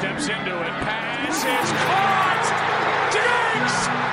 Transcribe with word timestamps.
steps 0.00 0.28
into 0.28 0.62
it. 0.62 0.72
Pass 0.80 1.44
is 1.44 1.70
caught. 1.84 2.46
Diggs 3.12 4.09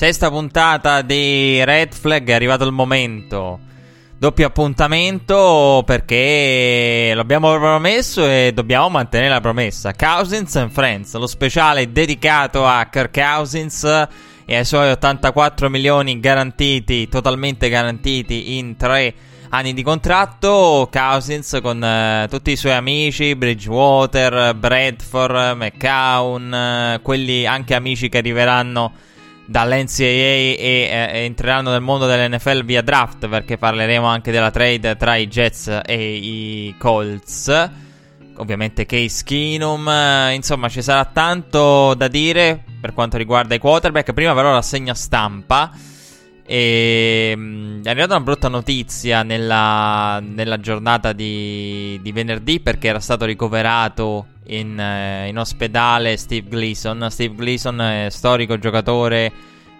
Sesta 0.00 0.30
puntata 0.30 1.02
di 1.02 1.62
Red 1.62 1.92
Flag, 1.92 2.26
è 2.26 2.32
arrivato 2.32 2.64
il 2.64 2.72
momento. 2.72 3.60
Doppio 4.16 4.46
appuntamento 4.46 5.82
perché 5.84 7.12
l'abbiamo 7.14 7.52
promesso 7.58 8.26
e 8.26 8.52
dobbiamo 8.54 8.88
mantenere 8.88 9.28
la 9.28 9.42
promessa. 9.42 9.92
Cousins 9.92 10.56
and 10.56 10.70
Friends, 10.70 11.14
lo 11.16 11.26
speciale 11.26 11.92
dedicato 11.92 12.66
a 12.66 12.88
Kirk 12.90 13.12
Cousins 13.12 13.84
e 14.46 14.56
ai 14.56 14.64
suoi 14.64 14.90
84 14.90 15.68
milioni 15.68 16.18
garantiti, 16.18 17.06
totalmente 17.06 17.68
garantiti 17.68 18.56
in 18.56 18.78
tre 18.78 19.12
anni 19.50 19.74
di 19.74 19.82
contratto. 19.82 20.88
Cousins 20.90 21.58
con 21.60 21.84
eh, 21.84 22.26
tutti 22.30 22.52
i 22.52 22.56
suoi 22.56 22.72
amici, 22.72 23.36
Bridgewater, 23.36 24.54
Bradford, 24.54 25.58
McCown, 25.58 26.54
eh, 26.54 27.00
quelli 27.02 27.44
anche 27.44 27.74
amici 27.74 28.08
che 28.08 28.16
arriveranno 28.16 29.08
dall'NCAA 29.50 30.04
e 30.04 30.88
eh, 30.88 31.24
entreranno 31.24 31.72
nel 31.72 31.80
mondo 31.80 32.06
dell'NFL 32.06 32.64
via 32.64 32.82
draft 32.82 33.26
perché 33.26 33.58
parleremo 33.58 34.06
anche 34.06 34.30
della 34.30 34.52
trade 34.52 34.96
tra 34.96 35.16
i 35.16 35.26
Jets 35.26 35.80
e 35.84 36.14
i 36.14 36.74
Colts. 36.78 37.70
Ovviamente 38.36 38.86
Case 38.86 39.24
Keenum, 39.24 39.88
eh, 39.88 40.34
insomma 40.34 40.68
ci 40.68 40.80
sarà 40.82 41.04
tanto 41.04 41.94
da 41.94 42.06
dire 42.06 42.62
per 42.80 42.94
quanto 42.94 43.16
riguarda 43.16 43.56
i 43.56 43.58
quarterback. 43.58 44.12
Prima 44.12 44.34
però 44.34 44.52
rassegna 44.52 44.94
stampa. 44.94 45.72
E, 46.46 47.34
mh, 47.36 47.82
è 47.82 47.90
arrivata 47.90 48.14
una 48.14 48.24
brutta 48.24 48.48
notizia 48.48 49.24
nella, 49.24 50.20
nella 50.22 50.60
giornata 50.60 51.12
di, 51.12 51.98
di, 52.00 52.12
venerdì 52.12 52.60
perché 52.60 52.86
era 52.86 53.00
stato 53.00 53.24
ricoverato 53.24 54.26
in, 54.50 54.78
eh, 54.78 55.28
in, 55.28 55.38
ospedale 55.38 56.16
Steve 56.16 56.48
Gleason. 56.48 57.06
Steve 57.10 57.34
Gleason 57.34 57.80
è 57.80 58.06
storico 58.10 58.58
giocatore 58.58 59.32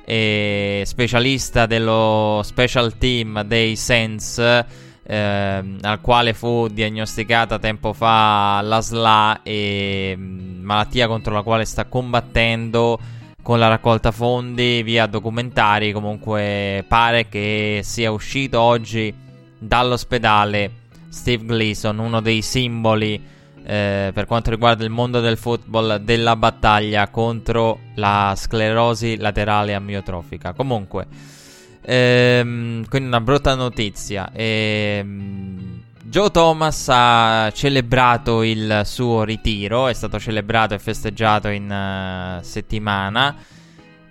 e 0.04 0.82
specialista 0.86 1.66
dello 1.66 2.40
special 2.42 2.96
team 2.98 3.42
dei 3.42 3.77
Saints, 3.77 4.38
eh, 4.38 5.64
al 5.80 6.00
quale 6.00 6.34
fu 6.34 6.68
diagnosticata 6.68 7.58
tempo 7.58 7.92
fa 7.92 8.60
la 8.62 8.80
SLA 8.80 9.42
e 9.42 10.14
mh, 10.16 10.60
malattia 10.62 11.06
contro 11.06 11.34
la 11.34 11.42
quale 11.42 11.64
sta 11.64 11.84
combattendo 11.86 12.98
con 13.42 13.58
la 13.58 13.68
raccolta 13.68 14.12
fondi 14.12 14.82
via 14.82 15.06
documentari. 15.06 15.92
Comunque 15.92 16.84
pare 16.86 17.28
che 17.28 17.80
sia 17.82 18.10
uscito 18.10 18.60
oggi 18.60 19.12
dall'ospedale 19.58 20.72
Steve 21.08 21.44
Gleason, 21.44 21.98
uno 21.98 22.20
dei 22.20 22.40
simboli 22.40 23.39
eh, 23.70 24.11
per 24.13 24.27
quanto 24.27 24.51
riguarda 24.51 24.83
il 24.83 24.91
mondo 24.91 25.20
del 25.20 25.36
football 25.36 25.98
della 25.98 26.35
battaglia 26.35 27.07
contro 27.08 27.79
la 27.95 28.35
sclerosi 28.36 29.17
laterale 29.17 29.75
amiotrofica. 29.75 30.55
Comunque, 30.55 31.07
ehm, 31.81 32.85
quindi 32.89 33.07
una 33.07 33.20
brutta 33.20 33.55
notizia. 33.55 34.29
Ehm, 34.33 35.83
Joe 36.03 36.33
Thomas 36.33 36.89
ha 36.91 37.53
celebrato 37.55 38.42
il 38.42 38.81
suo 38.85 39.23
ritiro, 39.23 39.87
è 39.87 39.92
stato 39.92 40.19
celebrato 40.19 40.75
e 40.75 40.81
festeggiato 40.81 41.47
in 41.47 41.70
uh, 41.70 42.42
settimana 42.42 43.37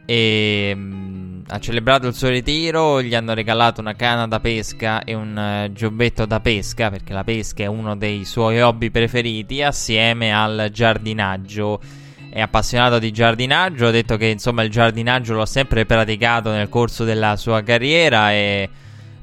e 0.10 0.72
um, 0.74 1.44
ha 1.46 1.60
celebrato 1.60 2.08
il 2.08 2.16
suo 2.16 2.30
ritiro, 2.30 3.00
gli 3.00 3.14
hanno 3.14 3.36
regalato 3.36 3.80
una 3.80 3.94
canna 3.94 4.26
da 4.26 4.40
pesca 4.40 5.04
e 5.04 5.14
un 5.14 5.68
uh, 5.68 5.72
giubbetto 5.72 6.26
da 6.26 6.40
pesca, 6.40 6.90
perché 6.90 7.14
la 7.14 7.24
pesca 7.24 7.62
è 7.62 7.68
uno 7.68 7.96
dei 7.96 8.26
suoi 8.26 8.60
hobby 8.60 8.90
preferiti, 8.90 9.62
assieme 9.62 10.34
al 10.34 10.70
giardinaggio. 10.74 11.80
È 12.28 12.42
appassionato 12.42 12.98
di 12.98 13.12
giardinaggio, 13.12 13.86
ha 13.86 13.92
detto 13.92 14.18
che 14.18 14.26
insomma 14.26 14.64
il 14.64 14.72
giardinaggio 14.72 15.36
lo 15.36 15.42
ha 15.44 15.48
sempre 15.48 15.86
praticato 15.86 16.50
nel 16.50 16.70
corso 16.70 17.04
della 17.04 17.36
sua 17.36 17.62
carriera 17.62 18.32
e 18.32 18.68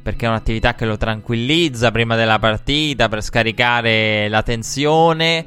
perché 0.00 0.26
è 0.26 0.28
un'attività 0.28 0.76
che 0.76 0.86
lo 0.86 0.96
tranquillizza 0.96 1.90
prima 1.90 2.14
della 2.14 2.38
partita 2.38 3.08
per 3.08 3.24
scaricare 3.24 4.28
la 4.28 4.44
tensione. 4.44 5.46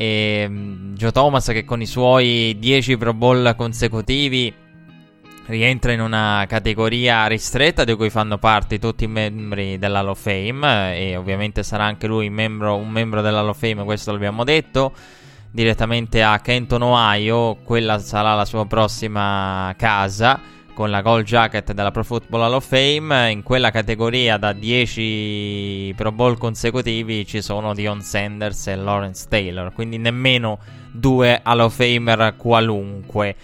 E 0.00 0.46
um, 0.48 0.94
Joe 0.94 1.12
Thomas 1.12 1.44
che 1.48 1.66
con 1.66 1.82
i 1.82 1.86
suoi 1.86 2.56
10 2.58 2.96
Pro 2.96 3.12
Bowl 3.12 3.54
consecutivi 3.54 4.50
rientra 5.44 5.92
in 5.92 6.00
una 6.00 6.46
categoria 6.48 7.26
ristretta 7.26 7.84
di 7.84 7.94
cui 7.94 8.08
fanno 8.08 8.38
parte 8.38 8.78
tutti 8.78 9.04
i 9.04 9.08
membri 9.08 9.76
dell'Hall 9.76 10.08
of 10.08 10.18
Fame 10.22 10.96
e 10.96 11.16
ovviamente 11.16 11.62
sarà 11.62 11.84
anche 11.84 12.06
lui 12.06 12.30
membro, 12.30 12.76
un 12.76 12.88
membro 12.88 13.20
dell'Hall 13.20 13.48
of 13.48 13.58
Fame, 13.58 13.84
questo 13.84 14.10
l'abbiamo 14.10 14.42
detto, 14.42 14.94
direttamente 15.50 16.22
a 16.22 16.38
Kenton, 16.40 16.80
Ohio, 16.80 17.56
quella 17.56 17.98
sarà 17.98 18.34
la 18.34 18.46
sua 18.46 18.64
prossima 18.64 19.74
casa 19.76 20.40
con 20.80 20.88
la 20.88 21.02
gold 21.02 21.26
jacket 21.26 21.74
della 21.74 21.90
Pro 21.90 22.02
Football 22.02 22.40
Hall 22.40 22.54
of 22.54 22.66
Fame. 22.66 23.30
In 23.30 23.42
quella 23.42 23.70
categoria 23.70 24.38
da 24.38 24.54
10 24.54 25.92
Pro 25.94 26.10
Bowl 26.10 26.38
consecutivi 26.38 27.26
ci 27.26 27.42
sono 27.42 27.74
Dion 27.74 28.00
Sanders 28.00 28.68
e 28.68 28.76
Lawrence 28.76 29.26
Taylor, 29.28 29.74
quindi 29.74 29.98
nemmeno 29.98 30.58
due 30.90 31.38
Hall 31.42 31.58
of 31.58 31.74
Famer 31.74 32.32
qualunque. 32.38 33.36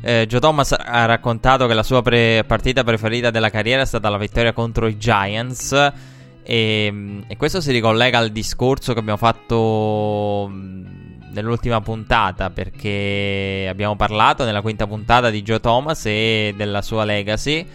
Eh, 0.00 0.24
Joe 0.26 0.40
Thomas 0.40 0.72
ha 0.72 1.04
raccontato 1.04 1.66
che 1.66 1.74
la 1.74 1.82
sua 1.82 2.00
pre- 2.00 2.44
partita 2.46 2.82
preferita 2.84 3.28
della 3.28 3.50
carriera 3.50 3.82
è 3.82 3.86
stata 3.86 4.08
la 4.08 4.16
vittoria 4.16 4.54
contro 4.54 4.86
i 4.86 4.96
Giants. 4.96 5.92
E, 6.42 7.22
e 7.28 7.36
questo 7.36 7.60
si 7.60 7.70
ricollega 7.70 8.16
al 8.16 8.30
discorso 8.30 8.94
che 8.94 9.00
abbiamo 9.00 9.18
fatto 9.18 10.50
nell'ultima 11.40 11.80
puntata 11.80 12.50
perché 12.50 13.66
abbiamo 13.68 13.96
parlato 13.96 14.44
nella 14.44 14.60
quinta 14.60 14.86
puntata 14.86 15.30
di 15.30 15.42
Joe 15.42 15.60
Thomas 15.60 16.04
e 16.06 16.54
della 16.56 16.82
sua 16.82 17.04
legacy, 17.04 17.66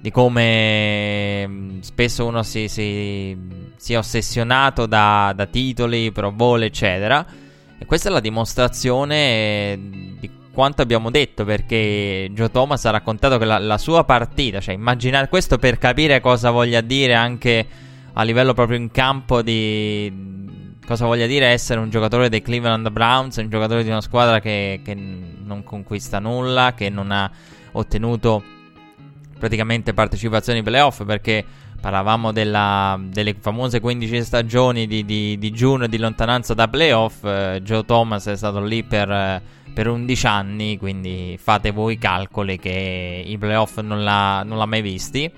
di 0.00 0.10
come 0.10 1.78
spesso 1.80 2.26
uno 2.26 2.42
si, 2.42 2.68
si, 2.68 3.36
si 3.76 3.92
è 3.92 3.98
ossessionato 3.98 4.86
da, 4.86 5.32
da, 5.34 5.46
titoli, 5.46 6.12
Pro 6.12 6.30
Bowl, 6.32 6.62
eccetera. 6.62 7.24
E 7.78 7.84
questa 7.84 8.08
è 8.08 8.12
la 8.12 8.20
dimostrazione 8.20 9.78
di 10.18 10.30
quanto 10.52 10.80
abbiamo 10.82 11.10
detto 11.10 11.44
perché 11.44 12.30
Joe 12.32 12.50
Thomas 12.50 12.84
ha 12.86 12.90
raccontato 12.90 13.36
che 13.38 13.44
la, 13.44 13.58
la 13.58 13.78
sua 13.78 14.04
partita, 14.04 14.60
cioè 14.60 14.74
immaginate 14.74 15.28
questo 15.28 15.58
per 15.58 15.78
capire 15.78 16.20
cosa 16.20 16.50
voglia 16.50 16.80
dire 16.80 17.14
anche 17.14 17.66
a 18.12 18.22
livello 18.22 18.54
proprio 18.54 18.78
in 18.78 18.90
campo 18.90 19.42
di 19.42 20.45
cosa 20.86 21.04
voglia 21.04 21.26
dire 21.26 21.46
essere 21.46 21.80
un 21.80 21.90
giocatore 21.90 22.28
dei 22.28 22.40
Cleveland 22.40 22.88
Browns, 22.90 23.36
un 23.36 23.50
giocatore 23.50 23.82
di 23.82 23.90
una 23.90 24.00
squadra 24.00 24.40
che, 24.40 24.80
che 24.84 24.94
non 24.94 25.64
conquista 25.64 26.20
nulla, 26.20 26.74
che 26.74 26.88
non 26.88 27.10
ha 27.10 27.30
ottenuto 27.72 28.42
praticamente 29.38 29.92
partecipazioni 29.92 30.60
ai 30.60 30.64
playoff 30.64 31.04
perché 31.04 31.44
parlavamo 31.78 32.32
della, 32.32 32.98
delle 33.00 33.34
famose 33.38 33.80
15 33.80 34.22
stagioni 34.24 34.86
di, 34.86 35.04
di, 35.04 35.36
di 35.38 35.50
giugno 35.50 35.84
e 35.84 35.88
di 35.88 35.98
lontananza 35.98 36.54
da 36.54 36.68
playoff. 36.68 37.24
Eh, 37.24 37.60
Joe 37.62 37.84
Thomas 37.84 38.26
è 38.26 38.36
stato 38.36 38.62
lì 38.62 38.82
per, 38.84 39.42
per 39.74 39.88
11 39.88 40.26
anni, 40.26 40.78
quindi 40.78 41.36
fate 41.40 41.72
voi 41.72 41.94
i 41.94 41.98
calcoli 41.98 42.58
che 42.58 43.22
i 43.26 43.36
playoff 43.36 43.80
non 43.80 44.02
l'ha, 44.04 44.42
non 44.44 44.56
l'ha 44.56 44.66
mai 44.66 44.82
visti. 44.82 45.30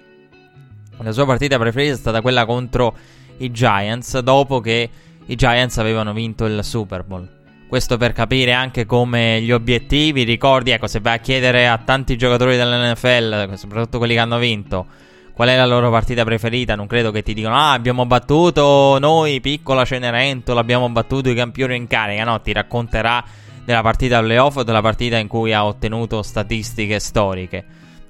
La 1.00 1.12
sua 1.12 1.26
partita 1.26 1.58
preferita 1.58 1.94
è 1.94 1.96
stata 1.96 2.20
quella 2.20 2.44
contro 2.44 2.94
i 3.38 3.50
Giants, 3.50 4.18
dopo 4.18 4.60
che 4.60 4.90
i 5.28 5.34
Giants 5.34 5.78
avevano 5.78 6.12
vinto 6.12 6.46
il 6.46 6.64
Super 6.64 7.04
Bowl. 7.04 7.28
Questo 7.68 7.98
per 7.98 8.12
capire 8.12 8.52
anche 8.52 8.86
come 8.86 9.42
gli 9.42 9.52
obiettivi, 9.52 10.22
ricordi, 10.22 10.70
ecco, 10.70 10.86
se 10.86 11.00
vai 11.00 11.16
a 11.16 11.20
chiedere 11.20 11.68
a 11.68 11.76
tanti 11.76 12.16
giocatori 12.16 12.56
dell'NFL, 12.56 13.54
soprattutto 13.54 13.98
quelli 13.98 14.14
che 14.14 14.20
hanno 14.20 14.38
vinto, 14.38 14.86
qual 15.34 15.50
è 15.50 15.56
la 15.56 15.66
loro 15.66 15.90
partita 15.90 16.24
preferita, 16.24 16.74
non 16.74 16.86
credo 16.86 17.10
che 17.10 17.22
ti 17.22 17.34
dicano 17.34 17.56
"Ah, 17.56 17.72
abbiamo 17.72 18.06
battuto 18.06 18.96
noi, 18.98 19.40
piccola 19.42 19.84
Cenerentola, 19.84 20.60
abbiamo 20.60 20.88
battuto 20.88 21.28
i 21.28 21.34
campioni 21.34 21.76
in 21.76 21.86
carica", 21.86 22.24
no, 22.24 22.40
ti 22.40 22.54
racconterà 22.54 23.22
della 23.66 23.82
partita 23.82 24.20
playoff 24.20 24.56
o 24.56 24.62
della 24.62 24.80
partita 24.80 25.18
in 25.18 25.28
cui 25.28 25.52
ha 25.52 25.66
ottenuto 25.66 26.22
statistiche 26.22 26.98
storiche. 26.98 27.64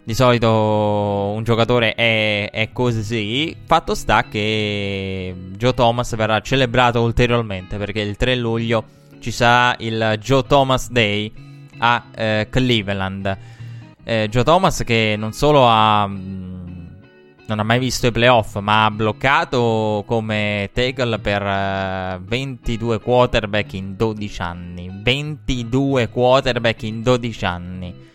Di 0.08 0.14
solito 0.14 1.34
un 1.36 1.42
giocatore 1.44 1.92
è, 1.92 2.48
è, 2.50 2.72
così. 2.72 3.54
Fatto 3.66 3.94
sta 3.94 4.24
che 4.24 5.34
Joe 5.54 5.74
Thomas 5.74 6.16
verrà 6.16 6.40
celebrato 6.40 7.02
ulteriormente 7.02 7.76
perché 7.76 8.00
il 8.00 8.16
3 8.16 8.36
luglio 8.36 8.84
ci 9.18 9.30
sarà 9.30 9.76
il 9.80 10.16
Joe 10.18 10.46
Thomas 10.46 10.90
Day 10.90 11.30
a 11.76 12.04
eh, 12.14 12.46
Cleveland. 12.48 13.36
Eh, 14.02 14.28
Joe 14.30 14.44
Thomas 14.44 14.82
che 14.82 15.14
non 15.18 15.32
solo 15.32 15.68
ha... 15.68 16.06
Mm, 16.06 16.86
non 17.46 17.58
ha 17.58 17.62
mai 17.62 17.78
visto 17.78 18.06
i 18.06 18.10
playoff, 18.10 18.58
ma 18.60 18.86
ha 18.86 18.90
bloccato 18.90 20.04
come 20.06 20.70
tackle 20.72 21.18
per 21.18 21.42
uh, 21.42 22.24
22 22.24 22.98
quarterback 23.00 23.74
in 23.74 23.94
12 23.94 24.40
anni. 24.40 24.90
22 25.02 26.08
quarterback 26.08 26.82
in 26.84 27.02
12 27.02 27.44
anni 27.44 28.06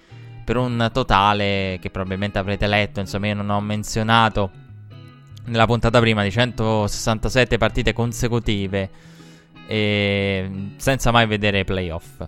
per 0.44 0.58
un 0.58 0.90
totale 0.92 1.78
che 1.82 1.90
probabilmente 1.90 2.38
avrete 2.38 2.68
letto, 2.68 3.00
insomma 3.00 3.28
io 3.28 3.36
non 3.36 3.50
ho 3.50 3.62
menzionato 3.62 4.52
nella 5.46 5.66
puntata 5.66 6.00
prima 6.00 6.24
di 6.24 6.32
167 6.32 7.58
partite 7.58 7.94
consecutive 7.94 8.90
senza 9.66 11.12
mai 11.12 11.26
vedere 11.26 11.64
playoff. 11.64 12.26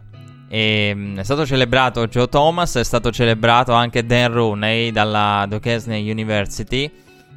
E, 0.47 0.91
mm, 0.95 1.17
è 1.17 1.23
stato 1.23 1.45
celebrato 1.45 2.07
Joe 2.07 2.29
Thomas, 2.29 2.75
è 2.75 2.83
stato 2.83 3.11
celebrato 3.11 3.73
anche 3.73 4.05
Dan 4.05 4.31
Rooney 4.31 4.91
dalla 4.91 5.45
Duquesne 5.47 5.99
University 5.99 6.89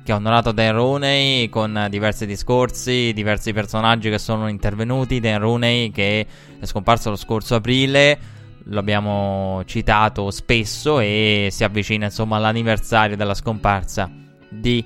che 0.04 0.12
ha 0.12 0.16
onorato 0.16 0.52
Dan 0.52 0.72
Rooney 0.72 1.48
con 1.48 1.86
diversi 1.90 2.26
discorsi, 2.26 3.12
diversi 3.12 3.52
personaggi 3.52 4.08
che 4.08 4.18
sono 4.18 4.48
intervenuti. 4.48 5.20
Dan 5.20 5.40
Rooney 5.40 5.90
che 5.90 6.26
è 6.58 6.64
scomparso 6.64 7.10
lo 7.10 7.16
scorso 7.16 7.56
aprile 7.56 8.18
lo 8.70 8.78
abbiamo 8.78 9.62
citato 9.64 10.30
spesso 10.30 11.00
e 11.00 11.48
si 11.50 11.64
avvicina 11.64 12.06
insomma 12.06 12.36
all'anniversario 12.36 13.16
della 13.16 13.34
scomparsa 13.34 14.10
di 14.48 14.84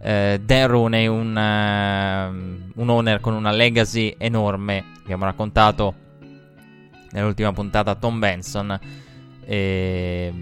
eh, 0.00 0.40
Dan 0.44 0.66
Rooney, 0.66 1.06
un, 1.06 1.30
uh, 1.34 2.80
un 2.80 2.88
owner 2.88 3.20
con 3.20 3.34
una 3.34 3.50
legacy 3.50 4.14
enorme. 4.18 4.84
Abbiamo 5.02 5.24
raccontato 5.24 5.94
nell'ultima 7.10 7.52
puntata 7.52 7.94
Tom 7.94 8.18
Benson. 8.18 8.78
E 9.46 10.32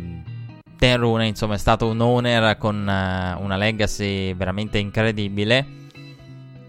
Dan 0.76 0.96
Rooney, 0.98 1.28
insomma, 1.28 1.54
è 1.54 1.58
stato 1.58 1.88
un 1.88 2.00
owner 2.00 2.56
con 2.58 2.76
uh, 2.76 3.42
una 3.42 3.56
legacy 3.56 4.34
veramente 4.34 4.78
incredibile. 4.78 5.80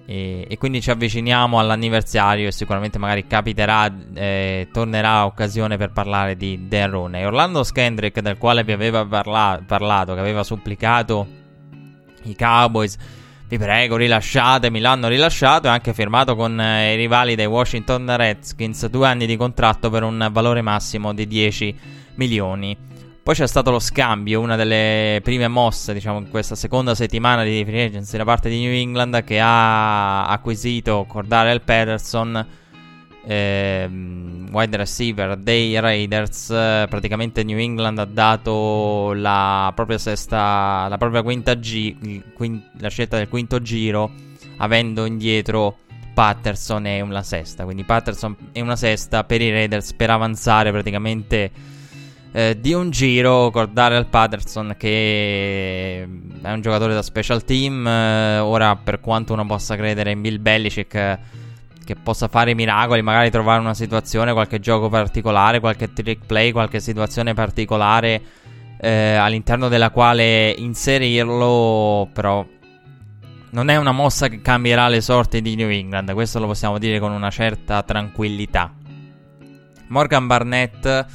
E, 0.06 0.46
e, 0.50 0.58
quindi 0.58 0.82
ci 0.82 0.92
avviciniamo 0.92 1.60
all'anniversario 1.60 2.48
e 2.48 2.52
sicuramente 2.52 2.98
magari 2.98 3.26
capiterà, 3.26 3.92
eh, 4.14 4.68
tornerà 4.72 5.26
occasione 5.26 5.78
per 5.78 5.92
parlare 5.92 6.36
di 6.36 6.68
Dan 6.68 6.92
Rooney. 6.92 7.24
Orlando 7.24 7.64
Skendrick, 7.64 8.20
del 8.20 8.38
quale 8.38 8.64
vi 8.64 8.74
aveva 8.74 9.06
parla- 9.06 9.62
parlato, 9.66 10.14
che 10.14 10.20
aveva 10.20 10.44
supplicato 10.44 11.26
i 12.24 12.36
Cowboys, 12.36 12.98
vi 13.48 13.58
prego 13.58 13.98
rilasciatemi, 13.98 14.80
l'hanno 14.80 15.08
rilasciato 15.08 15.68
e 15.68 15.70
anche 15.70 15.94
firmato 15.94 16.36
con 16.36 16.60
eh, 16.60 16.94
i 16.94 16.96
rivali 16.96 17.36
dei 17.36 17.46
Washington 17.46 18.16
Redskins 18.18 18.88
due 18.88 19.08
anni 19.08 19.26
di 19.26 19.38
contratto 19.38 19.90
per 19.90 20.04
un 20.04 20.28
valore 20.32 20.62
massimo 20.62 21.14
di 21.14 21.28
10 21.28 21.80
milioni. 22.16 22.76
Poi 23.24 23.36
c'è 23.36 23.48
stato 23.48 23.72
lo 23.72 23.80
scambio, 23.80 24.42
una 24.42 24.58
delle 24.58 25.22
prime 25.24 25.48
mosse, 25.48 25.94
diciamo, 25.94 26.18
in 26.18 26.30
questa 26.30 26.56
seconda 26.56 26.94
settimana 26.94 27.46
di 27.46 27.64
free 27.66 27.86
agency 27.86 28.18
da 28.18 28.26
parte 28.26 28.50
di 28.50 28.60
New 28.60 28.74
England 28.74 29.24
che 29.24 29.40
ha 29.40 30.28
acquisito 30.28 31.06
Cordarel 31.08 31.62
Patterson, 31.62 32.46
ehm, 33.26 34.50
wide 34.52 34.76
receiver 34.76 35.38
dei 35.38 35.80
Raiders. 35.80 36.48
Praticamente 36.48 37.46
New 37.46 37.58
England 37.58 38.00
ha 38.00 38.06
dato 38.06 39.14
la 39.14 39.72
propria 39.74 40.00
sesta, 40.00 40.88
la 40.90 40.98
propria 40.98 41.22
quinta 41.22 41.54
G, 41.54 41.96
la 42.80 42.90
scelta 42.90 43.16
del 43.16 43.30
quinto 43.30 43.62
giro, 43.62 44.12
avendo 44.58 45.06
indietro 45.06 45.78
Patterson 46.14 46.88
e 46.88 47.00
una 47.00 47.24
sesta. 47.24 47.64
Quindi 47.64 47.86
Patterson 47.86 48.36
e 48.52 48.60
una 48.60 48.76
sesta 48.76 49.24
per 49.24 49.42
i 49.42 49.50
Raiders 49.50 49.94
per 49.94 50.10
avanzare 50.10 50.72
praticamente 50.72 51.72
eh, 52.36 52.58
di 52.60 52.74
un 52.74 52.90
giro 52.90 53.52
cordare 53.52 53.96
al 53.96 54.08
Patterson 54.08 54.76
che 54.76 56.02
è 56.42 56.52
un 56.52 56.62
giocatore 56.62 56.94
da 56.96 57.04
special 57.04 57.44
team. 57.46 57.86
Eh, 57.88 58.40
ora, 58.40 58.76
per 58.76 59.00
quanto 59.00 59.34
uno 59.34 59.46
possa 59.46 59.76
credere 59.76 60.12
in 60.12 60.22
Bill 60.22 60.42
Belichick 60.42 60.96
eh, 60.96 61.20
che 61.86 61.96
possa 61.96 62.28
fare 62.28 62.56
miracoli, 62.56 63.02
magari 63.02 63.30
trovare 63.30 63.60
una 63.60 63.76
situazione, 63.76 64.34
qualche 64.34 64.60
gioco 64.60 64.90
particolare, 64.90 65.60
qualche 65.60 65.94
trick 65.94 66.26
play, 66.26 66.52
qualche 66.52 66.80
situazione 66.80 67.34
particolare 67.34 68.22
eh, 68.80 69.14
all'interno 69.14 69.68
della 69.68 69.92
quale 69.92 70.50
inserirlo, 70.58 72.10
però 72.12 72.46
non 73.52 73.70
è 73.70 73.76
una 73.76 73.92
mossa 73.92 74.28
che 74.28 74.42
cambierà 74.42 74.88
le 74.88 75.02
sorti 75.02 75.42
di 75.42 75.56
New 75.56 75.70
England, 75.70 76.12
questo 76.14 76.40
lo 76.40 76.48
possiamo 76.48 76.80
dire 76.80 77.00
con 77.00 77.12
una 77.12 77.30
certa 77.30 77.84
tranquillità. 77.84 78.74
Morgan 79.88 80.26
Barnett 80.26 81.06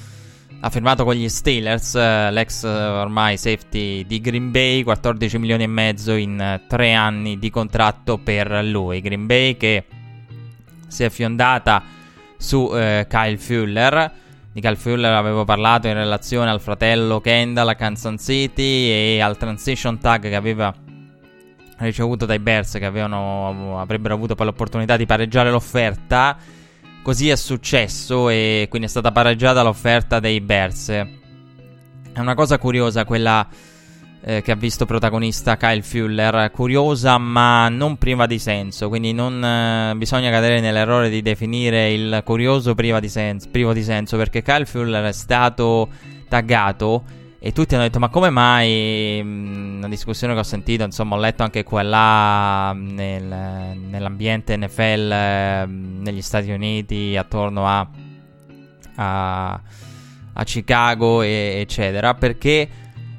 ha 0.60 0.70
firmato 0.70 1.04
con 1.04 1.14
gli 1.14 1.28
Steelers, 1.28 1.94
eh, 1.94 2.30
l'ex 2.32 2.64
eh, 2.64 2.68
ormai 2.68 3.36
safety 3.36 4.04
di 4.04 4.20
Green 4.20 4.50
Bay, 4.50 4.82
14 4.82 5.38
milioni 5.38 5.62
e 5.62 5.68
mezzo 5.68 6.14
in 6.14 6.40
eh, 6.40 6.62
tre 6.66 6.94
anni 6.94 7.38
di 7.38 7.48
contratto 7.48 8.18
per 8.18 8.64
lui. 8.64 9.00
Green 9.00 9.26
Bay 9.26 9.56
che 9.56 9.84
si 10.88 11.04
è 11.04 11.10
fiondata 11.10 11.82
su 12.36 12.70
eh, 12.74 13.06
Kyle 13.08 13.36
Fuller. 13.36 14.12
Di 14.50 14.60
Kyle 14.60 14.76
Fuller 14.76 15.12
avevo 15.12 15.44
parlato 15.44 15.86
in 15.86 15.94
relazione 15.94 16.50
al 16.50 16.60
fratello 16.60 17.20
Kendall 17.20 17.68
a 17.68 17.74
Kansas 17.76 18.20
City 18.20 18.88
e 18.90 19.20
al 19.20 19.36
transition 19.36 19.98
tag 20.00 20.22
che 20.22 20.34
aveva 20.34 20.74
ricevuto 21.78 22.26
dai 22.26 22.40
Bears 22.40 22.72
che 22.72 22.84
avevano, 22.84 23.80
avrebbero 23.80 24.14
avuto 24.14 24.34
poi 24.34 24.46
l'opportunità 24.46 24.96
di 24.96 25.06
pareggiare 25.06 25.52
l'offerta 25.52 26.36
Così 27.08 27.30
è 27.30 27.36
successo 27.36 28.28
e 28.28 28.66
quindi 28.68 28.86
è 28.86 28.90
stata 28.90 29.10
pareggiata 29.10 29.62
l'offerta 29.62 30.20
dei 30.20 30.42
Bears. 30.42 30.90
È 30.90 31.08
una 32.18 32.34
cosa 32.34 32.58
curiosa 32.58 33.06
quella 33.06 33.48
eh, 34.20 34.42
che 34.42 34.52
ha 34.52 34.54
visto 34.54 34.84
protagonista 34.84 35.56
Kyle 35.56 35.80
Fuller, 35.80 36.50
curiosa 36.50 37.16
ma 37.16 37.70
non 37.70 37.96
priva 37.96 38.26
di 38.26 38.38
senso, 38.38 38.90
quindi 38.90 39.14
non 39.14 39.42
eh, 39.42 39.94
bisogna 39.96 40.28
cadere 40.28 40.60
nell'errore 40.60 41.08
di 41.08 41.22
definire 41.22 41.90
il 41.94 42.20
curioso 42.26 42.74
priva 42.74 43.00
di 43.00 43.08
senso, 43.08 43.48
privo 43.50 43.72
di 43.72 43.82
senso 43.82 44.18
perché 44.18 44.42
Kyle 44.42 44.66
Fuller 44.66 45.06
è 45.06 45.12
stato 45.12 45.88
taggato 46.28 47.04
e 47.40 47.52
tutti 47.52 47.74
hanno 47.74 47.84
detto: 47.84 48.00
Ma 48.00 48.08
come 48.08 48.30
mai? 48.30 49.20
Mm, 49.22 49.76
una 49.78 49.88
discussione 49.88 50.34
che 50.34 50.40
ho 50.40 50.44
sentito, 50.44 50.82
insomma, 50.82 51.14
ho 51.14 51.18
letto 51.18 51.44
anche 51.44 51.62
qua 51.62 51.80
e 51.80 51.84
là 51.84 52.72
nel, 52.72 53.24
nell'ambiente 53.24 54.56
NFL 54.56 55.66
mm, 55.66 56.02
negli 56.02 56.20
Stati 56.20 56.50
Uniti, 56.50 57.16
attorno 57.16 57.66
a, 57.66 57.88
a, 58.96 59.60
a 60.32 60.44
Chicago, 60.44 61.22
e, 61.22 61.58
eccetera. 61.60 62.14
Perché 62.14 62.68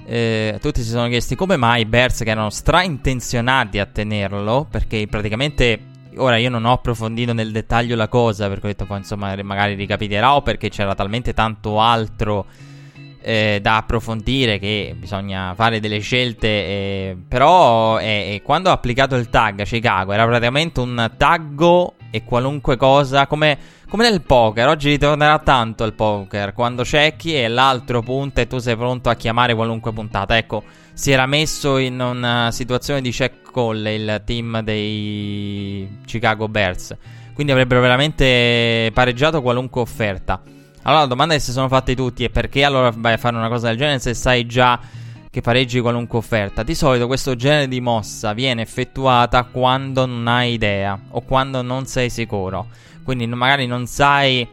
eh, 0.05 0.57
tutti 0.61 0.81
si 0.81 0.89
sono 0.89 1.07
chiesti 1.07 1.35
come 1.35 1.55
mai 1.55 1.81
i 1.81 1.85
Bears, 1.85 2.19
che 2.21 2.29
erano 2.29 2.49
straintenzionati 2.49 3.79
a 3.79 3.85
tenerlo, 3.85 4.67
perché 4.69 5.07
praticamente. 5.09 5.83
Ora 6.15 6.35
io 6.37 6.49
non 6.49 6.65
ho 6.65 6.73
approfondito 6.73 7.31
nel 7.31 7.51
dettaglio 7.51 7.95
la 7.95 8.09
cosa, 8.09 8.49
perché 8.49 8.65
ho 8.65 8.69
detto 8.69 8.85
poi 8.85 8.97
insomma 8.97 9.33
magari 9.41 9.75
ricapiterò 9.75 10.41
perché 10.41 10.67
c'era 10.67 10.93
talmente 10.93 11.33
tanto 11.33 11.79
altro 11.79 12.45
eh, 13.21 13.59
da 13.61 13.77
approfondire, 13.77 14.59
che 14.59 14.95
bisogna 14.97 15.53
fare 15.55 15.79
delle 15.79 15.99
scelte. 15.99 16.47
Eh, 16.47 17.17
però 17.27 17.99
eh, 17.99 18.41
quando 18.43 18.69
ho 18.69 18.73
applicato 18.73 19.15
il 19.15 19.29
tag 19.29 19.61
a 19.61 19.63
Chicago 19.63 20.11
era 20.11 20.25
praticamente 20.25 20.79
un 20.79 21.11
taggo 21.17 21.95
e 22.11 22.23
qualunque 22.23 22.77
cosa, 22.77 23.27
come, 23.27 23.57
come 23.87 24.09
nel 24.09 24.21
poker. 24.21 24.67
Oggi 24.67 24.89
ritornerà 24.89 25.39
tanto 25.39 25.83
il 25.83 25.93
poker, 25.93 26.53
quando 26.53 26.83
cecchi 26.83 27.35
e 27.35 27.47
l'altro 27.47 28.01
punta 28.01 28.41
e 28.41 28.47
tu 28.47 28.57
sei 28.57 28.75
pronto 28.75 29.09
a 29.09 29.15
chiamare 29.15 29.53
qualunque 29.53 29.93
puntata. 29.93 30.37
Ecco, 30.37 30.63
si 30.93 31.11
era 31.11 31.25
messo 31.25 31.77
in 31.77 31.99
una 31.99 32.51
situazione 32.51 33.01
di 33.01 33.11
check 33.11 33.51
call 33.51 33.85
il 33.85 34.21
team 34.25 34.61
dei 34.61 35.99
Chicago 36.05 36.47
Bears. 36.47 36.95
Quindi 37.33 37.53
avrebbero 37.53 37.79
veramente 37.79 38.91
pareggiato 38.93 39.41
qualunque 39.41 39.79
offerta. 39.79 40.41
Allora 40.89 41.03
la 41.03 41.09
domanda 41.09 41.35
che 41.35 41.39
si 41.39 41.51
sono 41.51 41.67
fatti 41.67 41.93
tutti 41.93 42.23
è 42.23 42.31
perché 42.31 42.63
allora 42.63 42.91
vai 42.91 43.13
a 43.13 43.17
fare 43.17 43.35
una 43.35 43.47
cosa 43.47 43.67
del 43.67 43.77
genere 43.77 43.99
se 43.99 44.15
sai 44.15 44.47
già 44.47 44.79
che 45.29 45.39
pareggi 45.39 45.79
qualunque 45.81 46.17
offerta. 46.17 46.63
Di 46.63 46.73
solito 46.73 47.05
questo 47.05 47.35
genere 47.35 47.67
di 47.67 47.79
mossa 47.79 48.33
viene 48.33 48.63
effettuata 48.63 49.43
quando 49.43 50.07
non 50.07 50.27
hai 50.27 50.53
idea 50.53 50.99
o 51.11 51.21
quando 51.21 51.61
non 51.61 51.85
sei 51.85 52.09
sicuro. 52.09 52.69
Quindi 53.03 53.27
magari 53.27 53.67
non 53.67 53.85
sai 53.85 54.47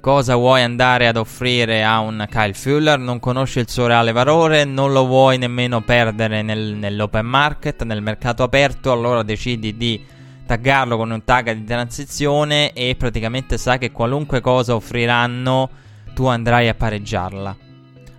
cosa 0.00 0.34
vuoi 0.34 0.62
andare 0.62 1.06
ad 1.06 1.16
offrire 1.16 1.84
a 1.84 2.00
un 2.00 2.26
Kyle 2.28 2.54
Fuller, 2.54 2.98
non 2.98 3.20
conosci 3.20 3.60
il 3.60 3.70
suo 3.70 3.86
reale 3.86 4.10
valore, 4.10 4.64
non 4.64 4.90
lo 4.90 5.06
vuoi 5.06 5.38
nemmeno 5.38 5.82
perdere 5.82 6.42
nel, 6.42 6.74
nell'open 6.74 7.26
market, 7.26 7.84
nel 7.84 8.02
mercato 8.02 8.42
aperto, 8.42 8.90
allora 8.90 9.22
decidi 9.22 9.76
di 9.76 10.14
taggarlo 10.46 10.96
con 10.96 11.10
un 11.10 11.24
tag 11.24 11.52
di 11.52 11.64
transizione 11.64 12.72
e 12.72 12.94
praticamente 12.96 13.58
sa 13.58 13.76
che 13.78 13.92
qualunque 13.92 14.40
cosa 14.40 14.74
offriranno 14.74 15.68
tu 16.14 16.26
andrai 16.26 16.68
a 16.68 16.74
pareggiarla. 16.74 17.56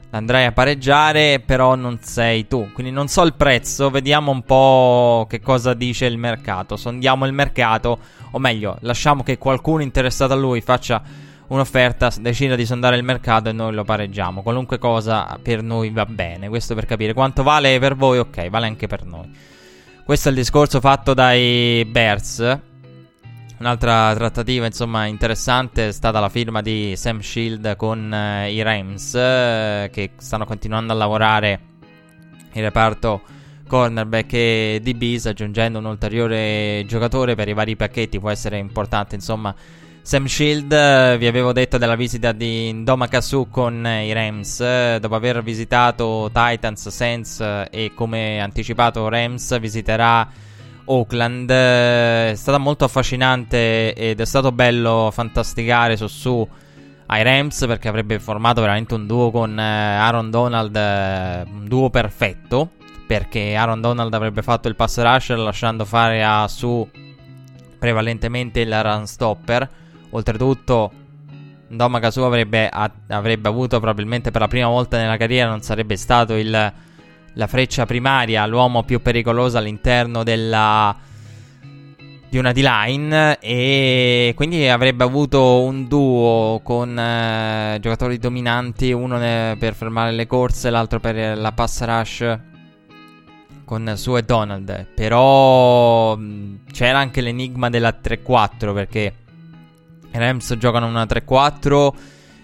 andrai 0.10 0.46
a 0.46 0.52
pareggiare, 0.52 1.40
però 1.40 1.76
non 1.76 2.00
sei 2.02 2.48
tu. 2.48 2.70
Quindi 2.74 2.92
non 2.92 3.08
so 3.08 3.24
il 3.24 3.34
prezzo, 3.34 3.90
vediamo 3.90 4.32
un 4.32 4.42
po' 4.44 5.26
che 5.30 5.40
cosa 5.40 5.74
dice 5.74 6.06
il 6.06 6.18
mercato. 6.18 6.76
Sondiamo 6.76 7.26
il 7.26 7.34
mercato, 7.34 8.00
o 8.32 8.40
meglio, 8.40 8.78
lasciamo 8.82 9.24
che 9.24 9.38
qualcuno 9.38 9.82
interessato 9.82 10.34
a 10.34 10.38
lui 10.38 10.62
faccia 10.62 11.02
un'offerta, 11.48 12.12
decida 12.20 12.56
di 12.56 12.66
sondare 12.66 12.98
il 12.98 13.04
mercato 13.04 13.50
e 13.50 13.54
noi 13.54 13.74
lo 13.74 13.84
pareggiamo. 13.84 14.42
Qualunque 14.42 14.78
cosa 14.78 15.38
per 15.42 15.62
noi 15.64 15.90
va 15.92 16.06
bene. 16.06 16.50
Questo 16.50 16.76
per 16.76 16.86
capire 16.86 17.14
quanto 17.14 17.44
vale 17.44 17.80
per 17.80 17.96
voi, 17.96 18.20
ok, 18.20 18.50
vale 18.50 18.68
anche 18.68 18.88
per 18.88 19.06
noi. 19.06 19.56
Questo 20.08 20.30
è 20.30 20.32
il 20.32 20.38
discorso 20.38 20.80
fatto 20.80 21.14
dai 21.14 21.84
Bears. 21.84 22.60
Un'altra 23.60 24.14
trattativa, 24.16 24.66
insomma, 24.66 25.06
interessante 25.06 25.90
è 25.90 25.92
stata 25.92 26.22
la 26.22 26.30
firma 26.30 26.62
di 26.62 26.94
Sam 26.96 27.20
Shield 27.20 27.76
con 27.76 28.14
eh, 28.14 28.54
i 28.54 28.62
Rams, 28.62 29.16
eh, 29.16 29.90
che 29.92 30.12
stanno 30.16 30.46
continuando 30.46 30.94
a 30.94 30.96
lavorare 30.96 31.60
il 32.54 32.62
reparto 32.62 33.22
cornerback 33.68 34.34
e 34.34 34.80
DBs, 34.82 35.26
aggiungendo 35.26 35.80
un 35.80 35.86
ulteriore 35.86 36.86
giocatore 36.88 37.36
per 37.36 37.50
i 37.50 37.54
vari 37.54 37.76
pacchetti. 37.76 38.18
Può 38.18 38.30
essere 38.30 38.60
importante, 38.60 39.14
insomma. 39.14 39.54
Sam 40.08 40.24
Shield, 40.24 40.72
eh, 40.72 41.18
vi 41.18 41.28
avevo 41.28 41.52
detto 41.52 41.78
della 41.78 41.98
visita 41.98 42.32
di 42.32 42.72
Ndoma 42.72 43.10
Kasu 43.10 43.50
con 43.50 43.86
eh, 43.86 44.06
i 44.06 44.14
Rams, 44.14 44.62
eh, 44.62 45.00
dopo 45.02 45.16
aver 45.16 45.44
visitato 45.44 46.30
Titans, 46.32 46.88
Saints 46.88 47.42
e 47.70 47.92
come 47.94 48.40
anticipato 48.40 49.10
Rams 49.10 49.60
visiterà 49.60 50.26
Oakland. 50.86 51.50
È 51.50 52.32
stata 52.38 52.58
molto 52.58 52.86
affascinante 52.86 53.94
ed 53.94 54.22
è 54.22 54.26
stato 54.26 54.54
bello 54.54 55.10
fantasticare 55.12 55.98
su 55.98 56.08
su 56.08 56.48
ai 57.08 57.24
Rams 57.24 57.66
perché 57.68 57.90
avrebbe 57.90 58.18
formato 58.20 58.62
veramente 58.62 58.94
un 58.94 59.08
duo 59.08 59.30
con 59.30 59.60
Aaron 59.60 60.32
Donald, 60.32 60.74
un 60.74 61.68
duo 61.68 61.90
perfetto 61.90 62.70
perché 63.06 63.58
Aaron 63.58 63.82
Donald 63.82 64.14
avrebbe 64.14 64.42
fatto 64.42 64.70
il 64.70 64.78
pass 64.78 65.02
rusher 65.02 65.38
lasciando 65.38 65.84
fare 65.84 66.24
a 66.24 66.48
su 66.48 66.90
prevalentemente 67.78 68.62
il 68.62 68.82
run 68.82 69.06
stopper. 69.06 69.70
Oltretutto 70.18 70.92
Ndoma 71.70 72.00
Kasu 72.00 72.22
avrebbe, 72.22 72.70
avrebbe 73.08 73.48
avuto 73.48 73.80
probabilmente 73.80 74.32
per 74.32 74.42
la 74.42 74.48
prima 74.48 74.68
volta 74.68 74.98
nella 74.98 75.18
carriera 75.18 75.50
non 75.50 75.62
sarebbe 75.62 75.96
stato 75.96 76.36
il 76.36 76.74
la 77.38 77.48
freccia 77.48 77.86
primaria, 77.86 78.46
l'uomo 78.48 78.84
più 78.84 79.00
pericoloso 79.00 79.58
all'interno 79.58 80.24
della 80.24 80.96
di 82.30 82.38
una 82.38 82.52
D-line 82.52 83.40
e 83.40 84.34
quindi 84.36 84.68
avrebbe 84.68 85.06
avuto 85.06 85.62
un 85.62 85.88
duo 85.88 86.60
con 86.62 86.98
eh, 86.98 87.78
giocatori 87.80 88.18
dominanti, 88.18 88.92
uno 88.92 89.18
ne- 89.18 89.56
per 89.58 89.76
fermare 89.76 90.12
le 90.12 90.28
corse, 90.28 90.70
l'altro 90.70 91.00
per 91.00 91.38
la 91.38 91.52
pass 91.54 91.84
rush 91.84 92.40
con 93.64 93.94
Sue 93.96 94.24
Donald. 94.24 94.88
Però 94.94 96.18
mh, 96.18 96.64
c'era 96.72 96.98
anche 96.98 97.22
l'enigma 97.22 97.70
della 97.70 97.96
3-4 98.02 98.74
perché 98.74 99.14
i 100.12 100.18
Rams 100.18 100.56
giocano 100.58 100.88
una 100.88 101.04
3-4 101.04 101.92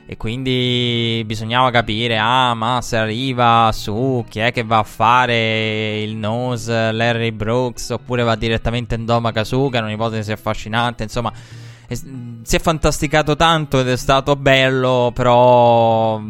e 0.05 0.17
quindi 0.17 1.24
bisognava 1.25 1.72
capire, 1.72 2.17
ah, 2.17 2.53
ma 2.53 2.82
se 2.82 2.98
arriva 2.98 3.70
su 3.74 4.24
chi 4.27 4.39
è 4.39 4.51
che 4.51 4.63
va 4.63 4.79
a 4.79 4.84
fare 4.84 6.01
il 6.01 6.15
nose 6.15 6.91
Larry 6.91 7.32
Brooks 7.32 7.89
oppure 7.91 8.24
va 8.24 8.36
direttamente 8.36 8.96
in 8.96 9.05
Doma 9.05 9.32
che 9.32 9.39
era 9.39 9.86
un'ipotesi 9.86 10.32
affascinante, 10.32 11.03
insomma, 11.03 11.32
è, 11.88 11.93
si 11.96 12.55
è 12.55 12.60
fantasticato 12.60 13.36
tanto 13.36 13.79
ed 13.79 13.88
è 13.88 13.96
stato 13.96 14.36
bello, 14.36 15.12
però 15.13 16.22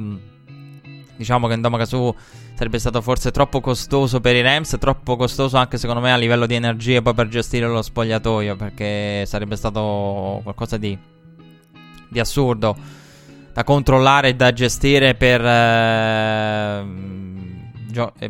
diciamo 1.16 1.48
che 1.48 1.56
Ndoma 1.56 1.78
Kasu 1.78 2.14
sarebbe 2.56 2.78
stato 2.78 3.02
forse 3.02 3.32
troppo 3.32 3.60
costoso 3.60 4.22
per 4.22 4.36
i 4.36 4.42
Rams, 4.42 4.78
troppo 4.80 5.16
costoso 5.16 5.58
anche 5.58 5.78
secondo 5.78 6.02
me 6.02 6.14
a 6.14 6.18
livello 6.18 6.46
di 6.46 6.54
energie 6.54 7.02
poi 7.02 7.16
per 7.16 7.28
gestire 7.28 7.68
lo 7.68 7.82
spogliatoio, 7.82 8.56
perché 8.56 9.26
sarebbe 9.26 9.56
stato 9.56 10.40
qualcosa 10.44 10.78
di, 10.78 10.96
di 12.14 12.22
assurdo 12.22 13.02
da 13.52 13.64
controllare 13.64 14.30
e 14.30 14.36
da 14.36 14.52
gestire 14.54 15.14
per, 15.16 15.46
eh, 15.46 16.86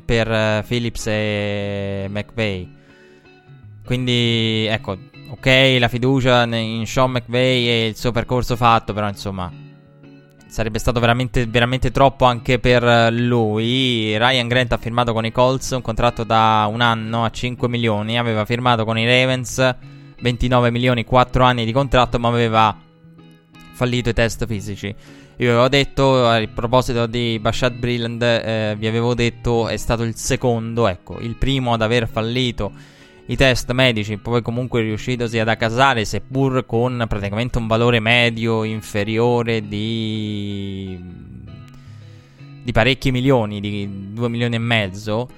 per 0.03 0.31
eh, 0.31 0.63
Phillips 0.67 1.07
e 1.07 2.07
McVeigh. 2.09 2.67
Quindi 3.85 4.65
ecco, 4.69 4.97
ok, 5.29 5.77
la 5.79 5.87
fiducia 5.87 6.43
in 6.45 6.85
Sean 6.87 7.11
McVeigh 7.11 7.67
e 7.67 7.87
il 7.87 7.95
suo 7.95 8.11
percorso 8.11 8.55
fatto, 8.55 8.93
però 8.93 9.07
insomma 9.07 9.51
sarebbe 10.47 10.77
stato 10.77 10.99
veramente, 10.99 11.47
veramente 11.47 11.91
troppo 11.91 12.25
anche 12.25 12.59
per 12.59 13.11
lui. 13.11 14.17
Ryan 14.17 14.47
Grant 14.47 14.73
ha 14.73 14.77
firmato 14.77 15.13
con 15.13 15.25
i 15.25 15.31
Colts 15.31 15.71
un 15.71 15.81
contratto 15.81 16.23
da 16.23 16.67
un 16.71 16.81
anno 16.81 17.23
a 17.23 17.29
5 17.29 17.67
milioni, 17.67 18.19
aveva 18.19 18.45
firmato 18.45 18.85
con 18.85 18.97
i 18.97 19.05
Ravens 19.05 19.75
29 20.21 20.69
milioni, 20.69 21.05
4 21.05 21.43
anni 21.43 21.65
di 21.65 21.71
contratto, 21.71 22.19
ma 22.19 22.27
aveva 22.27 22.82
fallito 23.73 24.09
i 24.09 24.13
test 24.13 24.45
fisici. 24.45 24.95
Io 25.37 25.49
avevo 25.49 25.67
detto, 25.67 26.27
a 26.27 26.47
proposito 26.53 27.07
di 27.07 27.39
Bashad 27.39 27.73
Brilland, 27.73 28.21
eh, 28.21 28.75
vi 28.77 28.87
avevo 28.87 29.15
detto, 29.15 29.67
è 29.67 29.77
stato 29.77 30.03
il 30.03 30.15
secondo, 30.15 30.87
ecco, 30.87 31.19
il 31.19 31.35
primo 31.35 31.73
ad 31.73 31.81
aver 31.81 32.07
fallito 32.07 32.71
i 33.27 33.35
test 33.35 33.71
medici, 33.71 34.17
poi 34.17 34.41
comunque 34.41 34.81
riuscitosi 34.81 35.39
ad 35.39 35.47
accasare, 35.47 36.05
seppur 36.05 36.65
con 36.65 37.03
praticamente 37.07 37.57
un 37.57 37.67
valore 37.67 37.99
medio 37.99 38.63
inferiore 38.63 39.67
di, 39.67 40.99
di 42.63 42.71
parecchi 42.71 43.11
milioni, 43.11 43.59
di 43.59 44.13
2 44.13 44.29
milioni 44.29 44.55
e 44.55 44.59
mezzo. 44.59 45.29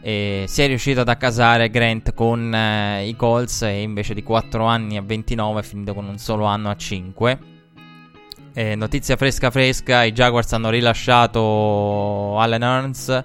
E 0.00 0.44
si 0.48 0.62
è 0.62 0.66
riuscito 0.66 1.00
ad 1.00 1.08
accasare 1.08 1.70
Grant 1.70 2.12
con 2.12 2.54
eh, 2.54 3.08
i 3.08 3.16
Colts 3.16 3.62
e 3.62 3.80
invece 3.80 4.12
di 4.12 4.22
4 4.22 4.64
anni 4.64 4.98
a 4.98 5.02
29 5.02 5.60
è 5.60 5.62
finito 5.62 5.94
con 5.94 6.06
un 6.06 6.18
solo 6.18 6.44
anno 6.44 6.68
a 6.68 6.76
5. 6.76 7.52
Eh, 8.56 8.76
notizia 8.76 9.16
fresca 9.16 9.50
fresca, 9.50 10.04
i 10.04 10.12
Jaguars 10.12 10.52
hanno 10.52 10.70
rilasciato 10.70 12.38
Allen 12.38 12.62
Earns 12.62 13.24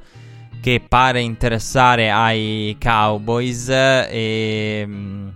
che 0.59 0.81
pare 0.85 1.21
interessare 1.21 2.09
ai 2.09 2.75
Cowboys 2.81 3.69
e 3.69 4.83
mm, 4.87 5.27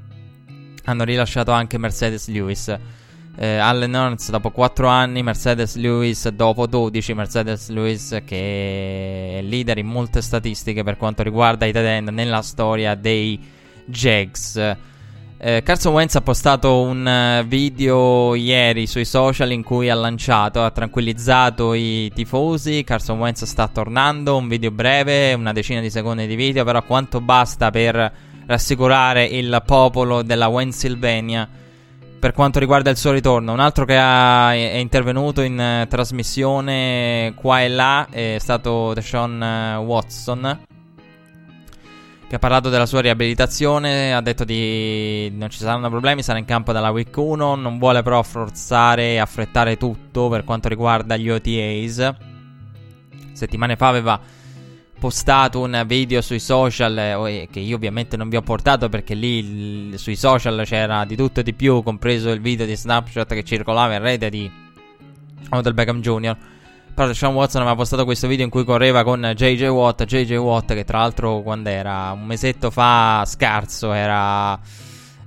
hanno 0.85 1.03
rilasciato 1.03 1.51
anche 1.51 1.77
Mercedes 1.77 2.27
Lewis. 2.27 2.75
Eh, 3.35 3.57
Allen 3.57 3.93
Earns 3.93 4.31
dopo 4.31 4.49
4 4.49 4.87
anni, 4.87 5.21
Mercedes 5.21 5.75
Lewis 5.75 6.27
dopo 6.29 6.65
12, 6.65 7.13
Mercedes 7.13 7.69
Lewis 7.69 8.19
che 8.25 9.37
è 9.37 9.41
leader 9.43 9.77
in 9.77 9.85
molte 9.85 10.23
statistiche 10.23 10.83
per 10.83 10.97
quanto 10.97 11.21
riguarda 11.21 11.67
i 11.67 11.71
tight 11.71 11.85
end 11.85 12.09
nella 12.09 12.41
storia 12.41 12.95
dei 12.95 13.39
Jags. 13.85 14.75
Eh, 15.45 15.61
Carson 15.61 15.91
Wentz 15.91 16.15
ha 16.15 16.21
postato 16.21 16.79
un 16.79 17.05
uh, 17.05 17.45
video 17.45 18.33
ieri 18.33 18.87
sui 18.87 19.03
social 19.03 19.51
in 19.51 19.61
cui 19.61 19.89
ha 19.89 19.93
lanciato, 19.93 20.63
ha 20.63 20.71
tranquillizzato 20.71 21.73
i 21.73 22.09
tifosi. 22.15 22.85
Carson 22.85 23.19
Wentz 23.19 23.43
sta 23.43 23.67
tornando, 23.67 24.37
un 24.37 24.47
video 24.47 24.71
breve, 24.71 25.33
una 25.33 25.51
decina 25.51 25.81
di 25.81 25.89
secondi 25.89 26.27
di 26.27 26.37
video, 26.37 26.63
però 26.63 26.81
quanto 26.83 27.19
basta 27.19 27.71
per 27.71 28.13
rassicurare 28.45 29.25
il 29.25 29.61
popolo 29.65 30.21
della 30.21 30.49
Pennsylvania 30.49 31.45
per 32.17 32.31
quanto 32.31 32.59
riguarda 32.59 32.89
il 32.89 32.95
suo 32.95 33.11
ritorno. 33.11 33.51
Un 33.51 33.59
altro 33.59 33.83
che 33.83 33.97
ha, 33.97 34.53
è 34.53 34.77
intervenuto 34.77 35.41
in 35.41 35.59
uh, 35.59 35.85
trasmissione 35.89 37.33
qua 37.35 37.61
e 37.61 37.67
là 37.67 38.07
è 38.09 38.37
stato 38.39 38.93
Deshaun 38.93 39.41
uh, 39.41 39.81
Watson 39.81 40.59
che 42.27 42.35
ha 42.35 42.39
parlato 42.39 42.69
della 42.69 42.85
sua 42.85 43.01
riabilitazione, 43.01 44.13
ha 44.13 44.21
detto 44.21 44.43
di 44.43 45.31
non 45.35 45.49
ci 45.49 45.59
saranno 45.59 45.89
problemi, 45.89 46.23
sarà 46.23 46.39
in 46.39 46.45
campo 46.45 46.71
dalla 46.71 46.89
week 46.89 47.15
1, 47.15 47.55
non 47.55 47.77
vuole 47.77 48.01
però 48.01 48.23
forzare 48.23 49.13
e 49.13 49.17
affrettare 49.17 49.77
tutto 49.77 50.29
per 50.29 50.43
quanto 50.43 50.67
riguarda 50.67 51.15
gli 51.17 51.29
OTAs. 51.29 52.13
Settimane 53.33 53.75
fa 53.75 53.87
aveva 53.87 54.19
postato 55.03 55.59
un 55.59 55.83
video 55.85 56.21
sui 56.21 56.39
social 56.39 56.97
eh, 56.97 57.49
che 57.51 57.59
io 57.59 57.75
ovviamente 57.75 58.15
non 58.15 58.29
vi 58.29 58.37
ho 58.37 58.41
portato 58.41 58.87
perché 58.87 59.13
lì 59.15 59.97
sui 59.97 60.15
social 60.15 60.63
c'era 60.63 61.03
di 61.03 61.17
tutto 61.17 61.41
e 61.41 61.43
di 61.43 61.53
più, 61.53 61.83
compreso 61.83 62.29
il 62.29 62.39
video 62.39 62.65
di 62.65 62.75
Snapchat 62.75 63.33
che 63.33 63.43
circolava 63.43 63.95
in 63.95 64.01
rete 64.01 64.29
di 64.29 64.49
Odell 65.49 65.73
Beckham 65.73 65.99
Jr. 65.99 66.37
Però 66.93 67.11
Sean 67.11 67.33
Watson 67.33 67.61
aveva 67.61 67.75
postato 67.75 68.05
questo 68.05 68.27
video 68.27 68.45
in 68.45 68.51
cui 68.51 68.63
correva 68.63 69.03
con 69.03 69.33
JJ 69.35 69.65
Watt. 69.69 70.03
JJ 70.03 70.35
Watt, 70.35 70.73
che 70.73 70.83
tra 70.83 70.99
l'altro, 70.99 71.41
quando 71.41 71.69
era 71.69 72.11
un 72.11 72.23
mesetto 72.23 72.69
fa 72.69 73.23
scarso, 73.25 73.93
era. 73.93 74.59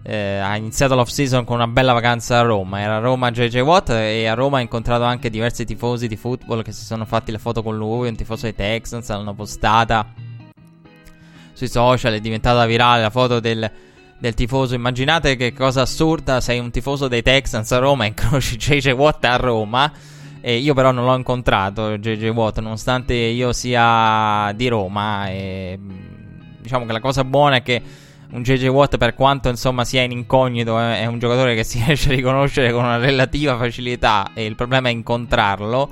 Eh, 0.08 0.38
ha 0.38 0.54
iniziato 0.56 0.94
l'off 0.94 1.08
season 1.08 1.44
con 1.44 1.56
una 1.56 1.66
bella 1.66 1.92
vacanza 1.92 2.38
a 2.38 2.42
Roma. 2.42 2.80
Era 2.80 2.96
a 2.96 3.00
Roma 3.00 3.32
JJ 3.32 3.58
Watt 3.62 3.90
e 3.90 4.26
a 4.26 4.34
Roma 4.34 4.58
ha 4.58 4.60
incontrato 4.60 5.02
anche 5.02 5.28
diversi 5.28 5.64
tifosi 5.64 6.06
di 6.06 6.14
football 6.14 6.62
che 6.62 6.70
si 6.70 6.84
sono 6.84 7.04
fatti 7.04 7.32
le 7.32 7.38
foto 7.38 7.64
con 7.64 7.76
lui. 7.76 8.06
Un 8.06 8.14
tifoso 8.14 8.42
dei 8.42 8.54
Texans 8.54 9.08
l'hanno 9.08 9.34
postata 9.34 10.06
sui 11.52 11.68
social. 11.68 12.14
È 12.14 12.20
diventata 12.20 12.64
virale 12.66 13.02
la 13.02 13.10
foto 13.10 13.40
del, 13.40 13.68
del 14.16 14.34
tifoso. 14.34 14.76
Immaginate 14.76 15.34
che 15.34 15.52
cosa 15.52 15.80
assurda: 15.80 16.40
sei 16.40 16.60
un 16.60 16.70
tifoso 16.70 17.08
dei 17.08 17.22
Texans 17.22 17.72
a 17.72 17.78
Roma 17.78 18.04
e 18.04 18.08
incroci 18.08 18.56
JJ 18.56 18.90
Watt 18.92 19.24
a 19.24 19.34
Roma 19.34 19.92
E 20.46 20.58
io 20.58 20.74
però 20.74 20.92
non 20.92 21.06
l'ho 21.06 21.16
incontrato, 21.16 21.98
JJ 21.98 22.28
Watt, 22.28 22.60
nonostante 22.60 23.14
io 23.14 23.52
sia 23.52 24.52
di 24.54 24.68
Roma. 24.68 25.28
E, 25.28 25.76
diciamo 26.60 26.86
che 26.86 26.92
la 26.92 27.00
cosa 27.00 27.24
buona 27.24 27.56
è 27.56 27.62
che 27.64 27.82
un 28.30 28.42
JJ 28.42 28.66
Watt, 28.68 28.96
per 28.96 29.14
quanto 29.14 29.48
insomma 29.48 29.84
sia 29.84 30.02
in 30.02 30.12
incognito, 30.12 30.78
è, 30.78 31.00
è 31.00 31.06
un 31.06 31.18
giocatore 31.18 31.56
che 31.56 31.64
si 31.64 31.82
riesce 31.84 32.10
a 32.10 32.14
riconoscere 32.14 32.70
con 32.70 32.84
una 32.84 32.98
relativa 32.98 33.56
facilità. 33.56 34.30
E 34.34 34.44
il 34.44 34.54
problema 34.54 34.86
è 34.88 34.92
incontrarlo. 34.92 35.90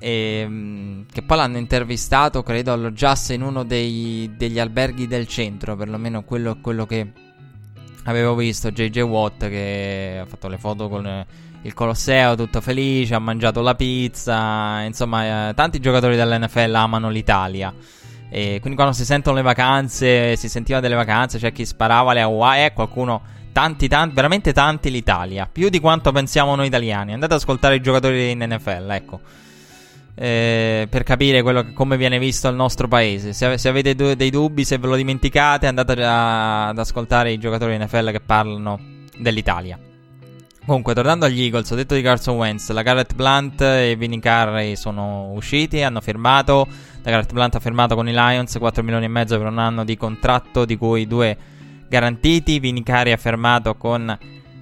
E, 0.00 1.04
che 1.10 1.22
poi 1.22 1.36
l'hanno 1.38 1.56
intervistato, 1.56 2.42
credo, 2.42 2.74
allo 2.74 2.90
Jazz 2.90 3.30
in 3.30 3.40
uno 3.40 3.64
dei, 3.64 4.34
degli 4.36 4.58
alberghi 4.58 5.06
del 5.06 5.26
centro, 5.26 5.76
perlomeno 5.76 6.24
quello, 6.24 6.58
quello 6.60 6.84
che 6.84 7.10
avevo 8.04 8.34
visto. 8.34 8.70
JJ 8.70 9.00
Watt 9.00 9.48
che 9.48 10.18
ha 10.20 10.26
fatto 10.26 10.48
le 10.48 10.58
foto 10.58 10.90
con 10.90 11.24
il 11.66 11.74
Colosseo, 11.74 12.36
tutto 12.36 12.60
felice, 12.60 13.14
ha 13.14 13.18
mangiato 13.18 13.60
la 13.60 13.74
pizza. 13.74 14.82
Insomma, 14.82 15.48
eh, 15.48 15.54
tanti 15.54 15.80
giocatori 15.80 16.16
dell'NFL 16.16 16.74
amano 16.74 17.10
l'Italia. 17.10 17.74
E 18.30 18.58
quindi 18.60 18.76
quando 18.76 18.94
si 18.94 19.04
sentono 19.04 19.36
le 19.36 19.42
vacanze, 19.42 20.36
si 20.36 20.48
sentiva 20.48 20.80
delle 20.80 20.94
vacanze, 20.94 21.38
c'è 21.38 21.52
chi 21.52 21.64
sparava 21.64 22.12
le 22.12 22.20
Hawaii, 22.20 22.66
eh, 22.66 22.72
qualcuno, 22.72 23.22
tanti, 23.52 23.88
tanti, 23.88 24.14
veramente 24.14 24.52
tanti 24.52 24.90
l'Italia, 24.90 25.48
più 25.50 25.68
di 25.68 25.80
quanto 25.80 26.12
pensiamo 26.12 26.54
noi 26.54 26.66
italiani. 26.66 27.12
Andate 27.12 27.34
ad 27.34 27.40
ascoltare 27.40 27.76
i 27.76 27.80
giocatori 27.80 28.30
in 28.30 28.44
NFL, 28.48 28.90
ecco. 28.90 29.20
Eh, 30.18 30.86
per 30.88 31.02
capire 31.02 31.42
che, 31.42 31.72
come 31.74 31.96
viene 31.96 32.18
visto 32.18 32.48
il 32.48 32.54
nostro 32.54 32.88
paese. 32.88 33.32
Se, 33.32 33.58
se 33.58 33.68
avete 33.68 33.94
du- 33.94 34.14
dei 34.14 34.30
dubbi, 34.30 34.64
se 34.64 34.78
ve 34.78 34.86
lo 34.86 34.96
dimenticate, 34.96 35.66
andate 35.66 36.02
a, 36.04 36.68
ad 36.68 36.78
ascoltare 36.78 37.32
i 37.32 37.38
giocatori 37.38 37.76
NFL 37.76 38.12
che 38.12 38.20
parlano 38.20 38.78
dell'Italia. 39.18 39.78
Comunque, 40.66 40.94
tornando 40.94 41.26
agli 41.26 41.42
Eagles, 41.42 41.70
ho 41.70 41.76
detto 41.76 41.94
di 41.94 42.02
Carson 42.02 42.36
Wentz, 42.38 42.72
la 42.72 42.82
Garrett 42.82 43.14
Blunt 43.14 43.60
e 43.60 43.94
Vinny 43.96 44.18
Carey 44.18 44.74
sono 44.74 45.30
usciti, 45.30 45.80
hanno 45.80 46.00
firmato. 46.00 46.66
La 47.04 47.10
Garrett 47.12 47.32
Blunt 47.32 47.54
ha 47.54 47.60
firmato 47.60 47.94
con 47.94 48.08
i 48.08 48.12
Lions 48.12 48.56
4 48.58 48.82
milioni 48.82 49.04
e 49.04 49.08
mezzo 49.08 49.38
per 49.38 49.46
un 49.46 49.58
anno 49.58 49.84
di 49.84 49.96
contratto, 49.96 50.64
di 50.64 50.76
cui 50.76 51.06
due 51.06 51.36
garantiti. 51.88 52.58
Vinny 52.58 52.82
Carey 52.82 53.12
ha 53.12 53.16
firmato 53.16 53.76
con 53.76 54.18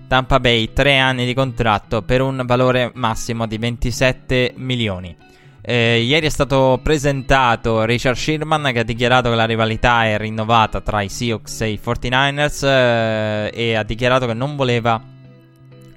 Tampa 0.07 0.41
Bay 0.41 0.75
3 0.75 0.99
anni 0.99 1.25
di 1.25 1.33
contratto 1.33 2.03
per 2.03 2.21
un 2.21 2.43
valore 2.45 2.91
massimo 2.97 3.47
di 3.47 3.57
27 3.57 4.53
milioni. 4.57 5.17
Eh, 5.63 6.03
ieri 6.03 6.27
è 6.27 6.31
stato 6.31 6.79
presentato 6.83 7.83
Richard 7.85 8.17
Sherman 8.17 8.73
che 8.75 8.81
ha 8.81 8.85
dichiarato 8.85 9.31
che 9.31 9.37
la 9.37 9.47
rivalità 9.47 10.05
è 10.05 10.19
rinnovata 10.19 10.83
tra 10.83 11.01
i 11.01 11.09
Seahawks 11.09 11.63
e 11.63 11.71
i 11.71 11.81
49ers 11.83 12.67
eh, 12.67 13.51
e 13.55 13.75
ha 13.75 13.83
dichiarato 13.83 14.27
che 14.27 14.35
non 14.35 14.55
voleva 14.57 15.13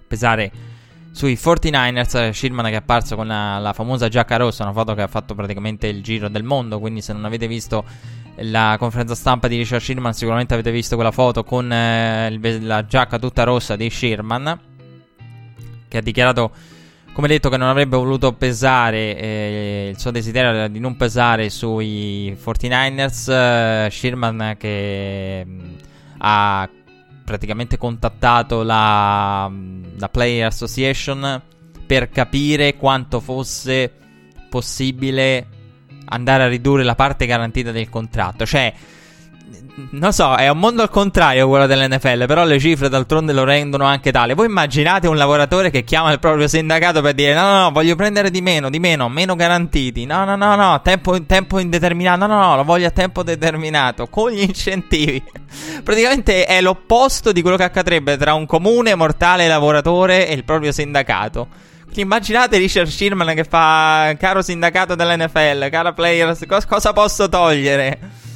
pesare 0.08 0.52
sui 1.18 1.34
49ers. 1.34 2.30
Shirman 2.30 2.66
che 2.66 2.74
è 2.74 2.76
apparso 2.76 3.16
con 3.16 3.28
la, 3.28 3.58
la, 3.58 3.74
famosa 3.74 4.08
giacca 4.08 4.38
rossa, 4.38 4.64
una 4.64 4.72
foto 4.72 4.94
che 4.94 5.02
ha 5.02 5.08
fatto 5.08 5.34
praticamente 5.34 5.88
il 5.88 6.04
giro 6.04 6.30
del 6.30 6.44
mondo. 6.44 6.80
Quindi, 6.80 7.02
se 7.02 7.12
non 7.12 7.26
avete 7.26 7.48
visto 7.48 7.84
la 8.42 8.76
conferenza 8.78 9.16
stampa 9.16 9.48
di 9.48 9.58
Richard 9.58 9.82
Sherman, 9.82 10.14
sicuramente 10.14 10.54
avete 10.54 10.72
visto 10.72 10.94
quella 10.96 11.12
foto 11.12 11.44
con 11.44 11.72
eh, 11.72 12.60
la 12.62 12.86
giacca 12.86 13.18
tutta 13.18 13.44
rossa 13.44 13.76
di 13.76 13.90
Sherman. 13.90 14.60
Che 15.90 15.98
ha 15.98 16.02
dichiarato, 16.02 16.52
come 17.14 17.28
detto, 17.28 17.50
che 17.50 17.58
non 17.58 17.70
avrebbe 17.70 17.98
voluto 17.98 18.34
pesare. 18.34 19.18
Eh, 19.18 19.90
il 19.92 20.00
suo 20.00 20.12
desiderio 20.12 20.52
era 20.52 20.68
di 20.68 20.80
non 20.80 20.96
pesare 20.98 21.50
sui 21.50 22.38
49ers. 22.40 23.32
Eh, 23.32 23.90
Sherman 23.90 24.56
che 24.60 25.44
mm, 25.44 25.74
ha 26.20 26.70
praticamente 27.28 27.78
contattato 27.78 28.64
la, 28.64 29.52
la 29.98 30.08
Player 30.08 30.46
Association 30.46 31.42
per 31.86 32.08
capire 32.08 32.78
quanto 32.78 33.20
fosse 33.20 33.92
possibile 34.50 35.46
andare 36.06 36.44
a 36.44 36.48
ridurre 36.48 36.84
la 36.84 36.96
parte 36.96 37.26
garantita 37.26 37.74
del 37.74 37.90
contratto. 37.90 38.46
Cioè, 38.46 38.74
non 39.92 40.12
so, 40.12 40.36
è 40.36 40.50
un 40.50 40.58
mondo 40.58 40.82
al 40.82 40.90
contrario 40.90 41.48
quello 41.48 41.68
dell'NFL, 41.68 42.26
però 42.26 42.44
le 42.44 42.60
cifre 42.60 42.90
d'altronde 42.90 43.32
lo 43.32 43.44
rendono 43.44 43.86
anche 43.86 44.12
tale. 44.12 44.34
Voi 44.34 44.48
immaginate 44.48 45.08
un 45.08 45.16
lavoratore 45.16 45.70
che 45.70 45.84
chiama 45.84 46.12
il 46.12 46.20
proprio 46.20 46.48
sindacato 46.48 47.02
per 47.02 47.14
dire 47.14 47.34
no, 47.34 47.42
no, 47.42 47.62
no, 47.62 47.72
voglio 47.72 47.96
prendere 47.96 48.32
di 48.32 48.42
meno, 48.42 48.70
di 48.70 48.80
meno, 48.80 49.08
meno 49.08 49.36
garantiti. 49.36 50.06
No, 50.06 50.26
no, 50.26 50.36
no, 50.36 50.56
no, 50.56 50.82
tempo, 50.82 51.24
tempo 51.26 51.60
indeterminato. 51.60 52.26
No, 52.26 52.36
no, 52.36 52.48
no, 52.48 52.56
lo 52.56 52.64
voglio 52.64 52.88
a 52.88 52.92
tempo 52.92 53.24
determinato, 53.24 54.08
con 54.12 54.32
gli 54.32 54.42
incentivi. 54.42 55.24
Praticamente 55.84 56.46
è 56.46 56.60
l'opposto 56.60 57.32
di 57.32 57.42
quello 57.42 57.58
che 57.58 57.64
accadrebbe 57.64 58.18
tra 58.18 58.34
un 58.34 58.46
comune 58.46 58.96
mortale 58.96 59.48
lavoratore 59.48 60.28
e 60.28 60.34
il 60.34 60.44
proprio 60.44 60.72
sindacato. 60.72 61.48
Immaginate 61.94 62.58
Richard 62.58 62.90
Sherman 62.90 63.34
che 63.34 63.44
fa, 63.44 64.14
caro 64.20 64.44
sindacato 64.44 64.94
dell'NFL, 64.94 65.70
cara 65.70 65.94
players, 65.94 66.46
cos- 66.48 66.66
cosa 66.66 66.94
posso 66.94 67.28
togliere? 67.28 68.27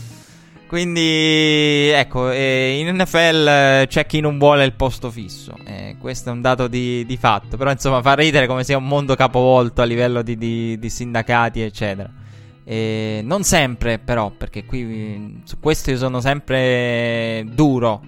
Quindi, 0.72 1.90
ecco, 1.90 2.32
eh, 2.32 2.80
in 2.80 2.96
NFL 2.96 3.46
eh, 3.46 3.86
c'è 3.90 4.06
chi 4.06 4.22
non 4.22 4.38
vuole 4.38 4.64
il 4.64 4.72
posto 4.72 5.12
fisso. 5.12 5.54
Eh, 5.66 5.98
questo 6.00 6.30
è 6.30 6.32
un 6.32 6.40
dato 6.40 6.70
di, 6.70 7.06
di, 7.06 7.18
fatto. 7.18 7.58
Però, 7.58 7.70
insomma, 7.70 8.02
fa 8.02 8.14
ridere 8.14 8.48
come 8.48 8.64
sia 8.64 8.78
un 8.78 8.88
mondo 8.88 9.16
capovolto 9.16 9.82
a 9.82 9.84
livello 9.84 10.22
di, 10.22 10.38
di, 10.38 10.80
di 10.80 10.90
sindacati, 10.90 11.60
eccetera. 11.60 12.10
non 12.64 13.44
sempre, 13.44 14.00
però, 14.00 14.30
perché 14.30 14.64
qui 14.64 15.42
su 15.44 15.60
questo 15.60 15.92
io 15.92 15.98
sono 15.98 16.22
sempre 16.22 17.44
duro. 17.52 18.02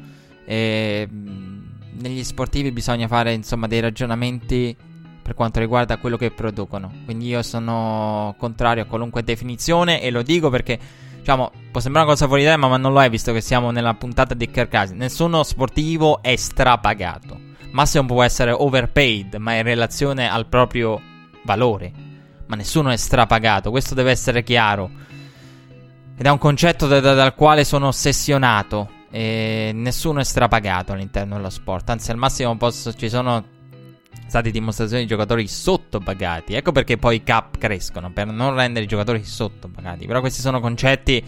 negli 0.46 2.24
sportivi 2.24 2.72
bisogna 2.72 3.10
fare, 3.10 3.34
insomma, 3.34 3.68
dei 3.68 3.82
ragionamenti 3.82 4.74
per 5.22 5.34
quanto 5.34 5.60
riguarda 5.60 5.98
quello 5.98 6.16
che 6.16 6.32
producono. 6.32 6.90
Quindi 7.04 7.28
io 7.28 7.42
sono 7.44 8.36
contrario 8.38 8.84
a 8.84 8.86
qualunque 8.86 9.22
definizione 9.22 10.02
e 10.02 10.10
lo 10.12 10.22
dico 10.22 10.50
perché 10.50 10.80
diciamo, 11.24 11.52
può 11.72 11.80
sembrare 11.80 12.06
una 12.06 12.16
cosa 12.16 12.28
fuori 12.28 12.44
tema, 12.44 12.68
ma 12.68 12.76
non 12.76 12.92
lo 12.92 13.02
è 13.02 13.10
visto 13.10 13.32
che 13.32 13.40
siamo 13.40 13.72
nella 13.72 13.94
puntata 13.94 14.34
di 14.34 14.52
Kirkasi. 14.52 14.94
Nessuno 14.94 15.44
sportivo 15.44 16.22
è 16.22 16.36
strapagato. 16.36 17.40
Massimo 17.72 18.06
può 18.06 18.24
essere 18.24 18.52
overpaid, 18.52 19.36
ma 19.36 19.56
in 19.56 19.64
relazione 19.64 20.30
al 20.30 20.48
proprio 20.48 21.02
valore. 21.44 21.92
Ma 22.46 22.58
nessuno 22.58 22.90
è 22.90 22.98
strapagato, 22.98 23.72
questo 23.72 23.96
deve 23.96 24.12
essere 24.12 24.44
chiaro. 24.44 24.92
Ed 26.16 26.26
è 26.26 26.30
un 26.30 26.38
concetto 26.38 26.88
da, 26.88 27.00
da, 27.00 27.14
dal 27.14 27.34
quale 27.36 27.64
sono 27.64 27.88
ossessionato. 27.88 28.90
E 29.10 29.72
nessuno 29.74 30.20
è 30.20 30.24
strapagato 30.26 30.92
all'interno 30.92 31.36
dello 31.36 31.50
sport. 31.50 31.90
Anzi, 31.90 32.12
al 32.12 32.18
massimo 32.18 32.58
posso, 32.58 32.94
ci 32.94 33.08
sono 33.08 33.46
state 34.28 34.52
dimostrazioni 34.52 35.04
di 35.04 35.08
giocatori 35.08 35.48
sottopagati. 35.48 36.54
Ecco 36.54 36.72
perché 36.72 36.98
poi 36.98 37.18
i 37.18 37.24
cap 37.24 37.58
crescono, 37.58 38.12
per 38.12 38.28
non 38.28 38.56
rendere 38.56 38.86
i 38.86 38.88
giocatori 38.88 39.24
sottopagati. 39.24 40.08
Però 40.08 40.20
questi 40.20 40.42
sono 40.42 40.60
concetti 40.60 41.24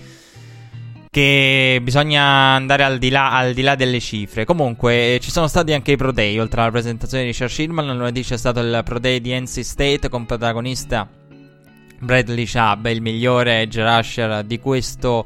che 1.15 1.80
bisogna 1.82 2.24
andare 2.24 2.84
al 2.84 2.98
di, 2.98 3.10
là, 3.10 3.32
al 3.32 3.54
di 3.54 3.62
là 3.62 3.76
delle 3.76 4.02
cifre. 4.02 4.43
Comunque, 4.43 5.17
ci 5.21 5.32
sono 5.32 5.48
stati 5.48 5.71
anche 5.71 5.93
i 5.93 5.95
Pro 5.95 6.12
Day, 6.12 6.38
oltre 6.39 6.60
alla 6.60 6.71
presentazione 6.71 7.24
di 7.24 7.30
Richard 7.30 7.52
Shirman, 7.52 7.95
lunedì 7.95 8.21
c'è 8.21 8.38
stato 8.38 8.60
il 8.60 8.82
Pro 8.84 9.00
Day 9.00 9.21
di 9.21 9.39
NC 9.39 9.63
State 9.63 10.10
con 10.10 10.26
protagonista 10.26 11.08
Bradley 12.00 12.45
Chubb, 12.45 12.88
il 12.88 13.02
migliore 13.02 13.62
edge 13.62 13.82
rusher 13.82 14.43
di 14.43 14.60
questo 14.60 15.26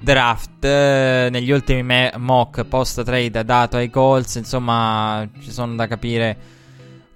draft. 0.00 0.64
Eh, 0.64 1.28
negli 1.30 1.52
ultimi 1.52 1.84
me- 1.84 2.12
mock 2.16 2.64
post 2.64 3.04
trade 3.04 3.44
dato 3.44 3.76
ai 3.76 3.90
Colts, 3.90 4.34
insomma, 4.36 5.28
ci 5.40 5.52
sono 5.52 5.76
da 5.76 5.86
capire 5.86 6.36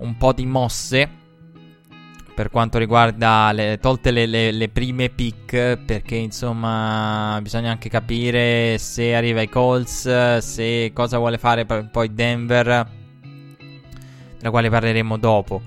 un 0.03 0.17
po' 0.17 0.33
di 0.33 0.47
mosse 0.47 1.21
per 2.35 2.51
quanto 2.51 2.79
riguarda 2.79 3.53
le, 3.53 3.79
tolte 3.81 4.11
le, 4.11 4.27
le, 4.27 4.53
le, 4.53 4.69
prime 4.69 5.11
pick 5.11 5.77
perché 5.85 6.17
insomma 6.17 7.39
bisogna 7.43 7.71
anche 7.71 7.91
capire 7.91 8.79
se 8.79 9.15
arriva 9.15 9.41
ai 9.41 9.49
Colts 9.49 10.39
se 10.39 10.93
cosa 10.95 11.19
vuole 11.19 11.37
fare 11.37 11.67
poi 11.67 12.15
Denver 12.15 13.01
della 14.39 14.51
quale 14.51 14.69
parleremo 14.69 15.17
dopo. 15.17 15.63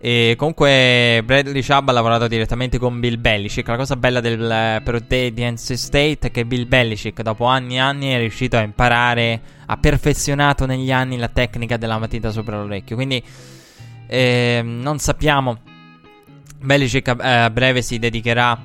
E 0.00 0.34
comunque 0.38 1.20
Bradley 1.24 1.62
Chubb 1.62 1.88
ha 1.88 1.92
lavorato 1.92 2.28
direttamente 2.28 2.78
con 2.78 3.00
Bill 3.00 3.20
Belichick. 3.20 3.66
La 3.66 3.76
cosa 3.76 3.96
bella 3.96 4.20
del 4.20 4.80
Pro 4.84 5.00
Day 5.00 5.32
di 5.32 5.44
NC 5.44 5.76
State 5.76 6.18
è 6.20 6.30
che 6.30 6.46
Bill 6.46 6.68
Belichick 6.68 7.20
dopo 7.22 7.44
anni 7.44 7.74
e 7.74 7.80
anni 7.80 8.10
è 8.10 8.18
riuscito 8.18 8.56
a 8.56 8.60
imparare 8.60 9.40
ha 9.66 9.76
perfezionato 9.76 10.64
negli 10.66 10.90
anni 10.90 11.18
la 11.18 11.28
tecnica 11.28 11.76
della 11.76 11.98
matita 11.98 12.30
sopra 12.30 12.58
l'orecchio. 12.58 12.94
Quindi 12.94 13.22
eh, 14.08 14.62
non 14.64 14.98
sappiamo. 14.98 15.60
Belichick 16.60 17.06
eh, 17.08 17.28
a 17.28 17.50
breve 17.50 17.82
si 17.82 17.98
dedicherà 17.98 18.58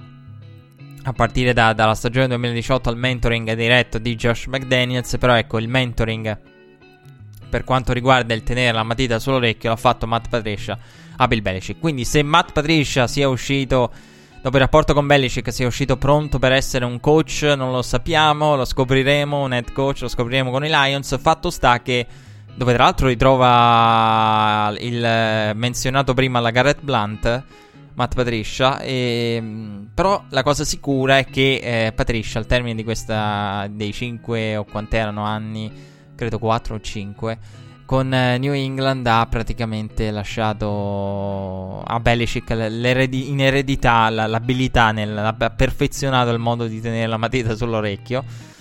a 1.06 1.14
partire 1.14 1.54
da, 1.54 1.74
dalla 1.74 1.96
stagione 1.96 2.28
2018 2.30 2.90
al 2.90 2.98
mentoring 2.98 3.54
diretto 3.54 4.00
di 4.00 4.16
Josh 4.16 4.46
McDaniels. 4.46 5.18
Però 5.18 5.36
ecco, 5.36 5.60
il 5.60 5.68
mentoring 5.68 6.52
per 7.50 7.64
quanto 7.64 7.94
riguarda 7.94 8.34
il 8.34 8.42
tenere 8.42 8.72
la 8.72 8.82
matita 8.82 9.20
sull'orecchio 9.20 9.70
l'ha 9.70 9.76
fatto 9.76 10.08
Matt 10.08 10.28
Patricia 10.28 10.76
a 11.18 11.28
Bill 11.28 11.42
Belichick. 11.42 11.80
Quindi 11.80 12.04
se 12.06 12.24
Matt 12.24 12.52
Patricia 12.52 13.06
sia 13.06 13.30
uscito 13.30 13.92
dopo 14.42 14.56
il 14.56 14.62
rapporto 14.62 14.94
con 14.94 15.06
Belichick 15.06 15.54
sia 15.54 15.68
uscito 15.68 15.98
pronto 15.98 16.40
per 16.40 16.52
essere 16.52 16.86
un 16.86 17.00
coach, 17.00 17.44
non 17.56 17.72
lo 17.72 17.82
sappiamo, 17.82 18.56
lo 18.56 18.66
scopriremo, 18.66 19.44
un 19.44 19.54
head 19.54 19.72
coach, 19.72 20.02
lo 20.02 20.08
scopriremo 20.08 20.50
con 20.50 20.66
i 20.66 20.70
Lions. 20.70 21.20
Fatto 21.20 21.50
sta 21.52 21.82
che 21.82 22.08
dove 22.56 22.74
tra 22.74 22.84
l'altro 22.84 23.08
ritrova 23.08 24.74
il 24.80 25.52
menzionato 25.56 26.14
prima 26.14 26.40
la 26.40 26.52
Garrett 26.52 26.82
Blunt, 26.82 27.44
Matt 27.96 28.16
Patricia. 28.16 28.80
E, 28.80 29.40
mm, 29.42 29.84
però 29.94 30.24
la 30.30 30.44
cosa 30.44 30.64
sicura 30.64 31.18
è 31.18 31.26
che 31.26 31.60
eh, 31.64 31.92
Patricia, 31.94 32.40
al 32.40 32.46
termine 32.46 32.76
di 32.76 32.84
questa, 32.84 33.68
dei 33.70 33.92
5 33.92 34.58
o 34.58 34.66
quanti 34.66 34.96
erano 34.96 35.24
anni, 35.24 35.72
credo 36.16 36.40
4 36.40 36.76
o 36.76 36.80
5, 36.80 37.38
con 37.86 38.14
eh, 38.14 38.38
New 38.38 38.54
England 38.54 39.06
ha 39.08 39.26
praticamente 39.28 40.10
lasciato 40.12 41.82
a 41.84 42.00
Belichick 42.00 42.50
in 42.50 43.42
eredità 43.42 44.10
l'abilità, 44.10 44.92
nel, 44.92 45.18
ha 45.18 45.34
perfezionato 45.34 46.32
il 46.32 46.40
modo 46.40 46.66
di 46.66 46.80
tenere 46.80 47.08
la 47.08 47.18
matita 47.18 47.56
sull'orecchio. 47.56 48.52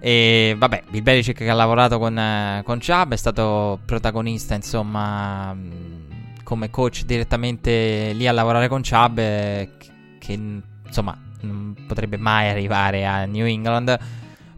E 0.00 0.54
vabbè, 0.56 0.84
Bill 0.88 1.02
Belichick 1.02 1.38
che 1.38 1.50
ha 1.50 1.54
lavorato 1.54 1.98
con, 1.98 2.18
eh, 2.18 2.62
con 2.64 2.78
Chubb 2.78 3.12
è 3.12 3.16
stato 3.16 3.78
protagonista, 3.84 4.54
insomma, 4.54 5.54
come 6.42 6.70
coach 6.70 7.04
direttamente 7.04 8.12
lì 8.14 8.26
a 8.26 8.32
lavorare 8.32 8.68
con 8.68 8.82
Chubb, 8.82 9.18
eh, 9.18 9.70
che 10.18 10.32
insomma 10.86 11.16
non 11.42 11.76
potrebbe 11.86 12.16
mai 12.16 12.48
arrivare 12.48 13.06
a 13.06 13.24
New 13.26 13.46
England. 13.46 13.98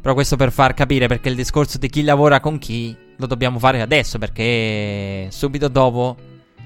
Però 0.01 0.15
questo 0.15 0.37
per 0.37 0.51
far 0.51 0.75
capire 0.75 1.07
perché 1.07 1.29
il 1.29 1.37
discorso 1.37 1.79
di 1.79 1.89
chi 1.89 2.03
lavora 2.03 2.41
con 2.41 2.59
chi 2.59 2.97
lo 3.17 3.27
dobbiamo 3.27 3.61
fare 3.61 3.81
adesso 3.81 4.19
perché 4.19 5.29
subito 5.31 5.69
dopo 5.69 6.17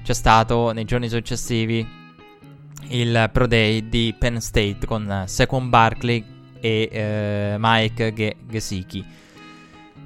c'è 0.03 0.13
stato 0.13 0.71
nei 0.71 0.85
giorni 0.85 1.07
successivi 1.07 1.87
il 2.89 3.29
Pro 3.31 3.45
Day 3.45 3.89
di 3.89 4.15
Penn 4.17 4.37
State 4.37 4.79
con 4.87 5.23
Saquon 5.27 5.69
Barkley 5.69 6.36
e 6.59 6.89
eh, 6.91 7.55
Mike 7.57 8.13
G- 8.13 8.35
Gesicki. 8.47 9.05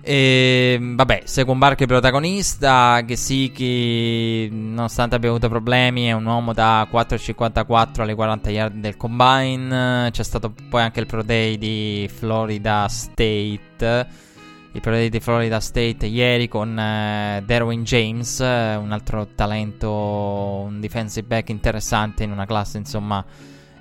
E 0.03 0.79
vabbè, 0.81 1.21
Saquon 1.25 1.59
Barkley 1.59 1.87
protagonista, 1.87 3.03
Gesicki 3.05 4.49
nonostante 4.51 5.15
abbia 5.15 5.29
avuto 5.29 5.47
problemi 5.47 6.05
è 6.05 6.13
un 6.13 6.25
uomo 6.25 6.53
da 6.53 6.87
4,54 6.91 8.01
alle 8.01 8.15
40 8.15 8.49
yard 8.49 8.75
del 8.79 8.97
combine. 8.97 10.09
C'è 10.11 10.23
stato 10.23 10.53
poi 10.69 10.81
anche 10.81 10.99
il 10.99 11.05
Pro 11.05 11.21
Day 11.21 11.57
di 11.57 12.09
Florida 12.11 12.87
State 12.87 14.29
i 14.73 14.79
Predator 14.79 15.09
di 15.09 15.19
Florida 15.19 15.59
State 15.59 16.05
ieri 16.05 16.47
con 16.47 16.79
eh, 16.79 17.43
Derwin 17.45 17.83
James, 17.83 18.39
un 18.39 18.91
altro 18.91 19.27
talento, 19.35 19.91
un 19.91 20.79
defensive 20.79 21.27
back 21.27 21.49
interessante 21.49 22.23
in 22.23 22.31
una 22.31 22.45
classe 22.45 22.77
insomma 22.77 23.23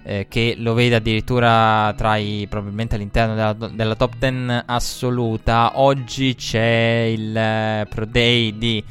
eh, 0.02 0.26
che 0.28 0.54
lo 0.58 0.74
vede 0.74 0.96
addirittura 0.96 1.92
tra 1.96 2.16
i 2.16 2.46
probabilmente 2.48 2.94
all'interno 2.94 3.34
della, 3.34 3.52
della 3.52 3.94
top 3.94 4.16
10 4.18 4.64
assoluta. 4.66 5.72
Oggi 5.80 6.34
c'è 6.34 7.12
il 7.12 7.36
eh, 7.36 7.86
Pro 7.88 8.06
Day 8.06 8.56
di 8.56 8.84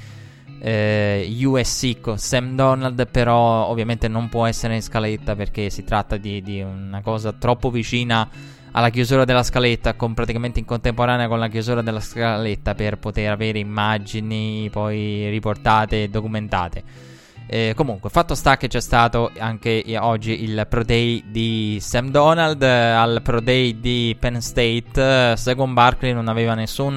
eh, 0.61 1.37
USC 1.43 1.99
con 1.99 2.17
Sam 2.17 2.55
Donald, 2.55 3.07
però 3.09 3.67
ovviamente 3.67 4.07
non 4.07 4.29
può 4.29 4.45
essere 4.45 4.75
in 4.75 4.81
scaletta 4.81 5.35
perché 5.35 5.69
si 5.69 5.83
tratta 5.83 6.17
di, 6.17 6.41
di 6.41 6.61
una 6.61 7.01
cosa 7.01 7.31
troppo 7.31 7.69
vicina 7.71 8.27
alla 8.71 8.89
chiusura 8.89 9.25
della 9.25 9.43
scaletta, 9.43 9.95
con 9.95 10.13
praticamente 10.13 10.59
in 10.59 10.65
contemporanea 10.65 11.27
con 11.27 11.39
la 11.39 11.47
chiusura 11.47 11.81
della 11.81 11.99
scaletta 11.99 12.75
per 12.75 12.99
poter 12.99 13.31
avere 13.31 13.57
immagini 13.57 14.69
poi 14.71 15.29
riportate 15.29 16.03
e 16.03 16.09
documentate. 16.09 17.07
Eh, 17.51 17.73
comunque, 17.75 18.11
fatto 18.11 18.35
sta 18.35 18.57
che 18.57 18.67
c'è 18.67 18.79
stato 18.79 19.31
anche 19.39 19.83
oggi 19.97 20.43
il 20.43 20.67
Pro 20.69 20.83
Day 20.83 21.23
di 21.25 21.79
Sam 21.81 22.11
Donald, 22.11 22.61
al 22.61 23.21
Pro 23.23 23.39
Day 23.39 23.79
di 23.79 24.15
Penn 24.19 24.37
State, 24.37 25.35
Second 25.35 25.73
Barkley 25.73 26.13
non 26.13 26.27
aveva 26.27 26.53
nessun 26.53 26.95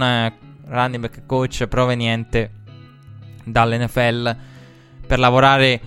running 0.66 1.00
back 1.00 1.22
coach 1.24 1.66
proveniente 1.68 2.50
dall'NFL 3.44 4.36
per 5.06 5.18
lavorare 5.18 5.80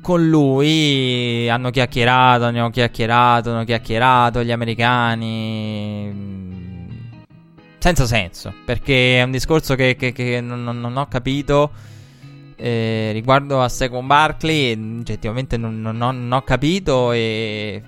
con 0.00 0.28
lui 0.28 1.48
hanno 1.48 1.70
chiacchierato, 1.70 2.46
hanno 2.46 2.70
chiacchierato, 2.70 3.50
hanno 3.50 3.62
chiacchierato 3.64 4.42
gli 4.42 4.50
americani. 4.50 5.28
Senza 7.78 8.06
senso, 8.06 8.52
perché 8.64 9.20
è 9.20 9.22
un 9.22 9.30
discorso 9.30 9.76
che, 9.76 9.94
che, 9.94 10.10
che 10.10 10.40
non, 10.40 10.64
non, 10.64 10.96
ho 10.96 11.06
capito. 11.06 11.70
Eh, 12.62 13.10
riguardo 13.12 13.62
a 13.62 13.70
Second 13.70 14.06
Barkley, 14.06 14.72
oggettivamente 14.98 15.56
non, 15.56 15.80
non, 15.80 16.30
ho 16.30 16.42
capito. 16.42 17.10
E 17.12 17.82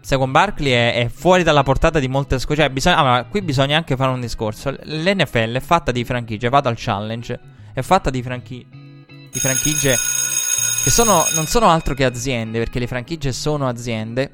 Second 0.00 0.30
Barkley 0.30 0.70
è, 0.70 0.94
è, 0.94 1.08
fuori 1.08 1.42
dalla 1.42 1.64
portata 1.64 1.98
di 1.98 2.06
molte 2.06 2.38
scuole. 2.38 2.60
Cioè, 2.60 2.70
bisogna, 2.70 2.98
allora, 2.98 3.24
qui 3.24 3.42
bisogna 3.42 3.76
anche 3.76 3.96
fare 3.96 4.12
un 4.12 4.20
discorso. 4.20 4.70
L'NFL 4.70 5.56
è 5.56 5.60
fatta 5.60 5.90
di 5.90 6.04
franchigie. 6.04 6.48
Vado 6.48 6.68
al 6.68 6.76
challenge. 6.78 7.40
È 7.74 7.80
fatta 7.82 8.08
di, 8.10 8.22
franchi- 8.22 8.64
di 8.70 9.38
franchigie 9.40 9.96
che 10.84 10.90
sono, 10.90 11.24
non 11.34 11.46
sono 11.46 11.66
altro 11.66 11.94
che 11.94 12.04
aziende, 12.04 12.60
perché 12.60 12.78
le 12.78 12.86
franchigie 12.86 13.32
sono 13.32 13.66
aziende. 13.66 14.30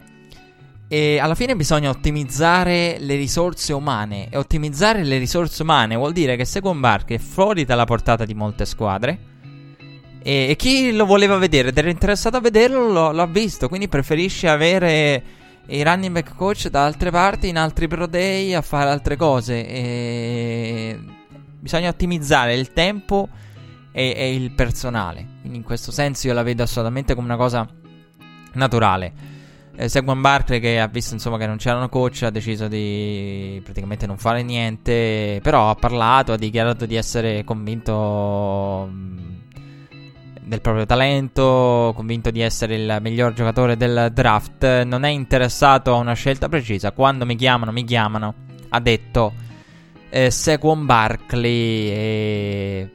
E 0.86 1.18
alla 1.18 1.34
fine 1.34 1.56
bisogna 1.56 1.88
ottimizzare 1.88 2.98
le 2.98 3.16
risorse 3.16 3.72
umane. 3.72 4.28
E 4.28 4.36
ottimizzare 4.36 5.02
le 5.02 5.16
risorse 5.16 5.62
umane 5.62 5.96
vuol 5.96 6.12
dire 6.12 6.36
che 6.36 6.44
Second 6.44 6.78
Bark 6.78 7.12
è 7.12 7.18
fuori 7.18 7.64
dalla 7.64 7.84
portata 7.84 8.26
di 8.26 8.34
molte 8.34 8.66
squadre. 8.66 9.31
E, 10.22 10.54
chi 10.56 10.92
lo 10.92 11.06
voleva 11.06 11.36
vedere 11.36 11.68
ed 11.68 11.78
era 11.78 11.90
interessato 11.90 12.36
a 12.36 12.40
vederlo 12.40 12.88
lo, 12.88 13.12
lo 13.12 13.22
ha 13.22 13.26
visto. 13.26 13.68
Quindi 13.68 13.88
preferisce 13.88 14.48
avere 14.48 15.22
i 15.66 15.82
running 15.82 16.12
back 16.12 16.34
coach 16.34 16.68
da 16.68 16.84
altre 16.84 17.10
parti, 17.10 17.48
in 17.48 17.58
altri 17.58 17.88
pro 17.88 18.06
day, 18.06 18.54
a 18.54 18.62
fare 18.62 18.90
altre 18.90 19.16
cose. 19.16 19.66
E 19.66 20.98
bisogna 21.60 21.88
ottimizzare 21.88 22.54
il 22.54 22.72
tempo 22.72 23.28
e, 23.92 24.14
e 24.16 24.34
il 24.34 24.52
personale. 24.52 25.26
Quindi 25.40 25.58
in 25.58 25.64
questo 25.64 25.92
senso 25.92 26.26
io 26.26 26.32
la 26.32 26.42
vedo 26.42 26.62
assolutamente 26.62 27.14
come 27.14 27.26
una 27.26 27.36
cosa 27.36 27.68
naturale. 28.54 29.40
Eh, 29.74 29.88
Seguan 29.88 30.20
Barkley 30.20 30.60
che 30.60 30.80
ha 30.80 30.86
visto 30.86 31.14
insomma 31.14 31.38
che 31.38 31.46
non 31.46 31.56
c'erano 31.56 31.88
coach 31.88 32.24
ha 32.24 32.30
deciso 32.30 32.68
di 32.68 33.58
praticamente 33.64 34.06
non 34.06 34.18
fare 34.18 34.42
niente 34.42 35.40
però 35.42 35.70
ha 35.70 35.74
parlato 35.74 36.32
ha 36.32 36.36
dichiarato 36.36 36.84
di 36.84 36.94
essere 36.94 37.42
convinto 37.42 38.86
mm, 38.90 39.32
del 40.52 40.60
proprio 40.60 40.84
talento 40.84 41.94
convinto 41.96 42.30
di 42.30 42.42
essere 42.42 42.74
il 42.74 42.98
miglior 43.00 43.32
giocatore 43.32 43.78
del 43.78 44.10
draft 44.12 44.82
non 44.82 45.04
è 45.04 45.08
interessato 45.08 45.94
a 45.94 45.96
una 45.96 46.12
scelta 46.12 46.50
precisa 46.50 46.92
quando 46.92 47.24
mi 47.24 47.36
chiamano 47.36 47.72
mi 47.72 47.84
chiamano 47.84 48.34
ha 48.68 48.78
detto 48.78 49.32
eh, 50.10 50.30
Saquon 50.30 50.84
Barkley 50.84 51.88
e 51.88 52.90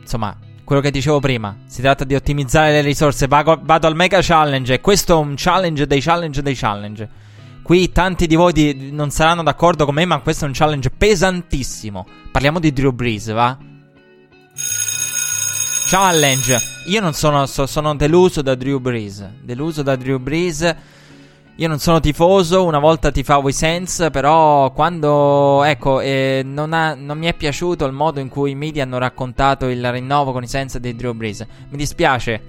insomma, 0.00 0.34
quello 0.64 0.80
che 0.80 0.90
dicevo 0.90 1.20
prima, 1.20 1.56
si 1.66 1.82
tratta 1.82 2.04
di 2.04 2.14
ottimizzare 2.14 2.72
le 2.72 2.80
risorse. 2.80 3.26
Vado, 3.26 3.60
vado 3.62 3.86
al 3.86 3.94
mega 3.94 4.20
challenge 4.22 4.72
e 4.74 4.80
questo 4.80 5.14
è 5.14 5.22
un 5.22 5.34
challenge 5.36 5.86
dei 5.86 6.00
challenge 6.00 6.40
dei 6.40 6.54
challenge. 6.54 7.08
Qui 7.62 7.92
tanti 7.92 8.26
di 8.26 8.34
voi 8.34 8.52
di, 8.52 8.90
non 8.90 9.10
saranno 9.10 9.42
d'accordo 9.42 9.84
con 9.84 9.94
me, 9.94 10.06
ma 10.06 10.20
questo 10.20 10.44
è 10.44 10.48
un 10.48 10.54
challenge 10.54 10.90
pesantissimo. 10.90 12.06
Parliamo 12.30 12.58
di 12.58 12.72
Drew 12.72 12.92
Brees, 12.92 13.30
va? 13.30 13.56
Challenge. 15.92 16.58
Io 16.86 17.02
non 17.02 17.12
sono, 17.12 17.44
so, 17.44 17.66
sono 17.66 17.94
deluso 17.94 18.40
da 18.40 18.54
Drew 18.54 18.78
Brees. 18.78 19.28
Deluso 19.42 19.82
da 19.82 19.94
Drew 19.94 20.18
Brees 20.18 20.74
io 21.56 21.68
non 21.68 21.78
sono 21.80 22.00
tifoso, 22.00 22.64
una 22.64 22.78
volta 22.78 23.10
tifavo 23.10 23.50
i 23.50 23.52
Sens, 23.52 24.08
però 24.10 24.72
quando, 24.72 25.62
ecco, 25.64 26.00
eh, 26.00 26.40
non, 26.46 26.72
ha, 26.72 26.94
non, 26.94 27.18
mi 27.18 27.26
è 27.26 27.34
piaciuto 27.34 27.84
il 27.84 27.92
modo 27.92 28.20
in 28.20 28.30
cui 28.30 28.52
i 28.52 28.54
media 28.54 28.84
hanno 28.84 28.96
raccontato 28.96 29.68
il 29.68 29.92
rinnovo 29.92 30.32
con 30.32 30.42
i 30.42 30.48
Sens 30.48 30.78
di 30.78 30.96
Drew 30.96 31.12
Brees. 31.12 31.46
Mi 31.68 31.76
dispiace, 31.76 32.40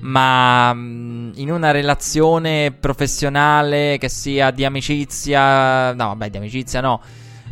ma 0.00 0.70
mm, 0.74 1.30
in 1.36 1.50
una 1.50 1.70
relazione 1.70 2.72
professionale 2.78 3.96
che 3.98 4.10
sia 4.10 4.50
di 4.50 4.66
amicizia, 4.66 5.94
no, 5.94 6.08
vabbè, 6.08 6.28
di 6.28 6.36
amicizia 6.36 6.82
no. 6.82 7.00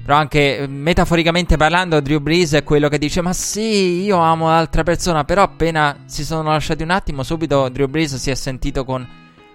Però 0.04 0.18
anche 0.18 0.66
metaforicamente 0.68 1.56
parlando, 1.56 1.98
Drew 2.00 2.20
Brees 2.20 2.52
è 2.52 2.62
quello 2.62 2.88
che 2.88 2.98
dice: 2.98 3.22
Ma 3.22 3.32
sì, 3.32 4.02
io 4.02 4.18
amo 4.18 4.48
l'altra 4.48 4.82
persona. 4.82 5.24
Però 5.24 5.42
appena 5.42 6.02
si 6.04 6.24
sono 6.24 6.50
lasciati 6.50 6.82
un 6.82 6.90
attimo, 6.90 7.22
subito 7.22 7.70
Drew 7.70 7.88
Brees 7.88 8.16
si 8.16 8.30
è 8.30 8.34
sentito 8.34 8.84
con, 8.84 9.06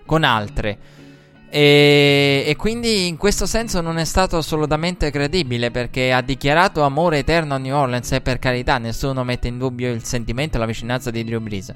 con 0.06 0.24
altre. 0.24 0.78
E, 1.52 2.44
e, 2.48 2.56
quindi 2.56 3.08
in 3.08 3.18
questo 3.18 3.46
senso 3.46 3.82
non 3.82 3.98
è 3.98 4.06
stato 4.06 4.38
assolutamente 4.38 5.10
credibile 5.12 5.72
perché 5.72 6.14
ha 6.14 6.22
dichiarato 6.22 6.84
amore 6.84 7.20
eterno 7.20 7.56
a 7.56 7.58
New 7.58 7.76
Orleans 7.76 8.12
e 8.12 8.22
per 8.22 8.38
carità 8.38 8.78
nessuno 8.78 9.24
mette 9.24 9.48
in 9.48 9.58
dubbio 9.58 9.92
il 9.92 10.04
sentimento 10.04 10.58
e 10.58 10.60
la 10.60 10.66
vicinanza 10.68 11.12
di 11.12 11.24
Drew 11.24 11.42
Brees. 11.42 11.74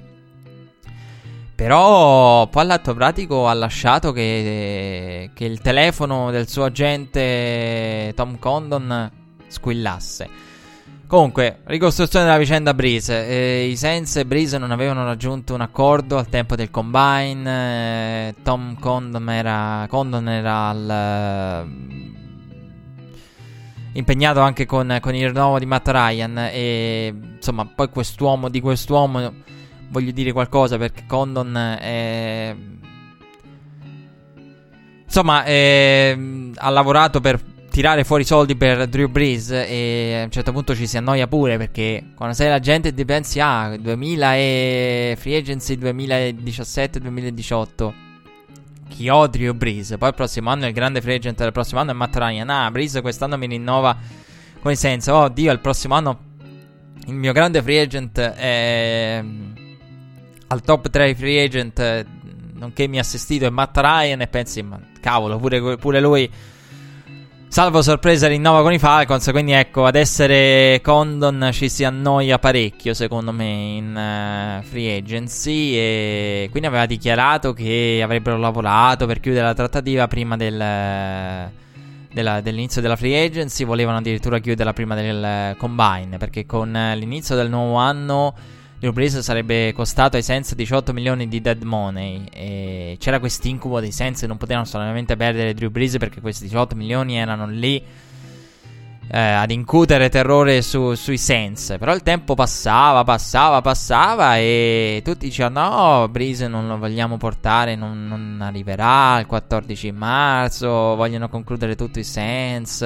Però 1.56 2.48
poi 2.48 2.64
all'atto 2.64 2.94
pratico 2.96 3.48
ha 3.48 3.54
lasciato 3.54 4.12
che, 4.12 5.30
che 5.34 5.46
il 5.46 5.62
telefono 5.62 6.32
del 6.32 6.48
suo 6.48 6.64
agente 6.64 8.12
Tom 8.16 8.40
Condon 8.40 9.12
squillasse. 9.48 10.52
Comunque, 11.06 11.60
ricostruzione 11.66 12.26
della 12.26 12.40
vicenda 12.40 12.74
Breeze. 12.74 13.28
Eh, 13.28 13.68
I 13.68 13.78
Saints 13.78 14.16
e 14.16 14.26
Breeze 14.26 14.58
non 14.58 14.72
avevano 14.72 15.06
raggiunto 15.06 15.54
un 15.54 15.62
accordo 15.62 16.18
al 16.18 16.28
tempo 16.28 16.56
del 16.56 16.72
combine. 16.72 18.30
Eh, 18.30 18.36
Tom 18.42 18.80
Condon 18.80 19.30
era, 19.30 19.86
Condon 19.88 20.28
era 20.28 20.70
al, 20.70 21.68
impegnato 23.94 24.40
anche 24.40 24.66
con, 24.66 24.98
con, 25.00 25.14
il 25.14 25.28
rinnovo 25.28 25.60
di 25.60 25.68
Matt 25.68 25.88
Ryan. 25.88 26.50
E 26.52 27.14
insomma, 27.36 27.68
poi 27.68 27.90
quest'uomo 27.90 28.50
di 28.50 28.60
quest'uomo 28.60 29.34
voglio 29.90 30.12
dire 30.12 30.32
qualcosa 30.32 30.78
perché 30.78 31.04
Condon 31.08 31.56
è. 31.56 32.56
Insomma, 35.06 35.44
è, 35.44 36.18
ha 36.56 36.70
lavorato 36.70 37.22
per 37.22 37.40
tirare 37.74 38.04
fuori 38.04 38.24
soldi 38.24 38.56
per 38.56 38.88
Drew 38.88 39.10
Brees 39.10 39.50
e 39.50 40.20
a 40.22 40.26
un 40.26 40.30
certo 40.30 40.52
punto 40.52 40.76
ci 40.76 40.86
si 40.86 40.96
annoia 40.96 41.26
pure 41.26 41.58
perché 41.58 42.10
quando 42.14 42.36
sei 42.36 42.48
la 42.48 42.60
gente 42.60 42.94
pensi 43.04 43.40
ah 43.40 43.76
2000 43.76 44.36
e 44.36 45.16
free 45.18 45.38
agency 45.38 45.74
2017-2018 45.78 47.94
chi 48.90 49.10
ho 49.10 49.26
Drew 49.26 49.56
Brees 49.56 49.96
poi 49.98 50.10
il 50.10 50.14
prossimo 50.14 50.52
anno 50.52 50.68
il 50.68 50.74
grande 50.74 51.02
free 51.02 51.16
agent 51.16 51.40
del 51.40 51.52
prossimo 51.52 51.80
anno 51.80 51.90
è 51.90 51.96
Matt 51.96 52.16
Ryan 52.16 52.48
ah 52.48 52.70
Brees 52.70 53.00
quest'anno 53.02 53.40
mi 53.40 53.48
rinnova 53.48 53.98
il 54.66 54.78
senso 54.78 55.14
oh 55.14 55.30
Dio 55.30 55.52
il 55.52 55.60
prossimo 55.60 55.96
anno 55.96 56.20
il 57.08 57.16
mio 57.16 57.32
grande 57.32 57.60
free 57.64 57.82
agent 57.82 58.20
è 58.20 59.26
al 60.54 60.62
top 60.62 60.90
3 60.90 61.16
free 61.16 61.44
agent 61.44 62.06
nonché 62.54 62.88
mi 62.88 62.98
ha 62.98 63.02
assistito 63.02 63.46
è 63.46 63.50
Matt 63.50 63.76
Ryan 63.78 64.22
e 64.22 64.28
pensi 64.28 64.62
ma 64.62 64.80
cavolo 65.02 65.38
pure, 65.38 65.78
pure 65.78 66.00
lui 66.00 66.30
Salvo 67.54 67.84
sorpresa 67.84 68.28
rinnova 68.28 68.64
con 68.64 68.74
i 68.74 68.80
Falcons, 68.80 69.30
quindi 69.30 69.52
ecco, 69.52 69.86
ad 69.86 69.94
essere 69.94 70.80
Condon 70.82 71.50
ci 71.52 71.70
si 71.70 71.84
annoia 71.84 72.40
parecchio 72.40 72.96
secondo 72.96 73.32
me 73.32 73.46
in 73.46 73.90
uh, 74.60 74.64
free 74.64 74.98
agency 74.98 75.76
e 75.76 76.48
quindi 76.50 76.68
aveva 76.68 76.88
dichiarato 76.88 77.54
che 77.54 78.02
avrebbero 78.04 78.40
lavorato 78.40 79.06
per 79.06 79.20
chiudere 79.20 79.46
la 79.46 79.54
trattativa 79.54 80.08
prima 80.08 80.36
del, 80.36 81.52
della, 82.12 82.42
dell'inizio 82.42 82.82
della 82.82 82.96
free 82.96 83.24
agency, 83.24 83.66
volevano 83.66 84.00
addirittura 84.00 84.40
chiuderla 84.40 84.74
prima 84.74 84.96
del 84.96 85.56
combine 85.56 86.18
perché 86.18 86.48
con 86.48 86.72
l'inizio 86.96 87.36
del 87.36 87.50
nuovo 87.50 87.76
anno 87.76 88.34
Drew 88.84 88.92
Brees 88.92 89.18
sarebbe 89.20 89.72
costato 89.72 90.18
ai 90.18 90.24
Sens 90.24 90.56
18 90.56 90.92
milioni 90.92 91.30
di 91.30 91.40
dead 91.40 91.62
money. 91.62 92.26
E 92.30 92.98
c'era 93.00 93.20
questo 93.20 93.48
incubo 93.48 93.80
dei 93.80 93.94
Sens, 93.94 94.24
non 94.24 94.36
potevano 94.36 94.66
solamente 94.66 95.16
perdere 95.16 95.54
Drew 95.54 95.70
Brees 95.70 95.96
perché 95.98 96.20
questi 96.20 96.44
18 96.44 96.76
milioni 96.76 97.16
erano 97.16 97.48
lì 97.48 97.82
eh, 99.10 99.18
ad 99.18 99.52
incutere 99.52 100.10
terrore 100.10 100.62
su, 100.62 100.96
sui 100.96 101.18
Sens. 101.18 101.78
Però 101.80 101.94
il 101.96 102.04
tempo 102.04 102.36
passava, 102.36 103.06
passava, 103.06 103.62
passava 103.62 104.36
e 104.36 105.02
tutti 105.02 105.28
dicevano 105.28 106.02
no, 106.02 106.10
Breeze 106.10 106.50
non 106.50 106.68
lo 106.68 106.78
vogliamo 106.78 107.16
portare, 107.16 107.78
non, 107.78 108.06
non 108.06 108.40
arriverà 108.42 109.18
il 109.18 109.28
14 109.28 109.94
marzo, 109.94 110.68
vogliono 110.68 111.30
concludere 111.30 111.78
tutti 111.78 112.00
i 112.00 112.04
Sens. 112.04 112.86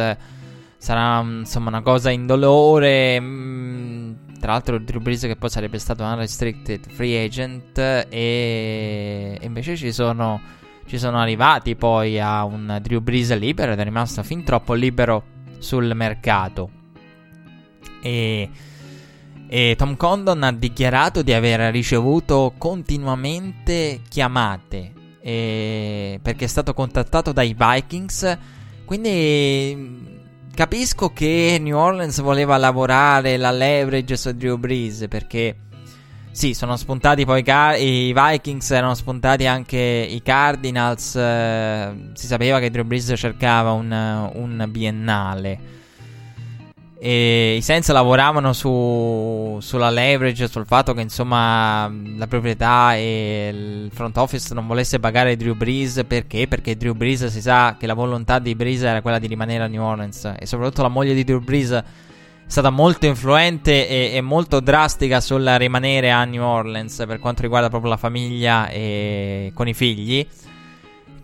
Sarà 0.78 1.22
insomma 1.22 1.70
una 1.70 1.82
cosa 1.82 2.12
indolore. 2.12 3.20
Mm, 3.20 4.14
tra 4.40 4.52
l'altro 4.54 4.80
Drew 4.80 5.02
Brees 5.02 5.22
che 5.22 5.36
poi 5.36 5.50
sarebbe 5.50 5.80
stato 5.80 6.04
un 6.04 6.10
unrestricted 6.12 6.90
free 6.90 7.24
agent 7.24 7.78
e, 7.78 9.38
invece 9.42 9.76
ci 9.76 9.92
sono, 9.92 10.42
ci 10.86 10.98
sono 10.98 11.20
arrivati 11.20 11.76
poi 11.76 12.20
a 12.20 12.44
un 12.44 12.80
Drew 12.82 13.02
Brees 13.02 13.38
libero 13.38 13.72
ed 13.72 13.80
è 13.80 13.84
rimasto 13.84 14.24
fin 14.24 14.44
troppo 14.44 14.74
libero 14.74 15.24
sul 15.60 15.92
mercato. 15.96 16.70
E, 18.02 18.50
e 19.48 19.76
Tom 19.78 19.96
Condon 19.96 20.44
ha 20.44 20.52
dichiarato 20.52 21.22
di 21.22 21.34
aver 21.34 21.72
ricevuto 21.72 22.54
continuamente 22.58 24.02
chiamate 24.08 24.94
perché 25.22 26.46
è 26.46 26.48
stato 26.48 26.74
contattato 26.74 27.34
dai 27.34 27.54
Vikings. 27.58 28.38
Quindi 28.86 30.17
Capisco 30.58 31.14
che 31.14 31.60
New 31.62 31.78
Orleans 31.78 32.20
voleva 32.20 32.58
lavorare 32.58 33.38
la 33.38 33.52
leverage 33.52 34.18
su 34.18 34.32
Drew 34.32 34.58
Brees 34.58 35.06
perché 35.08 35.56
sì, 36.32 36.56
sono 36.56 36.76
spuntati 36.78 37.26
poi 37.26 37.44
Car- 37.44 37.80
i 37.80 38.12
Vikings, 38.12 38.72
erano 38.72 38.96
spuntati 38.96 39.46
anche 39.46 39.78
i 39.78 40.20
Cardinals. 40.24 41.16
Eh, 41.16 42.10
si 42.14 42.26
sapeva 42.26 42.58
che 42.58 42.72
Drew 42.72 42.86
Brees 42.86 43.14
cercava 43.16 43.74
un, 43.74 43.92
un 44.34 44.66
biennale. 44.70 45.60
E 47.00 47.56
i 47.58 47.62
Saints 47.62 47.92
lavoravano 47.92 48.54
su, 48.54 49.58
sulla 49.62 49.92
leverage, 49.92 50.48
sul 50.48 50.66
fatto 50.66 50.94
che 50.94 51.02
insomma 51.02 51.92
la 52.16 52.26
proprietà 52.26 52.96
e 52.96 53.52
il 53.54 53.92
front 53.94 54.18
office 54.18 54.54
non 54.56 54.66
volesse 54.66 55.00
pagare 55.00 55.38
Drew 55.38 55.54
Brees 55.54 56.04
perché? 56.08 56.48
Perché 56.48 56.76
Drew 56.76 56.94
Brees 56.94 57.28
si 57.28 57.42
sa 57.42 57.76
che 57.80 57.86
la 57.86 57.94
volontà 57.94 58.40
di 58.40 58.56
Brees 58.56 58.82
era 58.82 59.04
quella 59.04 59.20
di 59.20 59.28
rimanere 59.28 59.64
a 59.64 59.68
New 59.68 59.84
Orleans 59.84 60.34
e 60.40 60.46
soprattutto 60.48 60.82
la 60.82 60.88
moglie 60.88 61.14
di 61.14 61.24
Drew 61.24 61.40
Brees 61.40 61.72
è 61.72 61.84
stata 62.48 62.72
molto 62.72 63.06
influente 63.06 63.88
e, 63.88 64.16
e 64.16 64.22
molto 64.22 64.60
drastica 64.60 65.22
sul 65.22 65.44
rimanere 65.44 66.10
a 66.10 66.24
New 66.24 66.42
Orleans 66.42 67.04
per 67.06 67.20
quanto 67.20 67.44
riguarda 67.44 67.70
proprio 67.70 67.92
la 67.92 67.98
famiglia 67.98 68.70
e 68.70 69.52
con 69.54 69.68
i 69.68 69.74
figli. 69.76 70.26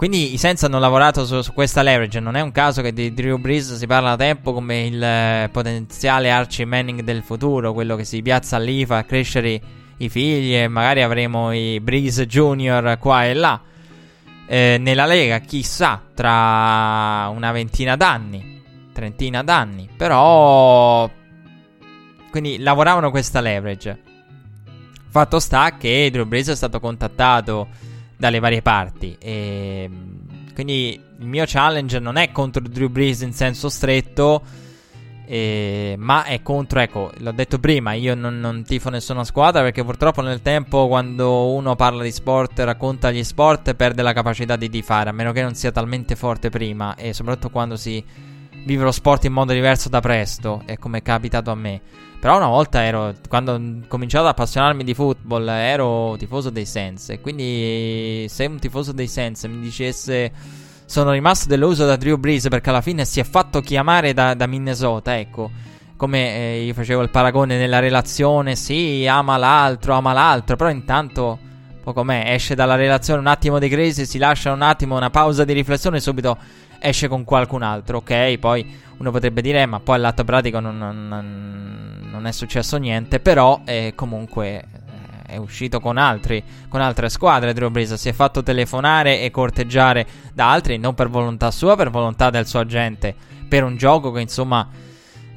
Quindi 0.04 0.34
i 0.34 0.38
Saints 0.38 0.62
hanno 0.64 0.80
lavorato 0.80 1.26
su, 1.26 1.40
su, 1.40 1.54
questa 1.54 1.82
leverage. 1.82 2.20
Non 2.20 2.36
è 2.36 2.42
un 2.42 2.52
caso 2.52 2.82
che 2.82 2.92
di 2.92 3.14
Drew 3.14 3.38
Brees 3.38 3.78
si 3.78 3.88
parla 3.88 4.18
da 4.18 4.26
tempo 4.26 4.52
come 4.52 4.86
il 4.86 5.02
eh, 5.02 5.48
potenziale 5.50 6.30
Archie 6.30 6.66
Manning 6.66 7.04
del 7.04 7.24
futuro, 7.24 7.72
quello 7.72 7.96
che 7.96 8.04
si 8.04 8.22
piazza 8.22 8.58
lì, 8.58 8.86
fa 8.86 9.06
crescere 9.06 9.62
i 9.96 10.10
figli 10.10 10.56
e 10.56 10.68
magari 10.68 11.04
avremo 11.04 11.54
i 11.54 11.80
Brees 11.80 12.20
Junior 12.24 12.98
qua 13.00 13.24
e 13.24 13.34
là. 13.34 13.62
Eh, 14.46 14.76
nella 14.78 15.06
Lega, 15.06 15.40
chissà, 15.40 16.02
tra 16.14 17.30
una 17.34 17.54
ventina 17.54 17.96
d'anni, 17.96 18.62
trentina 18.92 19.42
d'anni. 19.42 19.88
Però, 19.96 21.10
quindi 22.30 22.58
lavoravano 22.58 23.10
questa 23.10 23.40
leverage. 23.40 24.02
Fatto 25.08 25.40
sta 25.40 25.78
che 25.78 26.10
Drew 26.12 26.26
Brees 26.26 26.50
è 26.50 26.56
stato 26.58 26.82
contattato 26.82 27.93
dalle 28.18 28.40
varie 28.40 28.62
parti. 28.62 29.16
E, 29.20 29.90
quindi 30.54 31.00
il 31.20 31.28
mio 31.28 31.44
challenge 31.48 32.00
non 32.00 32.18
è 32.18 32.32
contro 32.32 32.62
Drew 32.62 32.90
Brees 32.90 33.22
in 33.22 33.34
senso 33.34 33.70
stretto, 33.70 34.42
eh, 35.26 35.96
ma 35.98 36.24
è 36.26 36.42
contro, 36.42 36.80
ecco, 36.80 37.12
l'ho 37.18 37.32
detto 37.32 37.60
prima, 37.60 37.94
io 37.94 38.14
non, 38.14 38.40
non, 38.40 38.64
tifo 38.64 38.90
nessuna 38.90 39.24
squadra 39.24 39.62
perché 39.62 39.84
purtroppo 39.84 40.22
nel 40.22 40.42
tempo 40.42 40.88
quando 40.88 41.52
uno 41.54 41.76
parla 41.76 42.04
di 42.04 42.12
sport, 42.12 42.60
racconta 42.60 43.10
gli 43.10 43.24
sport, 43.24 43.74
perde 43.74 44.02
la 44.02 44.14
capacità 44.14 44.56
di 44.56 44.70
tifare, 44.70 45.10
a 45.10 45.14
meno 45.14 45.32
che 45.32 45.42
non 45.42 45.56
sia 45.56 45.72
talmente 45.72 46.16
forte 46.16 46.50
prima 46.50 46.96
e 46.96 47.14
soprattutto 47.14 47.50
quando 47.50 47.78
si 47.78 48.04
vive 48.66 48.84
lo 48.84 48.92
sport 48.92 49.26
in 49.26 49.34
modo 49.34 49.54
diverso 49.54 49.90
da 49.90 50.02
presto, 50.02 50.62
è 50.66 50.78
come 50.78 51.00
è 51.00 51.02
capitato 51.02 51.52
a 51.52 51.56
me. 51.56 51.82
Però 52.24 52.38
una 52.38 52.48
volta 52.48 52.82
ero, 52.86 53.14
quando 53.28 53.52
ho 53.52 53.62
cominciato 53.90 54.24
ad 54.24 54.32
appassionarmi 54.32 54.86
di 54.86 54.94
football, 54.94 55.46
ero 55.46 56.16
tifoso 56.18 56.50
dei 56.50 56.66
Sens. 56.66 57.10
E 57.10 57.20
quindi 57.20 58.26
se 58.30 58.46
un 58.46 58.60
tifoso 58.60 58.94
dei 58.94 59.10
Sens 59.10 59.44
mi 59.44 59.60
dicesse 59.60 60.32
sono 60.86 61.12
rimasto 61.12 61.50
deluso 61.50 61.86
da 61.86 61.98
Drew 61.98 62.16
Brees 62.16 62.48
perché 62.48 62.70
alla 62.70 62.80
fine 62.80 63.04
si 63.04 63.20
è 63.20 63.26
fatto 63.26 63.60
chiamare 63.60 64.14
da, 64.14 64.36
da 64.36 64.48
Minnesota, 64.48 65.20
ecco. 65.20 65.52
Come 65.98 66.34
eh, 66.34 66.64
io 66.64 66.74
facevo 66.74 67.02
il 67.02 67.10
paragone 67.10 67.58
nella 67.58 67.80
relazione, 67.80 68.56
sì, 68.56 69.06
ama 69.06 69.36
l'altro, 69.36 69.94
ama 69.94 70.14
l'altro, 70.14 70.56
però 70.56 70.70
intanto, 70.70 71.38
poco 71.84 72.06
me, 72.06 72.34
esce 72.34 72.56
dalla 72.56 72.76
relazione 72.76 73.20
un 73.20 73.28
attimo 73.28 73.60
di 73.60 73.68
crisi, 73.68 74.06
si 74.06 74.18
lascia 74.18 74.54
un 74.54 74.62
attimo 74.62 74.96
una 74.96 75.10
pausa 75.10 75.44
di 75.44 75.52
riflessione 75.52 75.98
e 75.98 76.00
subito 76.00 76.38
esce 76.84 77.08
con 77.08 77.24
qualcun 77.24 77.62
altro, 77.62 77.98
ok? 78.00 78.38
Poi 78.38 78.82
uno 78.98 79.10
potrebbe 79.12 79.42
dire, 79.42 79.62
eh, 79.62 79.66
ma 79.66 79.80
poi 79.80 79.96
all'atto 79.96 80.26
pratico 80.26 80.60
non, 80.60 80.78
non, 80.78 82.10
non, 82.12 82.28
è 82.28 82.32
successo 82.34 82.76
niente, 82.78 83.22
però 83.22 83.62
eh, 83.64 83.94
comunque 83.96 84.58
eh, 85.26 85.34
è 85.34 85.38
uscito 85.38 85.80
con 85.80 85.98
altri, 85.98 86.44
con 86.68 86.82
altre 86.82 87.08
squadre. 87.08 87.54
Drew 87.54 87.70
Brees 87.70 87.94
si 87.94 88.10
è 88.10 88.12
fatto 88.14 88.44
telefonare 88.44 89.22
e 89.22 89.32
corteggiare 89.32 90.06
da 90.34 90.52
altri, 90.52 90.78
non 90.78 90.94
per 90.94 91.10
volontà 91.10 91.52
sua, 91.52 91.78
per 91.78 91.90
volontà 91.90 92.30
del 92.30 92.46
suo 92.46 92.60
agente, 92.60 93.16
per 93.48 93.64
un 93.64 93.78
gioco 93.78 94.12
che 94.12 94.20
insomma 94.20 94.68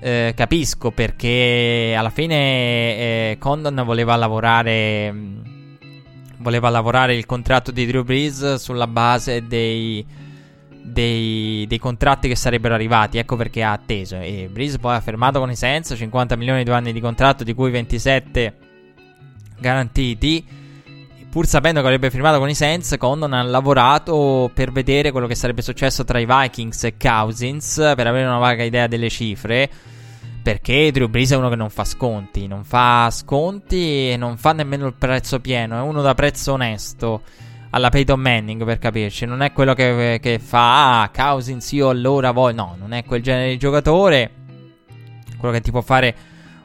eh, 0.01 0.33
capisco 0.37 0.91
perché 0.91 1.95
alla 1.97 2.11
fine 2.11 2.37
eh, 2.37 3.37
Condon 3.39 3.83
voleva 3.85 4.17
lavorare. 4.17 5.15
Voleva 6.39 6.69
lavorare 6.69 7.17
il 7.17 7.25
contratto 7.25 7.71
di 7.71 7.87
Drew 7.87 8.05
Brees 8.05 8.57
sulla 8.57 8.87
base 8.87 9.47
dei 9.47 10.05
dei, 10.87 11.67
dei, 11.67 11.79
contratti 11.79 12.29
che 12.29 12.37
sarebbero 12.37 12.75
arrivati. 12.75 13.19
Ecco 13.19 13.37
perché 13.37 13.63
ha 13.63 13.73
atteso. 13.73 14.17
E 14.17 14.49
Breeze 14.51 14.79
poi 14.79 14.95
ha 14.95 15.01
fermato 15.01 15.39
con 15.39 15.51
i 15.51 15.57
Sens 15.57 15.95
50 15.97 16.37
milioni 16.37 16.65
di 16.65 16.71
anni 16.71 16.93
di 16.93 17.01
contratto, 17.01 17.45
di 17.45 17.55
cui 17.55 17.71
27 17.71 18.57
garantiti. 19.59 20.65
Pur 21.29 21.47
sapendo 21.47 21.81
che 21.81 21.87
avrebbe 21.87 22.11
firmato 22.11 22.39
con 22.39 22.49
i 22.49 22.55
Sens, 22.55 22.95
Condon 22.99 23.35
ha 23.35 23.43
lavorato 23.43 24.51
per 24.55 24.73
vedere 24.73 25.11
quello 25.11 25.27
che 25.27 25.35
sarebbe 25.35 25.61
successo 25.61 26.03
tra 26.03 26.19
i 26.19 26.27
Vikings 26.27 26.85
e 26.85 26.97
Cousins, 26.97 27.75
per 27.95 28.07
avere 28.07 28.27
una 28.27 28.39
vaga 28.39 28.63
idea 28.63 28.87
delle 28.87 29.11
cifre. 29.11 29.69
Perché 30.43 30.93
Drew 30.93 31.09
Brees 31.09 31.33
è 31.33 31.37
uno 31.37 31.49
che 31.49 31.57
non 31.57 31.71
fa 31.71 31.85
sconti, 31.85 32.47
non 32.47 32.65
fa 32.65 33.11
sconti 33.11 34.13
e 34.13 34.17
non 34.17 34.37
fa 34.37 34.53
nemmeno 34.53 34.87
il 34.87 34.95
prezzo 34.95 35.41
pieno, 35.41 35.77
è 35.77 35.81
uno 35.81 36.03
da 36.03 36.15
prezzo 36.15 36.53
onesto 36.53 37.23
alla 37.71 37.89
Peyton 37.89 38.21
Manning 38.21 38.65
per 38.65 38.79
capirci. 38.79 39.27
Non 39.27 39.43
è 39.43 39.53
quello 39.53 39.75
che, 39.75 40.19
che 40.21 40.39
fa 40.39 41.03
ah, 41.03 41.11
Cousins 41.11 41.71
io 41.73 41.89
allora 41.89 42.31
voglio. 42.31 42.57
No, 42.57 42.77
non 42.79 42.93
è 42.93 43.05
quel 43.05 43.23
genere 43.23 43.51
di 43.51 43.59
giocatore. 43.59 44.31
Quello 45.39 45.53
che 45.55 45.61
ti 45.61 45.71
può 45.71 45.83
fare 45.83 46.15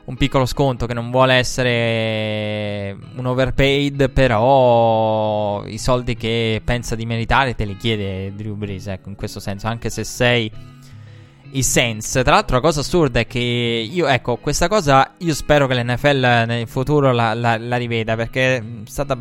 un 0.06 0.16
piccolo 0.16 0.46
sconto 0.46 0.86
che 0.86 0.94
non 0.94 1.12
vuole 1.12 1.36
essere 1.36 2.98
un 3.16 3.26
overpaid, 3.26 4.10
però 4.10 5.64
i 5.66 5.78
soldi 5.78 6.16
che 6.16 6.62
pensa 6.64 6.96
di 6.96 7.06
meritare 7.06 7.56
te 7.56 7.66
li 7.66 7.78
chiede 7.78 8.34
Drew 8.36 8.56
Brees, 8.56 8.88
ecco, 8.88 9.10
in 9.10 9.16
questo 9.16 9.40
senso, 9.40 9.68
anche 9.68 9.90
se 9.90 10.04
sei 10.04 10.52
i 11.52 11.64
Saints. 11.64 12.12
Tra 12.24 12.34
l'altro 12.34 12.56
la 12.56 12.62
cosa 12.62 12.80
assurda 12.80 13.20
è 13.20 13.28
che 13.28 13.40
io, 13.40 14.08
ecco, 14.08 14.38
questa 14.38 14.68
cosa 14.68 15.14
io 15.20 15.34
spero 15.34 15.68
che 15.68 15.76
l'NFL 15.76 16.44
nel 16.48 16.68
futuro 16.68 17.12
la, 17.12 17.34
la, 17.34 17.58
la 17.58 17.78
riveda, 17.78 18.16
perché 18.16 18.58
è 18.58 18.64
stata... 18.86 19.18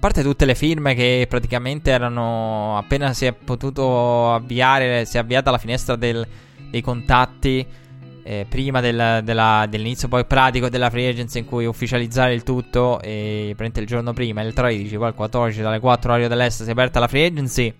Parte 0.00 0.22
tutte 0.22 0.46
le 0.46 0.54
firme 0.54 0.94
che 0.94 1.26
praticamente 1.28 1.90
erano 1.90 2.78
appena 2.78 3.12
si 3.12 3.26
è 3.26 3.34
potuto 3.34 4.32
avviare, 4.32 5.04
si 5.04 5.18
è 5.18 5.20
avviata 5.20 5.50
la 5.50 5.58
finestra 5.58 5.94
del, 5.94 6.26
dei 6.70 6.80
contatti 6.80 7.66
eh, 8.22 8.46
prima 8.48 8.80
del, 8.80 9.20
della, 9.22 9.66
dell'inizio 9.68 10.08
poi 10.08 10.24
pratico 10.24 10.70
della 10.70 10.88
free 10.88 11.06
agency 11.06 11.40
in 11.40 11.44
cui 11.44 11.66
ufficializzare 11.66 12.32
il 12.32 12.44
tutto 12.44 12.98
e 13.02 13.52
prende 13.54 13.80
il 13.80 13.86
giorno 13.86 14.14
prima, 14.14 14.40
il 14.40 14.54
13, 14.54 14.96
poi 14.96 15.08
il 15.08 15.14
14 15.14 15.60
dalle 15.60 15.80
4 15.80 16.10
orario 16.10 16.28
dell'est 16.28 16.62
si 16.62 16.68
è 16.68 16.72
aperta 16.72 16.98
la 16.98 17.06
free 17.06 17.26
agency. 17.26 17.74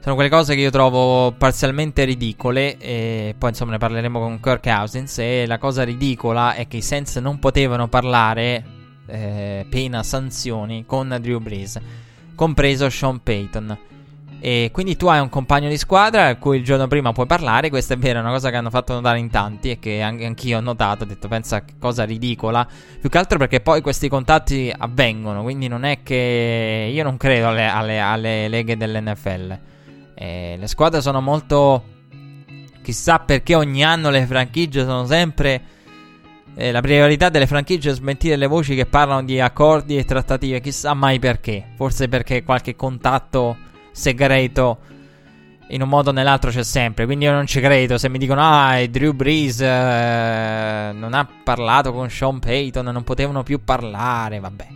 Sono 0.00 0.14
quelle 0.14 0.30
cose 0.30 0.54
che 0.54 0.62
io 0.62 0.70
trovo 0.70 1.32
parzialmente 1.32 2.04
ridicole 2.04 2.78
e 2.78 3.34
poi 3.36 3.50
insomma 3.50 3.72
ne 3.72 3.78
parleremo 3.78 4.18
con 4.18 4.40
Kirk 4.40 4.62
Cousins 4.62 5.18
e 5.18 5.44
la 5.46 5.58
cosa 5.58 5.82
ridicola 5.82 6.54
è 6.54 6.66
che 6.66 6.78
i 6.78 6.82
Saints 6.82 7.16
non 7.16 7.38
potevano 7.38 7.88
parlare 7.88 8.78
eh, 9.10 9.66
pena 9.68 10.02
sanzioni 10.02 10.84
con 10.86 11.16
Drew 11.20 11.40
Brees, 11.40 11.80
compreso 12.34 12.88
Sean 12.88 13.22
Payton. 13.22 13.78
E 14.42 14.70
quindi 14.72 14.96
tu 14.96 15.06
hai 15.06 15.20
un 15.20 15.28
compagno 15.28 15.68
di 15.68 15.76
squadra 15.76 16.28
a 16.28 16.36
cui 16.36 16.56
il 16.56 16.64
giorno 16.64 16.86
prima 16.86 17.12
puoi 17.12 17.26
parlare. 17.26 17.68
Questa 17.68 17.92
è 17.92 17.98
vera, 17.98 18.20
una 18.20 18.30
cosa 18.30 18.48
che 18.48 18.56
hanno 18.56 18.70
fatto 18.70 18.94
notare 18.94 19.18
in 19.18 19.28
tanti 19.28 19.70
e 19.70 19.78
che 19.78 20.00
anch'io 20.00 20.56
ho 20.56 20.60
notato. 20.62 21.04
Ho 21.04 21.06
detto, 21.06 21.28
pensa 21.28 21.62
che 21.62 21.74
cosa 21.78 22.04
ridicola. 22.04 22.66
Più 22.98 23.10
che 23.10 23.18
altro 23.18 23.36
perché 23.36 23.60
poi 23.60 23.82
questi 23.82 24.08
contatti 24.08 24.72
avvengono. 24.76 25.42
Quindi 25.42 25.68
non 25.68 25.84
è 25.84 26.02
che 26.02 26.90
io 26.90 27.02
non 27.02 27.18
credo 27.18 27.48
alle, 27.48 27.68
alle, 27.68 28.00
alle 28.00 28.48
leghe 28.48 28.78
dell'NFL. 28.78 29.58
Eh, 30.14 30.56
le 30.58 30.66
squadre 30.66 31.02
sono 31.02 31.20
molto. 31.20 31.84
Chissà 32.82 33.18
perché 33.18 33.54
ogni 33.54 33.84
anno 33.84 34.08
le 34.08 34.24
franchigie 34.24 34.84
sono 34.84 35.04
sempre. 35.04 35.62
Eh, 36.54 36.72
la 36.72 36.80
priorità 36.80 37.28
delle 37.28 37.46
franchigie 37.46 37.90
è 37.90 37.94
smentire 37.94 38.36
le 38.36 38.46
voci 38.46 38.74
che 38.74 38.86
parlano 38.86 39.24
di 39.24 39.40
accordi 39.40 39.96
e 39.96 40.04
trattative. 40.04 40.60
Chissà 40.60 40.94
mai 40.94 41.18
perché. 41.18 41.72
Forse 41.76 42.08
perché 42.08 42.42
qualche 42.42 42.76
contatto 42.76 43.56
segreto 43.92 44.78
in 45.68 45.82
un 45.82 45.88
modo 45.88 46.10
o 46.10 46.12
nell'altro 46.12 46.50
c'è 46.50 46.64
sempre. 46.64 47.04
Quindi 47.06 47.24
io 47.24 47.32
non 47.32 47.46
ci 47.46 47.60
credo. 47.60 47.98
Se 47.98 48.08
mi 48.08 48.18
dicono, 48.18 48.40
ah, 48.42 48.84
Drew 48.86 49.12
Brees 49.12 49.60
eh, 49.60 50.90
non 50.92 51.14
ha 51.14 51.28
parlato 51.44 51.92
con 51.92 52.10
Sean 52.10 52.38
Payton, 52.38 52.86
non 52.86 53.04
potevano 53.04 53.42
più 53.42 53.62
parlare, 53.64 54.40
vabbè. 54.40 54.66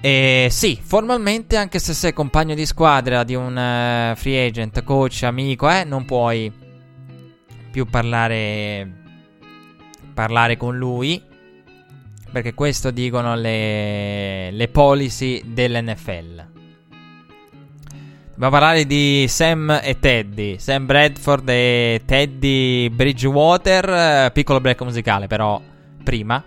E 0.00 0.48
sì, 0.50 0.78
formalmente, 0.80 1.56
anche 1.56 1.78
se 1.78 1.94
sei 1.94 2.12
compagno 2.12 2.54
di 2.54 2.66
squadra 2.66 3.24
di 3.24 3.34
un 3.34 3.56
uh, 3.56 4.14
free 4.14 4.46
agent, 4.46 4.84
coach, 4.84 5.22
amico, 5.24 5.68
eh, 5.68 5.84
non 5.84 6.04
puoi 6.04 6.52
più 7.72 7.86
parlare, 7.86 9.05
parlare 10.16 10.56
con 10.56 10.78
lui. 10.78 11.22
Perché 12.32 12.54
questo 12.54 12.90
dicono 12.90 13.36
le, 13.36 14.50
le 14.50 14.68
policy 14.68 15.42
dell'NFL. 15.52 16.46
Dobbiamo 18.30 18.50
parlare 18.50 18.86
di 18.86 19.26
Sam 19.28 19.80
e 19.82 19.98
Teddy. 19.98 20.58
Sam 20.58 20.86
Bradford 20.86 21.48
e 21.48 22.02
Teddy 22.04 22.88
Bridgewater. 22.88 24.32
Piccolo 24.32 24.60
break 24.60 24.82
musicale, 24.82 25.26
però, 25.26 25.60
prima. 26.02 26.42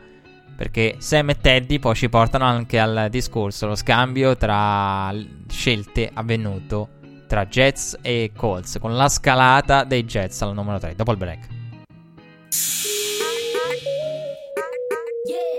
Perché 0.56 0.96
Sam 0.98 1.30
e 1.30 1.38
Teddy 1.38 1.80
poi 1.80 1.96
ci 1.96 2.10
portano 2.10 2.46
anche 2.46 2.80
al 2.80 3.08
discorso, 3.10 3.66
lo 3.66 3.76
scambio 3.76 4.36
tra 4.36 5.16
scelte 5.48 6.12
avvenuto 6.14 6.90
tra 7.28 7.46
Jets 7.46 7.98
e 8.02 8.32
Colts. 8.36 8.78
Con 8.80 8.96
la 8.96 9.08
scalata 9.08 9.84
dei 9.84 10.04
Jets 10.04 10.42
al 10.42 10.54
numero 10.54 10.80
3. 10.80 10.96
Dopo 10.96 11.12
il 11.12 11.18
break. 11.18 11.48
Yeah. 15.30 15.59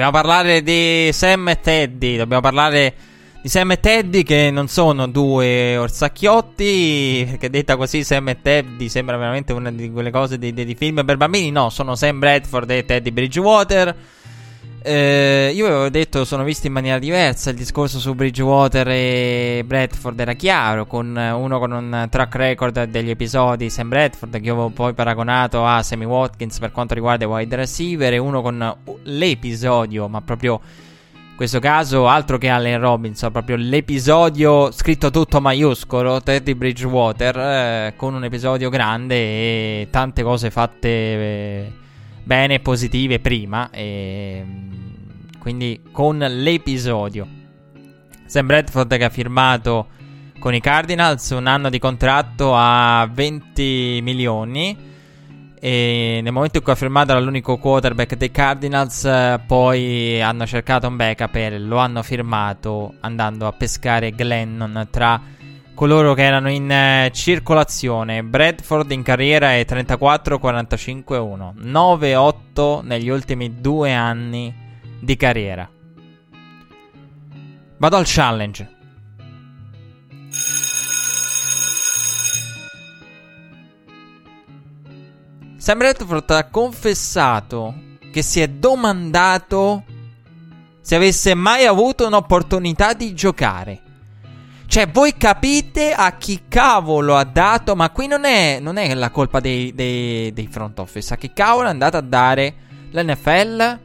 Dobbiamo 0.00 0.18
parlare 0.18 0.62
di 0.62 1.10
Sam 1.12 1.48
e 1.48 1.60
Teddy. 1.60 2.16
Dobbiamo 2.16 2.40
parlare 2.40 2.94
di 3.42 3.50
Sam 3.50 3.72
e 3.72 3.80
Teddy 3.80 4.22
che 4.22 4.50
non 4.50 4.66
sono 4.66 5.06
due 5.06 5.76
orsacchiotti. 5.76 7.26
Perché 7.28 7.50
detta 7.50 7.76
così, 7.76 8.02
Sam 8.02 8.30
e 8.30 8.40
Teddy 8.40 8.88
sembra 8.88 9.18
veramente 9.18 9.52
una 9.52 9.70
di 9.70 9.90
quelle 9.90 10.10
cose 10.10 10.38
di, 10.38 10.54
di 10.54 10.74
film 10.74 11.04
per 11.04 11.18
bambini. 11.18 11.50
No, 11.50 11.68
sono 11.68 11.96
Sam 11.96 12.18
Bradford 12.18 12.70
e 12.70 12.86
Teddy 12.86 13.10
Bridgewater. 13.10 13.94
Eh, 14.90 15.52
io 15.54 15.66
avevo 15.66 15.88
detto 15.88 16.24
sono 16.24 16.42
visti 16.42 16.66
in 16.66 16.72
maniera 16.72 16.98
diversa. 16.98 17.50
Il 17.50 17.56
discorso 17.56 18.00
su 18.00 18.12
Bridgewater 18.16 18.88
e 18.88 19.62
Bradford 19.64 20.18
era 20.18 20.32
chiaro. 20.32 20.84
Con 20.86 21.16
uno 21.16 21.58
con 21.60 21.70
un 21.70 22.08
track 22.10 22.34
record 22.34 22.82
degli 22.86 23.10
episodi, 23.10 23.70
Sam 23.70 23.88
Bradford, 23.88 24.32
che 24.32 24.46
io 24.46 24.54
avevo 24.54 24.70
poi 24.70 24.92
paragonato 24.92 25.64
a 25.64 25.80
Sammy 25.84 26.06
Watkins 26.06 26.58
per 26.58 26.72
quanto 26.72 26.94
riguarda 26.94 27.24
i 27.24 27.28
wide 27.28 27.54
receiver. 27.54 28.12
E 28.12 28.18
uno 28.18 28.42
con 28.42 28.76
l'episodio, 29.04 30.08
ma 30.08 30.22
proprio 30.22 30.60
in 31.12 31.36
questo 31.36 31.60
caso 31.60 32.08
altro 32.08 32.36
che 32.36 32.48
Allen 32.48 32.80
Robinson, 32.80 33.30
proprio 33.30 33.54
l'episodio 33.54 34.72
scritto 34.72 35.10
tutto 35.10 35.40
maiuscolo. 35.40 36.20
Teddy 36.20 36.54
Bridgewater, 36.54 37.38
eh, 37.38 37.92
con 37.94 38.14
un 38.14 38.24
episodio 38.24 38.68
grande 38.68 39.14
e 39.14 39.88
tante 39.88 40.24
cose 40.24 40.50
fatte. 40.50 40.88
Eh, 40.88 41.72
bene 42.22 42.54
e 42.54 42.60
positive 42.60 43.18
prima. 43.20 43.70
E, 43.70 44.44
quindi 45.38 45.80
con 45.90 46.18
l'episodio. 46.18 47.26
Sam 48.26 48.46
Bradford 48.46 48.96
che 48.96 49.04
ha 49.04 49.08
firmato 49.08 49.88
con 50.38 50.54
i 50.54 50.60
Cardinals 50.60 51.30
un 51.30 51.46
anno 51.46 51.70
di 51.70 51.78
contratto 51.78 52.52
a 52.54 53.08
20 53.12 54.00
milioni. 54.02 54.88
E 55.62 56.20
nel 56.22 56.32
momento 56.32 56.56
in 56.56 56.62
cui 56.62 56.72
ha 56.72 56.76
firmato 56.76 57.10
era 57.10 57.20
l'unico 57.20 57.58
quarterback 57.58 58.16
dei 58.16 58.30
Cardinals, 58.30 59.06
poi 59.46 60.20
hanno 60.22 60.46
cercato 60.46 60.88
un 60.88 60.96
backup 60.96 61.34
e 61.34 61.58
lo 61.58 61.76
hanno 61.76 62.02
firmato 62.02 62.94
andando 63.00 63.46
a 63.46 63.52
pescare 63.52 64.12
Glennon 64.12 64.88
tra 64.90 65.20
coloro 65.80 66.12
che 66.12 66.24
erano 66.24 66.50
in 66.50 66.70
eh, 66.70 67.10
circolazione. 67.10 68.22
Bradford 68.22 68.90
in 68.90 69.02
carriera 69.02 69.54
è 69.54 69.64
34-45-1, 69.66 71.54
9-8 71.56 72.82
negli 72.82 73.08
ultimi 73.08 73.62
due 73.62 73.94
anni 73.94 74.54
di 75.00 75.16
carriera. 75.16 75.66
Vado 77.78 77.96
al 77.96 78.04
challenge. 78.04 78.76
Sam 85.56 85.78
Bradford 85.78 86.30
ha 86.32 86.50
confessato 86.50 87.74
che 88.12 88.20
si 88.20 88.42
è 88.42 88.48
domandato 88.48 89.84
se 90.82 90.94
avesse 90.94 91.32
mai 91.32 91.64
avuto 91.64 92.06
un'opportunità 92.06 92.92
di 92.92 93.14
giocare. 93.14 93.88
Cioè, 94.70 94.86
voi 94.86 95.16
capite 95.16 95.92
a 95.92 96.12
chi 96.12 96.42
cavolo 96.46 97.16
ha 97.16 97.24
dato. 97.24 97.74
Ma 97.74 97.90
qui 97.90 98.06
non 98.06 98.24
è, 98.24 98.60
non 98.60 98.76
è 98.76 98.94
la 98.94 99.10
colpa 99.10 99.40
dei, 99.40 99.74
dei, 99.74 100.32
dei, 100.32 100.46
front 100.46 100.78
office. 100.78 101.12
A 101.12 101.16
chi 101.16 101.32
cavolo 101.32 101.66
è 101.66 101.70
andato 101.70 101.96
a 101.96 102.00
dare 102.00 102.54
l'NFL? 102.92 103.78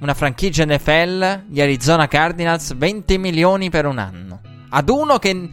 Una 0.00 0.14
franchigia 0.14 0.64
NFL, 0.66 1.44
gli 1.48 1.60
Arizona 1.60 2.08
Cardinals, 2.08 2.74
20 2.74 3.16
milioni 3.18 3.70
per 3.70 3.86
un 3.86 3.98
anno. 3.98 4.40
Ad 4.70 4.88
uno 4.88 5.20
che 5.20 5.50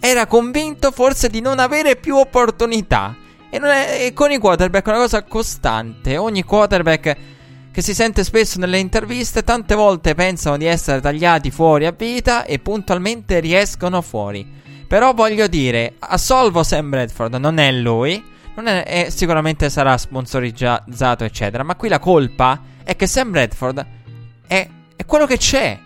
era 0.00 0.26
convinto 0.26 0.90
forse 0.90 1.30
di 1.30 1.40
non 1.40 1.58
avere 1.58 1.96
più 1.96 2.16
opportunità. 2.16 3.16
E, 3.48 3.58
è, 3.58 4.04
e 4.04 4.12
con 4.12 4.30
i 4.30 4.36
quarterback 4.36 4.84
è 4.84 4.90
una 4.90 4.98
cosa 4.98 5.22
costante. 5.22 6.18
Ogni 6.18 6.42
quarterback 6.42 7.16
che 7.72 7.80
si 7.80 7.94
sente 7.94 8.22
spesso 8.22 8.58
nelle 8.58 8.78
interviste, 8.78 9.42
tante 9.42 9.74
volte 9.74 10.14
pensano 10.14 10.58
di 10.58 10.66
essere 10.66 11.00
tagliati 11.00 11.50
fuori 11.50 11.86
a 11.86 11.90
vita 11.90 12.44
e 12.44 12.58
puntualmente 12.58 13.40
riescono 13.40 14.02
fuori. 14.02 14.46
Però 14.86 15.14
voglio 15.14 15.46
dire, 15.46 15.94
assolvo 15.98 16.62
Sam 16.62 16.90
Bradford, 16.90 17.34
non 17.36 17.56
è 17.56 17.72
lui, 17.72 18.22
non 18.56 18.66
è, 18.66 18.84
è, 18.84 19.08
sicuramente 19.08 19.70
sarà 19.70 19.96
sponsorizzato, 19.96 21.24
eccetera. 21.24 21.62
Ma 21.62 21.74
qui 21.74 21.88
la 21.88 21.98
colpa 21.98 22.60
è 22.84 22.94
che 22.94 23.06
Sam 23.06 23.30
Bradford 23.30 23.86
è, 24.46 24.68
è 24.94 25.04
quello 25.06 25.24
che 25.24 25.38
c'è. 25.38 25.78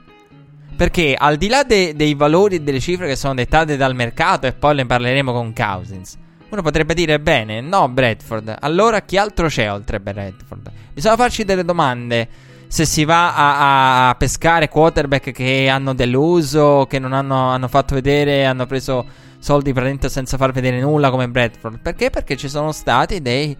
Perché 0.77 1.15
al 1.17 1.37
di 1.37 1.47
là 1.47 1.63
de, 1.63 1.95
dei 1.95 2.15
valori 2.15 2.57
e 2.57 2.61
delle 2.63 2.81
cifre 2.81 3.07
che 3.07 3.17
sono 3.17 3.35
dettate 3.35 3.77
dal 3.77 3.95
mercato, 3.95 4.49
e 4.49 4.53
poi 4.53 4.75
ne 4.75 4.87
parleremo 4.87 5.33
con 5.33 5.53
Cousins, 5.53 6.19
uno 6.49 6.63
potrebbe 6.63 6.95
dire 6.95 7.19
bene, 7.21 7.61
no 7.61 7.89
Bradford, 7.89 8.57
allora 8.61 9.03
chi 9.03 9.17
altro 9.17 9.49
c'è 9.49 9.71
oltre 9.71 10.01
Bradford? 10.01 10.71
Bisogna 10.93 11.17
farci 11.17 11.45
delle 11.45 11.65
domande. 11.65 12.29
Se 12.69 12.85
si 12.85 13.05
va 13.05 13.35
a, 13.35 14.09
a 14.09 14.15
pescare 14.17 14.69
quarterback 14.69 15.31
che 15.31 15.69
hanno 15.69 15.95
deluso, 15.95 16.87
che 16.89 16.99
non 16.99 17.13
hanno, 17.13 17.51
hanno 17.51 17.69
fatto 17.69 17.95
vedere, 17.95 18.45
hanno 18.45 18.67
preso 18.67 19.07
soldi 19.39 19.71
praticamente 19.71 20.09
senza 20.09 20.37
far 20.37 20.51
vedere 20.51 20.81
nulla 20.81 21.11
come 21.11 21.29
Bradford. 21.29 21.79
Perché? 21.79 22.11
Perché 22.11 22.37
ci 22.37 22.49
sono 22.49 22.73
stati 22.73 23.23
dei, 23.23 23.57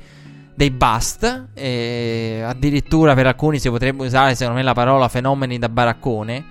dei 0.53 0.71
bust. 0.73 1.25
Addirittura 1.55 3.15
per 3.15 3.27
alcuni 3.27 3.61
si 3.61 3.71
potrebbe 3.71 4.05
usare, 4.05 4.35
secondo 4.35 4.59
me, 4.59 4.65
la 4.65 4.75
parola 4.75 5.07
fenomeni 5.09 5.59
da 5.59 5.69
baraccone. 5.69 6.45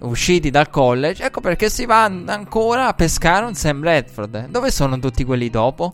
Usciti 0.00 0.50
dal 0.50 0.70
college. 0.70 1.24
Ecco 1.24 1.40
perché 1.40 1.68
si 1.68 1.84
va 1.84 2.04
ancora 2.04 2.86
a 2.86 2.94
pescare 2.94 3.44
un 3.44 3.54
Sam 3.54 3.80
Bradford. 3.80 4.48
Dove 4.48 4.70
sono 4.70 4.98
tutti 4.98 5.24
quelli 5.24 5.50
dopo? 5.50 5.92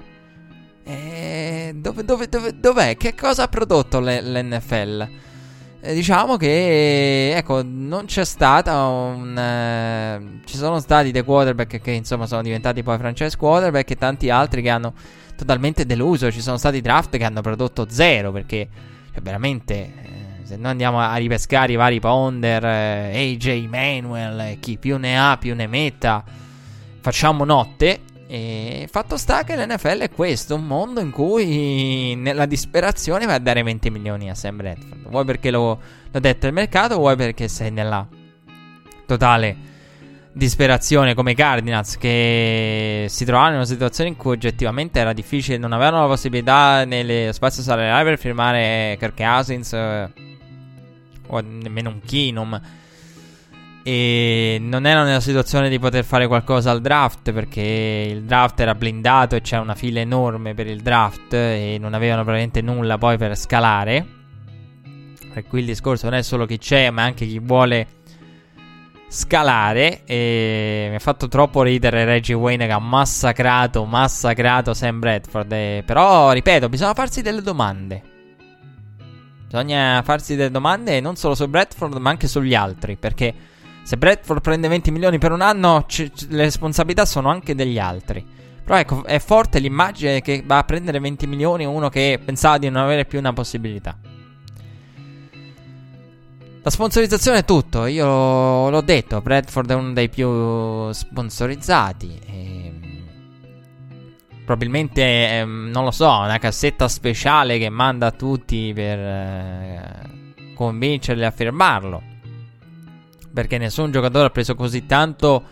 Eh, 0.85 1.73
dove, 1.75 2.05
dove, 2.05 2.29
dove, 2.29 2.59
dov'è? 2.61 2.97
Che 2.97 3.15
cosa 3.15 3.45
ha 3.45 3.49
prodotto 3.49 3.99
l'NFL? 3.99 5.09
Eh, 5.81 5.95
diciamo 5.95 6.37
che 6.37 7.37
ecco, 7.37 7.63
non 7.65 8.07
c'è 8.07 8.25
stata 8.25 8.87
un. 8.87 9.37
Eh, 9.37 10.41
ci 10.45 10.57
sono 10.57 10.79
stati 10.79 11.11
dei 11.11 11.23
quarterback 11.23 11.81
che 11.81 11.91
insomma 11.91 12.27
sono 12.27 12.43
diventati 12.43 12.83
poi 12.83 12.99
franchise 12.99 13.37
quarterback 13.37 13.91
e 13.91 13.97
tanti 13.97 14.31
altri 14.31 14.63
che 14.63 14.69
hanno 14.69 14.95
totalmente 15.37 15.85
deluso. 15.85 16.31
Ci 16.31 16.41
sono 16.41 16.57
stati 16.57 16.81
draft 16.81 17.17
che 17.17 17.25
hanno 17.25 17.41
prodotto 17.41 17.87
zero 17.89 18.31
perché 18.33 18.69
cioè, 19.13 19.21
veramente. 19.23 19.75
Eh, 19.75 20.36
se 20.47 20.57
noi 20.57 20.71
andiamo 20.71 21.01
a 21.01 21.17
ripescare 21.17 21.73
i 21.73 21.77
vari 21.77 21.99
Ponder, 21.99 22.65
eh, 22.65 23.33
AJ 23.35 23.67
Manuel, 23.67 24.61
chi 24.61 24.79
più 24.79 24.97
ne 24.97 25.19
ha 25.19 25.37
più 25.39 25.57
ne 25.57 25.67
metta, 25.67 26.23
facciamo 27.01 27.45
notte. 27.45 28.03
E 28.29 28.89
fatto 28.91 29.17
sta 29.17 29.43
che 29.43 29.57
l'NFL 29.57 29.99
è 29.99 30.11
questo, 30.11 30.55
un 30.55 30.67
mondo 30.67 31.01
in 31.01 31.11
cui 31.11 32.15
nella 32.17 32.47
disperazione 32.47 33.27
vai 33.27 33.37
a 33.37 33.41
dare 33.41 33.63
20 33.63 33.91
milioni 33.91 34.31
a 34.31 34.35
Sam 34.35 34.57
Bradford. 34.57 35.09
Vuoi 35.09 35.25
perché 35.25 35.51
lo, 35.51 35.81
l'ha 36.13 36.21
detto 36.21 36.47
il 36.47 36.53
mercato, 36.53 36.97
vuoi 36.97 37.17
perché 37.17 37.49
sei 37.49 37.73
nella 37.73 38.07
totale 39.05 39.75
disperazione 40.37 41.15
come 41.15 41.35
Cardinals 41.35 41.97
che 41.97 43.07
si 43.09 43.25
trovavano 43.25 43.53
in 43.53 43.57
una 43.57 43.67
situazione 43.67 44.11
in 44.11 44.17
cui 44.17 44.33
oggettivamente 44.33 45.01
era 45.01 45.15
difficile, 45.15 45.57
non 45.57 45.73
avevano 45.73 46.03
la 46.03 46.09
possibilità 46.09 46.85
nello 46.85 47.33
spazio 47.33 47.63
salariale 47.63 48.05
per 48.05 48.19
firmare 48.19 48.97
Kirk 48.99 49.17
Cousins 49.17 49.73
eh, 49.73 50.13
o 51.29 51.41
nemmeno 51.41 51.89
un 51.89 52.01
Keenum 52.05 52.61
e 53.83 54.59
non 54.61 54.85
erano 54.85 55.07
nella 55.07 55.21
situazione 55.21 55.71
di 55.71 55.79
poter 55.79 56.05
fare 56.05 56.27
qualcosa 56.27 56.71
al 56.71 56.83
draft 56.83 57.33
perché 57.33 58.07
il 58.11 58.25
draft 58.25 58.61
era 58.61 58.75
blindato 58.75 59.37
e 59.37 59.41
c'era 59.41 59.63
una 59.63 59.75
fila 59.75 60.01
enorme 60.01 60.53
per 60.53 60.67
il 60.67 60.83
draft 60.83 61.33
e 61.33 61.79
non 61.81 61.95
avevano 61.95 62.25
praticamente 62.25 62.61
nulla 62.61 62.99
poi 62.99 63.17
per 63.17 63.39
scalare. 63.39 64.07
Per 65.33 65.47
cui 65.47 65.61
il 65.61 65.67
discorso 65.67 66.11
non 66.11 66.19
è 66.19 66.23
solo 66.23 66.47
chi 66.47 66.59
c'è, 66.59 66.91
ma 66.91 67.05
anche 67.05 67.27
chi 67.27 67.39
vuole 67.39 67.96
scalare. 69.09 70.03
E 70.05 70.87
mi 70.91 70.95
ha 70.97 71.01
fatto 71.01 71.29
troppo 71.29 71.63
ridere 71.63 72.05
Reggie 72.05 72.35
Wayne 72.35 72.67
che 72.67 72.73
ha 72.73 72.79
massacrato, 72.79 73.85
massacrato 73.85 74.75
Sam 74.75 74.99
Bradford. 74.99 75.53
E... 75.53 75.83
Però, 75.85 76.33
ripeto, 76.33 76.69
bisogna 76.69 76.95
farsi 76.95 77.23
delle 77.23 77.43
domande. 77.43 78.03
Bisogna 79.45 80.03
farsi 80.03 80.35
delle 80.35 80.51
domande 80.51 81.01
non 81.01 81.17
solo 81.17 81.35
su 81.35 81.47
Bradford, 81.49 81.97
ma 81.99 82.11
anche 82.11 82.29
sugli 82.29 82.55
altri. 82.55 82.97
Perché 82.97 83.35
se 83.83 83.97
Bradford 83.97 84.41
prende 84.41 84.69
20 84.69 84.91
milioni 84.91 85.19
per 85.19 85.33
un 85.33 85.41
anno, 85.41 85.85
c- 85.87 86.11
c- 86.11 86.27
le 86.31 86.43
responsabilità 86.43 87.05
sono 87.05 87.29
anche 87.29 87.55
degli 87.55 87.79
altri. 87.79 88.25
Però 88.65 88.77
ecco, 88.77 89.05
è 89.05 89.21
forte 89.21 89.61
l'immagine 89.61 90.21
che 90.21 90.43
va 90.45 90.59
a 90.59 90.65
prendere 90.65 90.99
20 90.99 91.29
milioni 91.29 91.65
uno 91.65 91.89
che 91.89 92.21
pensava 92.23 92.59
di 92.59 92.69
non 92.69 92.83
avere 92.83 93.05
più 93.05 93.21
una 93.21 93.33
possibilità. 93.33 93.97
La 96.67 96.73
sponsorizzazione 96.73 97.39
è 97.39 97.45
tutto, 97.45 97.87
io 97.87 98.69
l'ho 98.69 98.81
detto, 98.81 99.21
Bradford 99.21 99.71
è 99.71 99.75
uno 99.75 99.93
dei 99.93 100.09
più 100.09 100.91
sponsorizzati. 100.91 102.19
E... 102.27 102.73
Probabilmente, 104.45 105.03
eh, 105.03 105.45
non 105.45 105.85
lo 105.85 105.93
so, 105.93 106.11
una 106.11 106.39
cassetta 106.39 106.89
speciale 106.89 107.59
che 107.59 107.69
manda 107.69 108.07
a 108.07 108.11
tutti 108.11 108.73
per 108.75 108.99
eh, 108.99 110.55
convincerli 110.57 111.25
a 111.25 111.31
firmarlo 111.31 112.03
perché 113.33 113.59
nessun 113.59 113.93
giocatore 113.93 114.27
ha 114.27 114.31
preso 114.31 114.57
così 114.57 114.87
tanto 114.87 115.45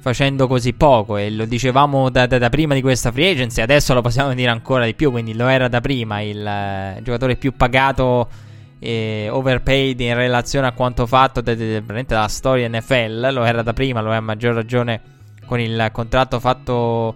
facendo 0.00 0.48
così 0.48 0.72
poco 0.72 1.18
e 1.18 1.30
lo 1.30 1.44
dicevamo 1.44 2.10
da, 2.10 2.26
da, 2.26 2.38
da, 2.38 2.48
prima 2.48 2.74
di 2.74 2.80
questa 2.80 3.12
free 3.12 3.30
agency, 3.30 3.60
adesso 3.60 3.94
lo 3.94 4.00
possiamo 4.00 4.34
dire 4.34 4.50
ancora 4.50 4.86
di 4.86 4.94
più, 4.94 5.12
quindi 5.12 5.34
lo 5.34 5.46
era 5.46 5.68
da 5.68 5.80
prima 5.80 6.20
il 6.20 6.96
uh, 6.98 7.00
giocatore 7.00 7.36
più 7.36 7.54
pagato 7.54 8.50
eh, 8.82 9.28
overpaid 9.30 10.00
in 10.00 10.14
relazione 10.14 10.66
a 10.66 10.72
quanto 10.72 11.06
fatto 11.06 11.40
de- 11.40 11.84
dalla 11.84 12.26
storia 12.26 12.68
NFL. 12.68 13.32
Lo 13.32 13.44
era 13.44 13.62
da 13.62 13.72
prima, 13.72 14.00
lo 14.00 14.12
è 14.12 14.16
a 14.16 14.20
maggior 14.20 14.54
ragione 14.54 15.00
con 15.46 15.60
il 15.60 15.88
contratto 15.92 16.40
fatto, 16.40 17.14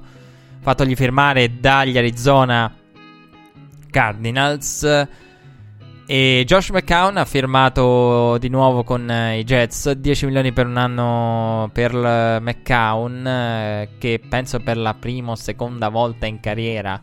fattogli 0.60 0.94
firmare 0.94 1.58
dagli 1.58 1.98
Arizona 1.98 2.72
Cardinals. 3.90 5.08
E 6.08 6.44
Josh 6.46 6.70
McCown 6.70 7.16
ha 7.16 7.24
firmato 7.24 8.38
di 8.38 8.48
nuovo 8.48 8.84
con 8.84 9.10
eh, 9.10 9.40
i 9.40 9.44
Jets 9.44 9.90
10 9.90 10.26
milioni 10.26 10.52
per 10.52 10.66
un 10.66 10.76
anno 10.76 11.68
per 11.72 11.92
McCown, 11.92 13.26
eh, 13.26 13.88
che 13.98 14.20
penso 14.28 14.60
per 14.60 14.76
la 14.76 14.94
prima 14.94 15.32
o 15.32 15.34
seconda 15.34 15.88
volta 15.88 16.26
in 16.26 16.38
carriera 16.38 17.02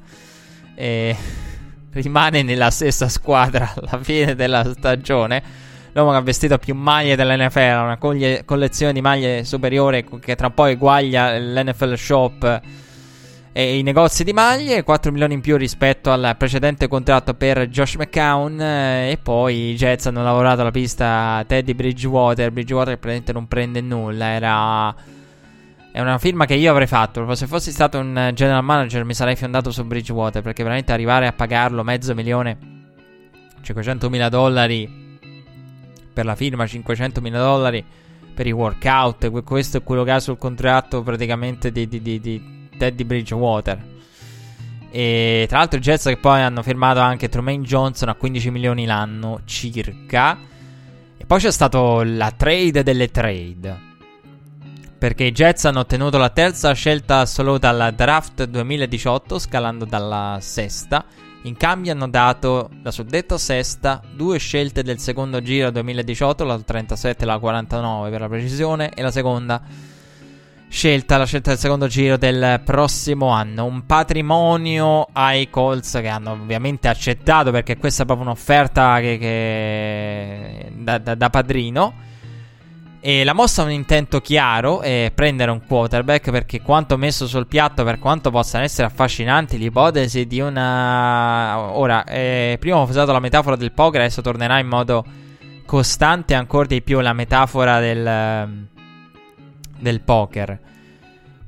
eh, 0.75 1.15
rimane 1.93 2.43
nella 2.43 2.69
stessa 2.69 3.07
squadra 3.09 3.73
alla 3.79 4.01
fine 4.01 4.35
della 4.35 4.63
stagione. 4.73 5.41
L'uomo 5.93 6.11
che 6.11 6.17
ha 6.17 6.21
vestito 6.21 6.57
più 6.57 6.73
maglie 6.73 7.15
dell'NFL, 7.15 7.59
una 7.59 7.97
collezione 8.45 8.93
di 8.93 9.01
maglie 9.01 9.43
superiore 9.43 10.03
che 10.19 10.35
tra 10.35 10.47
un 10.47 10.53
po' 10.53 10.65
eguaglia 10.65 11.37
l'NFL 11.37 11.93
Shop 11.93 12.61
e 13.55 13.77
i 13.77 13.83
negozi 13.83 14.23
di 14.23 14.33
maglie, 14.33 14.81
4 14.81 15.11
milioni 15.11 15.35
in 15.35 15.41
più 15.41 15.55
rispetto 15.55 16.11
al 16.11 16.33
precedente 16.35 16.87
contratto 16.87 17.35
per 17.35 17.67
Josh 17.67 17.95
McCown 17.95 18.59
eh, 18.59 19.11
e 19.11 19.17
poi 19.21 19.69
i 19.69 19.75
Jets 19.75 20.07
hanno 20.07 20.23
lavorato 20.23 20.61
alla 20.61 20.71
pista 20.71 21.43
Teddy 21.45 21.75
Bridgewater, 21.75 22.49
Bridgewater 22.49 22.97
praticamente 22.97 23.31
non 23.31 23.47
prende 23.47 23.79
nulla, 23.79 24.25
era 24.25 24.95
è 25.93 26.01
una 26.01 26.17
firma 26.17 26.45
che 26.47 26.55
io 26.55 26.71
avrei 26.71 26.87
fatto, 26.87 27.35
se 27.35 27.45
fossi 27.45 27.71
stato 27.71 27.99
un 27.99 28.31
general 28.33 28.63
manager 28.63 29.03
mi 29.03 29.13
sarei 29.13 29.35
fiondato 29.35 29.69
su 29.69 29.85
Bridgewater 29.85 30.41
perché 30.41 30.63
veramente 30.63 30.91
arrivare 30.91 31.27
a 31.27 31.33
pagarlo 31.33 31.83
mezzo 31.83 32.15
milione 32.15 32.57
500 33.61 34.09
mila 34.09 34.27
dollari 34.27 35.19
per 36.11 36.25
la 36.25 36.33
firma, 36.33 36.65
500 36.65 37.21
mila 37.21 37.37
dollari 37.37 37.85
per 38.33 38.47
i 38.47 38.51
workout, 38.51 39.29
questo 39.43 39.77
è 39.77 39.83
quello 39.83 40.03
che 40.03 40.09
ha 40.09 40.19
sul 40.19 40.39
contratto 40.39 41.03
praticamente 41.03 41.71
di, 41.71 41.87
di, 41.87 42.01
di, 42.01 42.19
di 42.19 42.69
Teddy 42.75 43.03
Bridgewater. 43.03 43.91
E 44.89 45.45
tra 45.47 45.59
l'altro 45.59 45.77
i 45.77 45.81
Jets 45.81 46.05
che 46.05 46.17
poi 46.17 46.41
hanno 46.41 46.63
firmato 46.63 47.01
anche 47.01 47.29
Trumaine 47.29 47.63
Johnson 47.63 48.09
a 48.09 48.15
15 48.15 48.49
milioni 48.49 48.87
l'anno 48.87 49.41
circa. 49.45 50.39
E 51.17 51.23
poi 51.23 51.39
c'è 51.39 51.51
stato 51.51 52.01
la 52.03 52.31
trade 52.31 52.81
delle 52.81 53.11
trade. 53.11 53.91
Perché 55.03 55.25
i 55.25 55.31
Jets 55.33 55.65
hanno 55.65 55.81
ottenuto 55.81 56.17
la 56.17 56.29
terza 56.29 56.71
scelta 56.71 57.19
assoluta 57.19 57.67
alla 57.67 57.91
draft 57.91 58.45
2018, 58.45 59.37
scalando 59.37 59.83
dalla 59.83 60.37
sesta. 60.39 61.03
In 61.41 61.57
cambio 61.57 61.91
hanno 61.91 62.07
dato 62.07 62.69
la 62.81 62.89
suddetta 62.89 63.37
sesta, 63.37 64.01
due 64.15 64.37
scelte 64.37 64.81
del 64.81 64.99
secondo 64.99 65.41
giro 65.41 65.71
2018, 65.71 66.45
la 66.45 66.57
37 66.57 67.21
e 67.21 67.25
la 67.25 67.37
49 67.37 68.09
per 68.11 68.21
la 68.21 68.29
precisione, 68.29 68.91
e 68.93 69.01
la 69.01 69.11
seconda 69.11 69.61
scelta, 70.69 71.17
la 71.17 71.25
scelta 71.25 71.49
del 71.49 71.59
secondo 71.59 71.87
giro 71.87 72.15
del 72.15 72.61
prossimo 72.63 73.27
anno. 73.27 73.65
Un 73.65 73.85
patrimonio 73.85 75.09
ai 75.11 75.49
Colts 75.49 75.99
che 75.99 76.07
hanno 76.07 76.31
ovviamente 76.31 76.87
accettato 76.87 77.51
perché 77.51 77.75
questa 77.75 78.03
è 78.03 78.05
proprio 78.05 78.25
un'offerta 78.27 79.01
che, 79.01 79.17
che 79.19 80.71
da, 80.77 80.97
da, 80.97 81.15
da, 81.15 81.29
padrino. 81.29 82.11
E 83.05 83.25
la 83.25 83.33
mossa 83.33 83.61
ha 83.61 83.65
un 83.65 83.71
intento 83.71 84.21
chiaro, 84.21 84.79
è 84.79 85.11
prendere 85.13 85.51
un 85.51 85.65
quarterback 85.67 86.31
perché 86.31 86.61
quanto 86.61 86.95
messo 86.97 87.27
sul 87.27 87.47
piatto, 87.47 87.83
per 87.83 87.99
quanto 87.99 88.31
possano 88.31 88.63
essere 88.63 88.87
affascinanti 88.87 89.57
l'ipotesi 89.57 90.25
di 90.25 90.39
una... 90.39 91.59
Ora, 91.59 92.05
eh, 92.05 92.55
prima 92.61 92.77
ho 92.77 92.83
usato 92.83 93.11
la 93.11 93.19
metafora 93.19 93.57
del 93.57 93.73
poker, 93.73 93.99
adesso 93.99 94.21
tornerà 94.21 94.57
in 94.59 94.67
modo 94.67 95.03
costante 95.65 96.33
ancora 96.33 96.65
di 96.65 96.81
più 96.81 97.01
la 97.01 97.11
metafora 97.11 97.81
del 97.81 98.71
del 99.83 100.01
poker. 100.01 100.59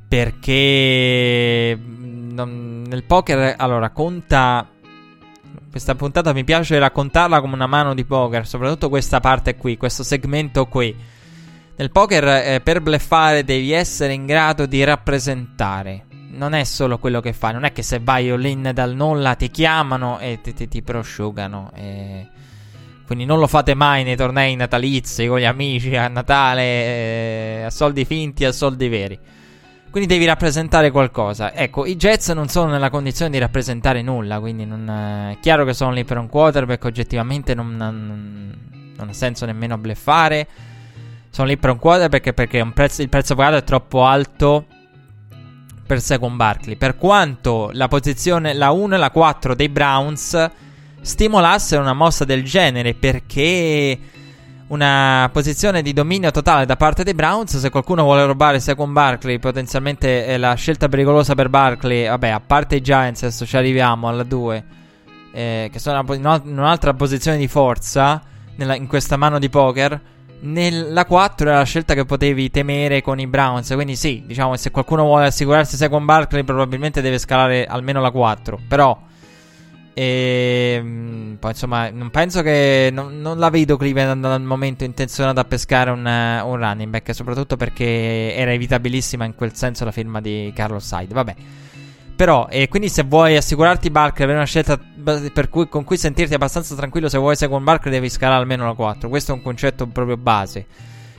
Perché 0.07 1.79
non, 1.81 2.83
nel 2.85 3.03
poker, 3.03 3.55
allora, 3.57 3.89
conta. 3.89 4.67
Questa 5.71 5.95
puntata 5.95 6.31
mi 6.31 6.43
piace 6.43 6.77
raccontarla 6.79 7.41
come 7.41 7.53
una 7.53 7.67
mano 7.67 7.93
di 7.93 8.05
poker, 8.05 8.45
soprattutto 8.45 8.87
questa 8.87 9.19
parte 9.19 9.55
qui, 9.55 9.77
questo 9.77 10.03
segmento 10.03 10.67
qui. 10.67 11.13
Nel 11.77 11.91
poker, 11.91 12.25
eh, 12.25 12.61
per 12.61 12.79
bleffare, 12.81 13.43
devi 13.43 13.73
essere 13.73 14.13
in 14.13 14.25
grado 14.25 14.65
di 14.65 14.81
rappresentare. 14.85 16.05
Non 16.29 16.53
è 16.53 16.63
solo 16.63 16.97
quello 16.99 17.19
che 17.19 17.33
fai, 17.33 17.51
non 17.51 17.65
è 17.65 17.73
che 17.73 17.81
se 17.81 17.99
vai 18.01 18.29
all 18.29 18.71
dal 18.71 18.95
nulla 18.95 19.35
ti 19.35 19.51
chiamano 19.51 20.19
e 20.19 20.39
ti, 20.41 20.53
ti, 20.53 20.69
ti 20.69 20.81
prosciugano. 20.81 21.71
E 21.75 22.27
quindi 23.05 23.25
non 23.25 23.39
lo 23.39 23.47
fate 23.47 23.73
mai 23.73 24.05
nei 24.05 24.15
tornei 24.15 24.55
natalizi 24.55 25.27
con 25.27 25.39
gli 25.39 25.43
amici 25.43 25.95
a 25.97 26.07
Natale, 26.07 26.63
eh, 26.63 27.63
a 27.65 27.69
soldi 27.69 28.05
finti, 28.05 28.45
a 28.45 28.53
soldi 28.53 28.87
veri. 28.87 29.19
Quindi 29.91 30.07
devi 30.07 30.25
rappresentare 30.25 30.91
qualcosa. 30.91 31.53
Ecco, 31.53 31.85
i 31.85 31.97
Jets 31.97 32.29
non 32.29 32.47
sono 32.47 32.71
nella 32.71 32.89
condizione 32.89 33.31
di 33.31 33.37
rappresentare 33.37 34.01
nulla, 34.01 34.39
quindi 34.39 34.65
non, 34.65 34.89
eh, 34.89 35.33
è 35.33 35.39
chiaro 35.41 35.65
che 35.65 35.73
sono 35.73 35.91
lì 35.91 36.05
per 36.05 36.17
un 36.17 36.29
quarterback, 36.29 36.85
oggettivamente 36.85 37.53
non, 37.53 37.75
non, 37.75 38.53
non 38.95 39.09
ha 39.09 39.13
senso 39.13 39.45
nemmeno 39.45 39.77
bleffare. 39.77 40.47
Sono 41.35 41.49
lì 41.49 41.57
per 41.57 41.71
un 41.71 41.79
quarterback 41.79 42.31
perché 42.31 42.65
prezzo, 42.73 43.01
il 43.01 43.09
prezzo 43.09 43.35
pagato 43.35 43.57
è 43.57 43.63
troppo 43.65 44.05
alto 44.05 44.67
per 45.85 45.99
Second 45.99 46.37
Barkley. 46.37 46.77
Per 46.77 46.95
quanto 46.95 47.71
la 47.73 47.89
posizione, 47.89 48.53
la 48.53 48.71
1 48.71 48.95
e 48.95 48.97
la 48.97 49.11
4 49.11 49.53
dei 49.53 49.67
Browns 49.67 50.49
stimolassero 51.01 51.81
una 51.81 51.91
mossa 51.91 52.23
del 52.23 52.41
genere 52.45 52.93
perché 52.93 53.99
una 54.67 55.29
posizione 55.33 55.81
di 55.81 55.91
dominio 55.91 56.31
totale 56.31 56.65
da 56.65 56.77
parte 56.77 57.03
dei 57.03 57.13
Browns. 57.13 57.57
Se 57.57 57.69
qualcuno 57.69 58.03
vuole 58.03 58.25
rubare 58.25 58.61
Second 58.61 58.93
Barkley, 58.93 59.37
potenzialmente 59.37 60.25
è 60.25 60.37
la 60.37 60.53
scelta 60.53 60.87
pericolosa 60.87 61.35
per 61.35 61.49
Barkley. 61.49 62.07
Vabbè, 62.07 62.29
a 62.29 62.39
parte 62.39 62.77
i 62.77 62.81
Giants, 62.81 63.23
adesso 63.23 63.45
ci 63.45 63.57
arriviamo 63.57 64.07
alla 64.07 64.23
2, 64.23 64.63
eh, 65.33 65.69
che 65.69 65.79
sono 65.79 66.01
in 66.13 66.41
un'altra 66.45 66.93
posizione 66.93 67.35
di 67.35 67.49
forza 67.49 68.21
nella, 68.55 68.75
in 68.75 68.87
questa 68.87 69.17
mano 69.17 69.37
di 69.37 69.49
poker. 69.49 70.13
Nella 70.41 71.05
4 71.05 71.47
era 71.47 71.57
la 71.59 71.63
scelta 71.63 71.93
che 71.93 72.05
potevi 72.05 72.51
temere 72.51 73.01
con 73.01 73.19
i 73.19 73.27
Browns. 73.27 73.71
Quindi, 73.73 73.95
sì, 73.95 74.23
diciamo, 74.25 74.55
se 74.57 74.71
qualcuno 74.71 75.03
vuole 75.03 75.27
assicurarsi 75.27 75.75
Second 75.75 76.05
Barkley, 76.05 76.43
probabilmente 76.43 77.01
deve 77.01 77.17
scalare 77.17 77.65
almeno 77.65 78.01
la 78.01 78.11
4. 78.11 78.59
Però. 78.67 78.97
E 79.97 80.73
ehm, 80.77 81.37
poi 81.39 81.51
insomma, 81.51 81.89
non 81.89 82.09
penso 82.09 82.41
che. 82.41 82.89
Non, 82.91 83.21
non 83.21 83.39
la 83.39 83.49
vedo 83.49 83.77
Cleveland 83.77 84.23
al 84.25 84.41
momento 84.41 84.83
intenzionata 84.83 85.41
a 85.41 85.45
pescare 85.45 85.89
un, 85.89 86.05
un, 86.05 86.57
running 86.57 86.89
back. 86.89 87.15
Soprattutto 87.15 87.55
perché 87.55 88.35
era 88.35 88.51
evitabilissima 88.51 89.25
in 89.25 89.35
quel 89.35 89.55
senso 89.55 89.85
la 89.85 89.91
firma 89.91 90.21
di 90.21 90.51
Carlos 90.53 90.91
Hyde. 90.91 91.13
Vabbè. 91.13 91.35
Però, 92.15 92.47
e 92.49 92.67
quindi 92.69 92.87
se 92.87 93.03
vuoi 93.03 93.35
assicurarti 93.35 93.89
Barkley, 93.89 94.23
avere 94.23 94.37
una 94.37 94.47
scelta 94.47 94.79
cui, 95.49 95.67
con 95.67 95.83
cui 95.83 95.97
sentirti 95.97 96.33
abbastanza 96.33 96.75
tranquillo, 96.75 97.09
se 97.09 97.17
vuoi 97.17 97.35
seguire 97.35 97.63
Barkley 97.63 97.91
devi 97.91 98.09
scalare 98.09 98.39
almeno 98.39 98.65
la 98.65 98.73
4. 98.73 99.09
Questo 99.09 99.31
è 99.31 99.35
un 99.35 99.41
concetto 99.41 99.85
proprio 99.87 100.15
base. 100.17 100.65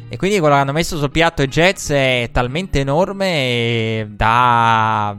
E 0.09 0.17
quindi 0.17 0.39
quello 0.39 0.55
che 0.55 0.61
hanno 0.61 0.73
messo 0.73 0.97
sul 0.97 1.11
piatto 1.11 1.43
i 1.43 1.49
Jets 1.49 1.91
è 1.91 2.31
talmente 2.33 2.81
enorme 2.81 4.09
da, 4.11 5.17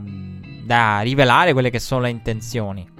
da 0.64 1.00
rivelare 1.00 1.52
quelle 1.52 1.70
che 1.70 1.78
sono 1.78 2.02
le 2.02 2.10
intenzioni 2.10 2.96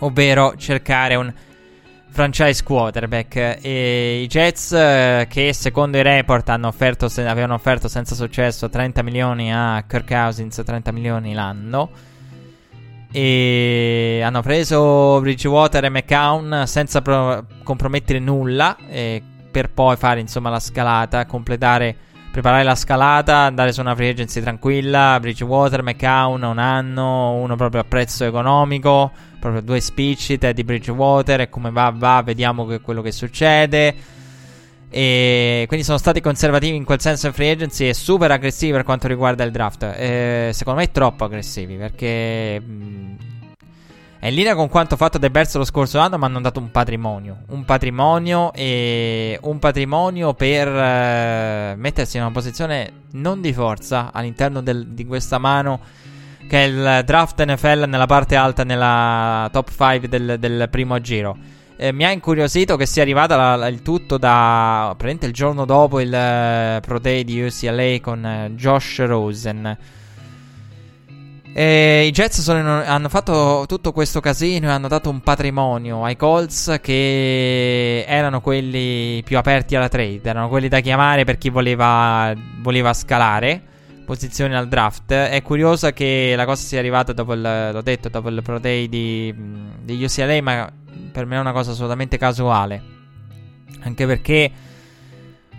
ovvero 0.00 0.54
cercare 0.56 1.14
un 1.14 1.32
franchise 2.14 2.62
quarterback. 2.62 3.58
E 3.60 4.22
I 4.22 4.26
Jets, 4.28 4.70
eh, 4.70 5.26
che 5.28 5.52
secondo 5.52 5.98
i 5.98 6.02
report 6.02 6.48
offerto, 6.68 7.06
avevano 7.06 7.54
offerto 7.54 7.88
senza 7.88 8.14
successo 8.14 8.70
30 8.70 9.02
milioni 9.02 9.52
a 9.52 9.84
Kirk 9.86 10.06
Cousins, 10.06 10.62
30 10.64 10.92
milioni 10.92 11.34
l'anno. 11.34 11.90
E 13.10 14.20
hanno 14.24 14.42
preso 14.42 15.18
Bridgewater 15.20 15.84
e 15.84 15.88
McCown 15.88 16.62
senza 16.66 17.02
pro- 17.02 17.46
compromettere 17.64 18.20
nulla. 18.20 18.76
per 19.50 19.70
poi 19.70 19.96
fare 19.96 20.20
insomma 20.20 20.50
la 20.50 20.60
scalata, 20.60 21.26
completare 21.26 21.96
preparare 22.34 22.64
la 22.64 22.74
scalata, 22.74 23.36
andare 23.36 23.70
su 23.70 23.80
una 23.80 23.94
free 23.94 24.10
agency 24.10 24.40
tranquilla, 24.40 25.20
Bridgewater, 25.20 25.84
McCown, 25.84 26.42
un 26.42 26.58
anno, 26.58 27.34
uno 27.34 27.54
proprio 27.54 27.82
a 27.82 27.84
prezzo 27.84 28.24
economico, 28.24 29.12
proprio 29.38 29.62
due 29.62 29.78
spicci, 29.78 30.36
Teddy 30.36 30.64
Bridgewater 30.64 31.42
e 31.42 31.48
come 31.48 31.70
va 31.70 31.94
va, 31.94 32.22
vediamo 32.24 32.66
che 32.66 32.80
quello 32.80 33.02
che 33.02 33.12
succede. 33.12 33.94
E 34.90 35.64
quindi 35.68 35.86
sono 35.86 35.98
stati 35.98 36.20
conservativi 36.20 36.74
in 36.74 36.82
quel 36.82 37.00
senso 37.00 37.28
in 37.28 37.32
free 37.32 37.52
agency 37.52 37.86
e 37.86 37.94
super 37.94 38.32
aggressivi 38.32 38.72
per 38.72 38.82
quanto 38.82 39.06
riguarda 39.06 39.44
il 39.44 39.52
draft. 39.52 39.84
E 39.96 40.50
secondo 40.52 40.80
me 40.80 40.90
troppo 40.90 41.22
aggressivi 41.22 41.76
perché 41.76 42.58
mh, 42.58 43.16
è 44.24 44.28
in 44.28 44.36
linea 44.36 44.54
con 44.54 44.70
quanto 44.70 44.96
fatto 44.96 45.18
dai 45.18 45.28
Bears 45.28 45.54
lo 45.56 45.66
scorso 45.66 45.98
anno, 45.98 46.16
ma 46.16 46.24
hanno 46.24 46.40
dato 46.40 46.58
un 46.58 46.70
patrimonio. 46.70 47.40
Un 47.48 47.66
patrimonio 47.66 48.54
e 48.54 49.38
un 49.42 49.58
patrimonio 49.58 50.32
per 50.32 50.66
eh, 50.66 51.74
mettersi 51.76 52.16
in 52.16 52.22
una 52.22 52.32
posizione 52.32 53.02
non 53.12 53.42
di 53.42 53.52
forza 53.52 54.12
all'interno 54.14 54.62
del, 54.62 54.86
di 54.86 55.04
questa 55.04 55.36
mano 55.36 55.78
che 56.48 56.58
è 56.58 56.66
il 56.66 57.02
draft 57.04 57.44
NFL 57.44 57.84
nella 57.86 58.06
parte 58.06 58.34
alta, 58.34 58.64
nella 58.64 59.46
top 59.52 59.68
5 59.68 60.08
del, 60.08 60.36
del 60.38 60.68
primo 60.70 60.98
giro. 61.02 61.36
Eh, 61.76 61.92
mi 61.92 62.06
ha 62.06 62.10
incuriosito 62.10 62.76
che 62.76 62.86
sia 62.86 63.02
arrivata 63.02 63.36
la, 63.36 63.56
la, 63.56 63.66
il 63.66 63.82
tutto 63.82 64.16
da 64.16 64.84
praticamente 64.96 65.26
il 65.26 65.34
giorno 65.34 65.66
dopo 65.66 66.00
il 66.00 66.08
uh, 66.08 66.80
Pro 66.80 66.98
Day 66.98 67.24
di 67.24 67.42
UCLA 67.42 67.98
con 68.00 68.24
uh, 68.24 68.54
Josh 68.54 69.04
Rosen. 69.04 69.76
E 71.56 72.06
I 72.06 72.10
Jets 72.10 72.40
sono, 72.40 72.82
hanno 72.82 73.08
fatto 73.08 73.62
tutto 73.68 73.92
questo 73.92 74.18
casino 74.18 74.66
e 74.66 74.70
hanno 74.72 74.88
dato 74.88 75.08
un 75.08 75.20
patrimonio 75.20 76.02
ai 76.02 76.16
Colts 76.16 76.78
che 76.82 78.04
erano 78.08 78.40
quelli 78.40 79.22
più 79.24 79.38
aperti 79.38 79.76
alla 79.76 79.88
trade, 79.88 80.20
erano 80.24 80.48
quelli 80.48 80.66
da 80.66 80.80
chiamare 80.80 81.22
per 81.22 81.38
chi 81.38 81.50
voleva, 81.50 82.34
voleva 82.60 82.92
scalare 82.92 83.62
posizioni 84.04 84.56
al 84.56 84.66
draft. 84.66 85.12
È 85.12 85.40
curioso 85.42 85.88
che 85.92 86.34
la 86.36 86.44
cosa 86.44 86.60
sia 86.60 86.80
arrivata 86.80 87.12
dopo 87.12 87.34
il, 87.34 87.70
l'ho 87.72 87.82
detto, 87.82 88.08
dopo 88.08 88.30
il 88.30 88.42
Pro 88.42 88.58
Day 88.58 88.88
di, 88.88 89.32
di 89.80 90.02
UCLA, 90.02 90.42
ma 90.42 90.72
per 91.12 91.24
me 91.24 91.36
è 91.36 91.38
una 91.38 91.52
cosa 91.52 91.70
assolutamente 91.70 92.18
casuale. 92.18 92.82
Anche 93.82 94.06
perché 94.06 94.50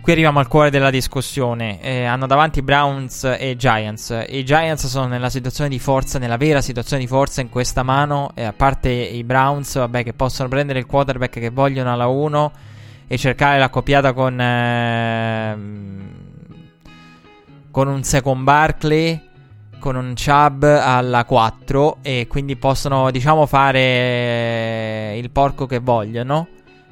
qui 0.06 0.14
arriviamo 0.14 0.38
al 0.38 0.46
cuore 0.46 0.70
della 0.70 0.90
discussione. 0.90 1.82
Eh, 1.82 2.04
hanno 2.04 2.28
davanti 2.28 2.62
Browns 2.62 3.24
e 3.24 3.56
Giants. 3.56 4.26
I 4.28 4.44
Giants 4.44 4.86
sono 4.86 5.08
nella 5.08 5.28
situazione 5.30 5.68
di 5.68 5.80
forza, 5.80 6.20
nella 6.20 6.36
vera 6.36 6.60
situazione 6.60 7.02
di 7.02 7.08
forza 7.08 7.40
in 7.40 7.48
questa 7.48 7.82
mano. 7.82 8.30
E 8.36 8.44
a 8.44 8.52
parte 8.52 8.88
i 8.88 9.24
Browns, 9.24 9.76
vabbè, 9.76 10.04
che 10.04 10.12
possono 10.12 10.48
prendere 10.48 10.78
il 10.78 10.86
quarterback 10.86 11.40
che 11.40 11.50
vogliono 11.50 11.92
alla 11.92 12.06
1 12.06 12.52
e 13.08 13.18
cercare 13.18 13.58
l'accoppiata 13.58 14.12
con. 14.12 14.40
Eh, 14.40 15.58
con 17.72 17.88
un 17.88 18.04
second 18.04 18.44
Barkley 18.44 19.20
con 19.80 19.96
un 19.96 20.14
Chubb 20.14 20.62
alla 20.62 21.24
4 21.24 21.98
e 22.00 22.26
quindi 22.28 22.56
possono 22.56 23.10
diciamo 23.10 23.44
fare 23.44 25.16
il 25.18 25.30
porco 25.30 25.66
che 25.66 25.80
vogliono 25.80 26.48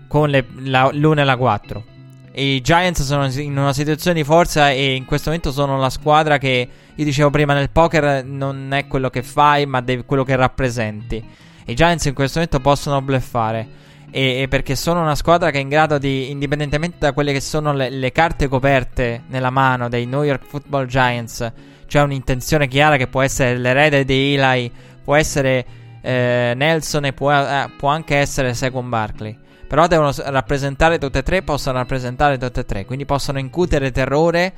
con 0.06 0.28
le, 0.28 0.44
la, 0.58 0.90
l'1 0.92 1.18
e 1.18 1.24
la 1.24 1.36
4 1.38 1.84
e 1.88 1.93
i 2.34 2.60
Giants 2.60 3.02
sono 3.02 3.26
in 3.26 3.56
una 3.56 3.72
situazione 3.72 4.16
di 4.16 4.24
forza 4.24 4.70
e 4.70 4.94
in 4.94 5.04
questo 5.04 5.30
momento 5.30 5.52
sono 5.52 5.78
la 5.78 5.90
squadra 5.90 6.38
che 6.38 6.68
io 6.94 7.04
dicevo 7.04 7.30
prima 7.30 7.54
nel 7.54 7.70
poker 7.70 8.24
non 8.24 8.72
è 8.72 8.86
quello 8.86 9.10
che 9.10 9.22
fai 9.22 9.66
ma 9.66 9.80
devi, 9.80 10.04
quello 10.04 10.24
che 10.24 10.34
rappresenti 10.34 11.22
i 11.66 11.74
Giants 11.74 12.04
in 12.06 12.14
questo 12.14 12.38
momento 12.38 12.60
possono 12.60 13.00
bluffare 13.00 13.82
e, 14.10 14.42
e, 14.42 14.48
perché 14.48 14.76
sono 14.76 15.00
una 15.00 15.16
squadra 15.16 15.50
che 15.50 15.58
è 15.58 15.60
in 15.60 15.68
grado 15.68 15.98
di, 15.98 16.30
indipendentemente 16.30 16.98
da 17.00 17.12
quelle 17.12 17.32
che 17.32 17.40
sono 17.40 17.72
le, 17.72 17.90
le 17.90 18.12
carte 18.12 18.46
coperte 18.46 19.24
nella 19.26 19.50
mano 19.50 19.88
dei 19.88 20.06
New 20.06 20.22
York 20.22 20.44
Football 20.44 20.86
Giants, 20.86 21.52
c'è 21.88 22.00
un'intenzione 22.00 22.68
chiara 22.68 22.96
che 22.96 23.08
può 23.08 23.22
essere 23.22 23.58
l'erede 23.58 24.04
di 24.04 24.34
Eli, 24.34 24.70
può 25.02 25.16
essere 25.16 25.66
eh, 26.00 26.52
Nelson 26.54 27.06
e 27.06 27.12
può, 27.12 27.32
eh, 27.32 27.68
può, 27.76 27.88
anche 27.88 28.14
essere 28.16 28.54
Second 28.54 28.88
Barkley. 28.88 29.36
Però 29.74 29.88
devono 29.88 30.12
rappresentare 30.26 30.98
tutte 30.98 31.18
e 31.18 31.22
tre, 31.24 31.42
possono 31.42 31.78
rappresentare 31.78 32.38
tutte 32.38 32.60
e 32.60 32.64
tre, 32.64 32.84
quindi 32.84 33.04
possono 33.06 33.40
incutere 33.40 33.90
terrore 33.90 34.52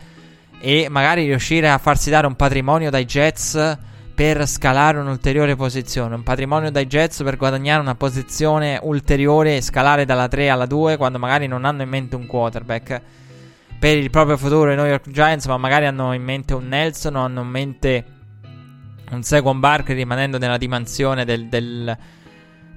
e 0.61 0.89
magari 0.91 1.25
riuscire 1.25 1.71
a 1.71 1.79
farsi 1.79 2.11
dare 2.11 2.27
un 2.27 2.37
patrimonio 2.37 2.91
dai 2.91 3.07
Jets 3.07 3.79
per 4.15 4.47
scalare 4.47 4.99
un'ulteriore 4.99 5.57
posizione, 5.57 6.17
un 6.17 6.23
patrimonio 6.23 6.71
dai 6.71 6.87
Jets 6.87 7.23
per 7.23 7.39
guadagnare 7.39 7.81
una 7.81 7.95
posizione 7.95 8.79
ulteriore 8.83 9.57
e 9.57 9.63
scalare 9.63 10.05
dalla 10.05 10.29
3 10.29 10.51
alla 10.51 10.67
2 10.67 10.99
quando 10.99 11.19
magari 11.19 11.47
non 11.47 11.65
hanno 11.65 11.81
in 11.81 11.89
mente 11.89 12.15
un 12.15 12.27
quarterback 12.27 13.01
per 13.79 13.97
il 13.97 14.11
proprio 14.11 14.37
futuro 14.37 14.71
i 14.71 14.77
New 14.77 14.85
York 14.85 15.09
Giants, 15.09 15.47
ma 15.47 15.57
magari 15.57 15.87
hanno 15.87 16.13
in 16.13 16.23
mente 16.23 16.53
un 16.53 16.69
Nelson 16.69 17.17
o 17.17 17.25
hanno 17.25 17.41
in 17.41 17.49
mente 17.49 18.05
un 19.13 19.23
second 19.23 19.61
Barker 19.61 19.97
rimanendo 19.97 20.37
nella 20.37 20.59
dimensione 20.59 21.25
del, 21.25 21.47
del, 21.49 21.97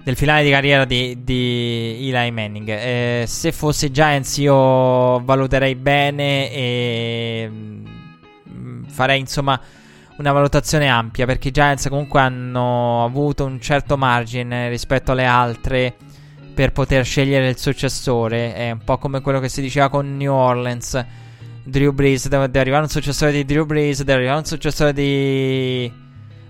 del 0.03 0.15
finale 0.15 0.43
di 0.43 0.49
carriera 0.49 0.85
di, 0.85 1.19
di 1.23 2.09
Eli 2.11 2.31
Manning. 2.31 2.69
Eh, 2.69 3.23
se 3.27 3.51
fosse 3.51 3.91
Giants 3.91 4.37
io 4.37 5.19
valuterei 5.23 5.75
bene 5.75 6.51
e 6.51 7.49
mm, 7.51 8.83
farei 8.85 9.19
insomma 9.19 9.59
una 10.17 10.31
valutazione 10.31 10.87
ampia 10.87 11.25
perché 11.25 11.49
i 11.49 11.51
Giants 11.51 11.87
comunque 11.87 12.19
hanno 12.19 13.05
avuto 13.05 13.45
un 13.45 13.59
certo 13.61 13.97
margine 13.97 14.69
rispetto 14.69 15.13
alle 15.13 15.25
altre 15.25 15.95
per 16.53 16.71
poter 16.73 17.05
scegliere 17.05 17.47
il 17.47 17.57
successore. 17.57 18.53
È 18.53 18.71
un 18.71 18.83
po' 18.83 18.97
come 18.97 19.21
quello 19.21 19.39
che 19.39 19.47
si 19.47 19.61
diceva 19.61 19.89
con 19.89 20.17
New 20.17 20.33
Orleans. 20.33 21.05
Drew 21.63 21.93
Brees, 21.93 22.27
deve, 22.27 22.47
deve 22.47 22.59
arrivare 22.59 22.83
un 22.83 22.89
successore 22.89 23.31
di 23.31 23.45
Drew 23.45 23.65
Brees, 23.65 23.99
deve 23.99 24.13
arrivare 24.13 24.39
un 24.39 24.45
successore 24.45 24.91
di 24.91 25.89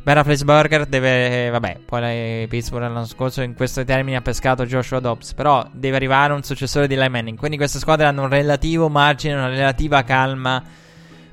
Ben 0.02 0.16
Roethlisberger, 0.16 0.86
deve, 0.86 1.50
vabbè, 1.50 1.80
poi 1.86 2.48
Pittsburgh 2.48 2.84
l'anno 2.84 3.06
scorso 3.06 3.42
in 3.42 3.54
questo 3.54 3.84
termine 3.84 4.18
ha 4.18 4.22
pescato 4.22 4.66
Joshua 4.66 5.00
Dobbs, 5.00 5.34
però 5.34 5.68
deve 5.72 5.98
arrivare 5.98 6.34
un 6.34 6.42
successore 6.42 6.88
di 6.88 6.96
Eli 6.96 7.10
Manning. 7.10 7.38
Quindi 7.38 7.58
queste 7.58 7.80
squadre 7.80 8.06
hanno 8.06 8.24
un 8.24 8.30
relativo 8.30 8.90
margine, 8.90 9.34
una 9.34 9.50
relativa 9.50 10.04
calma 10.04 10.64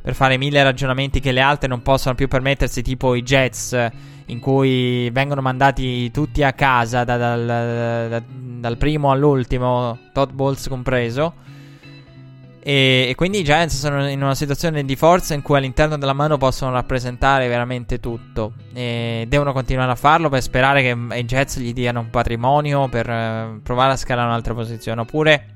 per 0.07 0.14
fare 0.14 0.37
mille 0.37 0.62
ragionamenti 0.62 1.19
che 1.19 1.33
le 1.33 1.41
altre 1.41 1.69
non 1.69 1.83
possono 1.83 2.14
più 2.14 2.29
permettersi, 2.29 2.83
tipo 2.83 3.14
i 3.14 3.23
Jets, 3.23 3.91
in 4.27 4.39
cui 4.39 5.11
vengono 5.11 5.41
mandati 5.41 6.11
tutti 6.11 6.43
a 6.43 6.53
casa 6.53 7.03
da, 7.03 7.17
dal, 7.17 7.47
da, 7.47 8.23
dal, 8.29 8.77
primo 8.77 9.11
all'ultimo, 9.11 9.99
Todd 10.12 10.31
Bowles 10.31 10.69
compreso. 10.69 11.35
E, 12.67 13.07
e, 13.11 13.14
quindi 13.14 13.39
i 13.39 13.45
Giants 13.45 13.79
sono 13.79 14.09
in 14.09 14.21
una 14.21 14.35
situazione 14.35 14.85
di 14.85 14.97
forza 14.97 15.35
in 15.35 15.43
cui 15.43 15.57
all'interno 15.57 15.97
della 15.97 16.12
mano 16.12 16.37
possono 16.37 16.73
rappresentare 16.73 17.47
veramente 17.47 18.01
tutto. 18.01 18.55
E 18.75 19.25
devono 19.29 19.53
continuare 19.53 19.93
a 19.93 19.95
farlo 19.95 20.29
per 20.29 20.43
sperare 20.43 20.83
che 20.83 21.17
i 21.17 21.25
Jets 21.25 21.61
gli 21.61 21.73
diano 21.73 22.01
un 22.01 22.11
patrimonio 22.11 22.89
per 22.89 23.09
uh, 23.09 23.62
provare 23.62 23.93
a 23.93 23.97
scalare 23.97 24.27
un'altra 24.27 24.53
posizione. 24.53 25.01
Oppure 25.01 25.47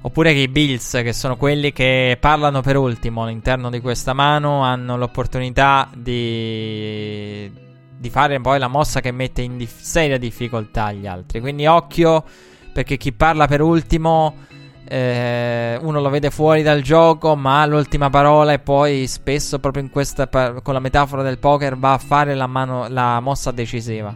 Oppure 0.00 0.32
che 0.32 0.40
i 0.40 0.48
Bills, 0.48 1.00
che 1.04 1.12
sono 1.12 1.36
quelli 1.36 1.72
che 1.72 2.16
parlano 2.18 2.60
per 2.60 2.76
ultimo 2.76 3.22
all'interno 3.22 3.70
di 3.70 3.78
questa 3.78 4.14
mano, 4.14 4.62
hanno 4.62 4.96
l'opportunità 4.96 5.88
di, 5.94 7.48
di 7.96 8.10
fare 8.10 8.40
poi 8.40 8.58
la 8.58 8.66
mossa 8.66 9.00
che 9.00 9.12
mette 9.12 9.42
in 9.42 9.56
dif- 9.56 9.80
seria 9.80 10.18
difficoltà 10.18 10.90
gli 10.90 11.06
altri. 11.06 11.38
Quindi 11.38 11.66
occhio, 11.66 12.24
perché 12.72 12.96
chi 12.96 13.12
parla 13.12 13.46
per 13.46 13.60
ultimo, 13.60 14.50
eh, 14.84 15.78
uno 15.80 16.00
lo 16.00 16.08
vede 16.08 16.30
fuori 16.30 16.62
dal 16.62 16.82
gioco, 16.82 17.36
ma 17.36 17.64
l'ultima 17.66 18.10
parola 18.10 18.52
e 18.52 18.58
poi 18.58 19.06
spesso 19.06 19.58
proprio 19.58 19.82
in 19.82 19.90
questa, 19.90 20.28
con 20.28 20.74
la 20.74 20.80
metafora 20.80 21.22
del 21.22 21.38
poker, 21.38 21.76
va 21.78 21.94
a 21.94 21.98
fare 21.98 22.34
la, 22.34 22.46
mano, 22.46 22.88
la 22.88 23.20
mossa 23.20 23.50
decisiva. 23.50 24.14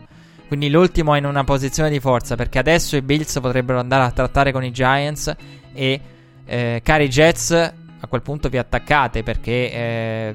Quindi 0.49 0.69
l'ultimo 0.69 1.15
è 1.15 1.19
in 1.19 1.25
una 1.25 1.45
posizione 1.45 1.91
di 1.91 1.99
forza 1.99 2.37
perché 2.37 2.59
adesso 2.59 2.97
i 2.97 3.03
Bills 3.03 3.41
potrebbero 3.41 3.81
andare 3.81 4.05
a 4.05 4.11
trattare 4.11 4.53
con 4.53 4.63
i 4.63 4.71
Giants 4.71 5.35
e 5.73 6.01
eh, 6.45 6.81
cari 6.85 7.09
Jets 7.09 7.51
a 7.51 8.07
quel 8.07 8.23
punto 8.23 8.49
vi 8.49 8.59
attaccate 8.59 9.25
perché 9.25 9.73
eh, 9.73 10.35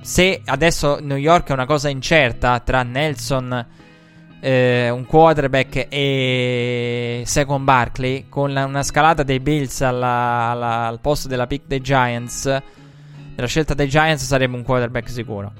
se 0.00 0.40
adesso 0.46 0.98
New 1.00 1.18
York 1.18 1.48
è 1.48 1.52
una 1.52 1.66
cosa 1.66 1.90
incerta 1.90 2.58
tra 2.60 2.82
Nelson 2.82 3.66
eh, 4.40 4.90
un 4.90 5.06
quarterback 5.06 5.86
e 5.88 7.22
Second 7.24 7.64
Barkley 7.64 8.26
con 8.28 8.52
la, 8.52 8.64
una 8.64 8.82
scalata 8.82 9.22
dei 9.22 9.40
Bills 9.40 9.80
alla, 9.82 10.50
alla, 10.50 10.86
al 10.86 11.00
posto 11.00 11.28
della 11.28 11.46
pick 11.46 11.66
dei 11.66 11.80
Giants 11.80 12.62
della 13.40 13.46
scelta 13.46 13.74
dei 13.74 13.88
Giants 13.88 14.24
sarebbe 14.24 14.56
un 14.56 14.62
quarterback 14.62 15.08
sicuro. 15.08 15.52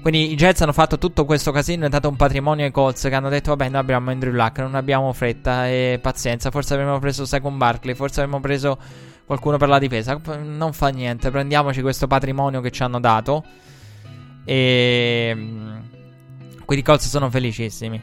Quindi 0.00 0.32
i 0.32 0.36
Jets 0.36 0.60
hanno 0.62 0.72
fatto 0.72 0.98
tutto 0.98 1.24
questo 1.24 1.50
casino, 1.50 1.86
è 1.86 1.88
dato 1.88 2.08
un 2.08 2.16
patrimonio 2.16 2.64
ai 2.64 2.70
Colts 2.70 3.02
che 3.02 3.14
hanno 3.14 3.28
detto 3.28 3.50
vabbè 3.50 3.68
noi 3.68 3.80
abbiamo 3.80 4.10
Andrew 4.10 4.32
Luck, 4.32 4.58
non 4.58 4.74
abbiamo 4.74 5.12
fretta 5.12 5.68
e 5.68 5.98
pazienza, 6.00 6.50
forse 6.50 6.74
avremmo 6.74 6.98
preso 6.98 7.24
Second 7.24 7.56
Barkley, 7.56 7.94
forse 7.94 8.20
avremmo 8.20 8.40
preso 8.40 8.78
qualcuno 9.24 9.56
per 9.56 9.68
la 9.68 9.78
difesa, 9.78 10.18
non 10.42 10.72
fa 10.72 10.88
niente, 10.88 11.30
prendiamoci 11.30 11.82
questo 11.82 12.06
patrimonio 12.06 12.60
che 12.60 12.70
ci 12.70 12.82
hanno 12.82 13.00
dato. 13.00 13.44
E 14.44 15.32
mm, 15.34 15.76
quindi 16.64 16.84
i 16.84 16.86
Colts 16.86 17.08
sono 17.08 17.28
felicissimi. 17.28 18.00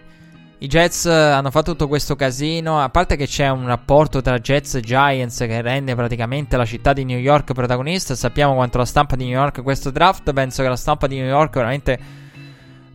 I 0.57 0.67
Jets 0.67 1.05
hanno 1.05 1.51
fatto 1.51 1.71
tutto 1.71 1.87
questo 1.87 2.15
casino. 2.15 2.79
A 2.79 2.89
parte 2.89 3.17
che 3.17 3.27
c'è 3.27 3.49
un 3.49 3.67
rapporto 3.67 4.21
tra 4.21 4.39
Jets 4.39 4.75
e 4.75 4.81
Giants 4.81 5.39
che 5.39 5.61
rende 5.61 5.95
praticamente 5.95 6.55
la 6.55 6.65
città 6.65 6.93
di 6.93 7.03
New 7.03 7.17
York 7.17 7.51
protagonista. 7.51 8.15
Sappiamo 8.15 8.55
quanto 8.55 8.77
la 8.77 8.85
stampa 8.85 9.17
di 9.17 9.25
New 9.25 9.33
York 9.33 9.61
questo 9.61 9.91
draft. 9.91 10.31
Penso 10.31 10.63
che 10.63 10.69
la 10.69 10.77
stampa 10.77 11.07
di 11.07 11.17
New 11.17 11.27
York 11.27 11.53
veramente. 11.55 11.99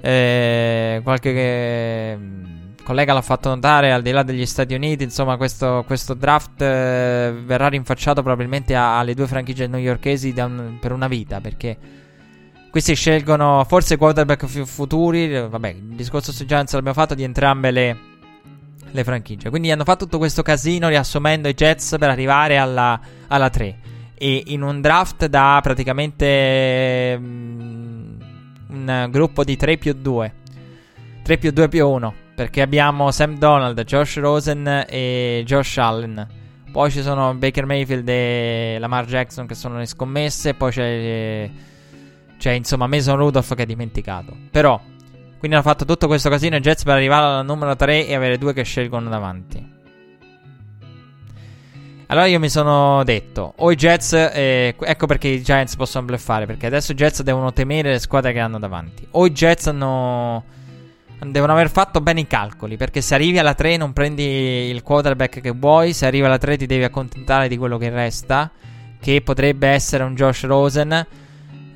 Eh, 0.01 1.01
qualche 1.03 1.35
che, 1.35 2.17
mm, 2.17 2.45
collega 2.83 3.13
l'ha 3.13 3.21
fatto 3.21 3.51
notare 3.51 3.93
al 3.93 4.01
di 4.01 4.11
là 4.11 4.23
degli 4.23 4.47
Stati 4.47 4.73
Uniti. 4.73 5.05
Insomma, 5.05 5.37
questo, 5.37 5.85
questo 5.87 6.15
draft 6.15 6.63
eh, 6.63 7.35
verrà 7.45 7.69
rinfacciato 7.69 8.23
probabilmente 8.23 8.75
alle 8.75 9.13
due 9.13 9.27
franchigie 9.27 9.67
newyorkesi 9.67 10.33
un, 10.39 10.79
per 10.81 10.93
una 10.93 11.09
vita. 11.09 11.43
Perché 11.43 11.77
Questi 12.71 12.95
scelgono 12.95 13.65
forse 13.67 13.97
quarterback 13.97 14.47
futuri. 14.47 15.29
Vabbè, 15.29 15.69
il 15.71 15.97
discorso 15.97 16.31
sui 16.31 16.47
Giants 16.47 16.73
l'abbiamo 16.75 16.97
fatto 16.97 17.15
di 17.15 17.25
entrambe 17.25 17.71
le, 17.73 17.99
le, 18.91 19.05
franchigie. 19.05 19.51
Quindi 19.51 19.73
hanno 19.73 19.85
fatto 19.85 20.05
tutto 20.05 20.19
questo 20.19 20.43
casino 20.43 20.89
riassumendo 20.89 21.49
i 21.49 21.55
Jets 21.55 21.97
per 21.99 22.09
arrivare 22.11 22.59
alla, 22.59 23.01
alla 23.27 23.51
3. 23.51 23.79
E 24.15 24.45
in 24.47 24.63
un 24.63 24.81
draft 24.81 25.27
da 25.27 25.59
praticamente 25.63 27.17
um, 27.19 28.17
un 28.69 29.09
gruppo 29.11 29.43
di 29.43 29.57
3 29.57 29.77
più 29.77 29.93
2. 29.93 30.35
3 31.23 31.39
più 31.39 31.51
2 31.51 31.69
più 31.69 31.89
1 31.89 32.15
perché 32.41 32.63
abbiamo 32.63 33.11
Sam 33.11 33.37
Donald, 33.37 33.83
Josh 33.83 34.17
Rosen 34.19 34.87
e 34.89 35.43
Josh 35.45 35.77
Allen. 35.77 36.27
Poi 36.73 36.91
ci 36.91 37.03
sono 37.03 37.35
Baker 37.35 37.67
Mayfield 37.67 38.09
e 38.09 38.77
Lamar 38.79 39.05
Jackson 39.05 39.47
che 39.47 39.55
sono 39.55 39.77
le 39.77 39.85
scommesse. 39.85 40.55
Poi 40.55 40.71
c'è, 40.71 41.51
c'è 42.41 42.53
insomma 42.53 42.87
Mason 42.87 43.17
Rudolph 43.17 43.55
che 43.55 43.65
è 43.65 43.67
dimenticato. 43.67 44.35
Però, 44.51 44.81
quindi 45.39 45.57
hanno 45.57 45.67
fatto 45.67 45.85
tutto 45.85 46.07
questo 46.07 46.31
casino 46.31 46.57
i 46.57 46.61
Jets 46.61 46.85
per 46.85 46.95
arrivare 46.95 47.39
al 47.39 47.45
numero 47.45 47.77
3 47.77 48.07
e 48.07 48.15
avere 48.15 48.39
due 48.39 48.55
che 48.55 48.63
scelgono 48.63 49.11
davanti. 49.11 49.79
Allora 52.07 52.27
io 52.27 52.41
mi 52.41 52.49
sono 52.49 53.05
detto, 53.05 53.53
o 53.59 53.71
i 53.71 53.77
Jets, 53.77 54.15
eh, 54.15 54.75
ecco 54.77 55.07
perché 55.07 55.29
i 55.29 55.43
Giants 55.43 55.77
possono 55.77 56.07
bluffare, 56.07 56.47
perché 56.47 56.67
adesso 56.67 56.91
i 56.91 56.95
Jets 56.97 57.23
devono 57.23 57.53
temere 57.53 57.91
le 57.93 57.99
squadre 58.01 58.33
che 58.33 58.41
hanno 58.41 58.59
davanti. 58.59 59.07
O 59.13 59.27
i 59.27 59.31
Jets 59.31 59.69
hanno, 59.69 60.43
devono 61.25 61.53
aver 61.53 61.71
fatto 61.71 62.01
bene 62.01 62.21
i 62.21 62.27
calcoli, 62.27 62.77
perché 62.77 63.01
se 63.01 63.15
arrivi 63.15 63.39
alla 63.39 63.55
3 63.55 63.77
non 63.77 63.93
prendi 63.93 64.25
il 64.25 64.83
quarterback 64.83 65.41
che 65.41 65.51
vuoi, 65.51 65.93
se 65.93 66.07
arrivi 66.07 66.25
alla 66.25 66.39
3 66.39 66.57
ti 66.57 66.67
devi 66.67 66.83
accontentare 66.83 67.47
di 67.47 67.57
quello 67.57 67.79
che 67.79 67.91
resta, 67.91 68.51
che 68.99 69.21
potrebbe 69.21 69.69
essere 69.69 70.03
un 70.03 70.17
Josh 70.17 70.47
Rosen. 70.47 71.07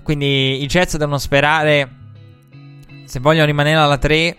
Quindi 0.04 0.62
i 0.62 0.66
Jets 0.66 0.98
devono 0.98 1.16
sperare, 1.16 1.88
se 3.06 3.20
vogliono 3.20 3.46
rimanere 3.46 3.78
alla 3.78 3.96
3, 3.96 4.36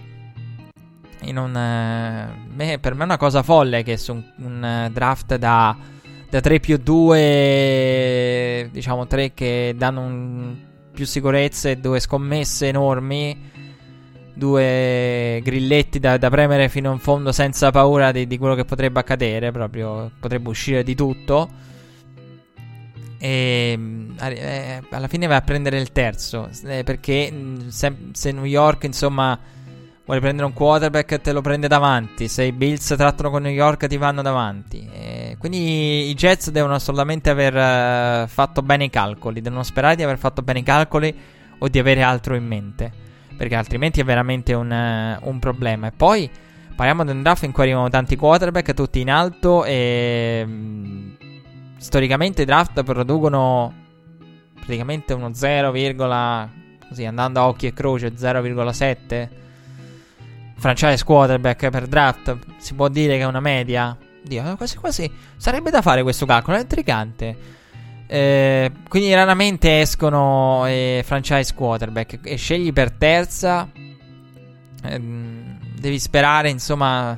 in 1.21 1.37
un, 1.37 1.55
eh, 1.55 2.77
per 2.77 2.93
me 2.93 3.01
è 3.01 3.05
una 3.05 3.17
cosa 3.17 3.41
folle 3.41 3.81
che 3.81 3.97
su 3.97 4.13
un, 4.13 4.23
un 4.37 4.63
eh, 4.63 4.89
draft 4.91 5.35
da, 5.37 5.75
da 6.29 6.39
3 6.39 6.59
più 6.59 6.77
2, 6.77 8.69
diciamo 8.71 9.07
3 9.07 9.33
che 9.33 9.73
danno 9.75 10.01
un, 10.01 10.55
più 10.93 11.05
sicurezza 11.05 11.69
e 11.69 11.77
due 11.77 11.99
scommesse 11.99 12.67
enormi, 12.67 13.51
due 14.35 15.41
grilletti 15.43 15.97
da, 15.99 16.17
da, 16.17 16.29
premere 16.29 16.69
fino 16.69 16.91
in 16.91 16.99
fondo 16.99 17.31
senza 17.31 17.71
paura 17.71 18.11
di, 18.11 18.27
di, 18.27 18.37
quello 18.37 18.53
che 18.53 18.65
potrebbe 18.65 18.99
accadere, 18.99 19.51
proprio 19.51 20.11
potrebbe 20.19 20.49
uscire 20.49 20.83
di 20.83 20.93
tutto. 20.93 21.73
E 23.25 23.79
eh, 24.19 24.81
alla 24.91 25.07
fine 25.07 25.25
va 25.25 25.37
a 25.37 25.41
prendere 25.41 25.79
il 25.79 25.91
terzo, 25.91 26.49
eh, 26.65 26.83
perché 26.83 27.33
se, 27.67 27.95
se 28.11 28.31
New 28.31 28.43
York 28.43 28.83
insomma 28.83 29.39
Vuoi 30.05 30.19
prendere 30.19 30.45
un 30.45 30.53
quarterback 30.53 31.19
te 31.19 31.31
lo 31.31 31.41
prende 31.41 31.67
davanti. 31.67 32.27
Se 32.27 32.43
i 32.43 32.51
Bills 32.51 32.93
trattano 32.95 33.31
con 33.31 33.41
New 33.41 33.51
York 33.51 33.87
ti 33.87 33.97
vanno 33.97 34.21
davanti. 34.21 34.87
E 34.93 35.35
quindi 35.39 36.09
i 36.09 36.13
Jets 36.13 36.51
devono 36.51 36.75
assolutamente 36.75 37.31
aver 37.31 37.55
uh, 37.55 38.27
fatto 38.27 38.61
bene 38.61 38.83
i 38.83 38.89
calcoli. 38.91 39.41
Devono 39.41 39.63
sperare 39.63 39.95
di 39.95 40.03
aver 40.03 40.19
fatto 40.19 40.43
bene 40.43 40.59
i 40.59 40.63
calcoli 40.63 41.13
o 41.57 41.67
di 41.67 41.79
avere 41.79 42.03
altro 42.03 42.35
in 42.35 42.45
mente. 42.45 42.91
Perché 43.35 43.55
altrimenti 43.55 43.99
è 43.99 44.03
veramente 44.03 44.53
un, 44.53 44.69
uh, 44.69 45.27
un 45.27 45.39
problema. 45.39 45.87
E 45.87 45.91
poi 45.91 46.29
parliamo 46.75 47.03
di 47.03 47.09
un 47.09 47.23
draft 47.23 47.41
in 47.41 47.51
cui 47.51 47.63
arrivano 47.63 47.89
tanti 47.89 48.15
quarterback, 48.15 48.75
tutti 48.75 48.99
in 48.99 49.09
alto. 49.09 49.65
E 49.65 50.43
um, 50.45 51.17
storicamente 51.77 52.43
i 52.43 52.45
draft 52.45 52.83
producono 52.83 53.73
praticamente 54.55 55.13
uno 55.13 55.33
0, 55.33 55.71
così 56.87 57.05
andando 57.05 57.39
a 57.39 57.47
occhi 57.47 57.67
e 57.67 57.73
croce 57.73 58.13
0,7 58.13 59.43
franchise 60.57 61.03
quarterback 61.03 61.69
per 61.69 61.87
draft, 61.87 62.37
si 62.57 62.73
può 62.73 62.87
dire 62.87 63.17
che 63.17 63.23
è 63.23 63.25
una 63.25 63.39
media. 63.39 63.95
Dio, 64.23 64.55
quasi 64.55 64.77
quasi 64.77 65.11
sarebbe 65.37 65.69
da 65.69 65.81
fare 65.81 66.01
questo 66.01 66.25
calcolo, 66.25 66.57
è 66.57 66.61
intrigante. 66.61 67.53
Eh, 68.07 68.71
quindi 68.87 69.13
raramente 69.13 69.81
escono 69.81 70.65
eh, 70.65 71.03
franchise 71.05 71.53
quarterback 71.53 72.19
e 72.23 72.35
scegli 72.35 72.73
per 72.73 72.91
terza. 72.91 73.69
Ehm, 74.83 75.59
devi 75.79 75.99
sperare, 75.99 76.49
insomma, 76.49 77.15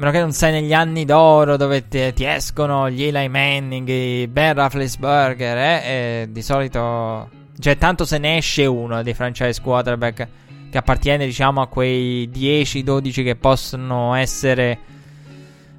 meno 0.00 0.12
che 0.12 0.18
non 0.18 0.32
sei 0.32 0.50
negli 0.50 0.72
anni 0.72 1.04
d'oro 1.04 1.58
dove 1.58 1.86
ti, 1.86 2.12
ti 2.14 2.24
escono 2.24 2.88
gli 2.88 3.02
Eli 3.02 3.28
Manning, 3.28 3.86
i 3.86 4.26
Ben 4.28 4.54
Rafflesberger, 4.54 5.56
eh, 5.58 6.22
eh, 6.22 6.28
di 6.30 6.42
solito... 6.42 7.28
Cioè, 7.58 7.76
tanto 7.76 8.06
se 8.06 8.16
ne 8.16 8.38
esce 8.38 8.64
uno 8.64 9.02
dei 9.02 9.12
franchise 9.12 9.60
quarterback 9.60 10.28
che 10.70 10.78
appartiene 10.78 11.26
diciamo 11.26 11.60
a 11.60 11.66
quei 11.66 12.30
10-12 12.32 13.22
che 13.22 13.36
possono 13.36 14.14
essere 14.14 14.78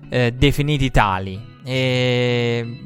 eh, 0.09 0.31
definiti 0.31 0.91
tali. 0.91 1.41
E 1.63 2.79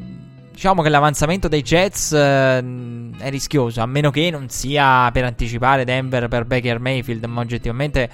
diciamo 0.53 0.81
che 0.81 0.87
l'avanzamento 0.87 1.49
dei 1.49 1.61
Jets 1.63 2.13
eh, 2.13 2.63
è 3.17 3.29
rischioso, 3.29 3.81
a 3.81 3.85
meno 3.85 4.09
che 4.09 4.29
non 4.31 4.47
sia 4.47 5.11
per 5.11 5.25
anticipare 5.25 5.83
Denver 5.83 6.29
per 6.29 6.45
Baker 6.45 6.79
Mayfield, 6.79 7.25
ma 7.25 7.41
oggettivamente 7.41 8.09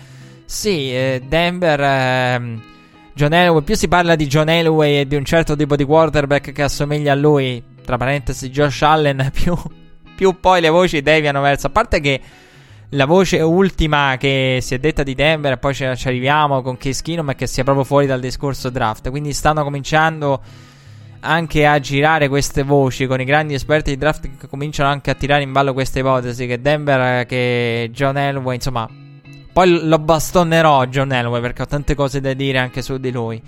sì, 0.46 0.92
eh, 0.92 1.22
Denver... 1.28 2.70
John 3.14 3.34
Elway, 3.34 3.64
più 3.64 3.76
si 3.76 3.88
parla 3.88 4.16
di 4.16 4.28
John 4.28 4.50
Elway 4.50 5.00
e 5.00 5.08
di 5.08 5.16
un 5.16 5.26
certo 5.26 5.56
tipo 5.56 5.76
di 5.76 5.84
quarterback 5.84 6.52
che 6.52 6.64
assomiglia 6.64 7.12
a 7.12 7.16
lui, 7.16 7.62
tra 7.84 7.98
parentesi 7.98 8.50
Josh 8.50 8.82
Allen, 8.82 9.30
più, 9.34 9.56
più 10.16 10.40
poi 10.40 10.62
le 10.62 10.70
voci 10.70 11.02
deviano 11.02 11.42
verso, 11.42 11.68
a 11.68 11.70
parte 11.72 12.00
che 12.00 12.22
la 12.94 13.06
voce 13.06 13.40
ultima 13.42 14.18
che 14.18 14.60
si 14.62 14.74
è 14.74 14.80
detta 14.80 15.04
di 15.04 15.16
Denver, 15.16 15.54
e 15.54 15.58
poi 15.58 15.74
ci, 15.74 15.86
ci 15.96 16.08
arriviamo 16.08 16.62
con 16.62 16.78
Case 16.78 17.02
Keenum, 17.02 17.32
è 17.32 17.36
che 17.36 17.48
sia 17.48 17.64
proprio 17.64 17.86
fuori 17.86 18.06
dal 18.06 18.20
discorso 18.20 18.70
draft. 18.70 19.10
Quindi 19.10 19.34
stanno 19.34 19.64
cominciando 19.64 20.42
anche 21.22 21.66
a 21.66 21.80
girare 21.80 22.28
queste 22.28 22.64
voci 22.64 23.06
con 23.06 23.22
i 23.22 23.26
grandi 23.26 23.54
esperti 23.54 23.92
di 23.92 23.98
draft 23.98 24.28
che 24.38 24.48
cominciano 24.48 24.90
anche 24.90 25.12
a 25.12 25.14
tirare 25.14 25.44
in 25.44 25.52
ballo 25.52 25.74
queste 25.74 26.00
ipotesi. 26.00 26.48
Che 26.48 26.60
Denver, 26.60 27.26
che 27.26 27.90
John 27.94 28.18
Elway, 28.18 28.56
insomma, 28.56 28.90
poi 29.52 29.86
lo 29.88 30.00
bastonnerò 30.00 30.86
John 30.86 31.12
Elway 31.12 31.42
perché 31.42 31.64
ho 31.64 31.66
tante 31.66 31.96
cose 31.96 32.22
da 32.22 32.34
dire 32.34 32.58
anche 32.58 32.82
su 32.82 32.98
di 32.98 33.12
lui. 33.12 33.42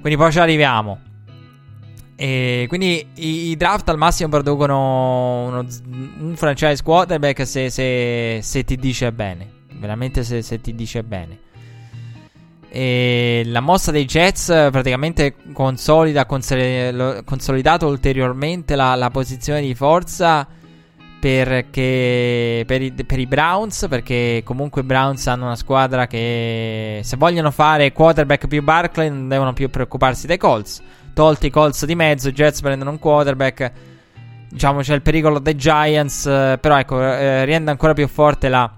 Quindi 0.00 0.18
poi 0.18 0.32
ci 0.32 0.38
arriviamo. 0.38 1.00
E 2.16 2.64
quindi 2.68 3.06
i, 3.14 3.50
i, 3.50 3.56
draft 3.56 3.88
al 3.90 3.96
massimo 3.96 4.28
producono 4.28 5.46
uno, 5.46 5.66
un 6.18 6.34
franchise 6.34 6.82
quarterback 6.82 7.46
se, 7.46 7.70
se, 7.70 8.40
se, 8.42 8.64
ti 8.64 8.76
dice 8.76 9.12
bene. 9.12 9.56
Veramente 9.74 10.24
se, 10.24 10.42
se 10.42 10.60
ti 10.60 10.74
dice 10.74 11.02
bene. 11.04 11.38
E 12.70 13.42
la 13.46 13.60
mossa 13.60 13.90
dei 13.92 14.04
Jets 14.04 14.46
praticamente 14.46 15.36
consolida, 15.52 16.26
consolidato 16.26 17.86
ulteriormente 17.86 18.74
la, 18.76 18.94
la 18.94 19.10
posizione 19.10 19.60
di 19.60 19.74
forza 19.74 20.46
perché, 21.20 22.64
per, 22.66 22.82
i, 22.82 22.92
per, 22.92 23.18
i, 23.18 23.26
Browns, 23.26 23.86
perché 23.88 24.42
comunque 24.44 24.82
i 24.82 24.84
Browns 24.84 25.26
hanno 25.26 25.46
una 25.46 25.56
squadra 25.56 26.06
che 26.06 27.00
se 27.02 27.16
vogliono 27.16 27.50
fare 27.50 27.92
quarterback 27.92 28.46
più 28.46 28.62
Barkley 28.62 29.08
non 29.08 29.28
devono 29.28 29.52
più 29.52 29.68
preoccuparsi 29.68 30.26
dei 30.26 30.36
Colts 30.38 30.82
tolti 31.18 31.46
i 31.46 31.50
Colts 31.50 31.84
di 31.84 31.96
mezzo, 31.96 32.28
i 32.28 32.32
Jets 32.32 32.60
prendono 32.60 32.90
un 32.92 33.00
quarterback. 33.00 33.72
Diciamo 34.50 34.82
c'è 34.82 34.94
il 34.94 35.02
pericolo 35.02 35.40
dei 35.40 35.56
Giants, 35.56 36.26
eh, 36.26 36.58
però 36.60 36.78
ecco, 36.78 37.02
eh, 37.02 37.44
rende 37.44 37.72
ancora 37.72 37.92
più 37.92 38.06
forte 38.06 38.48
la, 38.48 38.72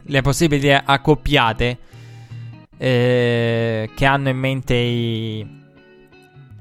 le 0.00 0.22
possibili 0.22 0.72
accoppiate 0.72 1.78
eh, 2.78 3.90
che 3.94 4.04
hanno 4.06 4.30
in 4.30 4.38
mente 4.38 4.74
i, 4.74 5.63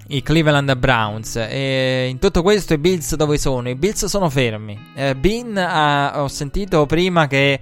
i 0.08 0.22
Cleveland 0.22 0.76
Browns. 0.76 1.36
E 1.36 2.08
in 2.10 2.20
tutto 2.20 2.42
questo 2.42 2.74
i 2.74 2.78
Bills 2.78 3.16
dove 3.16 3.38
sono? 3.38 3.70
I 3.70 3.76
Bills 3.76 4.06
sono 4.06 4.30
fermi. 4.30 4.78
Eh, 4.96 5.16
Bean 5.16 5.58
ha, 5.58 6.22
ho 6.22 6.28
sentito 6.28 6.86
prima 6.86 7.28
che... 7.28 7.60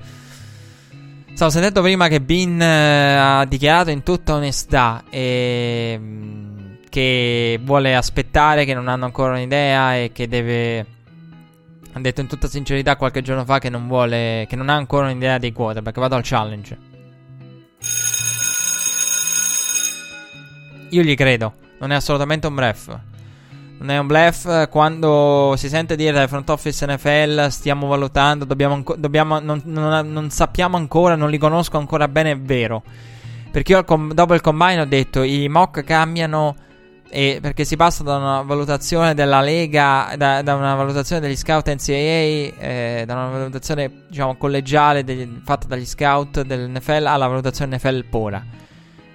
Stavo 1.34 1.52
sentendo 1.52 1.82
prima 1.82 2.08
che 2.08 2.22
Bean 2.22 2.62
eh, 2.62 3.16
ha 3.16 3.46
dichiarato 3.46 3.90
in 3.90 4.04
tutta 4.04 4.36
onestà 4.36 5.04
e 5.10 6.00
che 6.90 7.58
vuole 7.64 7.96
aspettare, 7.96 8.66
che 8.66 8.74
non 8.74 8.90
hanno 8.90 9.06
ancora 9.06 9.32
un'idea 9.34 9.96
e 9.96 10.12
che 10.12 10.28
deve... 10.28 10.86
Ha 11.94 12.00
detto 12.00 12.22
in 12.22 12.28
tutta 12.28 12.48
sincerità 12.48 12.96
qualche 12.96 13.22
giorno 13.22 13.44
fa 13.46 13.60
che 13.60 13.70
non 13.70 13.88
vuole, 13.88 14.46
che 14.48 14.56
non 14.56 14.70
ha 14.70 14.76
ancora 14.76 15.10
un'idea 15.10 15.38
dei 15.38 15.52
quarterback. 15.52 16.00
Vado 16.00 16.16
al 16.16 16.24
challenge. 16.24 16.78
Io 20.90 21.02
gli 21.02 21.16
credo, 21.16 21.54
non 21.82 21.92
è 21.92 21.96
assolutamente 21.96 22.48
un 22.48 22.56
bluff. 22.56 22.88
Non 23.80 23.90
è 23.90 23.98
un 23.98 24.06
bluff 24.06 24.70
quando 24.70 25.56
si 25.58 25.68
sente 25.68 25.96
dire 25.96 26.12
dal 26.12 26.28
front 26.28 26.48
office 26.52 26.86
NFL 26.86 27.48
stiamo 27.48 27.88
valutando, 27.88 28.46
dobbiamo, 28.46 28.84
dobbiamo 28.96 29.40
non, 29.40 29.62
non, 29.66 30.12
non, 30.12 30.30
sappiamo 30.30 30.78
ancora, 30.78 31.16
non 31.16 31.32
li 31.32 31.40
conosco 31.40 31.80
ancora 31.80 32.08
bene, 32.08 32.32
è 32.32 32.38
vero. 32.38 32.84
Perché 33.50 33.72
io 33.72 33.84
dopo 34.14 34.36
il 34.36 34.42
combine 34.42 34.82
ho 34.82 34.86
detto 34.86 35.24
i 35.24 35.50
mock 35.50 35.84
cambiano 35.84 36.56
e 37.10 37.40
perché 37.42 37.66
si 37.66 37.76
passa 37.76 38.04
da 38.04 38.18
una 38.18 38.42
valutazione 38.44 39.16
della 39.16 39.42
Lega, 39.42 40.14
da, 40.16 40.44
da 40.44 40.54
una 40.54 40.76
valutazione 40.76 41.20
degli 41.20 41.36
scout 41.36 41.68
NCAA, 41.68 41.94
eh, 41.96 43.04
da 43.08 43.14
una 43.16 43.30
valutazione 43.30 44.06
diciamo 44.08 44.38
collegiale 44.38 45.04
degli, 45.04 45.28
fatta 45.44 45.66
dagli 45.66 45.86
scout 45.86 46.42
dell'NFL 46.44 47.08
alla 47.08 47.26
valutazione 47.26 47.78
NFL 47.78 48.06
pura. 48.06 48.70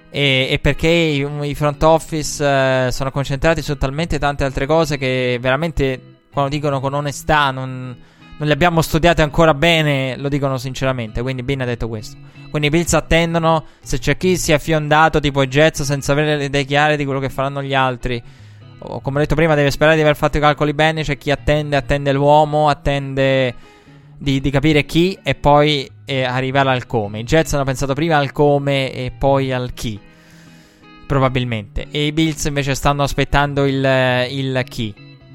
E, 0.09 0.47
e 0.49 0.59
perché 0.59 0.87
i, 0.87 1.27
i, 1.41 1.55
front 1.55 1.83
office 1.83 2.43
eh, 2.43 2.91
sono 2.91 3.11
concentrati 3.11 3.61
su 3.61 3.77
talmente 3.77 4.17
tante 4.19 4.45
altre 4.45 4.65
cose 4.65 4.97
che 4.97 5.37
veramente 5.41 6.15
quando 6.31 6.49
dicono 6.49 6.79
con 6.79 6.93
onestà 6.93 7.51
non, 7.51 7.95
non 8.37 8.47
li 8.47 8.53
abbiamo 8.53 8.81
studiati 8.81 9.21
ancora 9.21 9.53
bene, 9.53 10.15
lo 10.17 10.29
dicono 10.29 10.57
sinceramente. 10.57 11.21
Quindi 11.21 11.43
Bin 11.43 11.61
ha 11.61 11.65
detto 11.65 11.87
questo. 11.87 12.15
Quindi 12.49 12.67
i 12.67 12.69
Bills 12.69 12.93
attendono 12.93 13.65
se 13.81 13.97
c'è 13.97 14.15
chi 14.17 14.37
si 14.37 14.51
è 14.51 14.59
fiondato 14.59 15.19
tipo 15.19 15.41
i 15.41 15.47
Jets 15.47 15.81
senza 15.81 16.11
avere 16.11 16.37
le 16.37 16.45
idee 16.45 16.63
chiare 16.63 16.95
di 16.95 17.03
quello 17.03 17.19
che 17.19 17.29
faranno 17.29 17.61
gli 17.61 17.73
altri. 17.73 18.21
O, 18.79 19.01
come 19.01 19.17
ho 19.17 19.19
detto 19.21 19.35
prima, 19.35 19.55
deve 19.55 19.71
sperare 19.71 19.95
di 19.95 20.03
aver 20.03 20.15
fatto 20.15 20.37
i 20.37 20.39
calcoli 20.39 20.73
bene. 20.73 21.03
C'è 21.03 21.17
chi 21.17 21.31
attende, 21.31 21.75
attende 21.75 22.11
l'uomo, 22.11 22.69
attende 22.69 23.55
di, 24.15 24.39
di 24.39 24.49
capire 24.51 24.85
chi 24.85 25.17
e 25.23 25.33
poi 25.33 25.89
eh, 26.07 26.23
arrivare 26.23 26.69
al 26.69 26.87
come. 26.87 27.19
I 27.19 27.23
Jets 27.23 27.53
hanno 27.53 27.65
pensato 27.65 27.93
prima 27.93 28.17
al 28.17 28.31
come 28.31 28.91
e 28.93 29.11
poi 29.11 29.51
al 29.51 29.73
chi. 29.73 29.99
Probabilmente. 31.05 31.87
E 31.91 32.05
i 32.05 32.11
Bills 32.13 32.45
invece 32.45 32.73
stanno 32.73 33.03
aspettando 33.03 33.65
il, 33.65 34.27
il 34.29 34.63
chi. 34.67 34.93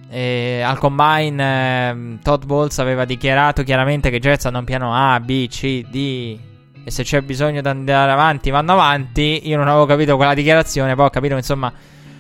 E 0.08 0.62
al 0.64 0.78
combine 0.78 1.90
eh, 1.90 2.18
Todd 2.22 2.44
Bowles 2.44 2.78
aveva 2.78 3.04
dichiarato 3.04 3.62
chiaramente 3.62 4.10
che 4.10 4.16
i 4.16 4.20
Jets 4.20 4.46
hanno 4.46 4.58
un 4.58 4.64
piano 4.64 4.94
A, 4.94 5.20
B, 5.20 5.46
C, 5.48 5.84
D 5.88 6.38
e 6.84 6.90
se 6.90 7.04
c'è 7.04 7.20
bisogno 7.20 7.60
di 7.60 7.68
andare 7.68 8.10
avanti 8.10 8.50
vanno 8.50 8.72
avanti. 8.72 9.42
Io 9.44 9.56
non 9.56 9.68
avevo 9.68 9.86
capito 9.86 10.16
quella 10.16 10.34
dichiarazione, 10.34 10.94
poi 10.94 11.06
ho 11.06 11.10
capito 11.10 11.34
che 11.34 11.40
insomma 11.40 11.72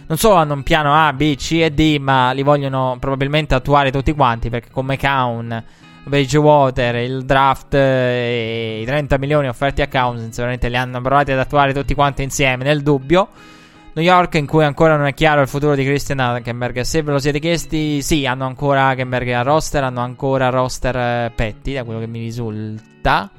non 0.06 0.16
solo 0.18 0.34
hanno 0.36 0.54
un 0.54 0.62
piano 0.62 0.94
A, 0.94 1.12
B, 1.12 1.36
C 1.36 1.58
e 1.62 1.70
D, 1.70 1.98
ma 1.98 2.32
li 2.32 2.42
vogliono 2.42 2.96
probabilmente 3.00 3.54
attuare 3.54 3.90
tutti 3.90 4.12
quanti 4.12 4.50
perché 4.50 4.68
con 4.70 4.84
McCown, 4.84 5.64
Bridgewater, 6.04 6.96
il 6.96 7.24
draft 7.24 7.74
e 7.74 8.80
i 8.82 8.84
30 8.84 9.18
milioni 9.18 9.48
offerti 9.48 9.82
a 9.82 9.88
Cousins 9.88 10.36
veramente 10.36 10.68
li 10.68 10.76
hanno 10.76 11.00
provati 11.00 11.32
ad 11.32 11.38
attuare 11.38 11.72
tutti 11.72 11.94
quanti 11.94 12.22
insieme 12.22 12.64
nel 12.64 12.82
dubbio. 12.82 13.28
New 13.94 14.04
York 14.04 14.34
in 14.34 14.46
cui 14.46 14.64
ancora 14.64 14.96
non 14.96 15.06
è 15.06 15.12
chiaro 15.12 15.42
il 15.42 15.48
futuro 15.48 15.74
di 15.74 15.84
Christian 15.84 16.18
Hackenberg. 16.18 16.80
Se 16.80 17.02
ve 17.02 17.12
lo 17.12 17.18
siete 17.18 17.38
chiesti, 17.38 18.00
sì, 18.00 18.24
hanno 18.24 18.46
ancora 18.46 18.88
Hackenberg 18.88 19.28
a 19.30 19.42
roster, 19.42 19.84
hanno 19.84 20.00
ancora 20.00 20.48
roster 20.48 20.96
eh, 20.96 21.32
Petty, 21.34 21.74
da 21.74 21.84
quello 21.84 22.00
che 22.00 22.06
mi 22.06 22.20
risulta. 22.20 23.30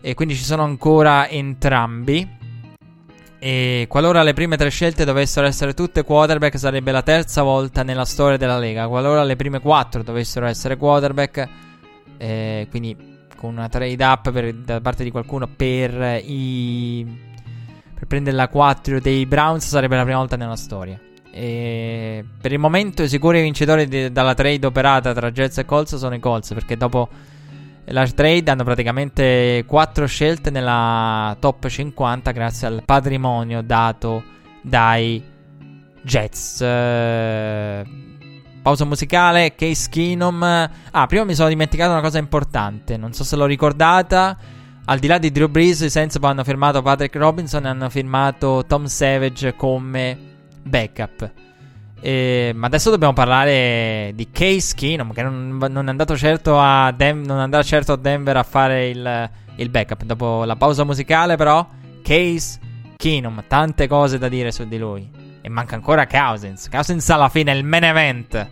E 0.00 0.14
quindi 0.14 0.34
ci 0.34 0.42
sono 0.42 0.64
ancora 0.64 1.28
entrambi. 1.28 2.35
E 3.38 3.86
qualora 3.88 4.22
le 4.22 4.32
prime 4.32 4.56
tre 4.56 4.70
scelte 4.70 5.04
dovessero 5.04 5.46
essere 5.46 5.74
tutte 5.74 6.02
quarterback, 6.04 6.58
sarebbe 6.58 6.90
la 6.90 7.02
terza 7.02 7.42
volta 7.42 7.82
nella 7.82 8.04
storia 8.04 8.36
della 8.36 8.58
Lega. 8.58 8.88
Qualora 8.88 9.22
le 9.24 9.36
prime 9.36 9.60
quattro 9.60 10.02
dovessero 10.02 10.46
essere 10.46 10.76
quarterback, 10.76 11.48
eh, 12.16 12.66
quindi 12.70 13.14
con 13.36 13.52
una 13.52 13.68
trade 13.68 14.02
up 14.02 14.30
per, 14.32 14.54
da 14.54 14.80
parte 14.80 15.04
di 15.04 15.10
qualcuno 15.10 15.46
per 15.46 16.22
i 16.24 17.24
per 17.96 18.06
prendere 18.06 18.36
la 18.36 18.48
4 18.48 19.00
dei 19.00 19.24
Browns 19.24 19.66
sarebbe 19.66 19.96
la 19.96 20.02
prima 20.02 20.18
volta 20.18 20.36
nella 20.36 20.56
storia. 20.56 21.00
E 21.30 22.24
per 22.40 22.52
il 22.52 22.58
momento 22.58 23.02
i 23.02 23.08
sicuri 23.08 23.40
vincitori 23.40 23.86
di, 23.88 24.12
dalla 24.12 24.34
trade 24.34 24.66
operata 24.66 25.12
tra 25.14 25.30
Jets 25.30 25.58
e 25.58 25.64
Colts 25.64 25.96
sono 25.96 26.14
i 26.14 26.18
Colts 26.18 26.52
perché 26.52 26.76
dopo 26.76 27.08
la 27.88 28.06
trade 28.06 28.50
hanno 28.50 28.64
praticamente 28.64 29.64
4 29.66 30.06
scelte 30.06 30.50
nella 30.50 31.36
top 31.38 31.68
50 31.68 32.30
grazie 32.32 32.66
al 32.66 32.82
patrimonio 32.84 33.62
dato 33.62 34.22
dai 34.60 35.22
Jets. 36.02 36.60
Uh, 36.60 38.04
pausa 38.62 38.84
musicale, 38.84 39.54
Case 39.54 39.88
Keenum. 39.88 40.42
Ah, 40.42 41.06
prima 41.06 41.24
mi 41.24 41.34
sono 41.34 41.48
dimenticato 41.48 41.92
una 41.92 42.00
cosa 42.00 42.18
importante, 42.18 42.96
non 42.96 43.12
so 43.12 43.22
se 43.24 43.36
l'ho 43.36 43.46
ricordata. 43.46 44.36
Al 44.88 44.98
di 44.98 45.06
là 45.08 45.18
di 45.18 45.32
Drew 45.32 45.48
Brees, 45.48 45.80
i 45.80 45.90
Saints 45.90 46.16
hanno 46.20 46.44
firmato 46.44 46.80
Patrick 46.82 47.14
Robinson 47.16 47.66
e 47.66 47.68
hanno 47.68 47.88
firmato 47.90 48.64
Tom 48.66 48.86
Savage 48.86 49.54
come 49.56 50.16
backup. 50.62 51.45
E, 52.00 52.52
ma 52.54 52.66
adesso 52.66 52.90
dobbiamo 52.90 53.12
parlare 53.12 54.12
di 54.14 54.28
Case 54.30 54.74
Keenum, 54.74 55.12
che 55.12 55.22
non, 55.22 55.56
non, 55.56 55.86
è 55.86 55.90
andato 55.90 56.16
certo 56.16 56.58
a 56.58 56.92
Dem- 56.92 57.24
non 57.24 57.38
andrà 57.38 57.62
certo 57.62 57.92
a 57.92 57.96
Denver 57.96 58.36
a 58.36 58.42
fare 58.42 58.88
il, 58.88 59.30
il, 59.56 59.68
backup. 59.70 60.04
Dopo 60.04 60.44
la 60.44 60.56
pausa 60.56 60.84
musicale, 60.84 61.36
però, 61.36 61.66
Case 62.02 62.58
Keenum, 62.96 63.44
tante 63.48 63.88
cose 63.88 64.18
da 64.18 64.28
dire 64.28 64.52
su 64.52 64.66
di 64.66 64.78
lui. 64.78 65.08
E 65.40 65.48
manca 65.48 65.74
ancora 65.74 66.06
Cousins. 66.06 66.68
Cousins 66.68 67.08
alla 67.10 67.28
fine, 67.28 67.52
il 67.52 67.64
main 67.64 67.84
event. 67.84 68.48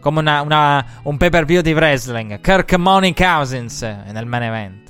Come 0.00 0.20
una, 0.20 0.40
una, 0.40 0.84
un 1.02 1.16
pay 1.16 1.30
per 1.30 1.44
view 1.44 1.60
di 1.60 1.72
wrestling. 1.72 2.40
Kirk 2.40 2.74
Money 2.76 3.12
Cousins 3.12 3.82
nel 3.82 4.26
main 4.26 4.42
event. 4.42 4.88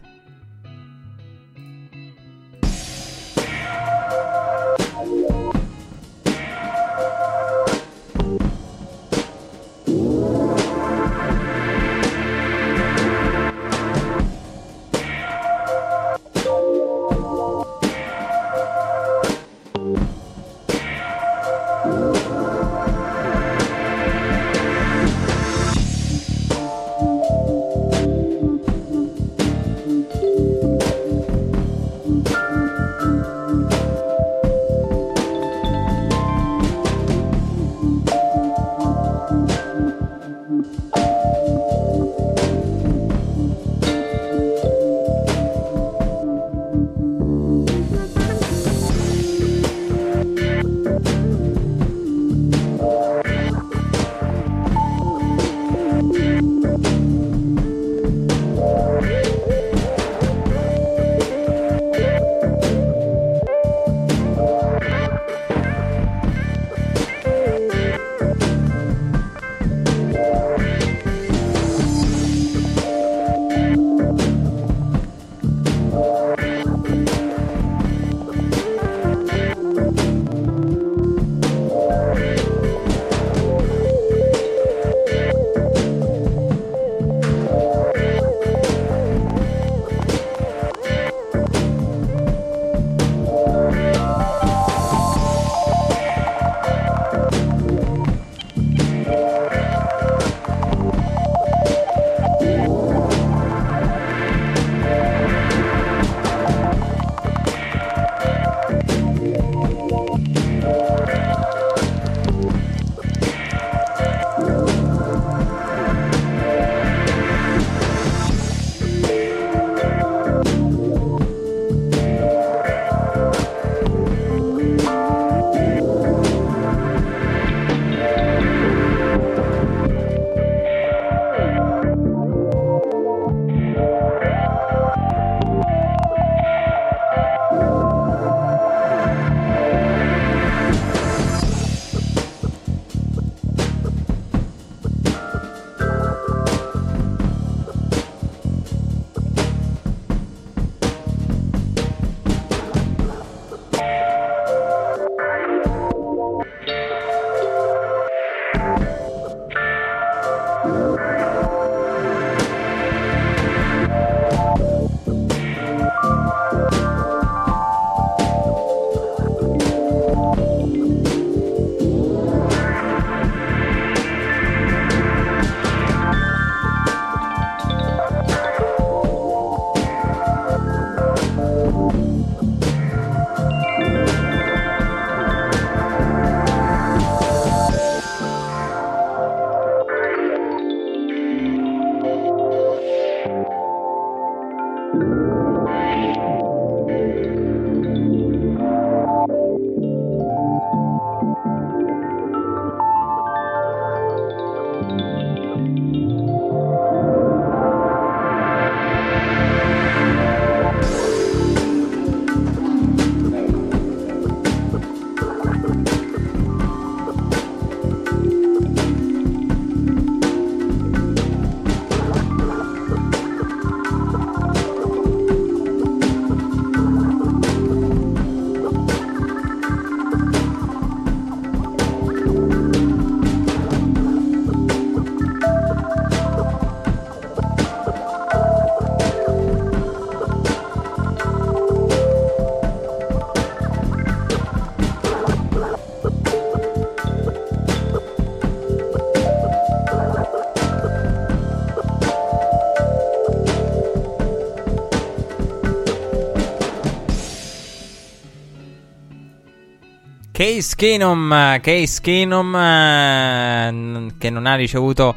Case 260.38 260.76
Keenum, 260.76 261.58
Case 261.60 262.00
Keenum 262.00 262.54
eh, 262.54 264.06
che 264.18 264.30
non 264.30 264.46
ha 264.46 264.54
ricevuto 264.54 265.12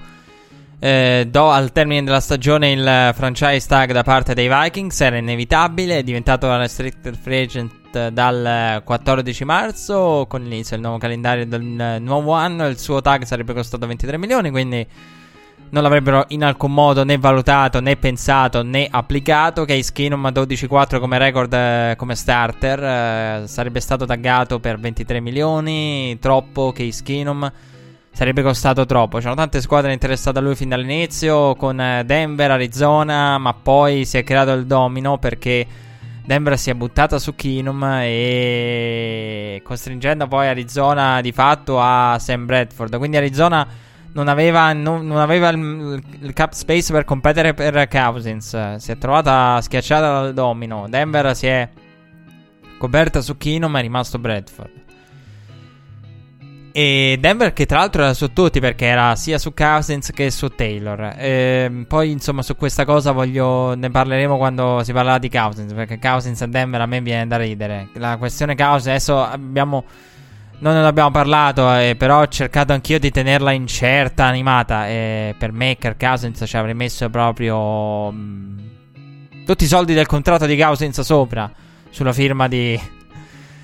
eh, 0.80 1.28
do 1.30 1.51
al 1.51 1.72
termine 1.72 2.03
della 2.03 2.19
stagione 2.19 2.72
il 2.72 3.11
franchise 3.13 3.67
tag 3.67 3.91
da 3.91 4.01
parte 4.01 4.34
dei 4.34 4.49
Vikings, 4.51 4.99
era 4.99 5.17
inevitabile, 5.17 5.99
è 5.99 6.03
diventato 6.03 6.47
restricted 6.57 7.15
free 7.15 7.43
agent 7.43 8.09
dal 8.09 8.82
14 8.84 9.45
marzo 9.45 10.26
con 10.28 10.41
l'inizio 10.41 10.76
del 10.76 10.86
nuovo 10.86 10.97
calendario 10.97 11.45
del 11.45 11.97
nuovo 12.01 12.32
anno, 12.32 12.65
il 12.65 12.80
suo 12.80 12.99
tag 13.01 13.22
sarebbe 13.22 13.53
costato 13.53 13.86
23 13.86 14.17
milioni, 14.17 14.49
quindi 14.49 14.88
non 15.72 15.84
l'avrebbero 15.84 16.26
in 16.30 16.43
alcun 16.43 16.74
modo 16.74 17.03
né 17.05 17.17
valutato, 17.17 17.80
né 17.80 17.95
pensato, 17.95 18.61
né 18.61 18.88
applicato. 18.89 19.63
Case 19.65 19.91
Keenum 19.93 20.28
12-4 20.28 20.99
come 20.99 21.17
record 21.17 21.53
eh, 21.53 21.93
come 21.97 22.15
starter. 22.15 22.84
Eh, 22.84 23.47
sarebbe 23.47 23.80
stato 23.80 24.05
taggato 24.05 24.59
per 24.59 24.80
23 24.80 25.22
milioni. 25.22 26.17
Troppo 26.19 26.74
Case 26.74 27.01
Keenum. 27.03 27.49
Sarebbe 28.11 28.41
costato 28.41 28.86
troppo. 28.86 29.17
C'erano 29.19 29.36
tante 29.36 29.61
squadre 29.61 29.93
interessate 29.93 30.39
a 30.39 30.41
lui 30.41 30.55
fin 30.55 30.67
dall'inizio. 30.67 31.55
Con 31.55 31.80
eh, 31.80 32.03
Denver, 32.05 32.51
Arizona. 32.51 33.38
Ma 33.38 33.53
poi 33.53 34.03
si 34.03 34.17
è 34.17 34.24
creato 34.26 34.51
il 34.51 34.65
domino 34.65 35.19
perché 35.19 35.65
Denver 36.26 36.59
si 36.59 36.69
è 36.69 36.74
buttata 36.74 37.17
su 37.17 37.34
Keenum. 37.34 37.82
E 38.01 39.61
costringendo 39.63 40.28
poi 40.28 40.47
Arizona 40.47 41.22
di 41.22 41.32
fatto 41.32 41.80
a 41.80 42.17
Sam 42.19 42.45
Bradford. 42.45 42.97
Quindi 42.97 43.15
Arizona 43.15 43.65
non 44.14 44.28
aveva, 44.28 44.74
non, 44.74 45.05
non 45.05 45.18
aveva 45.18 45.49
il, 45.49 46.01
il, 46.22 46.34
cap 46.34 46.51
space 46.53 46.91
per 46.91 47.05
competere 47.05 47.53
per 47.53 47.88
Cousins. 47.88 48.76
Si 48.76 48.91
è 48.91 48.97
trovata 48.97 49.59
schiacciata 49.62 50.22
dal 50.22 50.34
domino. 50.34 50.88
Denver 50.89 51.36
si 51.36 51.47
è 51.47 51.70
coperta 52.78 53.22
su 53.22 53.38
Kino, 53.38 53.70
ma 53.70 53.80
è 53.80 53.82
rimasto 53.82 54.20
Bradford. 54.20 54.80
E 56.74 57.18
Denver 57.20 57.51
che 57.51 57.66
tra 57.66 57.80
l'altro 57.80 58.03
era 58.03 58.14
su 58.14 58.32
tutti 58.32 58.62
perché 58.62 58.86
era 58.86 59.14
sia 59.18 59.38
su 59.38 59.53
Cousins 59.53 60.12
che 60.12 60.32
su 60.32 60.47
Taylor. 60.47 61.16
E 61.18 61.86
poi 61.88 62.12
insomma 62.12 62.41
su 62.41 62.55
questa 62.55 62.86
cosa 62.86 63.12
voglio, 63.12 63.76
ne 63.76 63.89
parleremo 63.89 64.38
quando 64.38 64.82
si 64.84 64.93
parlerà 64.93 65.18
di 65.18 65.30
Cousins 65.30 65.74
perché 65.74 65.99
Cousins 65.99 66.41
a 66.41 66.47
Denver 66.47 66.82
a 66.82 66.86
me 66.86 67.01
viene 67.01 67.28
da 67.28 67.38
ridere. 67.38 67.89
La 67.95 68.18
questione 68.18 68.55
Cousins 68.55 68.88
adesso 68.88 69.22
abbiamo 69.22 69.84
non 70.62 70.76
ne 70.76 70.86
abbiamo 70.86 71.09
parlato, 71.09 71.74
eh, 71.76 71.95
però 71.97 72.22
ho 72.22 72.28
cercato 72.28 72.72
anch'io 72.72 72.99
di 72.99 73.09
tenerla 73.09 73.51
incerta, 73.51 74.26
animata. 74.26 74.88
E 74.88 75.36
per 75.38 75.51
me 75.51 75.76
Kirk 75.78 75.99
Cousins 75.99 76.43
ci 76.45 76.55
avrei 76.55 76.76
messo 76.76 77.09
proprio 77.09 78.12
mh, 78.12 78.18
mm, 78.18 79.45
tutti 79.45 79.64
i 79.64 79.68
soldi 79.68 79.93
del 79.93 80.05
contratto 80.05 80.45
di 80.45 80.55
Cousins 80.55 81.01
sopra, 81.01 81.51
sulla 81.89 82.14
firma 82.14 82.47
di, 82.47 82.80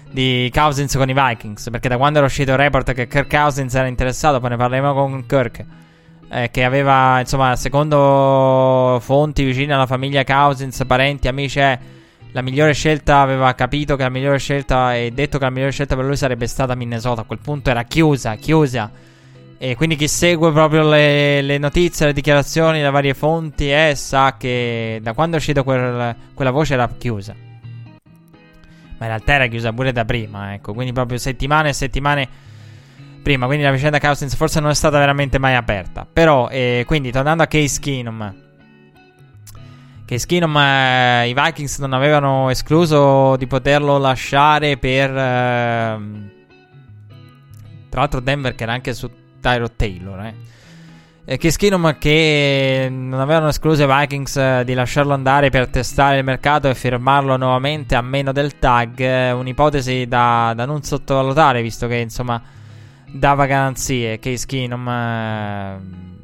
di 0.10 0.52
Cousins 0.52 0.96
con 0.96 1.08
i 1.08 1.14
Vikings. 1.14 1.70
Perché 1.70 1.88
da 1.88 1.98
quando 1.98 2.18
era 2.18 2.28
uscito 2.28 2.52
il 2.52 2.58
report 2.58 2.92
che 2.94 3.08
Kirk 3.08 3.30
Cousins 3.30 3.76
era 3.76 3.88
interessato, 3.88 4.40
poi 4.40 4.50
ne 4.50 4.58
parleremo 4.58 4.94
con 4.94 5.26
Kirk. 5.28 5.66
Eh, 6.30 6.50
che 6.52 6.64
aveva, 6.64 7.20
insomma, 7.20 7.56
secondo 7.56 9.00
fonti 9.02 9.44
vicine 9.44 9.74
alla 9.74 9.86
famiglia 9.86 10.24
Cousins, 10.24 10.84
parenti, 10.86 11.28
amici, 11.28 11.60
eh, 11.60 11.80
la 12.38 12.44
migliore 12.44 12.74
scelta 12.74 13.22
aveva 13.22 13.52
capito 13.56 13.96
che 13.96 14.04
la 14.04 14.10
migliore 14.10 14.38
scelta 14.38 14.96
e 14.96 15.10
detto 15.10 15.40
che 15.40 15.46
la 15.46 15.50
migliore 15.50 15.72
scelta 15.72 15.96
per 15.96 16.06
lui 16.06 16.16
sarebbe 16.16 16.46
stata 16.46 16.76
Minnesota. 16.76 17.22
A 17.22 17.24
quel 17.24 17.40
punto 17.40 17.72
era 17.72 17.82
chiusa, 17.82 18.36
chiusa. 18.36 18.92
E 19.58 19.76
quindi 19.76 19.96
chi 19.96 20.08
segue 20.08 20.52
proprio 20.52 20.88
le, 20.88 21.42
le 21.42 21.58
notizie, 21.58 22.06
le 22.06 22.14
dichiarazioni, 22.14 22.80
le 22.80 22.92
varie 22.92 23.16
fonti, 23.16 23.72
eh, 23.72 23.94
sa 23.96 24.36
che 24.38 25.00
da 25.02 25.14
quando 25.14 25.38
è 25.38 25.40
uscita 25.40 25.64
quel, 25.64 26.16
quella 26.36 26.52
voce 26.52 26.76
era 26.76 26.88
chiusa. 26.96 27.34
Ma 27.34 29.06
in 29.06 29.08
realtà 29.08 29.34
era 29.34 29.48
chiusa 29.48 29.74
pure 29.74 29.92
da 29.92 30.06
prima, 30.06 30.54
ecco. 30.54 30.74
Quindi 30.74 30.94
proprio 30.94 31.18
settimane 31.18 31.70
e 31.70 31.74
settimane 31.74 32.30
prima. 33.24 33.48
Quindi 33.48 33.64
la 33.64 33.72
vicenda 33.72 34.00
Cousins 34.00 34.36
forse 34.36 34.60
non 34.60 34.70
è 34.70 34.76
stata 34.76 35.00
veramente 35.00 35.40
mai 35.40 35.56
aperta. 35.56 36.06
Però, 36.12 36.50
eh, 36.50 36.84
quindi 36.86 37.10
tornando 37.10 37.42
a 37.42 37.48
Case 37.48 37.80
Keenum 37.80 38.46
che 40.08 40.20
Skinum 40.20 40.56
eh, 40.56 41.28
i 41.28 41.34
Vikings 41.34 41.80
non 41.80 41.92
avevano 41.92 42.50
escluso 42.50 43.36
di 43.36 43.46
poterlo 43.46 43.98
lasciare 43.98 44.78
per 44.78 45.10
eh, 45.10 45.98
tra 47.90 48.00
l'altro 48.00 48.22
Denver 48.22 48.56
che 48.56 48.64
era 48.64 48.72
anche 48.72 48.94
su 48.94 49.12
Tyro 49.42 49.70
Taylor 49.70 50.34
eh. 51.26 51.36
Che 51.38 51.52
Skinum 51.52 51.98
che 51.98 52.88
non 52.90 53.20
avevano 53.20 53.50
escluso 53.50 53.84
i 53.84 53.86
Vikings 53.86 54.38
eh, 54.38 54.62
di 54.64 54.74
lasciarlo 54.74 55.14
andare 55.14 55.50
per 55.50 55.68
testare 55.68 56.20
il 56.20 56.24
mercato 56.24 56.70
e 56.70 56.76
firmarlo 56.76 57.36
nuovamente 57.36 57.96
a 57.96 58.02
meno 58.02 58.32
del 58.32 58.58
tag 58.60 58.98
eh, 59.02 59.32
un'ipotesi 59.32 60.08
da, 60.08 60.54
da, 60.56 60.64
non 60.64 60.84
sottovalutare 60.84 61.62
visto 61.62 61.86
che 61.88 61.98
insomma 61.98 62.42
dava 63.12 63.46
garanzie 63.46 64.20
che 64.20 64.38
Skinum 64.38 64.88
eh, 64.88 66.17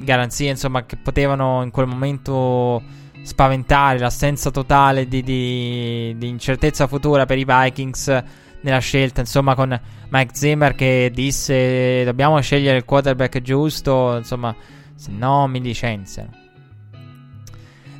garanzie 0.00 0.50
insomma 0.50 0.84
che 0.84 0.96
potevano 0.96 1.62
in 1.62 1.70
quel 1.70 1.86
momento 1.86 2.82
spaventare 3.22 3.98
l'assenza 3.98 4.50
totale 4.50 5.08
di, 5.08 5.22
di, 5.22 6.14
di, 6.16 6.28
incertezza 6.28 6.86
futura 6.86 7.26
per 7.26 7.38
i 7.38 7.44
Vikings 7.44 8.22
nella 8.60 8.78
scelta 8.78 9.20
insomma 9.20 9.54
con 9.54 9.78
Mike 10.08 10.34
Zimmer 10.34 10.74
che 10.74 11.10
disse 11.12 12.04
dobbiamo 12.04 12.40
scegliere 12.40 12.78
il 12.78 12.84
quarterback 12.84 13.40
giusto 13.40 14.16
insomma 14.16 14.54
se 14.94 15.10
no 15.10 15.46
mi 15.46 15.60
licenziano 15.60 16.30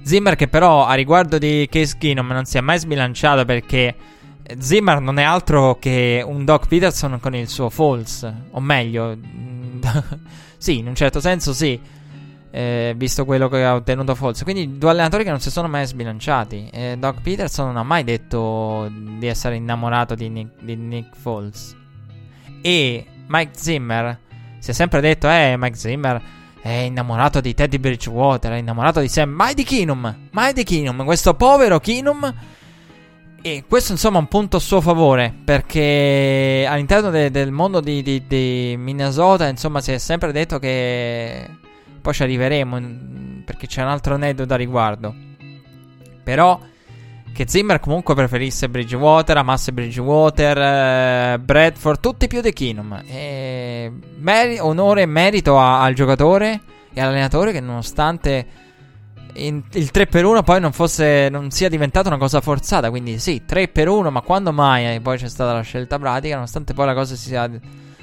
Zimmer 0.03 0.37
che 0.37 0.49
però 0.49 0.87
a 0.87 0.95
riguardo 0.95 1.37
di 1.39 1.69
Case 1.71 1.97
Keenum 1.99 2.29
non 2.29 2.45
si 2.45 2.57
è 2.57 2.61
mai 2.61 2.79
sbilanciato 2.79 3.45
perché 3.45 3.95
Zimmer 4.57 5.01
non 5.01 5.19
è 5.19 5.23
altro 5.23 5.77
che 5.79 6.25
un 6.27 6.45
Doc 6.45 6.67
Peterson 6.67 7.19
con 7.21 7.35
il 7.35 7.49
suo 7.49 7.69
false 7.69 8.47
o 8.51 8.61
meglio 8.61 9.15
Sì, 10.59 10.79
in 10.79 10.89
un 10.89 10.95
certo 10.95 11.21
senso 11.21 11.53
sì. 11.53 11.81
Eh, 12.51 12.95
visto 12.97 13.25
quello 13.25 13.49
che 13.49 13.65
ha 13.65 13.75
ottenuto 13.75 14.15
Foles. 14.15 14.43
Quindi 14.43 14.79
due 14.79 14.91
allenatori 14.91 15.25
che 15.25 15.31
non 15.31 15.41
si 15.41 15.51
sono 15.51 15.69
mai 15.69 15.87
sbilanciati. 15.87 16.69
Eh, 16.73 16.97
Doc 16.99 17.21
Peterson 17.23 17.67
non 17.67 17.77
ha 17.77 17.83
mai 17.83 18.05
detto 18.05 18.91
di 18.91 19.27
essere 19.27 19.57
innamorato 19.57 20.15
di 20.15 20.29
Nick, 20.29 20.63
di 20.63 20.77
Nick 20.77 21.17
Foles. 21.17 21.77
E 22.61 23.07
Mike 23.27 23.53
Zimmer 23.55 24.19
si 24.59 24.71
è 24.71 24.75
sempre 24.75 25.01
detto, 25.01 25.29
eh, 25.29 25.55
Mike 25.57 25.77
Zimmer 25.77 26.21
è 26.61 26.71
innamorato 26.71 27.41
di 27.41 27.55
Teddy 27.55 27.79
Bridgewater, 27.79 28.53
è 28.53 28.57
innamorato 28.57 29.01
di 29.01 29.09
Sam, 29.09 29.31
mai 29.31 29.55
di 29.55 29.63
Keenum, 29.63 30.29
mai 30.33 30.53
di 30.53 30.65
Keenum, 30.65 31.05
questo 31.05 31.35
povero 31.35 31.79
Keenum 31.79 32.35
e 33.41 33.65
questo 33.69 33.93
insomma 33.93 34.19
è 34.19 34.21
un 34.21 34.29
punto 34.29 34.57
a 34.57 34.61
suo 34.61 34.81
favore 34.81 35.33
perché 35.45 36.67
all'interno 36.69 37.11
de- 37.11 37.31
del 37.31 37.53
mondo 37.53 37.81
di, 37.81 38.03
di, 38.03 38.27
di, 38.27 38.75
Minnesota 38.77 39.47
insomma 39.47 39.81
si 39.81 39.93
è 39.93 39.99
sempre 39.99 40.33
detto 40.33 40.59
che 40.59 41.49
poi 42.01 42.13
ci 42.13 42.23
arriveremo 42.25 42.81
perché 43.45 43.67
c'è 43.67 43.83
un 43.83 43.89
altro 43.89 44.15
aneddoto 44.15 44.49
da 44.49 44.57
riguardo. 44.57 45.15
Però 46.23 46.61
che 47.33 47.45
Zimmer 47.47 47.79
comunque 47.79 48.15
preferisse 48.15 48.69
Bridgewater, 48.69 49.37
amasse 49.37 49.73
Bridgewater, 49.73 50.59
eh, 50.59 51.39
Bradford, 51.39 52.01
tutti 52.01 52.27
più 52.27 52.41
di 52.41 52.53
Keenum. 52.53 53.03
E 53.07 53.93
meri- 54.19 54.59
onore 54.59 55.03
e 55.03 55.07
merito 55.07 55.59
a- 55.59 55.83
al 55.83 55.95
giocatore 55.95 56.61
e 56.93 57.01
all'allenatore 57.01 57.53
che 57.53 57.61
nonostante 57.61 58.47
in, 59.47 59.63
il 59.73 59.91
3 59.91 60.07
per 60.07 60.25
1 60.25 60.43
poi 60.43 60.61
non, 60.61 60.73
fosse, 60.73 61.29
non 61.31 61.51
sia 61.51 61.69
diventata 61.69 62.09
una 62.09 62.19
cosa 62.19 62.41
forzata. 62.41 62.91
Quindi 62.91 63.19
sì, 63.19 63.45
3 63.45 63.69
per 63.69 63.89
1, 63.89 64.11
ma 64.11 64.21
quando 64.21 64.53
mai 64.53 64.97
e 64.97 65.01
poi 65.01 65.19
c'è 65.19 65.29
stata 65.29 65.53
la 65.53 65.63
scelta 65.63 65.99
pratica, 65.99 66.35
nonostante 66.35 66.75
poi 66.75 66.87
la 66.87 66.95
cosa 66.95 67.15
si 67.15 67.29
sia 67.29 67.51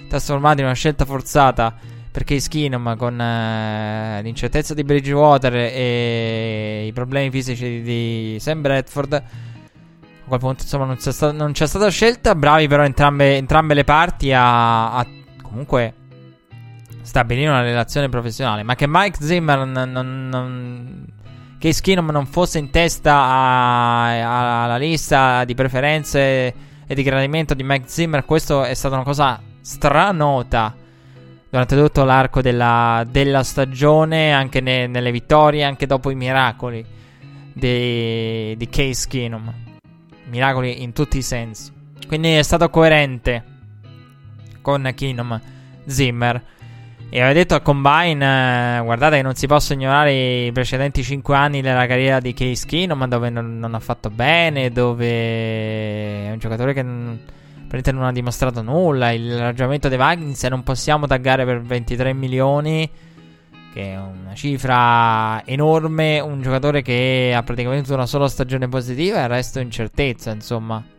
trasformata 0.07 0.59
in 0.59 0.65
una 0.65 0.75
scelta 0.75 1.05
forzata. 1.05 1.73
Perché 2.11 2.39
Skinum 2.39 2.95
con 2.95 3.19
eh, 3.19 4.21
l'incertezza 4.23 4.73
di 4.73 4.85
Bridgewater 4.85 5.53
e 5.53 6.85
i 6.87 6.93
problemi 6.93 7.29
fisici 7.29 7.81
di 7.81 8.37
Sam 8.39 8.61
Bradford 8.61 9.23
a 10.25 10.27
quel 10.27 10.39
punto 10.39 10.63
insomma 10.63 10.85
non 10.85 10.95
c'è, 10.95 11.11
sta- 11.11 11.31
non 11.31 11.51
c'è 11.51 11.67
stata 11.67 11.89
scelta. 11.89 12.33
Bravi 12.33 12.67
però 12.67 12.83
entrambe, 12.83 13.37
entrambe 13.37 13.73
le 13.75 13.83
parti 13.83 14.33
a, 14.33 14.93
a, 14.93 15.05
comunque 15.41 15.93
stabilire 17.01 17.49
una 17.49 17.61
relazione 17.61 18.09
professionale. 18.09 18.63
Ma 18.63 18.75
che 18.75 18.87
Mike 18.87 19.17
Zimmer 19.21 19.65
non, 19.65 19.91
non, 19.91 20.29
non 20.29 21.05
che 21.65 21.73
Skinum 21.73 22.11
non 22.11 22.27
fosse 22.27 22.59
in 22.59 22.69
testa 22.69 23.11
alla 23.15 24.77
lista 24.77 25.43
di 25.45 25.55
preferenze 25.55 26.53
e 26.85 26.93
di 26.93 27.01
gradimento 27.01 27.55
di 27.55 27.63
Mike 27.63 27.87
Zimmer, 27.87 28.23
questo 28.23 28.63
è 28.63 28.75
stata 28.75 28.93
una 28.93 29.03
cosa 29.03 29.41
stranota 29.61 30.75
durante 31.49 31.75
tutto 31.75 32.03
l'arco 32.03 32.43
della, 32.43 33.03
della 33.09 33.41
stagione, 33.41 34.31
anche 34.31 34.61
ne, 34.61 34.85
nelle 34.85 35.11
vittorie, 35.11 35.63
anche 35.63 35.87
dopo 35.87 36.11
i 36.11 36.15
miracoli 36.15 36.85
di, 37.51 38.55
di 38.55 38.69
Case 38.69 39.07
Keenum. 39.07 39.51
Miracoli 40.25 40.83
in 40.83 40.93
tutti 40.93 41.17
i 41.17 41.23
sensi. 41.23 41.73
Quindi 42.05 42.33
è 42.33 42.43
stato 42.43 42.69
coerente 42.69 43.43
con 44.61 44.91
Keenum 44.95 45.41
Zimmer. 45.87 46.43
E 47.09 47.19
aveva 47.19 47.33
detto 47.33 47.53
al 47.53 47.61
Combine: 47.61 48.77
eh, 48.77 48.81
Guardate 48.83 49.17
che 49.17 49.21
non 49.21 49.35
si 49.35 49.47
possono 49.47 49.79
ignorare 49.79 50.45
i 50.47 50.51
precedenti 50.51 51.03
5 51.03 51.35
anni 51.35 51.61
della 51.61 51.85
carriera 51.85 52.19
di 52.19 52.33
Case 52.33 52.65
Keenum, 52.65 53.07
dove 53.07 53.29
non, 53.29 53.59
non, 53.59 53.73
ha 53.75 53.79
fatto 53.79 54.09
bene, 54.09 54.71
dove 54.71 55.05
è 55.05 56.31
un 56.31 56.37
giocatore 56.39 56.73
che 56.73 56.81
non, 56.81 57.19
non 57.69 58.03
ha 58.03 58.11
dimostrato 58.11 58.61
nulla. 58.61 59.11
Il 59.11 59.37
ragionamento 59.37 59.87
dei 59.87 59.97
Vikings 59.97 60.43
è 60.43 60.49
non 60.49 60.63
possiamo 60.63 61.07
taggare 61.07 61.45
per 61.45 61.61
23 61.61 62.13
milioni, 62.13 62.89
che 63.73 63.91
è 63.93 63.97
una 63.97 64.33
cifra 64.33 65.45
enorme, 65.45 66.19
un 66.19 66.41
giocatore 66.41 66.81
che 66.81 67.33
ha 67.35 67.43
praticamente 67.43 67.93
una 67.93 68.07
sola 68.07 68.27
stagione 68.27 68.67
positiva 68.67 69.19
e 69.19 69.23
il 69.23 69.29
resto 69.29 69.59
incertezza, 69.59 70.31
insomma. 70.31 70.94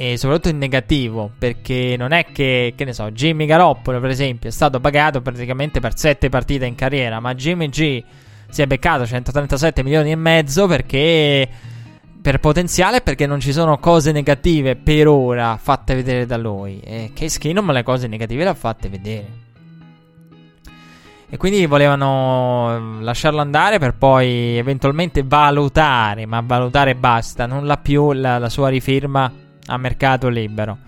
E 0.00 0.16
soprattutto 0.16 0.48
in 0.48 0.56
negativo, 0.56 1.30
perché 1.36 1.94
non 1.98 2.12
è 2.12 2.24
che, 2.32 2.72
che 2.74 2.86
ne 2.86 2.94
so, 2.94 3.10
Jimmy 3.10 3.44
Garoppolo, 3.44 4.00
per 4.00 4.08
esempio, 4.08 4.48
è 4.48 4.52
stato 4.52 4.80
pagato 4.80 5.20
praticamente 5.20 5.78
per 5.78 5.94
7 5.94 6.30
partite 6.30 6.64
in 6.64 6.74
carriera, 6.74 7.20
ma 7.20 7.34
Jimmy 7.34 7.68
G 7.68 8.02
si 8.48 8.62
è 8.62 8.66
beccato 8.66 9.04
137 9.04 9.82
milioni 9.82 10.10
e 10.10 10.16
mezzo 10.16 10.66
perché 10.66 11.46
per 12.22 12.40
potenziale 12.40 13.02
perché 13.02 13.26
non 13.26 13.40
ci 13.40 13.52
sono 13.52 13.76
cose 13.76 14.10
negative 14.10 14.74
per 14.74 15.06
ora 15.06 15.58
fatte 15.60 15.94
vedere 15.94 16.24
da 16.24 16.38
lui. 16.38 16.80
E 16.80 17.10
Case 17.14 17.38
Keenum 17.38 17.70
le 17.70 17.82
cose 17.82 18.06
negative 18.06 18.44
le 18.44 18.48
ha 18.48 18.54
fatte 18.54 18.88
vedere. 18.88 19.26
E 21.28 21.36
quindi 21.36 21.66
volevano 21.66 22.74
ehm, 22.74 23.02
lasciarlo 23.02 23.40
andare 23.42 23.78
per 23.78 23.96
poi 23.96 24.56
eventualmente 24.56 25.22
valutare, 25.26 26.24
ma 26.24 26.40
valutare 26.42 26.94
basta, 26.94 27.44
non 27.44 27.66
la 27.66 27.76
più 27.76 28.12
la, 28.12 28.38
la 28.38 28.48
sua 28.48 28.70
rifirma 28.70 29.48
a 29.70 29.76
mercato 29.78 30.28
libero. 30.28 30.78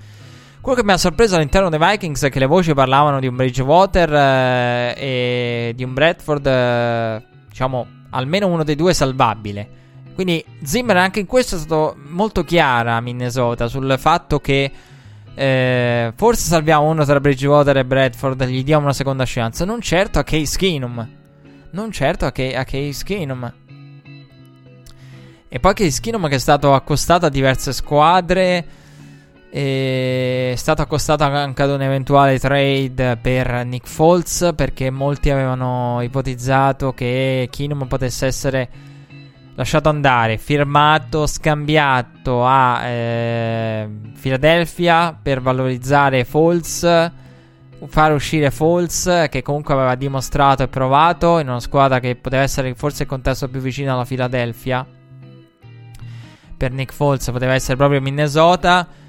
Quello 0.60 0.78
che 0.78 0.84
mi 0.84 0.92
ha 0.92 0.96
sorpreso 0.96 1.34
all'interno 1.36 1.68
dei 1.68 1.78
Vikings 1.78 2.22
è 2.24 2.30
che 2.30 2.38
le 2.38 2.46
voci 2.46 2.72
parlavano 2.72 3.18
di 3.18 3.26
un 3.26 3.34
Bridgewater 3.34 4.12
eh, 4.12 4.94
e 4.96 5.72
di 5.74 5.82
un 5.82 5.92
Bradford, 5.92 6.46
eh, 6.46 7.24
diciamo, 7.48 7.86
almeno 8.10 8.46
uno 8.46 8.62
dei 8.62 8.76
due 8.76 8.94
salvabile. 8.94 9.80
Quindi 10.14 10.44
Zimmer 10.62 10.96
anche 10.98 11.20
in 11.20 11.26
questo 11.26 11.56
è 11.56 11.58
stato 11.58 11.96
molto 12.08 12.44
chiara 12.44 12.96
a 12.96 13.00
Minnesota 13.00 13.66
sul 13.66 13.94
fatto 13.98 14.38
che 14.38 14.70
eh, 15.34 16.12
forse 16.14 16.46
salviamo 16.48 16.86
uno 16.86 17.04
tra 17.04 17.18
Bridgewater 17.18 17.78
e 17.78 17.84
Bradford, 17.84 18.44
gli 18.44 18.62
diamo 18.62 18.84
una 18.84 18.92
seconda 18.92 19.24
chance. 19.26 19.64
Non 19.64 19.80
certo 19.80 20.18
a 20.18 20.24
Case 20.24 20.56
Keenum. 20.56 21.08
Non 21.70 21.90
certo 21.90 22.26
a, 22.26 22.32
K- 22.32 22.54
a 22.54 22.64
Case 22.64 23.02
Keenum. 23.02 23.52
E 25.48 25.60
poi 25.60 25.74
Case 25.74 26.00
Keenum 26.00 26.28
che 26.28 26.36
è 26.36 26.38
stato 26.38 26.74
accostato 26.74 27.26
a 27.26 27.30
diverse 27.30 27.72
squadre. 27.72 28.80
È 29.54 30.54
stato 30.56 30.80
accostato 30.80 31.24
anche 31.24 31.62
ad 31.62 31.68
un 31.68 31.82
eventuale 31.82 32.38
trade 32.38 33.18
per 33.20 33.66
Nick 33.66 33.86
Foles 33.86 34.54
perché 34.56 34.88
molti 34.88 35.28
avevano 35.28 36.00
ipotizzato 36.00 36.94
che 36.94 37.50
Keenum 37.50 37.86
potesse 37.86 38.24
essere 38.24 38.70
lasciato 39.54 39.90
andare, 39.90 40.38
firmato, 40.38 41.26
scambiato 41.26 42.46
a 42.46 42.82
eh, 42.86 43.88
Philadelphia 44.18 45.14
per 45.20 45.42
valorizzare 45.42 46.24
Foles, 46.24 47.10
far 47.88 48.12
uscire 48.14 48.50
Foles 48.50 49.26
che 49.28 49.42
comunque 49.42 49.74
aveva 49.74 49.96
dimostrato 49.96 50.62
e 50.62 50.68
provato 50.68 51.38
in 51.40 51.48
una 51.50 51.60
squadra 51.60 52.00
che 52.00 52.16
poteva 52.16 52.42
essere 52.42 52.74
forse 52.74 53.02
il 53.02 53.08
contesto 53.10 53.50
più 53.50 53.60
vicino 53.60 53.92
alla 53.92 54.06
Philadelphia. 54.06 54.86
Per 56.56 56.72
Nick 56.72 56.94
Foles 56.94 57.30
poteva 57.30 57.52
essere 57.52 57.76
proprio 57.76 58.00
Minnesota 58.00 59.00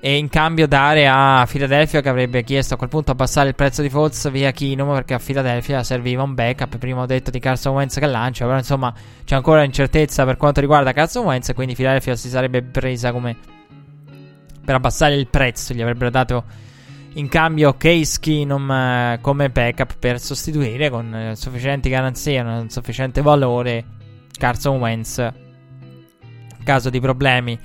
e 0.00 0.16
in 0.16 0.28
cambio 0.28 0.66
dare 0.66 1.06
a 1.06 1.46
Philadelphia 1.48 2.00
che 2.00 2.08
avrebbe 2.08 2.42
chiesto 2.42 2.74
a 2.74 2.76
quel 2.78 2.88
punto 2.88 3.10
abbassare 3.10 3.48
il 3.48 3.54
prezzo 3.54 3.82
di 3.82 3.90
Fultz 3.90 4.30
via 4.30 4.50
Kinum 4.50 4.94
perché 4.94 5.14
a 5.14 5.18
Philadelphia 5.18 5.82
serviva 5.82 6.22
un 6.22 6.34
backup 6.34 6.78
prima 6.78 7.02
ho 7.02 7.06
detto 7.06 7.30
di 7.30 7.38
Carson 7.38 7.74
Wentz 7.74 7.98
che 7.98 8.06
lancia 8.06 8.46
però 8.46 8.56
insomma 8.56 8.92
c'è 9.24 9.34
ancora 9.34 9.62
incertezza 9.62 10.24
per 10.24 10.38
quanto 10.38 10.60
riguarda 10.60 10.92
Carson 10.92 11.26
Wentz 11.26 11.52
quindi 11.54 11.74
Philadelphia 11.74 12.16
si 12.16 12.30
sarebbe 12.30 12.62
presa 12.62 13.12
come 13.12 13.36
per 14.64 14.74
abbassare 14.74 15.14
il 15.14 15.26
prezzo 15.26 15.74
gli 15.74 15.82
avrebbero 15.82 16.10
dato 16.10 16.44
in 17.14 17.28
cambio 17.28 17.74
Case 17.76 18.18
Keenum 18.20 18.70
eh, 18.70 19.18
come 19.20 19.50
backup 19.50 19.96
per 19.98 20.18
sostituire 20.18 20.88
con 20.90 21.14
eh, 21.14 21.36
sufficienti 21.36 21.88
garanzie 21.88 22.40
un 22.40 22.70
sufficiente 22.70 23.20
valore 23.20 23.84
Carson 24.38 24.78
Wentz. 24.78 25.18
In 25.18 26.64
caso 26.64 26.88
di 26.88 27.00
problemi 27.00 27.58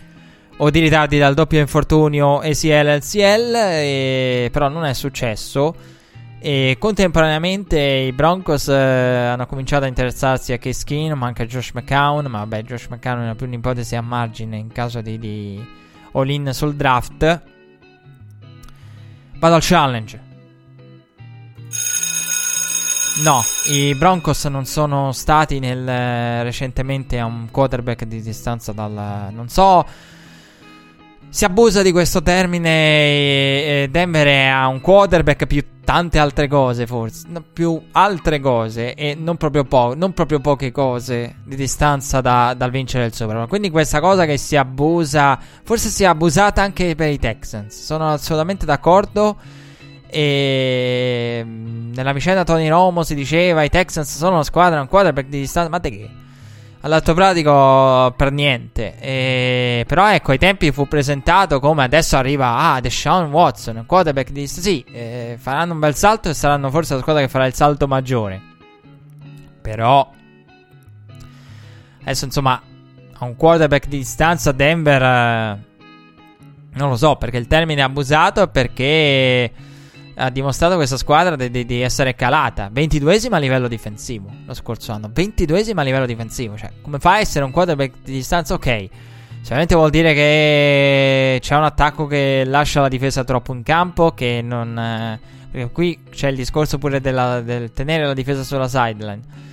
o 0.58 0.70
di 0.70 0.80
ritardi 0.80 1.18
dal 1.18 1.34
doppio 1.34 1.60
infortunio 1.60 2.40
ACL 2.40 2.98
LCL, 2.98 3.56
e, 3.56 4.50
però 4.52 4.70
non 4.70 4.86
è 4.86 4.94
successo. 4.94 5.76
E 6.40 6.76
contemporaneamente 6.80 7.80
i 7.80 8.12
Broncos 8.12 8.68
eh, 8.68 8.74
hanno 8.74 9.48
cominciato 9.48 9.86
a 9.86 9.88
interessarsi 9.88 10.54
a 10.54 10.60
Case 10.60 10.84
Keenum, 10.86 11.24
anche 11.24 11.42
a 11.42 11.46
Josh 11.46 11.72
McCown. 11.74 12.26
Ma 12.28 12.40
vabbè, 12.40 12.62
Josh 12.62 12.88
McCown 12.88 13.30
è 13.30 13.36
più 13.36 13.48
un'ipotesi 13.48 13.96
a 13.96 14.02
margine 14.02 14.58
in 14.58 14.72
caso 14.72 15.02
di, 15.02 15.18
di 15.18 15.66
all-in 16.12 16.52
sul 16.54 16.76
draft. 16.76 17.42
Vado 19.40 19.56
al 19.56 19.62
challenge. 19.64 20.22
No, 23.24 23.42
i 23.70 23.96
Broncos 23.96 24.46
non 24.46 24.66
sono 24.66 25.14
stati 25.14 25.60
nel, 25.60 25.88
eh, 25.88 26.44
recentemente 26.44 27.18
a 27.18 27.26
un 27.26 27.48
quarterback 27.50 28.04
di 28.04 28.22
distanza 28.22 28.72
dal... 28.72 29.30
Non 29.32 29.48
so 29.48 29.84
si 31.36 31.44
abusa 31.44 31.82
di 31.82 31.92
questo 31.92 32.24
termine 32.24 33.90
Denver 33.92 34.26
ha 34.54 34.68
un 34.68 34.80
quarterback 34.80 35.46
più 35.48 35.66
tante 35.84 36.18
altre 36.18 36.48
cose 36.48 36.88
forse, 36.88 37.26
no, 37.28 37.44
più 37.52 37.78
altre 37.92 38.40
cose 38.40 38.94
e 38.94 39.16
non 39.16 39.36
proprio, 39.36 39.66
po- 39.66 39.96
non 39.98 40.14
proprio 40.14 40.40
poche 40.40 40.72
cose 40.72 41.40
di 41.44 41.58
distanza 41.58 42.22
da, 42.22 42.54
dal 42.56 42.72
vincere 42.72 43.08
il 43.08 43.14
Super 43.14 43.36
Bowl. 43.36 43.50
Quindi 43.50 43.70
questa 43.70 44.00
cosa 44.00 44.24
che 44.26 44.38
si 44.38 44.56
abusa, 44.56 45.38
forse 45.66 45.90
si 45.90 46.04
è 46.04 46.06
abusata 46.06 46.62
anche 46.62 46.96
per 46.96 47.10
i 47.10 47.20
Texans, 47.20 47.84
sono 47.84 48.14
assolutamente 48.14 48.66
d'accordo. 48.66 49.36
E 50.08 51.44
nella 51.46 52.14
vicenda 52.14 52.46
Tony 52.46 52.70
Romo 52.70 53.04
si 53.04 53.14
diceva 53.14 53.62
i 53.64 53.70
Texans 53.70 54.16
sono 54.16 54.36
una 54.36 54.44
squadra, 54.46 54.80
un 54.80 54.88
quarterback 54.88 55.28
di 55.28 55.40
distanza, 55.42 55.70
ma 55.70 55.82
te 55.82 55.90
che? 55.90 56.10
All'atto 56.86 57.16
pratico 57.16 58.14
per 58.16 58.32
niente. 58.32 58.98
E, 59.00 59.84
però 59.88 60.12
ecco, 60.12 60.32
ai 60.32 60.38
tempi 60.38 60.72
fu 60.72 60.88
presentato 60.88 61.60
come 61.60 61.84
adesso 61.84 62.16
arriva 62.16 62.58
ah, 62.58 62.80
Deshaun 62.80 63.32
Watson, 63.32 63.84
quarterback 63.88 64.30
di 64.30 64.48
sì, 64.48 64.86
eh, 64.92 65.36
faranno 65.40 65.74
un 65.74 65.80
bel 65.80 65.96
salto 65.96 66.30
e 66.30 66.34
saranno 66.34 66.70
forse 66.70 66.94
la 66.94 67.02
squadra 67.02 67.24
che 67.24 67.28
farà 67.28 67.48
il 67.48 67.56
salto 67.56 67.88
maggiore. 67.88 68.42
Però 69.62 70.12
adesso 72.02 72.26
insomma, 72.26 72.62
a 73.18 73.26
un 73.26 73.36
quarterback 73.36 73.88
di 73.88 73.98
distanza 73.98 74.52
Denver 74.52 75.02
eh, 75.02 75.60
non 76.74 76.90
lo 76.90 76.98
so, 76.98 77.16
perché 77.16 77.38
il 77.38 77.48
termine 77.48 77.82
è 77.82 77.84
abusato 77.84 78.48
perché 78.48 79.52
ha 80.16 80.30
dimostrato 80.30 80.76
questa 80.76 80.98
squadra 80.98 81.36
di, 81.36 81.50
di, 81.50 81.66
di, 81.66 81.82
essere 81.82 82.16
calata. 82.16 82.70
22esima 82.74 83.34
a 83.34 83.38
livello 83.38 83.68
difensivo 83.68 84.30
lo 84.46 84.54
scorso 84.54 84.92
anno. 84.92 85.10
22esima 85.14 85.80
a 85.80 85.84
livello 85.84 86.06
difensivo. 86.06 86.58
Cioè, 86.58 86.72
come 86.82 87.00
fa 87.00 87.14
a 87.14 87.20
essere 87.20 87.44
un 87.44 87.52
quarterback 87.52 87.94
di 88.04 88.14
distanza? 88.14 88.54
Ok. 88.54 88.90
Sicuramente 89.40 89.76
vuol 89.76 89.92
dire 89.92 90.14
che 90.14 91.38
c'è 91.40 91.56
un 91.56 91.64
attacco 91.64 92.08
che 92.08 92.44
lascia 92.46 92.82
la 92.82 92.88
difesa 92.88 93.24
troppo 93.24 93.54
in 93.54 93.64
campo. 93.64 94.12
Che 94.12 94.42
non. 94.42 95.20
Eh, 95.52 95.70
qui 95.72 96.00
c'è 96.10 96.30
il 96.30 96.36
discorso 96.36 96.78
pure 96.78 97.02
della, 97.02 97.42
del 97.42 97.72
tenere 97.74 98.06
la 98.06 98.14
difesa 98.14 98.44
sulla 98.44 98.68
sideline. 98.68 99.44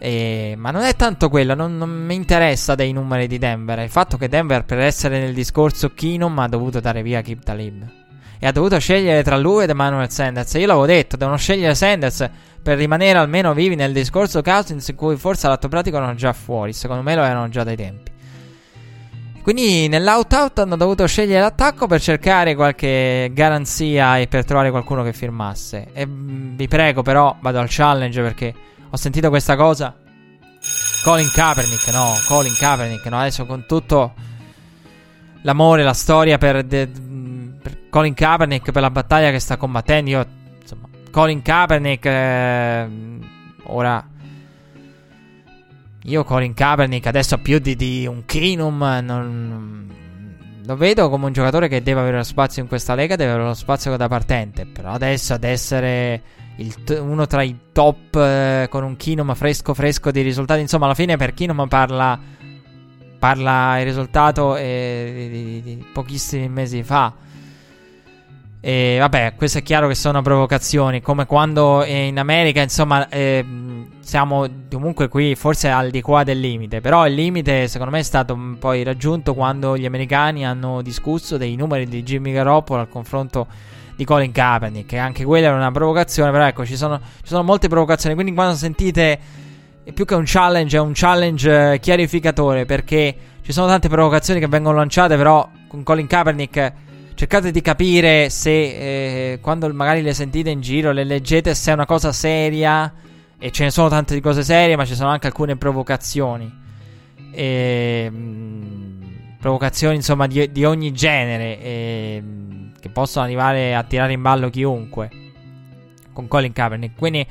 E, 0.00 0.54
ma 0.56 0.70
non 0.70 0.82
è 0.82 0.94
tanto 0.94 1.28
quello, 1.28 1.54
non, 1.54 1.76
non, 1.76 1.90
mi 1.90 2.14
interessa 2.14 2.76
dei 2.76 2.92
numeri 2.92 3.26
di 3.26 3.38
Denver. 3.38 3.78
È 3.78 3.82
il 3.82 3.90
fatto 3.90 4.16
che 4.16 4.28
Denver, 4.28 4.64
per 4.64 4.78
essere 4.78 5.18
nel 5.18 5.34
discorso 5.34 5.92
Keenum, 5.92 6.38
ha 6.38 6.46
dovuto 6.46 6.78
dare 6.78 7.02
via 7.02 7.20
Kip 7.20 7.42
Talib 7.42 8.06
e 8.38 8.46
ha 8.46 8.52
dovuto 8.52 8.78
scegliere 8.78 9.22
tra 9.22 9.36
lui 9.36 9.64
ed 9.64 9.70
Emmanuel 9.70 10.10
Sanders. 10.10 10.52
Io 10.54 10.66
l'avevo 10.66 10.86
detto, 10.86 11.16
devono 11.16 11.36
scegliere 11.36 11.74
Sanders 11.74 12.28
per 12.62 12.76
rimanere 12.76 13.18
almeno 13.18 13.54
vivi 13.54 13.74
nel 13.74 13.92
discorso 13.92 14.42
Cousins 14.42 14.88
in 14.88 14.94
cui 14.96 15.16
forse 15.16 15.48
l'atto 15.48 15.68
pratico 15.68 15.96
erano 15.96 16.14
già 16.14 16.32
fuori, 16.32 16.72
secondo 16.72 17.02
me 17.02 17.14
lo 17.14 17.22
erano 17.22 17.48
già 17.48 17.64
dai 17.64 17.76
tempi. 17.76 18.10
Quindi 19.42 19.88
nell'out-out 19.88 20.58
hanno 20.58 20.76
dovuto 20.76 21.06
scegliere 21.06 21.40
l'attacco 21.40 21.86
per 21.86 22.02
cercare 22.02 22.54
qualche 22.54 23.30
garanzia 23.32 24.18
e 24.18 24.26
per 24.26 24.44
trovare 24.44 24.70
qualcuno 24.70 25.02
che 25.02 25.14
firmasse. 25.14 25.88
E 25.94 26.06
mm, 26.06 26.56
vi 26.56 26.68
prego 26.68 27.00
però, 27.00 27.34
vado 27.40 27.58
al 27.58 27.68
challenge 27.70 28.20
perché 28.20 28.54
ho 28.90 28.96
sentito 28.98 29.30
questa 29.30 29.56
cosa. 29.56 29.96
Colin 31.02 31.30
Kaepernick, 31.32 31.90
no, 31.94 32.12
Colin 32.26 32.54
Kaepernick, 32.54 33.06
no, 33.06 33.20
adesso 33.20 33.46
con 33.46 33.64
tutto 33.66 34.12
l'amore, 35.42 35.82
la 35.82 35.94
storia 35.94 36.36
per... 36.36 36.64
De- 36.64 36.90
Colin 37.90 38.14
Kaepernick 38.14 38.70
per 38.70 38.82
la 38.82 38.90
battaglia 38.90 39.30
che 39.30 39.38
sta 39.38 39.56
combattendo. 39.56 40.10
Io, 40.10 40.26
insomma, 40.60 40.88
Colin 41.10 41.42
Kaepernick. 41.42 42.04
Eh, 42.04 42.88
ora. 43.64 44.06
Io, 46.04 46.24
Colin 46.24 46.54
Kaepernick, 46.54 47.06
adesso 47.06 47.38
più 47.38 47.58
di, 47.58 47.76
di 47.76 48.06
un 48.06 48.24
Kinum. 48.24 49.00
Non, 49.02 49.92
lo 50.64 50.76
vedo 50.76 51.08
come 51.08 51.26
un 51.26 51.32
giocatore 51.32 51.68
che 51.68 51.82
deve 51.82 52.00
avere 52.00 52.18
lo 52.18 52.22
spazio 52.22 52.62
in 52.62 52.68
questa 52.68 52.94
lega. 52.94 53.16
Deve 53.16 53.32
avere 53.32 53.46
lo 53.46 53.54
spazio 53.54 53.96
da 53.96 54.08
partente. 54.08 54.66
Però 54.66 54.90
adesso 54.90 55.34
ad 55.34 55.44
essere 55.44 56.22
t- 56.84 56.98
uno 57.00 57.26
tra 57.26 57.42
i 57.42 57.56
top 57.72 58.14
eh, 58.16 58.66
con 58.70 58.84
un 58.84 58.96
Kinum 58.96 59.34
fresco, 59.34 59.74
fresco 59.74 60.10
di 60.10 60.20
risultati. 60.20 60.60
Insomma, 60.60 60.84
alla 60.84 60.94
fine 60.94 61.16
per 61.16 61.34
Kinum 61.34 61.66
parla 61.68 62.36
parla 63.18 63.80
il 63.80 63.84
risultato 63.84 64.56
eh, 64.56 65.28
di, 65.30 65.60
di, 65.60 65.76
di, 65.76 65.84
pochissimi 65.92 66.48
mesi 66.48 66.82
fa. 66.82 67.12
E 68.60 68.96
vabbè, 68.98 69.34
questo 69.36 69.58
è 69.58 69.62
chiaro 69.62 69.86
che 69.86 69.94
sono 69.94 70.20
provocazioni, 70.20 71.00
come 71.00 71.26
quando 71.26 71.84
in 71.84 72.18
America, 72.18 72.60
insomma, 72.60 73.08
eh, 73.08 73.44
siamo 74.00 74.46
comunque 74.70 75.08
qui 75.08 75.36
forse 75.36 75.68
al 75.68 75.90
di 75.90 76.00
qua 76.00 76.24
del 76.24 76.40
limite, 76.40 76.80
però 76.80 77.06
il 77.06 77.14
limite 77.14 77.68
secondo 77.68 77.92
me 77.92 78.00
è 78.00 78.02
stato 78.02 78.36
poi 78.58 78.82
raggiunto 78.82 79.34
quando 79.34 79.76
gli 79.76 79.84
americani 79.84 80.44
hanno 80.44 80.82
discusso 80.82 81.36
dei 81.36 81.54
numeri 81.54 81.86
di 81.86 82.02
Jimmy 82.02 82.32
Garoppolo 82.32 82.80
al 82.80 82.88
confronto 82.88 83.46
di 83.94 84.04
Colin 84.04 84.32
Kaepernick, 84.32 84.88
che 84.88 84.98
anche 84.98 85.24
quella 85.24 85.48
era 85.48 85.56
una 85.56 85.70
provocazione, 85.70 86.30
però 86.32 86.46
ecco, 86.46 86.64
ci 86.64 86.76
sono, 86.76 86.98
ci 86.98 87.28
sono 87.28 87.42
molte 87.44 87.68
provocazioni, 87.68 88.14
quindi 88.14 88.34
quando 88.34 88.56
sentite 88.56 89.18
più 89.94 90.04
che 90.04 90.14
un 90.14 90.24
challenge 90.26 90.76
è 90.76 90.80
un 90.80 90.92
challenge 90.94 91.72
eh, 91.72 91.78
chiarificatore 91.80 92.66
perché 92.66 93.16
ci 93.42 93.52
sono 93.52 93.66
tante 93.68 93.88
provocazioni 93.88 94.40
che 94.40 94.48
vengono 94.48 94.76
lanciate, 94.76 95.16
però 95.16 95.48
con 95.68 95.82
Colin 95.82 96.06
Kaepernick 96.06 96.72
cercate 97.18 97.50
di 97.50 97.60
capire 97.60 98.30
se 98.30 99.32
eh, 99.32 99.40
quando 99.40 99.68
magari 99.74 100.02
le 100.02 100.14
sentite 100.14 100.50
in 100.50 100.60
giro, 100.60 100.92
le 100.92 101.02
leggete, 101.02 101.52
se 101.52 101.72
è 101.72 101.74
una 101.74 101.84
cosa 101.84 102.12
seria. 102.12 102.94
E 103.40 103.50
ce 103.50 103.64
ne 103.64 103.70
sono 103.72 103.88
tante 103.88 104.14
di 104.14 104.20
cose 104.20 104.44
serie, 104.44 104.76
ma 104.76 104.84
ci 104.84 104.94
sono 104.94 105.08
anche 105.08 105.26
alcune 105.26 105.56
provocazioni. 105.56 106.48
E, 107.32 108.08
mh, 108.08 108.16
mm, 108.16 109.02
provocazioni, 109.40 109.96
insomma, 109.96 110.28
di, 110.28 110.52
di 110.52 110.64
ogni 110.64 110.92
genere. 110.92 111.60
E, 111.60 112.22
mh, 112.22 112.26
mm, 112.26 112.68
che 112.80 112.88
possono 112.88 113.24
arrivare 113.24 113.74
a 113.74 113.82
tirare 113.82 114.12
in 114.12 114.22
ballo 114.22 114.48
chiunque. 114.48 115.10
Con 116.12 116.28
Colin 116.28 116.52
Kaepernick. 116.52 116.96
Quindi, 116.96 117.26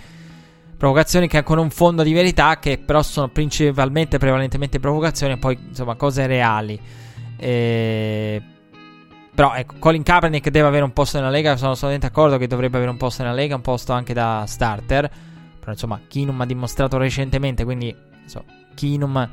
provocazioni 0.76 1.30
che 1.30 1.44
con 1.44 1.60
un 1.60 1.70
fondo 1.70 2.04
di 2.04 2.12
verità, 2.12 2.60
che 2.60 2.78
però 2.78 3.02
sono 3.02 3.30
principalmente, 3.30 4.18
prevalentemente 4.18 4.82
provocazioni, 4.82 5.34
e 5.34 5.38
poi, 5.38 5.58
insomma, 5.70 5.96
cose 5.96 6.28
reali. 6.28 6.78
E 7.38 8.42
però 9.38 9.54
ecco, 9.54 9.76
Colin 9.78 10.02
Kaepernick 10.02 10.50
deve 10.50 10.68
avere 10.68 10.84
un 10.84 10.94
posto 10.94 11.18
nella 11.20 11.30
Lega. 11.30 11.56
Sono 11.58 11.74
assolutamente 11.74 12.08
d'accordo 12.08 12.40
che 12.40 12.48
dovrebbe 12.48 12.78
avere 12.78 12.90
un 12.90 12.98
posto 12.98 13.22
nella 13.22 13.36
Lega, 13.36 13.54
un 13.54 13.62
posto 13.62 13.94
anche 13.94 14.12
da 14.12 14.44
starter. 14.48 15.08
Però 15.60 15.72
insomma, 15.72 16.02
Kinum 16.08 16.42
ha 16.42 16.46
dimostrato 16.48 16.98
recentemente. 16.98 17.64
Quindi, 17.64 17.96
insomma, 18.24 18.46
Kinum. 18.74 19.30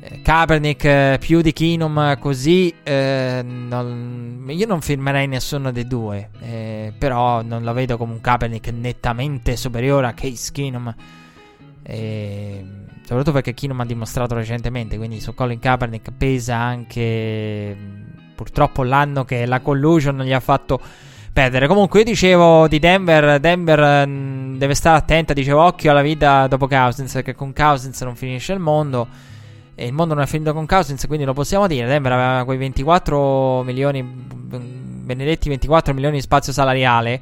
Eh, 0.00 0.20
Kaepernick 0.20 0.84
eh, 0.84 1.16
più 1.18 1.40
di 1.40 1.54
Kinum 1.54 2.18
così. 2.18 2.74
Eh, 2.82 3.40
non, 3.42 4.44
io 4.46 4.66
non 4.66 4.82
firmerei 4.82 5.26
nessuno 5.26 5.72
dei 5.72 5.86
due. 5.86 6.28
Eh, 6.40 6.92
però 6.98 7.40
non 7.40 7.62
lo 7.62 7.72
vedo 7.72 7.96
come 7.96 8.12
un 8.12 8.20
Kaepernick 8.20 8.68
nettamente 8.72 9.56
superiore 9.56 10.06
a 10.06 10.12
Case 10.12 10.52
Kinum. 10.52 10.94
Eh, 11.82 12.62
soprattutto 13.04 13.32
perché 13.32 13.54
Kinum 13.54 13.80
ha 13.80 13.86
dimostrato 13.86 14.34
recentemente. 14.34 14.98
Quindi 14.98 15.18
su 15.18 15.32
Colin 15.32 15.60
Kaepernick 15.60 16.10
pesa 16.14 16.56
anche 16.56 18.06
purtroppo 18.38 18.84
l'anno 18.84 19.24
che 19.24 19.46
la 19.46 19.58
collusion 19.58 20.22
gli 20.22 20.32
ha 20.32 20.38
fatto 20.38 20.80
perdere. 21.32 21.66
Comunque 21.66 22.00
io 22.00 22.04
dicevo 22.04 22.68
di 22.68 22.78
Denver, 22.78 23.40
Denver 23.40 24.06
mm, 24.06 24.58
deve 24.58 24.74
stare 24.74 24.96
attenta, 24.96 25.32
dicevo 25.32 25.60
occhio 25.60 25.90
alla 25.90 26.02
vita 26.02 26.46
dopo 26.46 26.68
Cousins, 26.68 27.12
perché 27.12 27.34
con 27.34 27.52
Cousins 27.52 28.00
non 28.02 28.14
finisce 28.14 28.52
il 28.52 28.60
mondo. 28.60 29.08
E 29.74 29.86
il 29.86 29.92
mondo 29.92 30.14
non 30.14 30.22
è 30.22 30.26
finito 30.26 30.52
con 30.52 30.66
Cousins, 30.66 31.04
quindi 31.08 31.24
lo 31.24 31.32
possiamo 31.32 31.66
dire. 31.66 31.88
Denver 31.88 32.12
aveva 32.12 32.44
quei 32.44 32.58
24 32.58 33.64
milioni, 33.64 34.04
benedetti 34.04 35.48
24 35.48 35.92
milioni 35.94 36.16
di 36.16 36.22
spazio 36.22 36.52
salariale. 36.52 37.20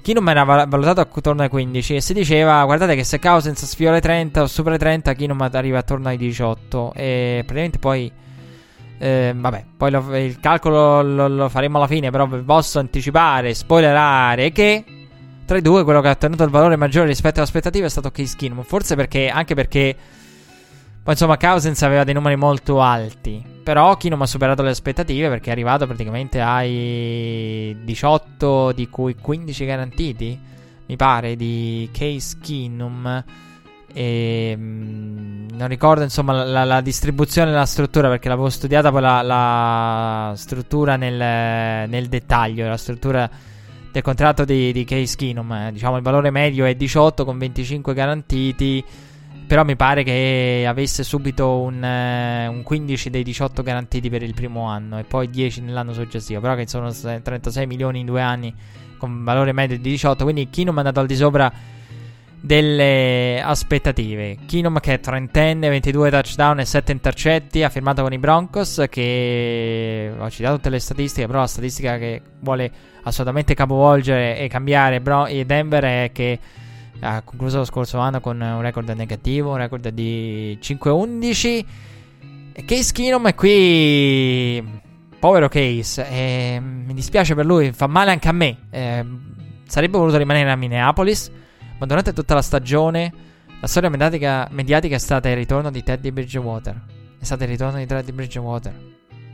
Chi 0.00 0.12
non 0.12 0.28
era 0.28 0.44
valutato 0.44 1.00
attorno 1.00 1.42
ai 1.42 1.48
15 1.48 1.96
e 1.96 2.00
si 2.00 2.14
diceva 2.14 2.64
guardate 2.64 2.94
che 2.94 3.02
se 3.02 3.18
Cousins 3.18 3.64
sfiora 3.64 3.96
i 3.96 4.00
30 4.00 4.42
o 4.42 4.46
supera 4.46 4.76
i 4.76 4.78
30 4.78 5.12
chi 5.14 5.26
non 5.26 5.40
arriva 5.40 5.78
attorno 5.78 6.06
ai 6.06 6.16
18 6.16 6.92
e 6.94 7.42
praticamente 7.44 7.80
poi 7.80 8.12
eh, 8.98 9.34
vabbè, 9.36 9.64
poi 9.76 9.90
lo, 9.90 10.16
il 10.16 10.40
calcolo 10.40 11.02
lo, 11.02 11.28
lo, 11.28 11.48
faremo 11.48 11.76
alla 11.76 11.86
fine, 11.86 12.10
però 12.10 12.26
vi 12.26 12.40
posso 12.42 12.78
anticipare, 12.78 13.52
spoilerare 13.52 14.52
che 14.52 14.84
tra 15.44 15.58
i 15.58 15.62
due 15.62 15.84
quello 15.84 16.00
che 16.00 16.08
ha 16.08 16.12
ottenuto 16.12 16.42
il 16.44 16.50
valore 16.50 16.76
maggiore 16.76 17.06
rispetto 17.06 17.36
alle 17.36 17.46
aspettative 17.46 17.86
è 17.86 17.90
stato 17.90 18.10
Keenum. 18.10 18.62
Forse 18.62 18.96
perché, 18.96 19.28
anche 19.28 19.54
perché, 19.54 19.94
poi 21.02 21.12
insomma, 21.12 21.36
Cousins 21.36 21.80
aveva 21.82 22.04
dei 22.04 22.14
numeri 22.14 22.36
molto 22.36 22.80
alti. 22.80 23.44
Però 23.62 23.96
Keenum 23.96 24.22
ha 24.22 24.26
superato 24.26 24.62
le 24.62 24.70
aspettative 24.70 25.28
perché 25.28 25.50
è 25.50 25.52
arrivato 25.52 25.86
praticamente 25.86 26.40
ai 26.40 27.76
18, 27.84 28.72
di 28.72 28.88
cui 28.88 29.14
15 29.14 29.64
garantiti, 29.64 30.40
mi 30.86 30.96
pare, 30.96 31.36
di 31.36 31.88
Case 31.92 32.38
Keenum. 32.42 33.24
E, 33.96 34.50
ehm, 34.50 35.46
non 35.52 35.68
ricordo 35.68 36.02
insomma 36.02 36.44
la, 36.44 36.64
la, 36.64 36.82
distribuzione 36.82 37.50
della 37.50 37.64
struttura 37.64 38.10
perché 38.10 38.28
l'avevo 38.28 38.50
studiata 38.50 38.90
poi 38.90 39.00
la, 39.00 39.22
la 39.22 40.34
struttura 40.36 40.96
nel, 40.96 41.88
nel, 41.88 42.06
dettaglio, 42.08 42.68
la 42.68 42.76
struttura 42.76 43.28
del 43.90 44.02
contratto 44.02 44.44
di, 44.44 44.70
di 44.72 44.84
Case 44.84 45.16
Keenum. 45.16 45.50
Eh, 45.50 45.72
diciamo 45.72 45.96
il 45.96 46.02
valore 46.02 46.30
medio 46.30 46.66
è 46.66 46.74
18 46.74 47.24
con 47.24 47.38
25 47.38 47.94
garantiti. 47.94 48.84
Però 49.46 49.64
mi 49.64 49.76
pare 49.76 50.02
che 50.02 50.66
avesse 50.68 51.04
subito 51.04 51.60
un, 51.60 51.82
eh, 51.82 52.48
un, 52.48 52.62
15 52.64 53.10
dei 53.10 53.22
18 53.22 53.62
garantiti 53.62 54.10
per 54.10 54.24
il 54.24 54.34
primo 54.34 54.64
anno 54.64 54.98
e 54.98 55.04
poi 55.04 55.30
10 55.30 55.62
nell'anno 55.62 55.94
successivo. 55.94 56.40
Però 56.40 56.54
che 56.54 56.66
sono 56.66 56.92
36 56.92 57.66
milioni 57.66 58.00
in 58.00 58.06
due 58.06 58.20
anni 58.20 58.52
con 58.98 59.24
valore 59.24 59.52
medio 59.52 59.76
di 59.76 59.88
18. 59.88 60.24
Quindi 60.24 60.50
Keenum 60.50 60.74
è 60.74 60.78
andato 60.78 61.00
al 61.00 61.06
di 61.06 61.16
sopra 61.16 61.50
delle 62.40 63.40
aspettative. 63.42 64.38
Keenum 64.46 64.78
che 64.80 64.94
è 64.94 65.00
trentenne, 65.00 65.68
22 65.68 66.10
touchdown 66.10 66.60
e 66.60 66.64
7 66.64 66.92
intercetti, 66.92 67.62
ha 67.62 67.68
firmato 67.68 68.02
con 68.02 68.12
i 68.12 68.18
Broncos 68.18 68.84
che 68.88 70.12
ho 70.16 70.30
citato 70.30 70.56
tutte 70.56 70.70
le 70.70 70.78
statistiche, 70.78 71.26
però 71.26 71.40
la 71.40 71.46
statistica 71.46 71.98
che 71.98 72.22
vuole 72.40 72.70
assolutamente 73.02 73.54
capovolgere 73.54 74.38
e 74.38 74.48
cambiare 74.48 75.00
Bro- 75.00 75.26
e 75.26 75.44
Denver 75.44 75.84
è 75.84 76.10
che 76.12 76.38
ha 77.00 77.22
concluso 77.22 77.58
lo 77.58 77.64
scorso 77.64 77.98
anno 77.98 78.20
con 78.20 78.40
un 78.40 78.60
record 78.60 78.88
negativo, 78.90 79.50
un 79.50 79.58
record 79.58 79.88
di 79.88 80.58
5-11. 80.60 81.64
E 82.52 82.64
Case 82.64 82.92
Keenum 82.92 83.28
è 83.28 83.34
qui 83.34 84.64
povero 85.18 85.48
Case, 85.48 86.06
eh, 86.08 86.60
mi 86.60 86.94
dispiace 86.94 87.34
per 87.34 87.44
lui, 87.44 87.72
fa 87.72 87.86
male 87.86 88.12
anche 88.12 88.28
a 88.28 88.32
me. 88.32 88.56
Eh, 88.70 89.04
sarebbe 89.66 89.98
voluto 89.98 90.16
rimanere 90.16 90.50
a 90.50 90.56
Minneapolis 90.56 91.30
ma 91.78 91.86
durante 91.86 92.12
tutta 92.12 92.34
la 92.34 92.42
stagione 92.42 93.12
la 93.58 93.66
storia 93.66 93.88
mediatica, 93.88 94.48
mediatica 94.50 94.96
è 94.96 94.98
stata 94.98 95.30
il 95.30 95.36
ritorno 95.36 95.70
di 95.70 95.82
Teddy 95.82 96.10
Bridgewater. 96.10 96.78
È 97.18 97.24
stato 97.24 97.44
il 97.44 97.48
ritorno 97.48 97.78
di 97.78 97.86
Teddy 97.86 98.12
Bridgewater. 98.12 98.74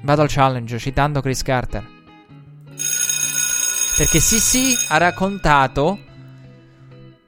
Vado 0.02 0.22
al 0.22 0.28
challenge 0.30 0.78
citando 0.78 1.20
Chris 1.20 1.42
Carter. 1.42 1.84
Perché 3.96 4.20
Sissi 4.20 4.74
ha 4.88 4.96
raccontato 4.96 5.98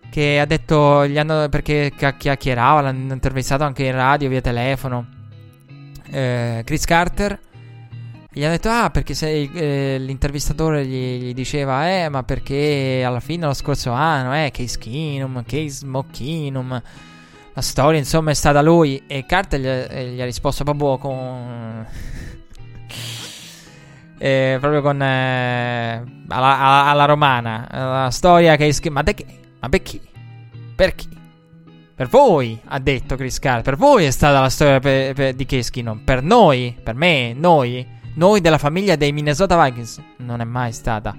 che 0.09 0.39
ha 0.39 0.45
detto 0.45 1.07
gli 1.07 1.19
hanno 1.19 1.49
perché 1.49 1.93
chiacchierava, 1.97 2.81
l'hanno 2.81 3.12
intervistato 3.12 3.65
anche 3.65 3.85
in 3.85 3.93
radio 3.93 4.28
via 4.28 4.41
telefono. 4.41 5.07
Eh, 6.11 6.62
Chris 6.65 6.85
Carter 6.85 7.39
gli 8.36 8.43
hanno 8.43 8.55
detto, 8.55 8.69
ah, 8.69 8.90
perché 8.90 9.15
se 9.15 9.48
eh, 9.55 9.97
l'intervistatore 9.97 10.85
gli, 10.85 11.23
gli, 11.23 11.35
diceva, 11.35 11.89
eh, 11.89 12.09
ma 12.09 12.24
perché 12.24 13.05
alla 13.06 13.20
fine 13.20 13.47
lo 13.47 13.55
scorso 13.55 13.93
anno, 13.93 14.35
eh, 14.35 14.51
Case 14.52 14.77
Keenum, 14.77 15.44
Case 15.44 15.86
Mockinum, 15.86 16.82
la 17.52 17.62
storia 17.62 18.01
insomma 18.01 18.32
è 18.32 18.35
stata 18.35 18.61
lui. 18.61 19.05
E 19.06 19.24
Carter 19.24 19.61
gli, 19.61 20.15
gli 20.15 20.20
ha 20.20 20.24
risposto 20.24 20.65
proprio 20.65 20.98
con... 20.98 21.86
eh, 24.19 24.56
proprio 24.59 24.82
con... 24.82 25.01
Eh, 25.01 26.05
alla, 26.27 26.59
alla, 26.59 26.85
alla, 26.86 27.05
romana, 27.05 27.69
la 27.70 28.11
storia 28.11 28.56
Keenum, 28.56 28.90
ma, 28.90 29.02
de 29.02 29.15
che? 29.15 29.27
ma 29.61 29.69
per 29.69 29.82
chi? 29.82 30.01
Per 30.74 30.94
chi? 30.97 31.09
Per 31.94 32.09
voi, 32.09 32.59
ha 32.65 32.81
detto 32.81 33.15
Chris 33.15 33.39
Carter, 33.39 33.62
per 33.62 33.77
voi 33.77 34.06
è 34.06 34.11
stata 34.11 34.40
la 34.40 34.51
storia 34.51 34.81
per, 34.81 35.15
per, 35.15 35.35
di 35.35 35.47
Case 35.47 35.70
per 36.05 36.20
noi, 36.20 36.77
per 36.82 36.97
me, 36.97 37.32
noi 37.32 38.02
noi 38.15 38.41
della 38.41 38.59
famiglia 38.59 38.97
dei 38.97 39.12
Minnesota 39.12 39.62
Vikings 39.62 40.01
non 40.19 40.41
è 40.41 40.45
mai 40.45 40.73
stata. 40.73 41.16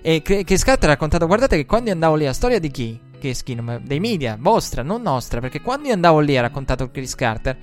E 0.00 0.22
che 0.22 0.56
Scott 0.56 0.84
ha 0.84 0.86
raccontato, 0.86 1.26
guardate 1.26 1.56
che 1.56 1.66
quando 1.66 1.88
io 1.88 1.94
andavo 1.94 2.14
lì, 2.14 2.24
la 2.24 2.32
storia 2.32 2.60
di 2.60 2.70
chi? 2.70 3.00
Che 3.18 3.34
skin, 3.34 3.80
dei 3.82 3.98
media, 3.98 4.36
vostra, 4.38 4.82
non 4.82 5.02
nostra, 5.02 5.40
perché 5.40 5.60
quando 5.60 5.88
io 5.88 5.94
andavo 5.94 6.20
lì, 6.20 6.36
ha 6.36 6.42
raccontato 6.42 6.90
Chris 6.90 7.14
Carter, 7.16 7.56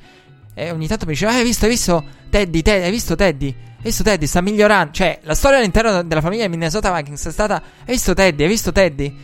e 0.53 0.71
ogni 0.71 0.87
tanto 0.87 1.05
mi 1.05 1.13
diceva, 1.13 1.31
eh, 1.31 1.37
hai 1.37 1.43
visto, 1.43 1.65
hai 1.65 1.71
visto 1.71 2.03
Teddy, 2.29 2.61
Teddy, 2.61 2.83
hai 2.83 2.91
visto 2.91 3.15
Teddy? 3.15 3.47
Hai 3.47 3.83
visto 3.83 4.03
Teddy, 4.03 4.27
sta 4.27 4.41
migliorando. 4.41 4.91
Cioè, 4.91 5.19
la 5.23 5.35
storia 5.35 5.57
all'interno 5.57 6.03
della 6.03 6.21
famiglia 6.21 6.47
Minnesota 6.47 6.93
Vikings 6.93 7.25
è 7.25 7.31
stata, 7.31 7.55
hai 7.55 7.93
visto 7.93 8.13
Teddy, 8.13 8.43
hai 8.43 8.49
visto 8.49 8.71
Teddy? 8.71 9.15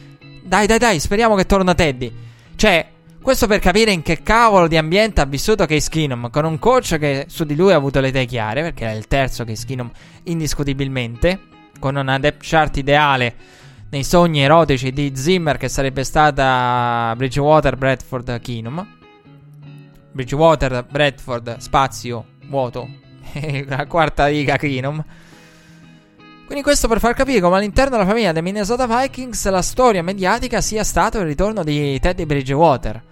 Dai, 0.43 0.65
dai, 0.65 0.77
dai, 0.79 0.99
speriamo 0.99 1.35
che 1.35 1.45
torna 1.45 1.75
Teddy. 1.75 2.11
Cioè, 2.55 2.87
questo 3.29 3.45
per 3.45 3.59
capire 3.59 3.91
in 3.91 4.01
che 4.01 4.23
cavolo 4.23 4.67
di 4.67 4.75
ambiente 4.75 5.21
ha 5.21 5.25
vissuto 5.25 5.67
Case 5.67 5.87
Keenum 5.87 6.31
con 6.31 6.45
un 6.45 6.57
coach 6.57 6.97
che 6.97 7.25
su 7.27 7.43
di 7.43 7.55
lui 7.55 7.71
ha 7.71 7.75
avuto 7.75 7.99
le 7.99 8.07
idee 8.07 8.25
chiare, 8.25 8.63
perché 8.63 8.85
era 8.85 8.93
il 8.93 9.05
terzo 9.05 9.43
Case 9.43 9.67
Keenum 9.67 9.91
indiscutibilmente, 10.23 11.39
con 11.79 11.95
una 11.95 12.17
depth 12.17 12.39
chart 12.41 12.77
ideale 12.77 13.35
nei 13.91 14.03
sogni 14.03 14.41
erotici 14.41 14.91
di 14.91 15.11
Zimmer 15.15 15.57
che 15.57 15.69
sarebbe 15.69 16.03
stata 16.03 17.13
Bridgewater, 17.15 17.75
Bradford, 17.75 18.39
Keenum. 18.41 18.95
Bridgewater, 20.11 20.87
Bradford, 20.89 21.57
spazio, 21.57 22.25
vuoto. 22.47 22.89
la 23.67 23.85
quarta 23.85 24.25
riga 24.25 24.57
Keenum. 24.57 25.05
Quindi 26.47 26.63
questo 26.63 26.87
per 26.87 26.97
far 26.97 27.13
capire 27.13 27.41
come 27.41 27.57
all'interno 27.57 27.91
della 27.91 28.09
famiglia 28.09 28.31
dei 28.31 28.41
Minnesota 28.41 28.87
Vikings 28.87 29.47
la 29.51 29.61
storia 29.61 30.01
mediatica 30.01 30.61
sia 30.61 30.83
stato 30.83 31.19
il 31.19 31.25
ritorno 31.25 31.63
di 31.63 31.99
Teddy 31.99 32.25
Bridgewater. 32.25 33.03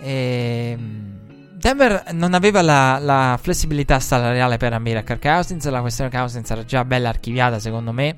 E... 0.00 0.76
Ehm, 0.78 1.14
Denver 1.56 2.12
non 2.12 2.34
aveva 2.34 2.62
la, 2.62 2.98
la, 3.00 3.38
flessibilità 3.42 3.98
salariale 3.98 4.56
per 4.56 4.72
ambire 4.72 4.98
a 4.98 5.02
Kirk 5.02 5.22
Cousins. 5.22 5.68
La 5.68 5.80
questione 5.80 6.10
Cousins 6.10 6.48
era 6.50 6.64
già 6.64 6.84
bella 6.84 7.08
archiviata, 7.08 7.58
secondo 7.58 7.92
me, 7.92 8.16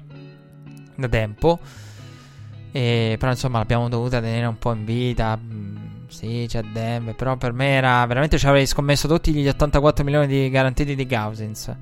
da 0.97 1.09
tempo. 1.09 1.59
E, 2.73 3.17
però, 3.19 3.31
insomma, 3.31 3.59
l'abbiamo 3.59 3.89
dovuta 3.89 4.21
tenere 4.21 4.47
un 4.47 4.59
po' 4.59 4.73
in 4.73 4.85
vita. 4.85 5.39
Mm, 5.41 5.77
sì, 6.09 6.45
c'è 6.49 6.63
Denver. 6.63 7.15
Però 7.15 7.37
per 7.37 7.53
me 7.53 7.69
era 7.69 8.05
veramente 8.07 8.39
ci 8.39 8.47
avrei 8.47 8.67
scommesso 8.67 9.09
tutti 9.09 9.33
gli 9.33 9.49
84 9.49 10.05
milioni 10.05 10.27
di 10.27 10.51
garantiti 10.51 10.95
di 10.95 11.07
Cousins 11.07 11.75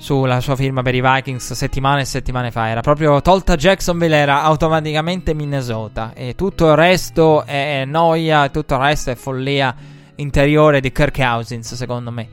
sulla 0.00 0.40
sua 0.40 0.56
firma 0.56 0.80
per 0.80 0.94
i 0.94 1.02
Vikings 1.02 1.52
settimane 1.52 2.00
e 2.00 2.04
settimane 2.06 2.50
fa. 2.50 2.68
Era 2.68 2.80
proprio 2.80 3.20
tolta 3.20 3.54
Jacksonville, 3.54 4.16
era 4.16 4.42
automaticamente 4.42 5.34
Minnesota. 5.34 6.12
E 6.14 6.34
tutto 6.34 6.70
il 6.70 6.74
resto 6.74 7.44
è 7.44 7.84
noia, 7.84 8.48
tutto 8.48 8.74
il 8.74 8.80
resto 8.80 9.10
è 9.10 9.14
follia 9.14 9.74
interiore 10.16 10.80
di 10.80 10.90
Kirk 10.90 11.16
Cousins, 11.16 11.74
secondo 11.74 12.10
me. 12.10 12.28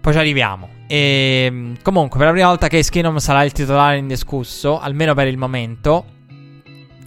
Poi 0.00 0.12
ci 0.12 0.18
arriviamo. 0.18 0.68
E, 0.88 1.44
ehm, 1.46 1.76
comunque, 1.82 2.18
per 2.18 2.26
la 2.26 2.32
prima 2.32 2.48
volta 2.48 2.66
che 2.66 2.82
Skinnom 2.82 3.18
sarà 3.18 3.44
il 3.44 3.52
titolare 3.52 3.98
indiscusso, 3.98 4.80
almeno 4.80 5.14
per 5.14 5.28
il 5.28 5.36
momento. 5.36 6.04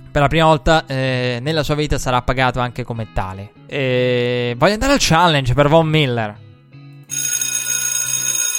Per 0.10 0.22
la 0.22 0.28
prima 0.30 0.46
volta 0.46 0.86
eh, 0.88 1.40
nella 1.42 1.64
sua 1.64 1.76
vita 1.76 1.98
sarà 1.98 2.22
pagato 2.22 2.62
anche 2.62 2.86
come 2.86 3.10
tale. 3.14 3.52
E 3.68 4.56
voglio 4.58 4.74
andare 4.74 4.94
al 4.94 5.00
challenge 5.02 5.54
per 5.54 5.68
Von 5.68 5.88
Miller. 5.88 6.50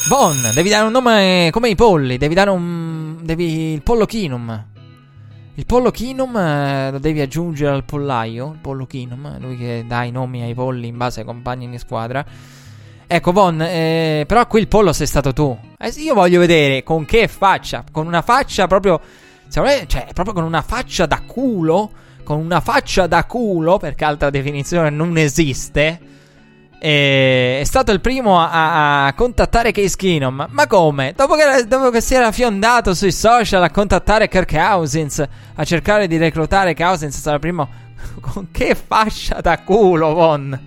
Von, 0.09 0.51
devi 0.53 0.69
dare 0.69 0.85
un 0.85 0.91
nome 0.91 1.49
come 1.53 1.69
i 1.69 1.77
polli. 1.77 2.19
Devi 2.19 2.35
dare 2.35 2.51
un. 2.51 3.19
Devi. 3.23 3.73
Il 3.73 3.83
pollo 3.83 4.05
Kinum. 4.05 4.67
Il 5.55 5.65
pollo 5.65 5.91
Kinum 5.93 6.37
eh, 6.37 6.91
lo 6.91 6.99
devi 6.99 7.21
aggiungere 7.21 7.73
al 7.73 7.85
pollaio. 7.85 8.51
Il 8.53 8.59
pollo 8.61 8.85
Kinum, 8.87 9.39
lui 9.39 9.57
che 9.57 9.85
dà 9.87 10.03
i 10.03 10.11
nomi 10.11 10.43
ai 10.43 10.55
polli 10.55 10.89
in 10.89 10.97
base 10.97 11.21
ai 11.21 11.27
compagni 11.27 11.71
di 11.71 11.79
squadra. 11.79 12.25
Ecco, 13.07 13.33
Von, 13.33 13.63
eh, 13.63 14.25
però 14.27 14.47
qui 14.49 14.61
il 14.61 14.69
pollo 14.69 14.93
sei 14.93 15.07
stato 15.07 15.33
tu. 15.33 15.57
Eh, 15.79 15.89
io 15.99 16.15
voglio 16.15 16.41
vedere 16.41 16.83
con 16.83 17.05
che 17.05 17.29
faccia. 17.29 17.85
Con 17.91 18.07
una 18.07 18.23
faccia 18.23 18.67
proprio. 18.67 19.01
Cioè, 19.49 19.87
proprio 20.13 20.35
con 20.35 20.43
una 20.43 20.63
faccia 20.63 21.07
da 21.07 21.23
culo. 21.25 21.91
Con 22.25 22.39
una 22.39 22.61
faccia 22.61 23.07
da 23.07 23.25
culo, 23.25 23.79
perché 23.79 24.05
altra 24.05 24.31
definizione 24.31 24.91
non 24.91 25.17
esiste 25.17 26.11
e 26.85 27.61
è 27.61 27.65
stato 27.65 27.93
il 27.93 28.01
primo 28.01 28.41
a, 28.41 29.07
a 29.07 29.15
contattare 29.15 29.71
Case 29.71 29.95
Keenum. 29.97 30.49
Ma 30.51 30.67
come? 30.67 31.13
Dopo 31.17 31.37
che, 31.37 31.65
dopo 31.69 31.91
che, 31.91 32.01
si 32.01 32.17
era 32.17 32.33
fiondato 32.33 32.93
sui 32.93 33.13
social 33.13 33.63
a 33.63 33.71
contattare 33.71 34.27
Kirk 34.27 34.53
Cousins, 34.53 35.25
a 35.55 35.63
cercare 35.63 36.09
di 36.09 36.17
reclutare 36.17 36.75
Cousins, 36.75 37.17
sarà 37.17 37.37
il 37.37 37.41
primo. 37.41 37.69
Con 38.21 38.49
che 38.51 38.75
fascia 38.75 39.41
da 39.41 39.61
culo, 39.61 40.13
Von? 40.13 40.61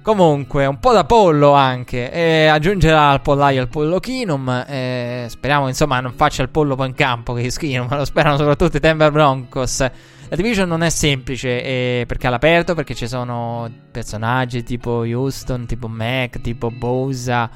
Comunque, 0.00 0.64
un 0.64 0.78
po' 0.78 0.92
da 0.92 1.02
pollo 1.02 1.54
anche. 1.54 2.12
E 2.12 2.46
aggiungerà 2.46 3.10
al 3.10 3.20
pollaio 3.20 3.62
il 3.62 3.68
pollo 3.68 3.98
Kinum. 3.98 4.64
E 4.68 5.26
speriamo, 5.28 5.66
insomma, 5.66 5.98
non 5.98 6.12
faccia 6.12 6.42
il 6.42 6.50
pollo 6.50 6.76
poi 6.76 6.86
in 6.86 6.94
campo 6.94 7.32
che 7.32 7.48
Kinum. 7.48 7.96
Lo 7.96 8.04
sperano 8.04 8.36
soprattutto 8.36 8.76
i 8.76 8.80
Denver 8.80 9.10
Broncos. 9.10 9.84
La 10.30 10.36
division 10.36 10.68
non 10.68 10.82
è 10.82 10.90
semplice 10.90 11.62
eh, 11.62 12.04
perché 12.06 12.24
è 12.24 12.26
all'aperto, 12.28 12.74
perché 12.74 12.94
ci 12.94 13.08
sono 13.08 13.70
personaggi 13.90 14.62
tipo 14.62 14.98
Houston, 14.98 15.64
tipo 15.64 15.88
Mac, 15.88 16.40
tipo 16.42 16.70
Bosa 16.70 17.50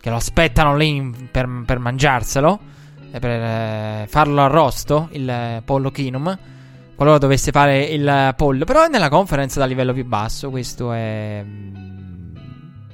che 0.00 0.10
lo 0.10 0.16
aspettano 0.16 0.76
lì 0.76 1.12
per, 1.30 1.48
per 1.64 1.78
mangiarselo, 1.78 2.60
per 3.12 3.24
eh, 3.24 4.06
farlo 4.08 4.40
arrosto, 4.42 5.08
il 5.12 5.28
eh, 5.28 5.62
pollo 5.64 5.90
Kinum, 5.90 6.38
qualora 6.94 7.18
dovesse 7.18 7.52
fare 7.52 7.84
il 7.84 8.34
pollo. 8.36 8.64
Però 8.64 8.84
è 8.84 8.88
nella 8.88 9.08
conference 9.08 9.58
da 9.58 9.66
livello 9.66 9.92
più 9.92 10.04
basso, 10.04 10.50
questo 10.50 10.92
è... 10.92 11.42
Mm, 11.44 12.36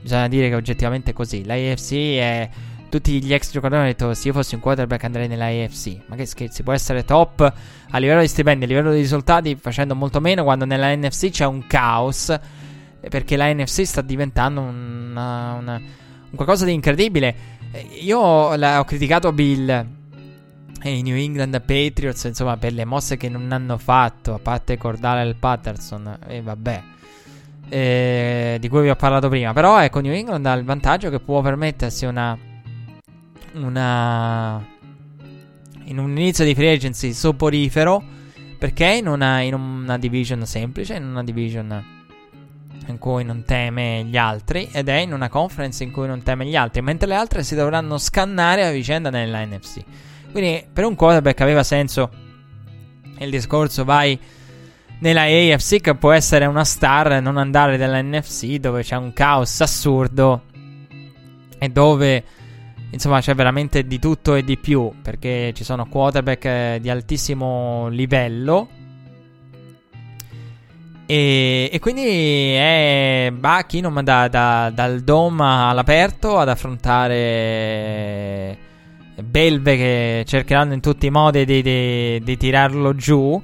bisogna 0.02 0.28
dire 0.28 0.48
che 0.50 0.54
oggettivamente 0.54 1.12
è 1.12 1.14
così. 1.14 1.44
La 1.44 1.54
AFC 1.54 1.92
è 1.92 2.48
tutti 2.94 3.20
gli 3.20 3.34
ex 3.34 3.50
giocatori 3.50 3.80
hanno 3.80 3.88
detto 3.88 4.14
se 4.14 4.28
io 4.28 4.34
fossi 4.34 4.54
un 4.54 4.60
quarterback 4.60 5.02
andrei 5.02 5.26
nella 5.26 5.46
AFC. 5.46 5.96
Ma 6.06 6.14
che 6.14 6.26
scherzi, 6.26 6.62
può 6.62 6.72
essere 6.72 7.04
top 7.04 7.52
a 7.90 7.98
livello 7.98 8.20
di 8.20 8.28
stipendi, 8.28 8.66
a 8.66 8.68
livello 8.68 8.92
di 8.92 8.98
risultati 8.98 9.56
facendo 9.56 9.96
molto 9.96 10.20
meno 10.20 10.44
quando 10.44 10.64
nella 10.64 10.94
NFC 10.94 11.30
c'è 11.30 11.44
un 11.44 11.66
caos 11.66 12.28
eh, 12.28 13.08
perché 13.08 13.36
la 13.36 13.52
NFC 13.52 13.82
sta 13.82 14.00
diventando 14.00 14.60
una, 14.60 15.54
una, 15.54 15.74
un 15.74 16.36
qualcosa 16.36 16.64
di 16.64 16.72
incredibile. 16.72 17.34
Eh, 17.72 17.98
io 18.02 18.54
la, 18.54 18.78
ho 18.78 18.84
criticato 18.84 19.32
Bill 19.32 19.68
e 20.80 20.96
i 20.96 21.02
New 21.02 21.16
England 21.16 21.60
Patriots, 21.62 22.22
insomma, 22.24 22.56
per 22.56 22.74
le 22.74 22.84
mosse 22.84 23.16
che 23.16 23.28
non 23.28 23.50
hanno 23.50 23.76
fatto, 23.76 24.34
a 24.34 24.38
parte 24.38 24.76
Cordale 24.76 25.28
e 25.28 25.34
Patterson, 25.34 26.18
e 26.28 26.42
vabbè. 26.42 26.82
Eh, 27.70 28.58
di 28.60 28.68
cui 28.68 28.82
vi 28.82 28.90
ho 28.90 28.96
parlato 28.96 29.28
prima. 29.28 29.52
Però 29.52 29.82
ecco, 29.82 29.98
New 29.98 30.12
England 30.12 30.46
ha 30.46 30.52
il 30.52 30.64
vantaggio 30.64 31.10
che 31.10 31.18
può 31.18 31.40
permettersi 31.40 32.04
una 32.04 32.52
una 33.54 34.72
in 35.84 35.98
un 35.98 36.10
inizio 36.10 36.44
di 36.44 36.54
free 36.54 36.72
agency 36.72 37.12
soporifero 37.12 38.02
perché 38.58 38.86
in 38.86 39.08
una, 39.08 39.40
in 39.40 39.54
una 39.54 39.98
division 39.98 40.46
semplice, 40.46 40.94
in 40.94 41.04
una 41.04 41.22
division 41.22 41.92
in 42.86 42.98
cui 42.98 43.24
non 43.24 43.44
teme 43.44 44.04
gli 44.04 44.16
altri 44.16 44.68
ed 44.72 44.88
è 44.88 44.96
in 44.96 45.12
una 45.12 45.28
conference 45.28 45.82
in 45.82 45.90
cui 45.90 46.06
non 46.06 46.22
teme 46.22 46.46
gli 46.46 46.56
altri, 46.56 46.80
mentre 46.80 47.08
le 47.08 47.14
altre 47.14 47.42
si 47.42 47.54
dovranno 47.54 47.98
scannare 47.98 48.64
a 48.64 48.70
vicenda 48.70 49.10
nella 49.10 49.44
NFC. 49.44 49.82
Quindi 50.30 50.66
per 50.72 50.84
un 50.84 50.94
quarterback 50.94 51.40
aveva 51.40 51.62
senso 51.62 52.10
il 53.18 53.30
discorso 53.30 53.84
vai 53.84 54.18
nella 55.00 55.22
AFC 55.22 55.80
che 55.80 55.94
può 55.94 56.12
essere 56.12 56.46
una 56.46 56.64
star, 56.64 57.20
non 57.20 57.36
andare 57.36 57.76
dalla 57.76 58.00
NFC 58.02 58.56
dove 58.56 58.82
c'è 58.82 58.96
un 58.96 59.12
caos 59.12 59.60
assurdo 59.60 60.42
e 61.58 61.68
dove 61.68 62.24
Insomma, 62.94 63.20
c'è 63.20 63.34
veramente 63.34 63.86
di 63.86 63.98
tutto 63.98 64.34
e 64.34 64.42
di 64.42 64.56
più. 64.56 64.90
Perché 65.02 65.52
ci 65.54 65.62
sono 65.64 65.86
quarterback 65.86 66.44
eh, 66.44 66.78
di 66.80 66.88
altissimo 66.88 67.88
livello. 67.88 68.68
E, 71.06 71.68
e 71.70 71.78
quindi 71.80 72.52
è 72.54 73.30
Buckingham 73.32 74.00
da, 74.00 74.28
da, 74.28 74.70
dal 74.72 75.00
dome 75.00 75.44
all'aperto 75.44 76.38
ad 76.38 76.48
affrontare 76.48 77.12
belve 79.22 79.76
che 79.76 80.24
cercheranno 80.26 80.72
in 80.72 80.80
tutti 80.80 81.06
i 81.06 81.10
modi 81.10 81.44
di, 81.44 81.62
di, 81.62 82.20
di 82.22 82.36
tirarlo 82.36 82.94
giù. 82.94 83.42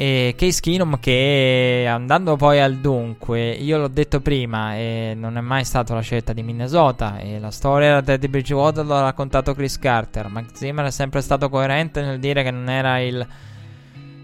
E 0.00 0.36
Case 0.36 0.60
Keenum 0.60 1.00
che 1.00 1.84
andando 1.90 2.36
poi 2.36 2.60
al 2.60 2.76
dunque, 2.76 3.50
io 3.50 3.78
l'ho 3.78 3.88
detto 3.88 4.20
prima, 4.20 4.76
e 4.76 5.12
non 5.16 5.36
è 5.36 5.40
mai 5.40 5.64
stata 5.64 5.92
la 5.92 6.02
scelta 6.02 6.32
di 6.32 6.44
Minnesota. 6.44 7.18
E 7.18 7.40
la 7.40 7.50
storia 7.50 8.00
di 8.00 8.28
Bridgewater 8.28 8.86
l'ha 8.86 9.00
raccontato 9.00 9.54
Chris 9.54 9.76
Carter. 9.76 10.28
Mike 10.30 10.50
Zimmer 10.52 10.86
è 10.86 10.90
sempre 10.92 11.20
stato 11.20 11.48
coerente 11.48 12.00
nel 12.00 12.20
dire 12.20 12.44
che 12.44 12.52
non 12.52 12.68
era 12.68 13.00
il, 13.00 13.26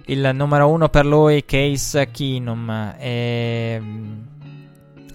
il 0.04 0.30
numero 0.32 0.68
uno 0.68 0.88
per 0.88 1.06
lui 1.06 1.44
Case 1.44 2.08
Keenum. 2.08 2.94
E, 2.96 3.82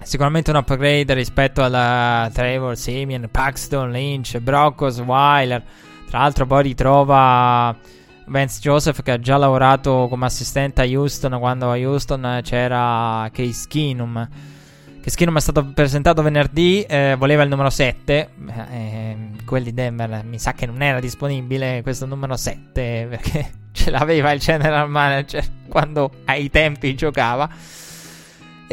sicuramente 0.02 0.50
un 0.50 0.58
upgrade 0.58 1.14
rispetto 1.14 1.64
alla 1.64 2.28
Trevor, 2.30 2.76
Simeon, 2.76 3.30
Paxton, 3.30 3.90
Lynch, 3.90 4.38
Broncos, 4.40 4.98
Weiler. 4.98 5.62
Tra 6.06 6.18
l'altro 6.18 6.44
poi 6.44 6.64
ritrova 6.64 7.74
Vance 8.30 8.60
Joseph 8.60 9.02
che 9.02 9.10
ha 9.10 9.18
già 9.18 9.36
lavorato 9.36 10.06
come 10.08 10.26
assistente 10.26 10.80
a 10.80 10.84
Houston 10.84 11.36
quando 11.40 11.70
a 11.72 11.76
Houston 11.76 12.40
c'era 12.44 13.28
Case 13.32 13.66
Keenum. 13.68 14.28
Case 15.00 15.16
Keenum 15.16 15.36
è 15.36 15.40
stato 15.40 15.66
presentato 15.74 16.22
venerdì, 16.22 16.82
eh, 16.82 17.16
voleva 17.18 17.42
il 17.42 17.48
numero 17.48 17.70
7, 17.70 18.30
eh, 18.70 19.16
quelli 19.44 19.64
di 19.64 19.74
Denver 19.74 20.22
mi 20.24 20.38
sa 20.38 20.52
che 20.52 20.66
non 20.66 20.80
era 20.80 21.00
disponibile 21.00 21.82
questo 21.82 22.06
numero 22.06 22.36
7 22.36 23.06
perché 23.10 23.50
ce 23.72 23.90
l'aveva 23.90 24.30
il 24.30 24.38
general 24.38 24.88
manager 24.88 25.44
quando 25.68 26.12
ai 26.26 26.48
tempi 26.50 26.94
giocava. 26.94 27.50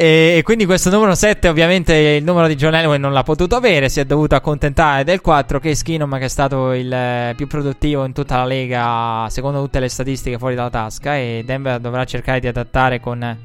E 0.00 0.42
quindi 0.44 0.64
questo 0.64 0.90
numero 0.90 1.16
7 1.16 1.48
ovviamente 1.48 1.92
il 1.92 2.22
numero 2.22 2.46
di 2.46 2.54
John 2.54 2.72
Elway 2.72 3.00
non 3.00 3.12
l'ha 3.12 3.24
potuto 3.24 3.56
avere, 3.56 3.88
si 3.88 3.98
è 3.98 4.04
dovuto 4.04 4.36
accontentare 4.36 5.02
del 5.02 5.20
4 5.20 5.58
che 5.58 5.70
è 5.70 5.74
Skinnom 5.74 6.16
che 6.18 6.26
è 6.26 6.28
stato 6.28 6.72
il 6.72 6.92
eh, 6.92 7.34
più 7.36 7.48
produttivo 7.48 8.04
in 8.04 8.12
tutta 8.12 8.36
la 8.36 8.44
lega 8.44 9.26
secondo 9.28 9.60
tutte 9.60 9.80
le 9.80 9.88
statistiche 9.88 10.38
fuori 10.38 10.54
dalla 10.54 10.70
tasca 10.70 11.16
e 11.16 11.42
Denver 11.44 11.80
dovrà 11.80 12.04
cercare 12.04 12.38
di 12.38 12.46
adattare 12.46 13.00
con, 13.00 13.36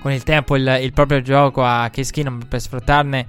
con 0.00 0.10
il 0.10 0.22
tempo 0.22 0.56
il, 0.56 0.78
il, 0.80 0.92
proprio 0.94 1.20
gioco 1.20 1.62
a 1.62 1.90
Case 1.92 2.12
Keenum 2.12 2.46
per 2.48 2.62
sfruttarne 2.62 3.26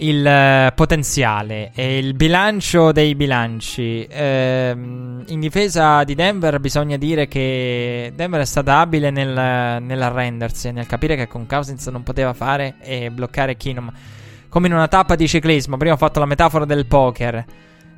il 0.00 0.26
eh, 0.26 0.72
potenziale 0.74 1.72
e 1.74 1.98
il 1.98 2.14
bilancio 2.14 2.92
dei 2.92 3.14
bilanci. 3.14 4.06
Ehm, 4.08 5.24
in 5.26 5.40
difesa 5.40 6.04
di 6.04 6.14
Denver 6.14 6.58
bisogna 6.60 6.96
dire 6.96 7.28
che 7.28 8.12
Denver 8.14 8.40
è 8.40 8.46
stata 8.46 8.78
abile 8.78 9.10
nel, 9.10 9.82
nell'arrendersi, 9.82 10.70
nel 10.72 10.86
capire 10.86 11.16
che 11.16 11.26
con 11.26 11.46
Cousins 11.46 11.86
non 11.88 12.02
poteva 12.02 12.32
fare 12.32 12.76
e 12.80 13.10
bloccare 13.10 13.56
Keenum. 13.56 13.92
Come 14.48 14.66
in 14.66 14.72
una 14.72 14.88
tappa 14.88 15.14
di 15.14 15.28
ciclismo, 15.28 15.76
prima 15.76 15.94
ho 15.94 15.98
fatto 15.98 16.18
la 16.18 16.26
metafora 16.26 16.64
del 16.64 16.86
poker. 16.86 17.44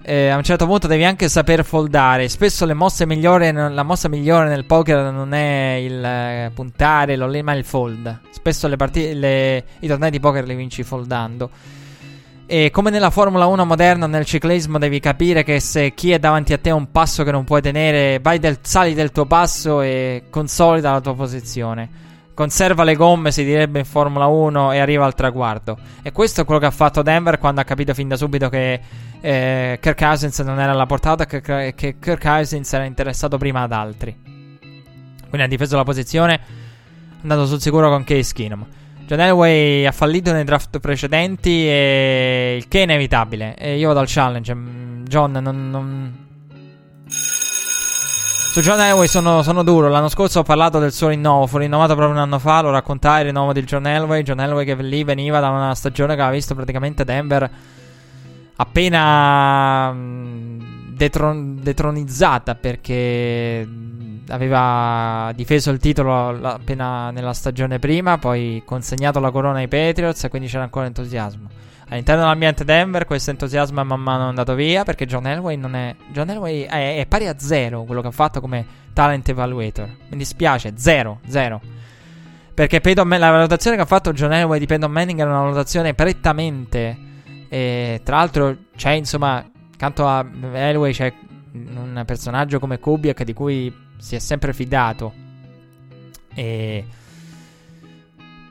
Eh, 0.05 0.29
a 0.29 0.37
un 0.37 0.43
certo 0.43 0.67
punto 0.67 0.89
devi 0.89 1.05
anche 1.05 1.29
saper 1.29 1.65
foldare. 1.65 2.29
Spesso 2.29 2.67
migliori, 3.07 3.53
la 3.53 3.83
mossa 3.85 4.09
migliore 4.09 4.49
nel 4.49 4.65
poker 4.65 5.13
non 5.13 5.33
è 5.33 5.75
il 5.81 6.05
eh, 6.05 6.51
puntare, 6.53 7.17
ma 7.43 7.55
il 7.55 7.65
fold. 7.65 8.21
Spesso 8.31 8.67
le 8.67 8.77
partite, 8.77 9.15
le, 9.15 9.65
i 9.79 9.87
tornei 9.87 10.11
di 10.11 10.19
poker 10.19 10.45
li 10.45 10.57
vinci 10.57 10.83
foldando. 10.83 11.81
E 12.55 12.71
come 12.71 12.91
nella 12.91 13.09
Formula 13.09 13.47
1 13.47 13.65
moderna, 13.65 14.07
nel 14.07 14.27
ciclismo 14.27 14.77
devi 14.77 15.01
capire 15.01 15.43
che 15.43 15.59
se 15.59 15.95
chi 15.95 16.11
è 16.11 16.19
davanti 16.19 16.53
a 16.53 16.59
te 16.59 16.69
ha 16.69 16.75
un 16.75 16.91
passo 16.91 17.25
che 17.25 17.31
non 17.31 17.45
puoi 17.45 17.63
tenere, 17.63 18.19
vai 18.21 18.39
del, 18.39 18.59
sali 18.61 18.93
del 18.93 19.11
tuo 19.11 19.25
passo 19.25 19.81
e 19.81 20.25
consolida 20.29 20.93
la 20.93 21.01
tua 21.01 21.15
posizione. 21.15 21.89
Conserva 22.35 22.85
le 22.85 22.95
gomme, 22.95 23.33
si 23.33 23.43
direbbe 23.43 23.79
in 23.79 23.87
Formula 23.87 24.27
1, 24.27 24.73
e 24.73 24.81
arriva 24.81 25.07
al 25.07 25.15
traguardo. 25.15 25.79
E 26.03 26.13
questo 26.13 26.43
è 26.43 26.45
quello 26.45 26.61
che 26.61 26.67
ha 26.67 26.71
fatto 26.71 27.01
Denver 27.01 27.39
quando 27.39 27.63
ha 27.63 27.65
capito 27.65 27.95
fin 27.95 28.09
da 28.09 28.17
subito 28.17 28.51
che 28.51 28.81
eh, 29.19 29.79
Kirk 29.81 29.99
Cousins 29.99 30.39
non 30.41 30.61
era 30.61 30.73
alla 30.73 30.85
portata 30.85 31.27
e 31.27 31.73
che, 31.75 31.97
Kirk 31.99 32.21
Cousins 32.21 32.71
era 32.71 32.85
interessato 32.85 33.39
prima 33.39 33.63
ad 33.63 33.73
altri. 33.73 34.15
Quindi 34.15 35.41
ha 35.41 35.49
difeso 35.49 35.75
la 35.77 35.85
posizione, 35.85 36.39
andando 37.23 37.47
sul 37.47 37.63
sicuro 37.63 37.89
con 37.89 38.05
Case 38.05 38.35
Keenum. 38.35 38.67
John 39.07 39.21
Elway 39.21 39.85
ha 39.87 39.93
fallito 39.93 40.33
nei 40.33 40.45
draft 40.45 40.79
precedenti 40.79 41.69
e 41.69 42.57
il 42.59 42.69
che 42.69 42.81
è 42.81 42.83
inevitabile. 42.83 43.57
E 43.57 43.77
io 43.77 43.89
vado 43.89 44.01
al 44.01 44.07
challenge. 44.09 44.55
Mm, 44.55 45.05
John, 45.05 45.33
non... 45.33 45.71
non... 45.71 46.27
Su 47.07 48.61
John 48.61 48.81
Elway 48.81 49.09
sono, 49.09 49.43
sono, 49.43 49.63
duro. 49.63 49.89
L'anno 49.89 50.09
scorso 50.09 50.41
ho 50.41 50.43
parlato 50.43 50.79
del 50.79 50.93
suo 50.93 51.09
rinnovo. 51.09 51.47
Fu 51.47 51.59
rinnovato 51.59 51.95
proprio 51.95 52.17
un 52.17 52.23
anno 52.23 52.39
fa. 52.39 52.61
Lo 52.61 52.71
raccontai 52.71 53.21
il 53.21 53.27
rinnovo 53.27 53.53
di 53.53 53.63
John 53.65 53.87
Elway. 53.87 54.23
John 54.23 54.41
Elway 54.41 54.65
che 54.65 54.75
lì 54.77 55.05
veniva 55.05 55.41
da 55.41 55.49
una 55.49 55.75
stagione 55.75 56.15
che 56.15 56.21
aveva 56.21 56.37
visto 56.37 56.55
praticamente 56.55 57.05
Denver 57.05 57.51
appena 58.57 59.93
mm, 59.93 60.61
detron- 61.03 61.59
detronizzata 61.61 62.55
perché 62.55 63.67
aveva 64.29 65.33
difeso 65.35 65.71
il 65.71 65.79
titolo 65.79 66.29
appena 66.47 67.11
nella 67.11 67.33
stagione 67.33 67.79
prima, 67.79 68.19
poi 68.19 68.63
consegnato 68.65 69.19
la 69.19 69.31
corona 69.31 69.59
ai 69.59 69.69
Patriots 69.69 70.25
e 70.25 70.29
quindi 70.29 70.49
c'era 70.49 70.63
ancora 70.63 70.87
entusiasmo. 70.87 71.49
All'interno 71.89 72.23
dell'ambiente 72.23 72.65
Denver 72.65 73.05
questo 73.05 73.31
entusiasmo 73.31 73.81
è 73.81 73.85
man 73.85 74.01
mano 74.01 74.29
andato 74.29 74.55
via 74.55 74.85
perché 74.85 75.05
John 75.05 75.27
Elway 75.27 75.57
non 75.57 75.75
è... 75.75 75.95
John 76.11 76.31
Elway 76.31 76.63
è, 76.63 76.99
è 76.99 77.07
pari 77.07 77.27
a 77.27 77.35
zero 77.39 77.83
quello 77.83 78.01
che 78.01 78.07
ha 78.09 78.13
fatto 78.13 78.41
come 78.41 78.65
talent 78.93 79.29
evaluator. 79.29 79.89
Mi 80.09 80.17
dispiace, 80.17 80.73
zero, 80.77 81.19
zero. 81.27 81.61
Perché 82.55 82.81
Peyton, 82.81 83.09
la 83.09 83.31
valutazione 83.31 83.77
che 83.77 83.83
ha 83.83 83.87
fatto 83.87 84.13
John 84.13 84.33
Elway 84.33 84.59
di 84.59 84.67
Peyton 84.67 84.91
Manning 84.91 85.19
era 85.19 85.31
una 85.31 85.41
valutazione 85.41 85.95
prettamente... 85.95 87.11
E, 87.49 88.01
tra 88.03 88.17
l'altro 88.17 88.57
c'è 88.75 88.93
insomma, 88.93 89.45
accanto 89.83 90.07
a 90.07 90.25
Elway 90.53 90.93
c'è 90.93 91.13
un 91.53 92.03
personaggio 92.07 92.61
come 92.61 92.79
Kubiak 92.79 93.25
di 93.25 93.33
cui 93.33 93.75
si 93.99 94.15
è 94.15 94.21
sempre 94.21 94.53
fidato. 94.53 95.13
E... 96.35 96.87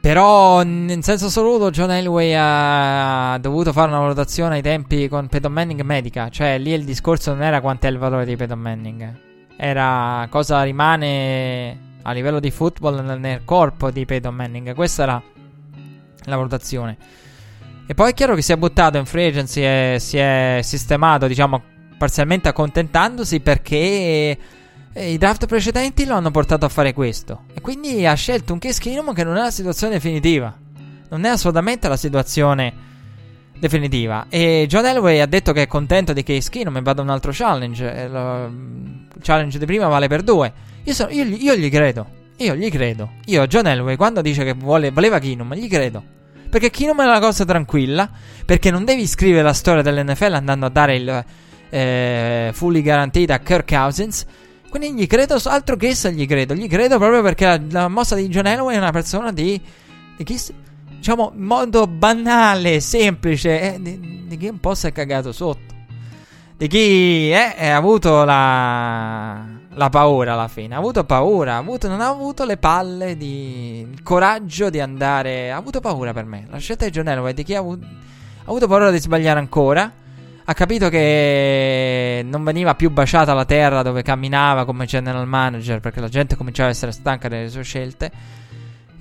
Però, 0.01 0.61
in 0.61 1.01
senso 1.01 1.27
assoluto, 1.27 1.69
John 1.69 1.91
Elway 1.91 2.33
ha 2.35 3.37
dovuto 3.39 3.71
fare 3.71 3.87
una 3.87 3.99
valutazione 3.99 4.55
ai 4.55 4.61
tempi 4.61 5.07
con 5.07 5.27
Peyton 5.27 5.53
Manning 5.53 5.81
medica. 5.81 6.27
Cioè, 6.29 6.57
lì 6.57 6.71
il 6.71 6.83
discorso 6.83 7.31
non 7.31 7.43
era 7.43 7.61
quanto 7.61 7.87
è 7.87 7.89
il 7.89 7.97
valore 7.97 8.25
di 8.25 8.35
Peyton 8.35 8.59
Manning, 8.59 9.19
era 9.55 10.27
cosa 10.29 10.63
rimane 10.63 11.89
a 12.01 12.11
livello 12.11 12.39
di 12.39 12.51
football 12.51 13.05
nel, 13.05 13.45
corpo 13.45 13.89
di 13.89 14.05
Peyton 14.05 14.35
Manning. 14.35 14.73
Questa 14.73 15.03
era 15.03 15.21
la 16.25 16.35
valutazione. 16.35 16.97
E 17.91 17.93
poi 17.93 18.11
è 18.11 18.13
chiaro 18.13 18.35
che 18.35 18.41
si 18.41 18.53
è 18.53 18.55
buttato 18.55 18.97
in 18.97 19.05
free 19.05 19.27
agency 19.27 19.61
e 19.63 19.97
si 19.99 20.15
è 20.15 20.61
sistemato, 20.63 21.27
diciamo, 21.27 21.61
parzialmente 21.97 22.47
accontentandosi 22.47 23.41
perché 23.41 24.37
e 24.93 25.11
I 25.11 25.17
draft 25.17 25.45
precedenti 25.45 26.05
lo 26.05 26.15
hanno 26.15 26.31
portato 26.31 26.63
a 26.63 26.69
fare 26.69 26.93
questo. 26.93 27.47
E 27.53 27.59
quindi 27.59 28.05
ha 28.05 28.13
scelto 28.13 28.53
un 28.53 28.59
Case 28.59 28.79
Keenum 28.79 29.13
che 29.13 29.25
non 29.25 29.35
è 29.35 29.41
la 29.41 29.51
situazione 29.51 29.95
definitiva. 29.95 30.57
Non 31.09 31.25
è 31.25 31.27
assolutamente 31.27 31.89
la 31.89 31.97
situazione 31.97 32.73
definitiva. 33.59 34.27
E 34.29 34.67
John 34.69 34.85
Elway 34.85 35.19
ha 35.19 35.25
detto 35.25 35.51
che 35.51 35.63
è 35.63 35.67
contento 35.67 36.13
di 36.13 36.23
Case 36.23 36.49
Keenum 36.49 36.77
e 36.77 36.81
vado 36.81 37.01
un 37.01 37.09
altro 37.09 37.31
challenge. 37.33 37.83
il 37.83 39.19
challenge 39.21 39.59
di 39.59 39.65
prima 39.65 39.89
vale 39.89 40.07
per 40.07 40.21
due. 40.21 40.53
Io, 40.83 40.93
so, 40.93 41.09
io, 41.09 41.25
io, 41.25 41.55
gli 41.57 41.69
credo. 41.69 42.07
Io 42.37 42.55
gli 42.55 42.71
credo. 42.71 43.15
Io, 43.25 43.45
John 43.47 43.67
Elway, 43.67 43.97
quando 43.97 44.21
dice 44.21 44.45
che 44.45 44.53
vuole, 44.53 44.91
voleva 44.91 45.19
Keenum, 45.19 45.53
gli 45.55 45.67
credo. 45.67 46.19
Perché 46.51 46.69
Keenum 46.69 47.01
è 47.01 47.05
una 47.05 47.19
cosa 47.19 47.45
tranquilla. 47.45 48.07
Perché 48.45 48.69
non 48.69 48.85
devi 48.85 49.07
scrivere 49.07 49.41
la 49.41 49.53
storia 49.53 49.81
dell'NFL 49.81 50.33
andando 50.33 50.67
a 50.67 50.69
dare 50.69 50.95
il 50.97 51.25
eh, 51.69 52.51
fully 52.53 52.83
garantita 52.83 53.33
a 53.33 53.39
Kirk 53.39 53.67
Cousins 53.67 54.25
quindi 54.71 54.93
gli 54.93 55.05
credo, 55.05 55.37
altro 55.43 55.75
che 55.75 55.93
se 55.93 56.13
gli 56.13 56.25
credo, 56.25 56.53
gli 56.53 56.69
credo 56.69 56.97
proprio 56.97 57.21
perché 57.21 57.45
la, 57.45 57.61
la 57.71 57.87
mossa 57.89 58.15
di 58.15 58.29
John 58.29 58.47
Elway 58.47 58.75
è 58.75 58.77
una 58.77 58.93
persona 58.93 59.33
di, 59.33 59.59
di 60.15 60.23
chi, 60.23 60.39
diciamo, 60.95 61.33
in 61.35 61.43
modo 61.43 61.87
banale, 61.87 62.79
semplice, 62.79 63.73
eh, 63.73 63.81
di, 63.81 64.23
di, 64.27 64.37
chi 64.37 64.47
un 64.47 64.61
po' 64.61 64.73
si 64.73 64.87
è 64.87 64.93
cagato 64.93 65.33
sotto. 65.33 65.75
Di 66.55 66.67
chi 66.69 67.31
eh, 67.31 67.67
ha 67.67 67.75
avuto 67.75 68.23
la, 68.23 69.45
la 69.73 69.89
paura 69.89 70.33
alla 70.33 70.47
fine, 70.47 70.75
ha 70.75 70.77
avuto 70.77 71.03
paura, 71.03 71.53
ha 71.55 71.57
avuto, 71.57 71.87
non 71.87 72.01
ha 72.01 72.07
avuto 72.07 72.45
le 72.45 72.57
palle, 72.57 73.15
di, 73.15 73.87
il 73.89 74.03
coraggio 74.03 74.69
di 74.69 74.79
andare, 74.79 75.51
ha 75.51 75.57
avuto 75.57 75.79
paura 75.79 76.13
per 76.13 76.25
me. 76.25 76.45
La 76.49 76.57
scelta 76.57 76.85
di 76.85 76.91
John 76.91 77.07
Elway, 77.07 77.33
di 77.33 77.43
chi 77.43 77.55
ha 77.55 77.59
avuto, 77.59 77.85
ha 77.85 78.49
avuto 78.49 78.67
paura 78.67 78.91
di 78.91 78.99
sbagliare 78.99 79.39
ancora 79.39 79.91
ha 80.43 80.53
capito 80.53 80.89
che 80.89 82.25
non 82.25 82.43
veniva 82.43 82.75
più 82.75 82.89
baciata 82.89 83.33
la 83.33 83.45
terra 83.45 83.83
dove 83.83 84.01
camminava 84.01 84.65
come 84.65 84.85
general 84.85 85.27
manager 85.27 85.79
perché 85.79 86.01
la 86.01 86.09
gente 86.09 86.35
cominciava 86.35 86.67
a 86.67 86.71
essere 86.71 86.91
stanca 86.91 87.29
delle 87.29 87.49
sue 87.49 87.63
scelte. 87.63 88.11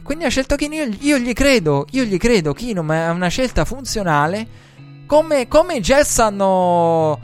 Quindi 0.02 0.24
ha 0.24 0.28
scelto 0.28 0.56
Kino. 0.56 0.74
Io, 0.74 0.88
io, 1.00 1.18
gli 1.18 1.32
credo, 1.32 1.86
io 1.90 2.04
gli 2.04 2.18
credo. 2.18 2.52
Kino 2.52 2.82
è 2.92 3.08
una 3.08 3.28
scelta 3.28 3.64
funzionale. 3.64 4.46
Come, 5.06 5.48
come 5.48 5.76
i 5.76 5.80
Jets 5.80 6.18
hanno 6.18 7.18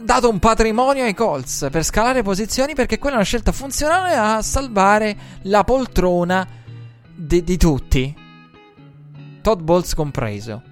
dato 0.00 0.28
un 0.28 0.38
patrimonio 0.38 1.04
ai 1.04 1.14
Colts 1.14 1.68
per 1.70 1.84
scalare 1.84 2.22
posizioni 2.22 2.74
perché 2.74 2.98
quella 2.98 3.16
è 3.16 3.18
una 3.18 3.26
scelta 3.26 3.52
funzionale 3.52 4.14
a 4.14 4.40
salvare 4.42 5.16
la 5.42 5.64
poltrona 5.64 6.46
di, 7.14 7.44
di 7.44 7.56
tutti. 7.56 8.16
Todd 9.42 9.60
Bowles 9.60 9.94
compreso. 9.94 10.62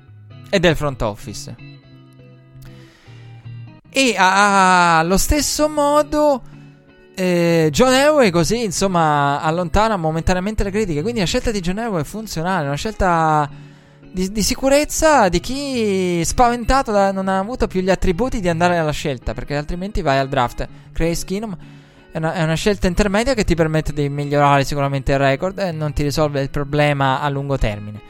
E 0.49 0.59
del 0.59 0.75
front 0.75 1.03
office. 1.03 1.57
E 3.93 4.15
allo 4.17 5.17
stesso 5.17 5.69
modo 5.69 6.43
eh, 7.15 7.69
John 7.71 7.93
Elway 7.93 8.31
così 8.31 8.63
insomma 8.63 9.41
allontana 9.41 9.97
momentaneamente 9.97 10.65
le 10.65 10.71
critiche. 10.71 11.03
Quindi 11.03 11.21
la 11.21 11.27
scelta 11.27 11.51
di 11.51 11.61
John 11.61 11.79
Elway 11.79 12.03
è 12.03 12.05
funzionale, 12.05 12.67
una 12.67 12.77
scelta 12.77 13.49
di, 14.13 14.33
di 14.33 14.43
sicurezza 14.43 15.29
di 15.29 15.41
chi 15.41 16.23
spaventato 16.25 16.93
da, 16.93 17.13
non 17.13 17.29
ha 17.29 17.39
avuto 17.39 17.67
più 17.67 17.81
gli 17.81 17.91
attributi 17.91 18.41
di 18.41 18.49
andare 18.49 18.79
alla 18.79 18.91
scelta, 18.91 19.35
perché 19.35 19.57
altrimenti 19.57 20.03
vai 20.03 20.19
al 20.19 20.29
draft. 20.29 20.69
Grace 20.93 21.25
Keenum 21.25 21.57
è 22.11 22.19
una, 22.19 22.35
è 22.35 22.43
una 22.43 22.55
scelta 22.55 22.87
intermedia 22.87 23.35
che 23.35 23.45
ti 23.45 23.55
permette 23.55 23.93
di 23.93 24.09
migliorare 24.09 24.65
sicuramente 24.65 25.13
il 25.13 25.19
record 25.19 25.59
e 25.59 25.73
non 25.73 25.93
ti 25.93 26.03
risolve 26.03 26.43
il 26.43 26.51
problema 26.51 27.21
a 27.21 27.29
lungo 27.29 27.57
termine. 27.57 28.01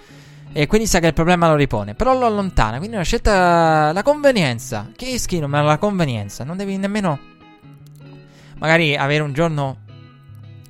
E 0.53 0.67
quindi 0.67 0.89
sa 0.89 0.99
che 0.99 1.07
il 1.07 1.13
problema 1.13 1.49
lo 1.49 1.55
ripone. 1.55 1.95
Però 1.95 2.19
lo 2.19 2.27
allontana. 2.27 2.79
Quindi 2.79 2.95
è 2.95 2.97
una 2.97 3.05
scelta. 3.05 3.93
La 3.93 4.03
convenienza. 4.03 4.91
Che 4.97 5.17
schino, 5.19 5.47
ma 5.47 5.61
la 5.63 5.79
convenienza. 5.79 6.43
Non 6.43 6.57
devi 6.57 6.77
nemmeno. 6.77 7.19
Magari 8.59 8.97
avere 8.97 9.23
un 9.23 9.33
giorno 9.33 9.77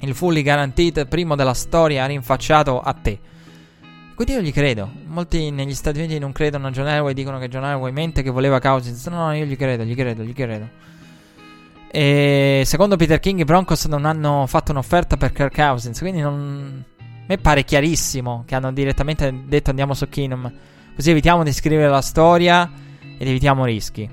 il 0.01 0.15
fully 0.15 0.43
guaranteed 0.43 1.07
primo 1.09 1.35
della 1.35 1.55
storia 1.55 2.05
rinfacciato 2.05 2.79
a 2.81 2.93
te. 2.93 3.19
Quindi 4.23 4.37
io 4.37 4.47
gli 4.47 4.53
credo. 4.53 4.87
Molti 5.07 5.51
negli 5.51 5.73
Stati 5.73 5.99
Uniti 5.99 6.19
non 6.19 6.33
credono 6.33 6.67
a 6.67 6.71
John 6.71 6.87
Elway. 6.87 7.15
Dicono 7.15 7.39
che 7.39 7.49
John 7.49 7.65
Elway 7.65 7.91
mente 7.91 8.23
che 8.23 8.29
voleva 8.29 8.61
Cousins. 8.61 9.07
No, 9.07 9.25
no, 9.25 9.33
io 9.33 9.47
gli 9.47 9.57
credo, 9.57 9.83
gli 9.83 9.95
credo, 9.95 10.23
gli 10.23 10.35
credo. 10.35 10.69
E 11.91 12.61
secondo 12.67 12.97
Peter 12.97 13.19
King 13.19 13.41
i 13.41 13.45
Broncos 13.45 13.87
non 13.87 14.05
hanno 14.05 14.45
fatto 14.47 14.73
un'offerta 14.73 15.17
per 15.17 15.33
Kirk 15.33 15.55
Cousins. 15.55 15.99
Quindi 16.01 16.21
non 16.21 16.85
me 17.27 17.39
pare 17.39 17.65
chiarissimo 17.65 18.45
che 18.47 18.55
hanno 18.55 18.71
direttamente 18.75 19.35
detto 19.47 19.71
andiamo 19.71 19.95
su 19.95 20.07
Keenum. 20.07 20.53
Così 20.95 21.11
evitiamo 21.13 21.43
di 21.43 21.53
scrivere 21.55 21.89
la 21.89 22.03
storia 22.03 22.71
ed 23.17 23.27
evitiamo 23.27 23.65
rischi. 23.65 24.07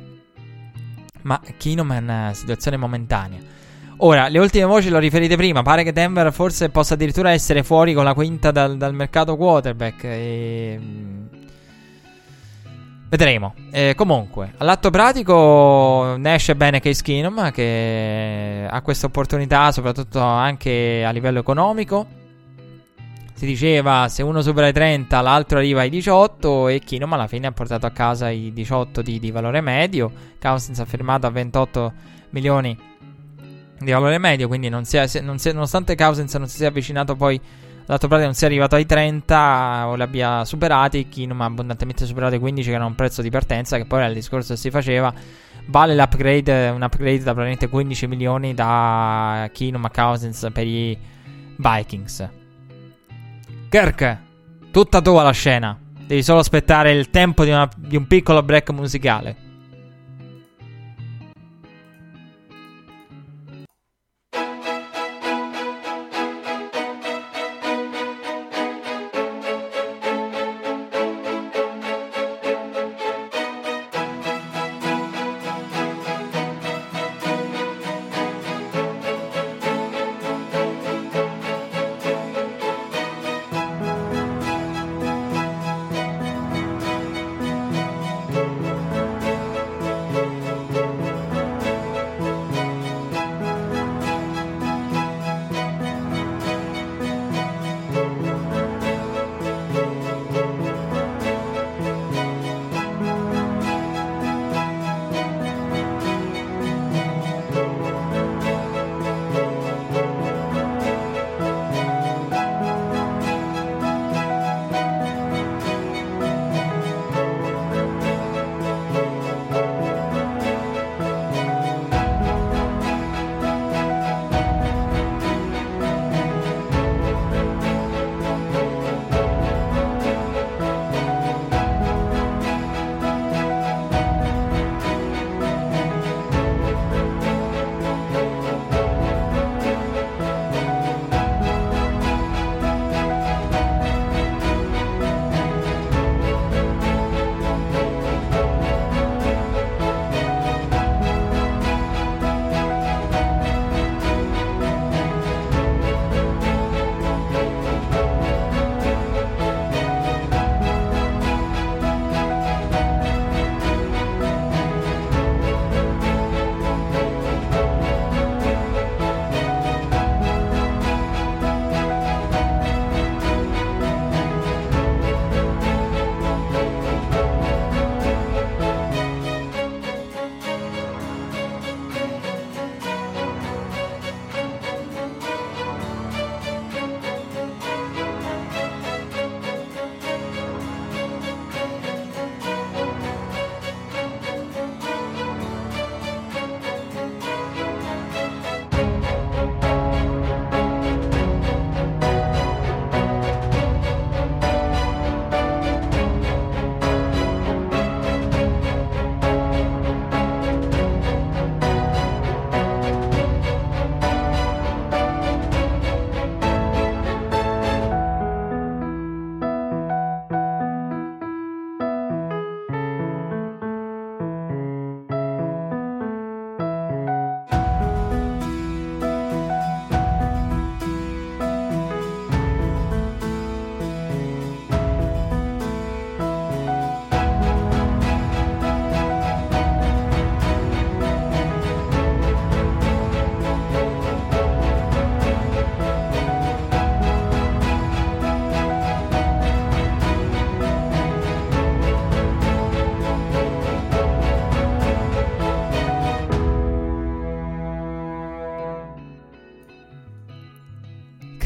Ma 1.23 1.41
Keenum 1.57 1.91
è 1.91 1.97
una 1.97 2.31
situazione 2.33 2.77
momentanea. 2.77 3.39
Ora, 3.99 4.27
le 4.27 4.37
ultime 4.37 4.65
voci 4.65 4.89
l'ho 4.89 4.99
riferite 4.99 5.35
prima. 5.35 5.63
Pare 5.63 5.83
che 5.83 5.91
Denver 5.91 6.31
forse 6.31 6.69
possa 6.69 6.93
addirittura 6.93 7.31
essere 7.31 7.63
fuori 7.63 7.93
con 7.93 8.03
la 8.03 8.13
quinta 8.13 8.51
dal, 8.51 8.77
dal 8.77 8.93
mercato 8.93 9.35
quarterback. 9.35 10.03
E... 10.03 10.79
Vedremo. 13.09 13.55
Eh, 13.71 13.93
comunque, 13.95 14.53
all'atto 14.57 14.91
pratico 14.91 16.15
ne 16.17 16.35
esce 16.35 16.55
bene 16.55 16.79
Case 16.79 17.01
Keenum 17.01 17.51
che 17.51 18.67
ha 18.69 18.81
questa 18.81 19.07
opportunità, 19.07 19.71
soprattutto 19.71 20.19
anche 20.19 21.03
a 21.03 21.09
livello 21.09 21.39
economico. 21.39 22.05
Si 23.33 23.45
diceva 23.45 24.07
se 24.09 24.21
uno 24.21 24.41
supera 24.41 24.67
i 24.67 24.73
30, 24.73 25.21
l'altro 25.21 25.57
arriva 25.57 25.81
ai 25.81 25.89
18 25.89 26.67
e 26.67 26.81
Keenum 26.85 27.13
alla 27.13 27.27
fine 27.27 27.47
ha 27.47 27.51
portato 27.51 27.85
a 27.85 27.91
casa 27.91 28.29
i 28.29 28.51
18 28.53 29.01
di, 29.01 29.19
di 29.19 29.31
valore 29.31 29.61
medio. 29.61 30.11
Cousins 30.39 30.79
ha 30.79 30.85
firmato 30.85 31.25
a 31.25 31.31
28 31.31 31.93
milioni 32.31 32.77
di 33.79 33.91
valore 33.91 34.17
medio, 34.17 34.47
quindi 34.47 34.69
non 34.69 34.85
si 34.85 34.97
è, 34.97 35.07
non 35.21 35.37
si 35.37 35.49
è, 35.49 35.53
nonostante 35.53 35.95
Cousins 35.95 36.33
non 36.35 36.47
si 36.47 36.57
sia 36.57 36.67
avvicinato 36.67 37.15
poi 37.15 37.39
L'altro 37.89 38.09
pratico 38.09 38.27
non 38.27 38.35
sia 38.35 38.47
arrivato 38.47 38.75
ai 38.75 38.85
30 38.85 39.87
o 39.87 39.95
li 39.95 40.01
abbia 40.01 40.43
superati. 40.43 41.07
Kinum 41.07 41.39
ha 41.39 41.45
abbondantemente 41.45 42.05
superato 42.05 42.35
i 42.35 42.39
15, 42.39 42.69
che 42.69 42.75
era 42.75 42.85
un 42.85 42.95
prezzo 42.95 43.21
di 43.21 43.29
partenza. 43.29 43.77
Che 43.77 43.85
poi 43.85 43.99
era 43.99 44.09
il 44.09 44.13
discorso 44.13 44.53
che 44.53 44.59
si 44.59 44.69
faceva. 44.69 45.13
Vale 45.67 45.95
l'upgrade, 45.95 46.67
un 46.67 46.81
upgrade 46.81 47.19
da 47.19 47.33
praticamente 47.33 47.69
15 47.69 48.07
milioni 48.07 48.53
da 48.53 49.49
Kinum 49.53 49.85
a 49.85 49.89
Cousins 49.89 50.49
per 50.51 50.67
i 50.67 50.97
Vikings. 51.55 52.29
Kirk, 53.69 54.17
tutta 54.69 55.01
tua 55.01 55.23
la 55.23 55.31
scena. 55.31 55.77
Devi 56.05 56.23
solo 56.23 56.39
aspettare 56.39 56.91
il 56.91 57.09
tempo 57.09 57.45
di, 57.45 57.51
una, 57.51 57.69
di 57.73 57.95
un 57.95 58.05
piccolo 58.05 58.43
break 58.43 58.69
musicale. 58.71 59.46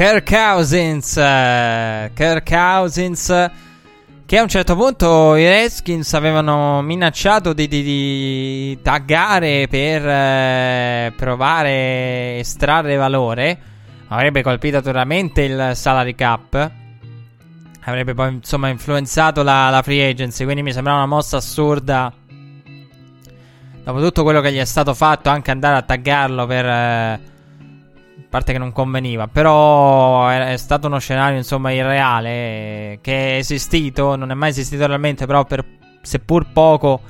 Kirk 0.01 0.27
Cousins. 0.31 1.15
Uh, 1.15 2.11
Kirk 2.15 2.49
Cousins. 2.49 3.51
Che 4.25 4.37
a 4.37 4.41
un 4.41 4.47
certo 4.47 4.75
punto 4.75 5.35
i 5.35 5.47
Redskins 5.47 6.15
avevano 6.15 6.81
minacciato 6.81 7.53
di, 7.53 7.67
di, 7.67 7.83
di 7.83 8.81
taggare 8.81 9.67
per 9.69 10.07
eh, 10.07 11.13
provare 11.15 11.69
a 11.69 12.39
estrarre 12.39 12.95
valore. 12.95 13.59
Avrebbe 14.07 14.41
colpito 14.41 14.77
naturalmente 14.77 15.43
il 15.43 15.71
salary 15.75 16.15
cap. 16.15 16.71
Avrebbe 17.81 18.15
poi 18.15 18.33
insomma 18.33 18.69
influenzato 18.69 19.43
la, 19.43 19.69
la 19.69 19.83
free 19.83 20.09
agency. 20.09 20.45
Quindi 20.45 20.63
mi 20.63 20.73
sembrava 20.73 20.97
una 20.97 21.07
mossa 21.13 21.37
assurda. 21.37 22.11
Dopo 23.83 23.99
tutto 23.99 24.23
quello 24.23 24.41
che 24.41 24.51
gli 24.51 24.57
è 24.57 24.65
stato 24.65 24.95
fatto, 24.95 25.29
anche 25.29 25.51
andare 25.51 25.77
a 25.77 25.83
taggarlo 25.83 26.47
per. 26.47 26.65
Eh, 26.65 27.30
parte 28.29 28.53
che 28.53 28.57
non 28.57 28.71
conveniva, 28.71 29.27
però 29.27 30.27
è, 30.27 30.53
è, 30.53 30.57
stato 30.57 30.87
uno 30.87 30.99
scenario 30.99 31.37
insomma 31.37 31.71
irreale 31.71 32.99
che 33.01 33.35
è 33.35 33.37
esistito, 33.37 34.15
non 34.15 34.31
è 34.31 34.33
mai 34.33 34.49
esistito 34.49 34.85
realmente, 34.87 35.25
però 35.25 35.43
per 35.45 35.65
seppur 36.01 36.51
poco 36.51 37.01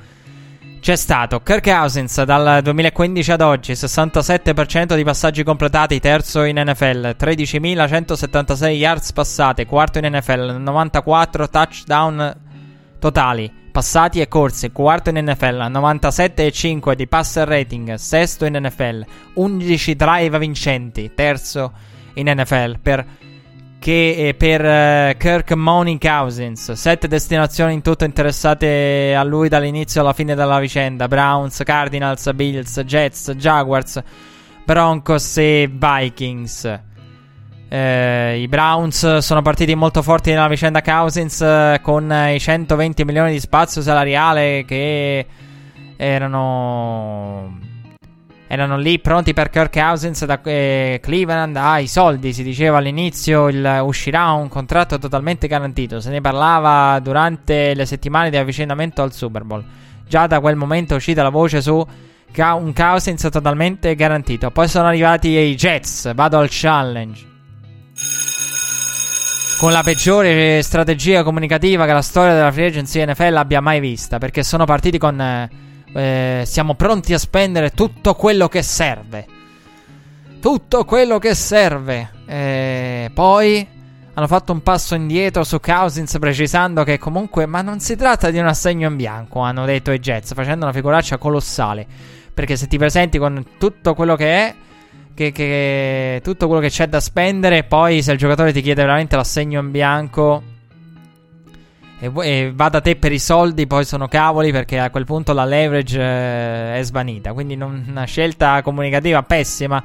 c'è 0.80 0.96
stato. 0.96 1.40
Kirk 1.40 1.62
Cousins 1.62 2.22
dal 2.24 2.60
2015 2.62 3.32
ad 3.32 3.40
oggi, 3.40 3.72
67% 3.72 4.96
di 4.96 5.04
passaggi 5.04 5.44
completati, 5.44 6.00
terzo 6.00 6.42
in 6.42 6.60
NFL, 6.60 7.14
13.176 7.18 8.66
yards 8.70 9.12
passate, 9.12 9.64
quarto 9.64 9.98
in 9.98 10.12
NFL, 10.12 10.56
94 10.58 11.48
touchdown 11.48 12.36
totali. 12.98 13.61
Passati 13.72 14.20
e 14.20 14.28
corsi, 14.28 14.70
quarto 14.70 15.10
in 15.10 15.18
NFL, 15.24 15.62
97,5 15.62 16.92
di 16.92 17.08
passer 17.08 17.48
rating, 17.48 17.94
sesto 17.94 18.44
in 18.44 18.56
NFL, 18.60 19.04
11 19.34 19.96
drive 19.96 20.38
vincenti, 20.38 21.10
terzo 21.14 21.72
in 22.14 22.30
NFL 22.30 22.78
per, 22.80 23.04
che, 23.80 24.28
eh, 24.28 24.34
per 24.34 24.60
uh, 24.60 25.16
Kirk 25.16 25.54
Cousins, 25.98 26.72
sette 26.72 27.08
destinazioni 27.08 27.72
in 27.72 27.82
tutto 27.82 28.04
interessate 28.04 29.14
a 29.16 29.24
lui 29.24 29.48
dall'inizio 29.48 30.02
alla 30.02 30.12
fine 30.12 30.34
della 30.34 30.60
vicenda, 30.60 31.08
Browns, 31.08 31.62
Cardinals, 31.64 32.30
Bills, 32.34 32.78
Jets, 32.80 33.32
Jaguars, 33.32 34.00
Broncos 34.64 35.36
e 35.38 35.68
Vikings. 35.72 36.91
Eh, 37.74 38.38
I 38.38 38.48
Browns 38.48 39.16
sono 39.18 39.40
partiti 39.40 39.74
molto 39.74 40.02
forti 40.02 40.28
nella 40.28 40.46
vicenda 40.46 40.82
Cousins 40.82 41.40
eh, 41.40 41.80
con 41.80 42.12
i 42.12 42.38
120 42.38 43.02
milioni 43.06 43.32
di 43.32 43.40
spazio 43.40 43.80
salariale 43.80 44.66
che 44.66 45.24
erano, 45.96 47.58
erano 48.46 48.76
lì 48.76 48.98
pronti 48.98 49.32
per 49.32 49.48
Kirk 49.48 49.72
Cousins 49.72 50.22
da 50.26 50.38
eh, 50.42 51.00
Cleveland. 51.02 51.56
Ah, 51.56 51.78
i 51.78 51.86
soldi 51.86 52.34
si 52.34 52.42
diceva 52.42 52.76
all'inizio 52.76 53.48
il, 53.48 53.80
uscirà 53.82 54.32
un 54.32 54.48
contratto 54.48 54.98
totalmente 54.98 55.46
garantito. 55.46 55.98
Se 55.98 56.10
ne 56.10 56.20
parlava 56.20 57.00
durante 57.00 57.72
le 57.72 57.86
settimane 57.86 58.28
di 58.28 58.36
avvicinamento 58.36 59.00
al 59.00 59.14
Super 59.14 59.44
Bowl. 59.44 59.64
Già 60.06 60.26
da 60.26 60.40
quel 60.40 60.56
momento 60.56 60.92
è 60.92 60.96
uscita 60.98 61.22
la 61.22 61.30
voce 61.30 61.62
su 61.62 61.82
un 62.36 62.72
Cousins 62.74 63.28
totalmente 63.30 63.94
garantito. 63.94 64.50
Poi 64.50 64.68
sono 64.68 64.88
arrivati 64.88 65.28
i 65.30 65.54
Jets. 65.54 66.12
Vado 66.12 66.36
al 66.36 66.48
challenge 66.50 67.30
con 69.62 69.70
la 69.70 69.84
peggiore 69.84 70.60
strategia 70.60 71.22
comunicativa 71.22 71.86
che 71.86 71.92
la 71.92 72.02
storia 72.02 72.34
della 72.34 72.50
free 72.50 72.66
agency 72.66 73.06
NFL 73.06 73.36
abbia 73.36 73.60
mai 73.60 73.78
vista. 73.78 74.18
Perché 74.18 74.42
sono 74.42 74.64
partiti 74.64 74.98
con. 74.98 75.20
Eh, 75.20 75.50
eh, 75.94 76.42
siamo 76.44 76.74
pronti 76.74 77.14
a 77.14 77.18
spendere 77.18 77.70
tutto 77.70 78.16
quello 78.16 78.48
che 78.48 78.60
serve. 78.60 79.24
Tutto 80.40 80.84
quello 80.84 81.20
che 81.20 81.36
serve. 81.36 82.10
E 82.26 83.08
poi 83.14 83.64
hanno 84.14 84.26
fatto 84.26 84.50
un 84.50 84.64
passo 84.64 84.96
indietro 84.96 85.44
su 85.44 85.60
Cousins 85.60 86.18
precisando 86.18 86.82
che 86.82 86.98
comunque. 86.98 87.46
Ma 87.46 87.62
non 87.62 87.78
si 87.78 87.94
tratta 87.94 88.32
di 88.32 88.40
un 88.40 88.46
assegno 88.48 88.88
in 88.88 88.96
bianco, 88.96 89.38
hanno 89.42 89.64
detto 89.64 89.92
i 89.92 90.00
Jets, 90.00 90.34
facendo 90.34 90.64
una 90.64 90.74
figuraccia 90.74 91.18
colossale. 91.18 91.86
Perché 92.34 92.56
se 92.56 92.66
ti 92.66 92.78
presenti 92.78 93.16
con 93.16 93.46
tutto 93.58 93.94
quello 93.94 94.16
che 94.16 94.26
è 94.26 94.54
che, 95.14 95.32
che 95.32 96.20
tutto 96.22 96.46
quello 96.46 96.60
che 96.60 96.68
c'è 96.68 96.88
da 96.88 97.00
spendere. 97.00 97.64
Poi, 97.64 98.02
se 98.02 98.12
il 98.12 98.18
giocatore 98.18 98.52
ti 98.52 98.62
chiede 98.62 98.82
veramente 98.82 99.16
l'assegno 99.16 99.60
in 99.60 99.70
bianco 99.70 100.42
e, 101.98 102.10
e 102.22 102.52
va 102.54 102.68
da 102.68 102.80
te 102.80 102.96
per 102.96 103.12
i 103.12 103.18
soldi, 103.18 103.66
poi 103.66 103.84
sono 103.84 104.08
cavoli 104.08 104.50
perché 104.52 104.78
a 104.78 104.90
quel 104.90 105.04
punto 105.04 105.32
la 105.32 105.44
leverage 105.44 106.00
eh, 106.00 106.78
è 106.78 106.82
svanita. 106.82 107.32
Quindi, 107.32 107.56
non, 107.56 107.84
una 107.88 108.04
scelta 108.04 108.60
comunicativa 108.62 109.22
pessima 109.22 109.82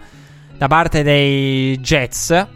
da 0.57 0.67
parte 0.67 1.03
dei 1.03 1.77
Jets. 1.79 2.47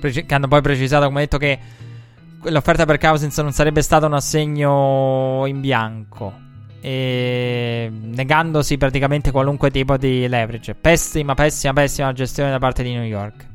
Che 0.00 0.26
hanno 0.28 0.48
poi 0.48 0.60
precisato, 0.60 1.06
come 1.06 1.20
detto, 1.20 1.38
che 1.38 1.58
l'offerta 2.42 2.84
per 2.84 2.98
Cousins 2.98 3.38
non 3.38 3.52
sarebbe 3.52 3.80
stata 3.80 4.04
un 4.04 4.12
assegno 4.12 5.44
in 5.46 5.60
bianco 5.60 6.44
negandosi 6.90 8.76
praticamente 8.76 9.30
qualunque 9.30 9.70
tipo 9.70 9.96
di 9.96 10.28
leverage. 10.28 10.74
Pessima, 10.74 11.34
pessima, 11.34 11.72
pessima 11.72 12.12
gestione 12.12 12.50
da 12.50 12.58
parte 12.58 12.82
di 12.82 12.92
New 12.92 13.04
York. 13.04 13.46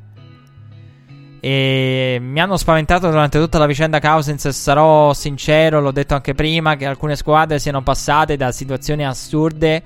E 1.42 2.18
mi 2.20 2.42
hanno 2.42 2.58
spaventato 2.58 3.10
durante 3.10 3.40
tutta 3.40 3.60
la 3.60 3.66
vicenda 3.66 4.00
Cousins. 4.00 4.50
Sarò 4.50 5.14
sincero, 5.14 5.80
l'ho 5.80 5.92
detto 5.92 6.16
anche 6.16 6.34
prima, 6.34 6.76
che 6.76 6.86
alcune 6.86 7.16
squadre 7.16 7.60
siano 7.60 7.82
passate 7.82 8.36
da 8.36 8.52
situazioni 8.52 9.06
assurde. 9.06 9.84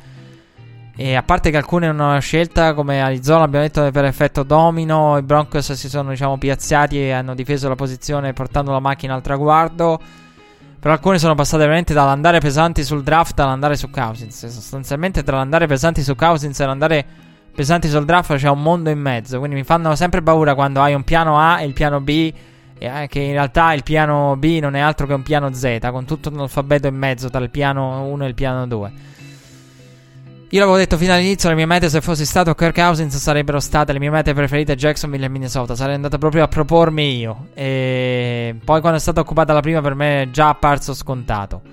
E 0.95 1.15
a 1.15 1.23
parte 1.23 1.49
che 1.49 1.57
alcune 1.57 1.87
non 1.87 2.01
hanno 2.01 2.19
scelta, 2.19 2.73
come 2.73 3.01
Arizona 3.01 3.43
abbiamo 3.43 3.65
detto 3.65 3.89
per 3.89 4.05
effetto 4.05 4.43
domino, 4.43 5.17
i 5.17 5.23
Broncos 5.23 5.73
si 5.73 5.89
sono 5.89 6.11
diciamo 6.11 6.37
piazzati 6.37 6.99
e 6.99 7.11
hanno 7.11 7.33
difeso 7.33 7.67
la 7.67 7.75
posizione 7.75 8.31
portando 8.33 8.71
la 8.71 8.79
macchina 8.79 9.15
al 9.15 9.21
traguardo. 9.23 9.99
Però 10.83 10.95
alcune 10.95 11.17
sono 11.17 11.33
passate 11.33 11.63
veramente 11.63 11.93
dall'andare 11.93 12.41
pesanti 12.41 12.83
sul 12.83 13.03
draft 13.03 13.39
all'andare 13.39 13.77
su 13.77 13.89
Cousins. 13.89 14.47
Sostanzialmente 14.47 15.23
tra 15.23 15.37
l'andare 15.37 15.65
pesanti 15.65 16.03
su 16.03 16.13
Cousins 16.13 16.59
e 16.59 16.65
l'andare 16.65 17.05
pesanti 17.55 17.87
sul 17.87 18.03
draft 18.03 18.35
c'è 18.35 18.49
un 18.49 18.61
mondo 18.61 18.89
in 18.89 18.99
mezzo. 18.99 19.39
Quindi 19.39 19.55
mi 19.55 19.63
fanno 19.63 19.95
sempre 19.95 20.21
paura 20.21 20.55
quando 20.55 20.81
hai 20.81 20.93
un 20.93 21.05
piano 21.05 21.39
A 21.39 21.61
e 21.61 21.65
il 21.67 21.71
piano 21.71 22.01
B. 22.01 22.33
E 22.77 23.07
che 23.07 23.19
in 23.21 23.31
realtà 23.31 23.71
il 23.71 23.83
piano 23.83 24.35
B 24.35 24.59
non 24.59 24.75
è 24.75 24.81
altro 24.81 25.07
che 25.07 25.13
un 25.13 25.23
piano 25.23 25.53
Z, 25.53 25.77
con 25.89 26.03
tutto 26.03 26.27
un 26.27 26.41
alfabeto 26.41 26.87
in 26.87 26.95
mezzo 26.95 27.29
tra 27.29 27.39
il 27.39 27.49
piano 27.49 28.03
1 28.03 28.25
e 28.25 28.27
il 28.27 28.33
piano 28.33 28.67
2. 28.67 28.91
Io 30.53 30.59
l'avevo 30.59 30.77
detto 30.77 30.97
fino 30.97 31.11
all'inizio, 31.11 31.49
le 31.49 31.55
mie 31.55 31.65
mete 31.65 31.89
se 31.89 31.99
fossi 31.99 32.27
stato 32.27 32.53
Kirk 32.53 32.75
Cousins 32.75 33.17
sarebbero 33.17 33.59
state 33.59 33.91
le 33.91 33.97
mie 33.97 34.11
mete 34.11 34.35
preferite 34.35 34.75
Jacksonville 34.75 35.25
e 35.25 35.29
Minnesota. 35.29 35.75
Sarei 35.75 35.95
andato 35.95 36.19
proprio 36.19 36.43
a 36.43 36.47
propormi 36.47 37.17
io. 37.17 37.47
E 37.55 38.55
poi 38.63 38.79
quando 38.79 38.99
è 38.99 39.01
stata 39.01 39.19
occupata 39.19 39.51
la 39.51 39.61
prima 39.61 39.81
per 39.81 39.95
me 39.95 40.21
è 40.21 40.29
già 40.29 40.49
apparso 40.49 40.93
scontato. 40.93 41.63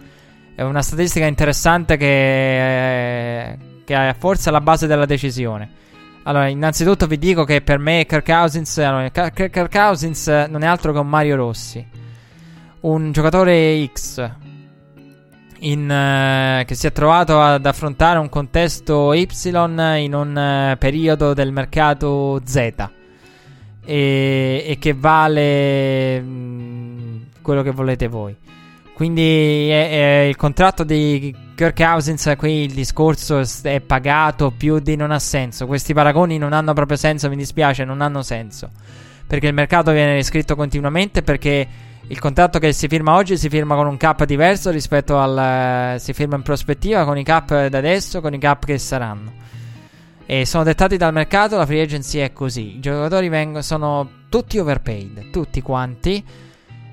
È 0.55 0.63
una 0.63 0.81
statistica 0.81 1.27
interessante 1.27 1.99
che, 1.99 3.59
che 3.85 3.95
è 3.95 4.15
forse 4.19 4.49
alla 4.49 4.63
base 4.63 4.87
della 4.87 5.05
decisione. 5.05 5.69
Allora, 6.23 6.49
innanzitutto 6.49 7.07
vi 7.07 7.19
dico 7.19 7.45
che 7.45 7.61
per 7.61 7.77
me 7.77 8.07
Kirk 8.07 8.25
Cousins, 8.25 8.79
allora, 8.79 9.11
Kirk 9.11 9.69
Cousins 9.69 10.27
non 10.49 10.63
è 10.63 10.67
altro 10.67 10.95
che 10.95 10.99
un 11.01 11.07
Mario 11.07 11.37
Rossi. 11.37 11.87
Un 12.81 13.13
giocatore 13.13 13.91
X 13.93 14.49
in, 15.61 15.83
uh, 15.83 16.65
che 16.65 16.75
si 16.75 16.87
è 16.87 16.93
trovato 16.93 17.41
ad 17.41 17.67
affrontare 17.67 18.19
un 18.19 18.29
contesto 18.29 19.13
Y 19.13 19.29
in 19.45 20.15
un 20.15 20.73
uh, 20.73 20.79
periodo 20.79 21.35
del 21.35 21.53
mercato 21.53 22.41
Z 22.45 22.57
e, 22.57 22.89
e 23.85 24.77
che 24.79 24.95
vale 24.95 26.21
mh, 26.21 26.27
mm, 26.27 27.21
quello 27.43 27.63
che 27.63 27.71
volete 27.71 28.09
voi. 28.09 28.35
Quindi 28.95 29.69
è, 29.71 29.91
è 29.91 30.27
il 30.29 30.37
contratto 30.37 30.85
di 30.85 31.35
Kirk 31.55 32.37
qui 32.37 32.65
il 32.65 32.73
discorso 32.73 33.43
è 33.63 33.81
pagato 33.81 34.51
più 34.51 34.79
di 34.79 34.95
non 34.95 35.11
ha 35.11 35.19
senso. 35.19 35.67
Questi 35.67 35.95
paragoni 35.95 36.37
non 36.37 36.53
hanno 36.53 36.75
proprio 36.75 36.99
senso, 36.99 37.29
mi 37.29 37.37
dispiace, 37.37 37.85
non 37.85 38.03
hanno 38.03 38.23
senso. 38.23 38.69
Perché 39.27 39.47
il 39.47 39.55
mercato 39.55 39.93
viene 39.93 40.15
riscritto 40.15 40.55
continuamente 40.55 41.23
perché 41.23 41.67
il 42.11 42.19
contratto 42.19 42.59
che 42.59 42.73
si 42.73 42.89
firma 42.89 43.15
oggi 43.15 43.37
si 43.37 43.49
firma 43.49 43.77
con 43.77 43.87
un 43.87 43.97
cap 43.97 44.25
diverso 44.25 44.71
rispetto 44.71 45.17
al. 45.17 46.01
si 46.01 46.13
firma 46.13 46.35
in 46.35 46.43
prospettiva 46.43 47.05
con 47.05 47.17
i 47.17 47.23
cap 47.23 47.67
da 47.69 47.79
adesso, 47.79 48.21
con 48.21 48.35
i 48.35 48.39
cap 48.39 48.65
che 48.65 48.79
saranno. 48.79 49.33
E 50.27 50.45
sono 50.45 50.65
dettati 50.65 50.97
dal 50.97 51.13
mercato, 51.13 51.57
la 51.57 51.67
free 51.67 51.83
agency 51.83 52.19
è 52.19 52.33
così. 52.33 52.77
I 52.77 52.81
giocatori 52.81 53.29
vengono, 53.29 53.63
sono 53.63 54.09
tutti 54.29 54.59
overpaid, 54.59 55.31
tutti 55.31 55.63
quanti. 55.63 56.25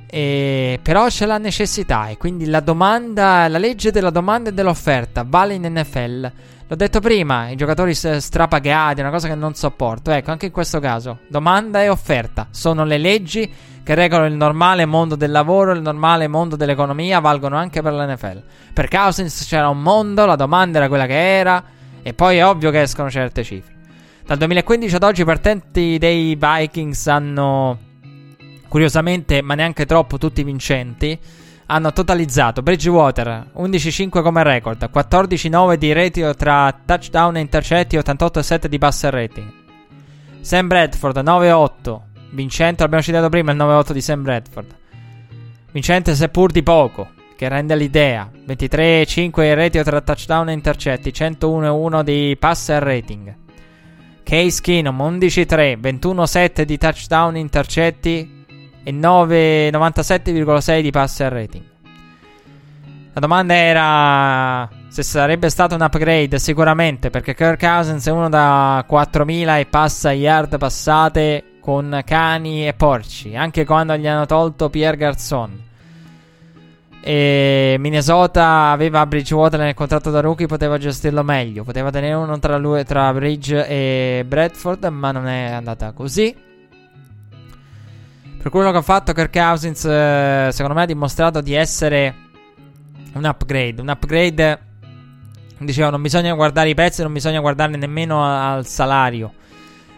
E, 0.09 0.79
però 0.81 1.07
c'è 1.07 1.25
la 1.25 1.37
necessità 1.37 2.07
e 2.07 2.17
quindi 2.17 2.45
la 2.45 2.61
domanda, 2.61 3.47
la 3.47 3.57
legge 3.57 3.91
della 3.91 4.09
domanda 4.09 4.49
e 4.49 4.53
dell'offerta 4.53 5.25
vale 5.27 5.53
in 5.53 5.63
NFL. 5.63 6.31
L'ho 6.69 6.75
detto 6.75 6.99
prima, 6.99 7.49
i 7.49 7.55
giocatori 7.55 7.93
strapagati, 7.93 8.99
è 8.99 9.03
una 9.03 9.11
cosa 9.11 9.27
che 9.27 9.35
non 9.35 9.53
sopporto. 9.53 10.11
Ecco, 10.11 10.31
anche 10.31 10.47
in 10.47 10.51
questo 10.51 10.79
caso, 10.79 11.19
domanda 11.27 11.81
e 11.81 11.89
offerta 11.89 12.47
sono 12.51 12.83
le 12.83 12.97
leggi 12.97 13.49
che 13.83 13.95
regolano 13.95 14.27
il 14.27 14.33
normale 14.33 14.85
mondo 14.85 15.15
del 15.15 15.31
lavoro, 15.31 15.71
il 15.71 15.81
normale 15.81 16.27
mondo 16.27 16.57
dell'economia, 16.57 17.19
valgono 17.19 17.55
anche 17.55 17.81
per 17.81 17.93
l'NFL. 17.93 18.41
Per 18.73 18.89
Cousins 18.89 19.45
c'era 19.47 19.69
un 19.69 19.81
mondo, 19.81 20.25
la 20.25 20.35
domanda 20.35 20.79
era 20.79 20.89
quella 20.89 21.05
che 21.05 21.37
era, 21.37 21.63
e 22.01 22.13
poi 22.13 22.35
è 22.35 22.45
ovvio 22.45 22.69
che 22.69 22.81
escono 22.81 23.09
certe 23.09 23.45
cifre. 23.45 23.75
Dal 24.25 24.37
2015 24.37 24.95
ad 24.95 25.03
oggi 25.03 25.21
i 25.21 25.25
partenti 25.25 25.97
dei 25.97 26.35
Vikings 26.35 27.07
hanno, 27.07 27.77
curiosamente, 28.67 29.41
ma 29.41 29.55
neanche 29.55 29.85
troppo, 29.85 30.17
tutti 30.17 30.43
vincenti, 30.43 31.17
hanno 31.67 31.91
totalizzato 31.91 32.61
Bridgewater 32.61 33.51
11-5 33.55 34.21
come 34.21 34.43
record, 34.43 34.89
14-9 34.93 35.75
di 35.75 35.91
ratio 35.91 36.33
tra 36.33 36.73
touchdown 36.85 37.37
e 37.37 37.41
intercetti 37.41 37.95
e 37.95 37.99
88-7 37.99 38.65
di 38.67 38.77
passer 38.77 39.13
rating. 39.13 39.51
Sam 40.39 40.67
Bradford 40.67 41.17
9-8, 41.17 41.99
Vincente, 42.31 42.83
l'abbiamo 42.83 43.03
citato 43.03 43.29
prima, 43.29 43.51
il 43.51 43.57
9-8 43.57 43.91
di 43.91 44.01
Sam 44.01 44.21
Bradford. 44.21 44.75
Vincente 45.71 46.15
seppur 46.15 46.51
di 46.51 46.63
poco, 46.63 47.09
che 47.35 47.49
rende 47.49 47.75
l'idea. 47.75 48.29
23-5 48.47 49.53
ratio 49.53 49.83
tra 49.83 50.01
touchdown 50.01 50.49
e 50.49 50.53
intercetti, 50.53 51.09
101-1 51.09 52.03
di 52.03 52.35
passer 52.39 52.81
rating. 52.81 53.35
Case 54.23 54.61
Keenum 54.61 54.99
11-3, 54.99 55.79
21-7 55.79 56.61
di 56.63 56.77
touchdown 56.77 57.37
intercetti 57.37 58.36
e 58.87 59.69
97,6 59.73 60.81
di 60.81 60.91
passer 60.91 61.31
rating. 61.31 61.63
La 63.11 63.19
domanda 63.19 63.53
era 63.53 64.69
se 64.87 65.03
sarebbe 65.03 65.49
stato 65.49 65.75
un 65.75 65.81
upgrade, 65.81 66.39
sicuramente, 66.39 67.09
perché 67.09 67.35
Kirk 67.35 67.59
Cousins 67.59 68.07
è 68.07 68.11
uno 68.11 68.29
da 68.29 68.85
4.000 68.89 69.59
e 69.59 69.65
passa 69.65 70.11
yard 70.13 70.57
passate 70.57 71.43
con 71.59 72.01
cani 72.05 72.65
e 72.65 72.73
porci, 72.73 73.35
anche 73.35 73.65
quando 73.65 73.97
gli 73.97 74.07
hanno 74.07 74.25
tolto 74.25 74.69
Pierre 74.69 74.95
Garçon. 74.95 75.65
E 77.01 77.75
Minnesota 77.79 78.71
aveva 78.71 79.05
Bridgewater 79.05 79.59
nel 79.59 79.73
contratto 79.73 80.11
da 80.11 80.21
rookie, 80.21 80.45
poteva 80.45 80.77
gestirlo 80.77 81.23
meglio. 81.23 81.63
Poteva 81.63 81.89
tenere 81.89 82.13
uno 82.13 82.39
tra, 82.39 82.57
lui, 82.57 82.83
tra 82.85 83.11
Bridge 83.13 83.67
e 83.67 84.23
Bradford, 84.25 84.85
ma 84.85 85.11
non 85.11 85.27
è 85.27 85.51
andata 85.51 85.91
così. 85.91 86.46
Per 88.47 88.55
quello 88.55 88.71
che 88.71 88.77
ha 88.77 88.81
fatto, 88.81 89.11
Kirk 89.11 89.37
Cousins, 89.37 89.83
eh, 89.83 90.47
secondo 90.53 90.73
me, 90.73 90.83
ha 90.83 90.85
dimostrato 90.85 91.41
di 91.41 91.53
essere 91.53 92.15
un 93.11 93.25
upgrade. 93.25 93.81
Un 93.81 93.89
upgrade, 93.89 94.59
dicevo, 95.57 95.89
non 95.89 96.01
bisogna 96.01 96.33
guardare 96.33 96.69
i 96.69 96.73
pezzi, 96.73 97.01
non 97.01 97.11
bisogna 97.11 97.41
guardarne 97.41 97.75
nemmeno 97.75 98.23
al 98.23 98.65
salario. 98.65 99.33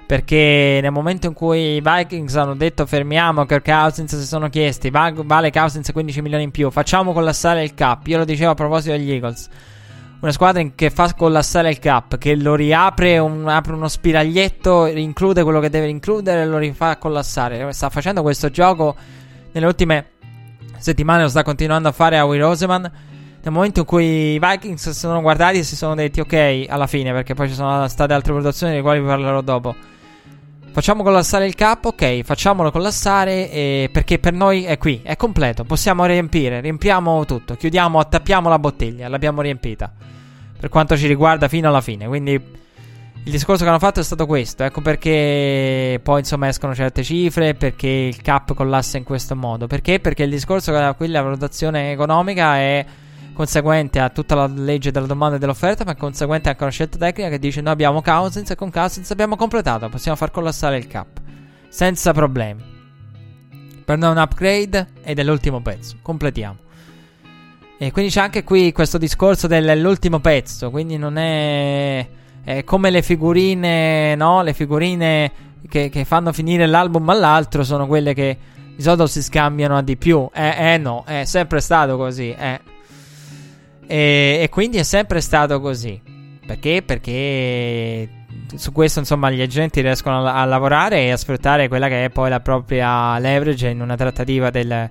Perché 0.08 0.80
nel 0.82 0.90
momento 0.92 1.28
in 1.28 1.34
cui 1.34 1.76
i 1.76 1.82
Vikings 1.84 2.36
hanno 2.38 2.56
detto 2.56 2.88
fermiamo 2.88 3.46
Kirk 3.46 3.66
Cousins 3.66 4.18
si 4.18 4.26
sono 4.26 4.50
chiesti 4.50 4.90
vale 4.90 5.52
Cousins 5.52 5.92
15 5.92 6.20
milioni 6.24 6.46
in 6.46 6.52
più, 6.52 6.72
facciamo 6.72 7.14
collassare 7.14 7.64
il 7.64 7.76
cap. 7.76 8.08
Io 8.08 8.18
lo 8.18 8.26
dicevo 8.26 8.50
a 8.50 8.56
proposito 8.56 8.94
degli 8.94 9.12
Eagles. 9.12 9.48
Una 10.22 10.32
squadra 10.34 10.62
che 10.76 10.90
fa 10.90 11.14
collassare 11.14 11.70
il 11.70 11.80
cap, 11.80 12.18
che 12.18 12.36
lo 12.36 12.54
riapre, 12.56 13.20
un, 13.20 13.48
apre 13.48 13.72
uno 13.72 13.88
spiraglietto, 13.88 14.86
include 14.88 15.44
quello 15.44 15.62
che 15.62 15.70
deve 15.70 15.88
includere 15.88 16.42
e 16.42 16.46
lo 16.46 16.58
rifà 16.58 16.98
collassare. 16.98 17.72
Sta 17.72 17.90
facendo 17.90 18.22
questo 18.22 18.50
gioco 18.50 18.96
nelle 19.54 19.66
ultime 19.66 20.08
settimane, 20.78 21.22
lo 21.22 21.30
sta 21.30 21.44
continuando 21.44 21.88
a 21.88 21.94
fare 21.94 22.18
a 22.18 22.26
Will 22.26 22.42
Roseman. 22.42 22.92
Nel 23.42 23.54
momento 23.54 23.80
in 23.80 23.86
cui 23.86 24.34
i 24.34 24.40
Vikings 24.40 24.90
si 24.90 25.00
sono 25.00 25.22
guardati 25.22 25.60
e 25.60 25.64
si 25.64 25.78
sono 25.78 25.96
detti 25.96 26.20
ok 26.20 26.66
alla 26.68 26.88
fine, 26.88 27.14
perché 27.14 27.34
poi 27.34 27.48
ci 27.48 27.56
sono 27.56 27.88
state 27.88 28.12
altre 28.12 28.34
produzioni 28.34 28.76
di 28.76 28.82
quali 28.82 29.00
vi 29.00 29.06
parlerò 29.06 29.40
dopo 29.40 29.74
Facciamo 30.72 31.04
collassare 31.04 31.46
il 31.46 31.56
capo, 31.56 31.90
ok, 31.90 32.22
facciamolo 32.22 32.72
collassare 32.72 33.52
eh, 33.52 33.90
perché 33.92 34.20
per 34.20 34.34
noi 34.34 34.64
è 34.64 34.78
qui, 34.78 35.02
è 35.04 35.16
completo, 35.16 35.64
possiamo 35.64 36.06
riempire, 36.06 36.62
riempiamo 36.62 37.26
tutto, 37.26 37.56
chiudiamo, 37.56 38.00
attappiamo 38.00 38.48
la 38.50 38.60
bottiglia, 38.60 39.08
l'abbiamo 39.08 39.42
riempita. 39.42 39.92
Per 40.60 40.70
quanto 40.70 40.96
ci 40.96 41.08
riguarda 41.08 41.48
fino 41.48 41.68
alla 41.68 41.82
fine, 41.82 42.08
quindi 42.08 42.32
il 42.32 43.32
discorso 43.32 43.64
che 43.64 43.70
hanno 43.70 43.80
fatto 43.80 44.00
è 44.00 44.04
stato 44.04 44.26
questo, 44.26 44.64
ecco 44.64 44.82
perché 44.82 46.00
poi 46.02 46.20
insomma 46.20 46.48
escono 46.48 46.74
certe 46.76 47.04
cifre, 47.04 47.56
perché 47.56 47.88
il 47.88 48.22
cap 48.22 48.54
collassa 48.54 48.98
in 48.98 49.04
questo 49.04 49.36
modo, 49.36 49.68
perché? 49.68 50.00
Perché 50.00 50.24
il 50.24 50.30
discorso 50.30 50.72
che 50.72 50.94
qui 50.96 51.08
la 51.10 51.22
valutazione 51.22 51.92
economica 51.92 52.58
è 52.58 52.86
conseguente 53.40 54.00
a 54.00 54.10
tutta 54.10 54.36
la 54.36 54.48
legge 54.48 54.92
della 54.92 55.06
domanda 55.06 55.38
e 55.38 55.40
dell'offerta, 55.40 55.86
ma 55.86 55.96
conseguente 55.96 56.50
anche 56.50 56.60
a 56.60 56.64
una 56.66 56.74
scelta 56.74 56.98
tecnica 56.98 57.30
che 57.30 57.40
dice 57.40 57.62
noi 57.62 57.72
abbiamo 57.72 58.02
Cousins 58.02 58.50
e 58.50 58.56
con 58.56 58.70
Cousins 58.70 59.10
abbiamo 59.12 59.38
completato, 59.38 59.88
possiamo 59.88 60.18
far 60.18 60.30
collassare 60.30 60.78
il 60.78 60.88
cap 60.88 61.22
senza 61.70 62.12
problemi. 62.12 62.62
Per 63.86 63.98
noi 63.98 64.12
un 64.12 64.18
upgrade 64.18 64.88
ed 65.02 65.20
è 65.20 65.24
l'ultimo 65.24 65.62
pezzo, 65.62 65.96
completiamo. 66.02 66.58
E 67.78 67.92
quindi 67.94 68.12
c'è 68.12 68.20
anche 68.20 68.44
qui 68.44 68.74
questo 68.74 68.98
discorso 68.98 69.48
dell'ultimo 69.48 70.20
pezzo, 70.20 70.70
quindi 70.70 70.98
non 70.98 71.18
è, 71.18 72.06
è 72.44 72.66
come 72.66 72.90
le 72.90 73.02
figurine, 73.02 74.16
no? 74.16 74.42
Le 74.42 74.52
figurine 74.52 75.32
che, 75.70 75.88
che, 75.88 76.04
fanno 76.04 76.34
finire 76.34 76.66
l'album 76.66 77.08
all'altro 77.08 77.64
sono 77.64 77.88
quelle 77.88 78.14
che 78.14 78.38
di 78.76 78.82
solito 78.84 79.08
si 79.08 79.24
scambiano 79.24 79.78
a 79.78 79.82
di 79.82 79.96
più. 79.96 80.30
Eh, 80.34 80.74
eh 80.74 80.78
no, 80.78 81.06
è 81.06 81.24
sempre 81.24 81.62
stato 81.62 81.96
così, 81.96 82.36
eh. 82.38 82.78
E, 83.92 84.40
e 84.44 84.50
quindi 84.50 84.78
è 84.78 84.84
sempre 84.84 85.20
stato 85.20 85.60
così. 85.60 86.00
Perché? 86.46 86.84
Perché 86.86 88.08
su 88.56 88.72
questo 88.72 89.00
insomma 89.00 89.32
gli 89.32 89.42
agenti 89.42 89.82
riescono 89.82 90.24
a, 90.28 90.42
a, 90.42 90.46
lavorare 90.46 91.06
e 91.06 91.12
a 91.12 91.18
sfruttare 91.18 91.68
quella 91.68 91.88
che 91.88 92.06
è 92.06 92.10
poi 92.12 92.30
la 92.30 92.40
propria 92.40 93.18
leverage 93.18 93.68
in 93.68 93.82
una 93.82 93.96
trattativa 93.96 94.52
del, 94.52 94.90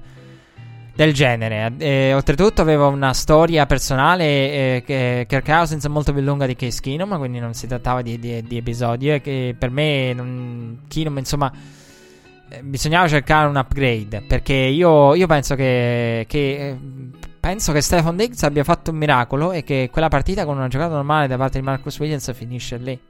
del 0.97 1.13
genere. 1.15 1.75
E, 1.79 2.13
oltretutto 2.13 2.61
aveva 2.61 2.89
una 2.89 3.15
storia 3.15 3.67
personale 3.67 4.25
eh, 4.25 4.83
che 4.85 5.27
Kirk 5.29 5.47
Cousins 5.47 5.85
è 5.85 5.89
molto 5.89 6.13
più 6.13 6.23
lunga 6.23 6.47
di 6.47 6.57
Case 6.57 6.81
Keenum, 6.81 7.19
quindi 7.19 7.39
non 7.39 7.55
si 7.55 7.69
trattava 7.69 8.03
di, 8.03 8.19
di, 8.19 8.43
di 8.43 8.57
episodi 8.57 9.13
e 9.13 9.21
che 9.21 9.55
per 9.57 9.71
me 9.71 10.13
non, 10.13 10.81
Keenum 10.89 11.19
insomma 11.19 11.53
eh, 12.49 12.63
bisognava 12.65 13.07
cercare 13.07 13.47
un 13.47 13.55
upgrade 13.55 14.23
perché 14.23 14.55
io, 14.55 15.15
io 15.15 15.27
penso 15.29 15.55
che, 15.55 16.25
che 16.27 16.69
eh, 16.69 16.77
penso 17.49 17.73
che 17.73 17.81
Stefan 17.81 18.15
Diggs 18.15 18.43
abbia 18.43 18.63
fatto 18.63 18.91
un 18.91 18.99
miracolo 18.99 19.53
e 19.53 19.65
che 19.65 19.89
quella 19.91 20.09
partita 20.09 20.45
con 20.45 20.59
una 20.59 20.69
giocata 20.69 20.93
normale 20.93 21.27
da 21.27 21.39
parte 21.39 21.59
di 21.59 21.65
Marcus 21.65 21.99
Williams 21.99 22.31
finisce 22.35 22.77
lì. 22.77 23.01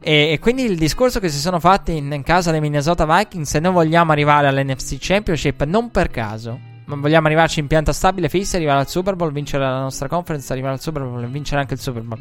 E, 0.00 0.32
e 0.32 0.38
quindi 0.38 0.64
il 0.64 0.76
discorso 0.76 1.18
che 1.18 1.30
si 1.30 1.38
sono 1.38 1.58
fatti 1.58 1.96
in, 1.96 2.12
in 2.12 2.24
casa 2.24 2.50
dei 2.50 2.60
Minnesota 2.60 3.06
Vikings, 3.06 3.48
se 3.48 3.58
noi 3.58 3.72
vogliamo 3.72 4.12
arrivare 4.12 4.48
all'NFC 4.48 4.98
Championship, 4.98 5.64
non 5.64 5.90
per 5.90 6.10
caso, 6.10 6.58
ma 6.84 6.96
vogliamo 6.96 7.26
arrivarci 7.26 7.60
in 7.60 7.68
pianta 7.68 7.94
stabile, 7.94 8.28
fissa, 8.28 8.58
arrivare 8.58 8.80
al 8.80 8.88
Super 8.88 9.16
Bowl, 9.16 9.32
vincere 9.32 9.64
la 9.64 9.80
nostra 9.80 10.08
conference, 10.08 10.52
arrivare 10.52 10.74
al 10.74 10.80
Super 10.80 11.02
Bowl 11.02 11.22
e 11.22 11.26
vincere 11.26 11.62
anche 11.62 11.72
il 11.72 11.80
Super 11.80 12.02
Bowl. 12.02 12.20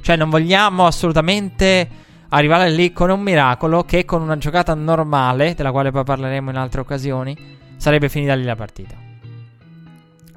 Cioè 0.00 0.14
non 0.14 0.30
vogliamo 0.30 0.86
assolutamente 0.86 1.88
arrivare 2.28 2.70
lì 2.70 2.92
con 2.92 3.10
un 3.10 3.20
miracolo 3.20 3.82
che 3.82 4.04
con 4.04 4.22
una 4.22 4.38
giocata 4.38 4.74
normale, 4.74 5.54
della 5.56 5.72
quale 5.72 5.90
poi 5.90 6.04
parleremo 6.04 6.50
in 6.50 6.56
altre 6.56 6.82
occasioni, 6.82 7.36
sarebbe 7.78 8.08
finita 8.08 8.34
lì 8.34 8.44
la 8.44 8.54
partita. 8.54 9.10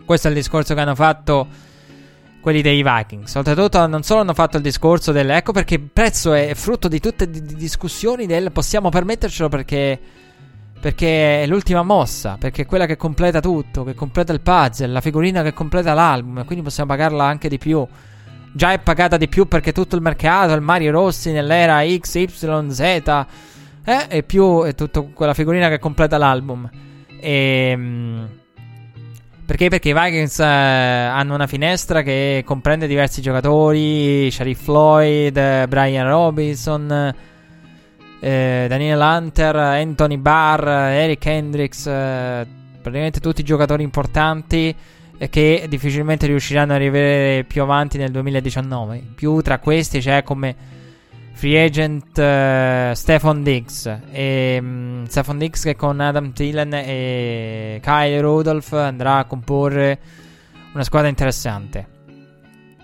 Questo 0.06 0.28
è 0.28 0.30
il 0.30 0.38
discorso 0.38 0.76
che 0.76 0.80
hanno 0.82 0.96
fatto 0.96 1.48
quelli 2.40 2.62
dei 2.62 2.84
Vikings. 2.84 3.34
Oltretutto, 3.34 3.88
non 3.88 4.04
solo 4.04 4.22
hanno 4.22 4.36
fatto 4.36 4.58
il 4.58 4.64
discorso 4.64 5.12
del 5.12 5.32
ecco 5.32 5.52
perché 5.52 5.74
il 5.76 5.90
prezzo 5.92 6.32
è 6.34 6.54
frutto 6.54 6.88
di 6.88 7.00
tutte 7.00 7.26
le 7.26 7.42
discussioni 7.42 8.28
del 8.28 8.52
possiamo 8.52 8.90
permettercelo 8.90 9.50
perché. 9.50 10.00
Perché 10.78 11.42
è 11.42 11.48
l'ultima 11.48 11.82
mossa, 11.82 12.36
perché 12.38 12.62
è 12.62 12.66
quella 12.68 12.86
che 12.86 12.96
completa 12.96 13.40
tutto, 13.40 13.84
che 13.84 13.96
completa 13.96 14.32
il 14.34 14.42
puzzle, 14.42 14.86
la 14.86 15.02
figurina 15.02 15.42
che 15.42 15.52
completa 15.52 15.96
l'album, 15.96 16.46
quindi 16.46 16.64
possiamo 16.64 16.90
pagarla 16.90 17.24
anche 17.24 17.50
di 17.50 17.58
più. 17.58 17.84
Già 18.54 18.72
è 18.72 18.78
pagata 18.78 19.18
di 19.18 19.28
più 19.28 19.48
perché 19.48 19.72
tutto 19.72 19.96
il 19.96 20.04
mercato, 20.04 20.54
il 20.54 20.62
Mario 20.62 20.92
Rossi 20.92 21.32
nell'era 21.32 21.82
X, 21.84 22.14
Y, 22.16 22.70
Z, 22.70 22.80
eh, 22.82 23.26
e 24.10 24.22
più 24.22 24.62
è 24.62 24.76
tutta 24.76 25.02
quella 25.02 25.34
figurina 25.34 25.70
che 25.70 25.80
completa 25.80 26.20
l'album. 26.20 26.70
E. 27.20 28.44
Perché? 29.46 29.70
Perché 29.70 29.90
i 29.90 29.94
Vikings 29.94 30.40
eh, 30.40 30.44
hanno 30.44 31.36
una 31.36 31.46
finestra 31.46 32.02
che 32.02 32.42
comprende 32.44 32.88
diversi 32.88 33.22
giocatori: 33.22 34.32
Sharif 34.32 34.64
Floyd, 34.64 35.38
eh, 35.38 35.68
Brian 35.68 36.08
Robinson, 36.08 37.14
eh, 38.20 38.66
Daniel 38.68 39.00
Hunter, 39.00 39.56
Anthony 39.56 40.18
Barr, 40.18 40.68
Eric 40.68 41.26
Hendricks. 41.26 41.86
Eh, 41.86 42.48
praticamente 42.82 43.20
tutti 43.20 43.44
giocatori 43.44 43.84
importanti 43.84 44.76
che 45.30 45.66
difficilmente 45.70 46.26
riusciranno 46.26 46.74
a 46.74 46.76
arrivare 46.76 47.46
più 47.48 47.62
avanti 47.62 47.98
nel 48.00 48.12
2019. 48.12 49.02
Più 49.14 49.42
tra 49.42 49.60
questi 49.60 50.00
c'è 50.00 50.24
come 50.24 50.56
free 51.36 51.62
agent 51.62 52.18
uh, 52.18 52.94
Stefan 52.94 53.44
Diggs. 53.44 54.00
E 54.12 54.58
um, 54.60 55.06
Stefan 55.06 55.38
Diggs 55.38 55.64
che 55.64 55.76
con 55.76 56.00
Adam 56.00 56.32
Thielen 56.32 56.74
e 56.74 57.80
Kyle 57.84 58.22
Rudolph 58.22 58.72
andrà 58.74 59.18
a 59.18 59.26
comporre 59.26 60.00
una 60.74 60.84
squadra 60.84 61.10
interessante. 61.10 61.94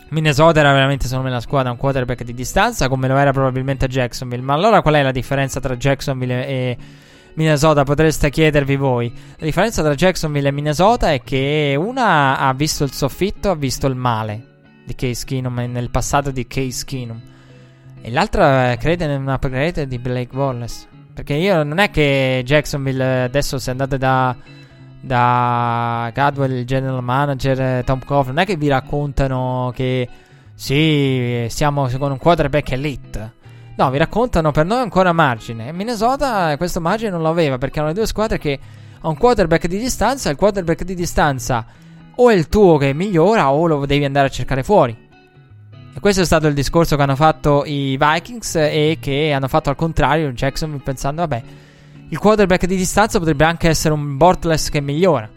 Minnesota 0.10 0.60
era 0.60 0.74
veramente 0.74 1.06
secondo 1.06 1.30
me 1.30 1.34
la 1.34 1.40
squadra 1.40 1.72
un 1.72 1.78
quarterback 1.78 2.24
di 2.24 2.34
distanza 2.34 2.90
come 2.90 3.08
lo 3.08 3.16
era 3.16 3.32
probabilmente 3.32 3.88
Jacksonville. 3.88 4.44
Ma 4.44 4.54
allora 4.54 4.82
qual 4.82 4.96
è 4.96 5.02
la 5.02 5.12
differenza 5.12 5.62
tra 5.62 5.78
Jacksonville 5.78 6.46
e 6.46 6.78
Minnesota 7.36 7.84
potreste 7.84 8.30
chiedervi 8.30 8.76
voi? 8.76 9.12
La 9.38 9.46
differenza 9.46 9.82
tra 9.82 9.96
Jacksonville 9.96 10.50
e 10.50 10.52
Minnesota 10.52 11.14
è 11.14 11.22
che 11.24 11.76
una 11.80 12.38
ha 12.38 12.54
visto 12.54 12.84
il 12.84 12.92
soffitto 12.92 13.50
ha 13.50 13.56
visto 13.56 13.88
il 13.88 13.96
male 13.96 14.48
di 14.84 14.94
Case 14.94 15.24
Keenum 15.26 15.58
nel 15.72 15.90
passato 15.90 16.32
di 16.32 16.46
Case 16.46 16.84
Keenum 16.84 17.22
e 18.02 18.10
l'altra 18.10 18.76
crede 18.78 19.06
in 19.06 19.22
una 19.22 19.36
upgrade 19.36 19.88
di 19.88 20.00
Blake 20.00 20.36
Wallace. 20.36 20.88
Perché 21.14 21.34
io 21.34 21.64
non 21.64 21.78
è 21.78 21.92
che 21.92 22.42
Jacksonville 22.44 23.24
adesso 23.24 23.60
se 23.60 23.70
andate 23.70 23.98
da, 23.98 24.36
da 25.00 26.10
Gadwell, 26.14 26.52
il 26.52 26.66
general 26.66 27.04
manager, 27.04 27.84
Tom 27.84 28.04
Coughlin, 28.04 28.34
non 28.34 28.44
è 28.44 28.46
che 28.46 28.56
vi 28.56 28.70
raccontano 28.70 29.72
che 29.76 30.08
sì, 30.54 31.46
siamo 31.50 31.88
con 31.98 32.12
un 32.12 32.18
quarterback 32.18 32.72
elite. 32.72 33.34
No, 33.76 33.90
vi 33.90 33.98
raccontano 33.98 34.52
per 34.52 34.66
noi 34.66 34.80
ancora 34.80 35.12
margine. 35.12 35.68
E 35.68 35.72
Minnesota 35.72 36.56
questo 36.58 36.82
margine 36.82 37.12
non 37.12 37.22
lo 37.22 37.30
aveva 37.30 37.58
perché 37.58 37.76
erano 37.78 37.90
le 37.90 37.98
due 37.98 38.08
squadre 38.08 38.38
che 38.38 38.60
ha 39.00 39.08
un 39.08 39.18
quarterback 39.18 39.68
di 39.68 39.78
distanza. 39.78 40.30
Il 40.30 40.38
quarterback 40.38 40.84
di 40.84 40.96
distanza 40.96 41.66
o 42.16 42.30
è 42.30 42.34
il 42.34 42.48
tuo 42.48 42.78
che 42.78 42.94
migliora 42.94 43.52
o 43.52 43.66
lo 43.68 43.86
devi 43.86 44.06
andare 44.06 44.28
a 44.28 44.32
cercare 44.32 44.64
fuori. 44.64 45.10
E 45.94 46.00
questo 46.00 46.22
è 46.22 46.26
stato 46.26 46.48
il 46.48 46.54
discorso 46.54 46.96
che 46.96 47.02
hanno 47.02 47.16
fatto 47.16 47.64
i 47.66 47.98
Vikings 48.00 48.56
e 48.56 48.98
che 49.00 49.32
hanno 49.34 49.48
fatto 49.48 49.70
al 49.70 49.76
contrario 49.76 50.32
Jackson 50.32 50.82
pensando, 50.82 51.22
vabbè, 51.22 51.44
il 52.10 52.18
quarterback 52.18 52.66
di 52.66 52.76
distanza 52.76 53.20
potrebbe 53.20 53.44
anche 53.44 53.68
essere 53.70 53.94
un 53.94 54.18
Bortless 54.18 54.70
che 54.70 54.82
migliora. 54.82 55.30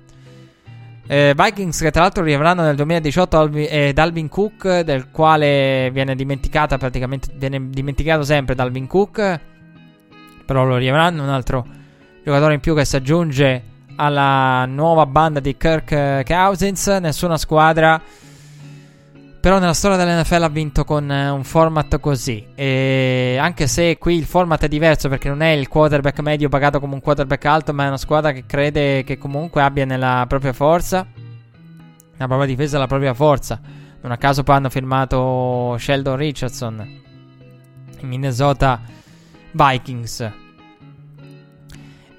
Eh, 1.06 1.34
Vikings 1.36 1.80
che 1.80 1.90
tra 1.90 2.02
l'altro 2.02 2.24
riaveranno 2.24 2.62
nel 2.62 2.76
2018 2.76 3.38
Alvin, 3.38 3.66
eh, 3.68 3.92
Dalvin 3.92 4.28
Cook, 4.28 4.80
del 4.80 5.10
quale 5.10 5.90
viene 5.92 6.14
dimenticata 6.14 6.78
praticamente, 6.78 7.28
viene 7.34 7.68
dimenticato 7.68 8.22
sempre 8.22 8.54
Dalvin 8.54 8.86
Cook, 8.86 9.40
però 10.46 10.64
lo 10.64 10.76
riaveranno 10.76 11.22
un 11.22 11.28
altro 11.28 11.66
giocatore 12.24 12.54
in 12.54 12.60
più 12.60 12.74
che 12.74 12.84
si 12.84 12.96
aggiunge 12.96 13.62
alla 13.96 14.64
nuova 14.66 15.04
banda 15.06 15.40
di 15.40 15.56
Kirk 15.56 16.24
Cousins. 16.24 16.86
Nessuna 16.86 17.36
squadra 17.36 18.00
però 19.44 19.58
nella 19.58 19.74
storia 19.74 19.98
dell'NFL 19.98 20.42
ha 20.42 20.48
vinto 20.48 20.84
con 20.84 21.10
eh, 21.10 21.28
un 21.28 21.44
format 21.44 22.00
così. 22.00 22.46
E 22.54 23.36
anche 23.38 23.66
se 23.66 23.98
qui 23.98 24.16
il 24.16 24.24
format 24.24 24.62
è 24.62 24.68
diverso 24.68 25.10
perché 25.10 25.28
non 25.28 25.42
è 25.42 25.50
il 25.50 25.68
quarterback 25.68 26.18
medio 26.20 26.48
pagato 26.48 26.80
come 26.80 26.94
un 26.94 27.02
quarterback 27.02 27.44
alto, 27.44 27.74
ma 27.74 27.84
è 27.84 27.88
una 27.88 27.98
squadra 27.98 28.32
che 28.32 28.46
crede 28.46 29.04
che 29.04 29.18
comunque 29.18 29.60
abbia 29.60 29.84
nella 29.84 30.24
propria 30.26 30.54
forza, 30.54 31.06
la 32.16 32.26
propria 32.26 32.46
difesa, 32.46 32.78
la 32.78 32.86
propria 32.86 33.12
forza. 33.12 33.60
Non 34.00 34.12
a 34.12 34.16
caso 34.16 34.44
poi 34.44 34.56
hanno 34.56 34.70
firmato 34.70 35.76
Sheldon 35.78 36.16
Richardson 36.16 37.00
in 38.00 38.08
Minnesota 38.08 38.80
Vikings. 39.50 40.43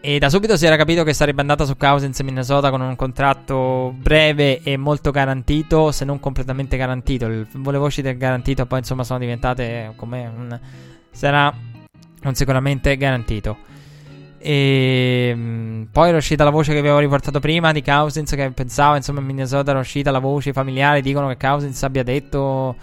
E 0.08 0.20
da 0.20 0.30
subito 0.30 0.56
si 0.56 0.68
era 0.68 0.76
capito 0.76 1.04
che 1.04 1.14
sarebbe 1.14 1.42
andata 1.42 1.66
su 1.66 1.78
Cousins 1.78 2.20
Minnesota 2.20 2.70
con 2.70 2.80
un 2.80 2.96
contratto 2.96 3.92
breve 3.98 4.62
e 4.62 4.78
molto 4.78 5.10
garantito, 5.10 5.92
se 5.92 6.06
non 6.06 6.20
completamente 6.20 6.78
garantito. 6.78 7.28
Le 7.28 7.48
voci 7.80 8.04
del 8.04 8.16
garantito 8.16 8.68
poi 8.68 8.78
insomma 8.78 9.04
sono 9.04 9.18
diventate 9.18 9.94
come 9.96 10.28
un... 10.28 10.60
sarà 11.10 11.52
un 12.22 12.36
sicuramente 12.36 12.96
garantito. 12.98 13.58
E 14.38 15.34
mh, 15.36 15.88
poi 15.92 16.10
era 16.10 16.18
uscita 16.18 16.44
la 16.44 16.52
voce 16.52 16.74
che 16.74 16.78
avevo 16.78 17.00
riportato 17.00 17.40
prima 17.40 17.72
di 17.72 17.82
Cousins 17.82 18.30
che 18.30 18.52
pensava 18.52 18.98
insomma 18.98 19.22
in 19.22 19.26
Minnesota 19.26 19.72
era 19.72 19.80
uscita 19.80 20.12
la 20.12 20.20
voce, 20.20 20.50
i 20.50 20.54
familiari 20.54 21.02
dicono 21.02 21.30
che 21.30 21.38
Cousins 21.38 21.82
abbia 21.82 22.04
detto 22.04 22.76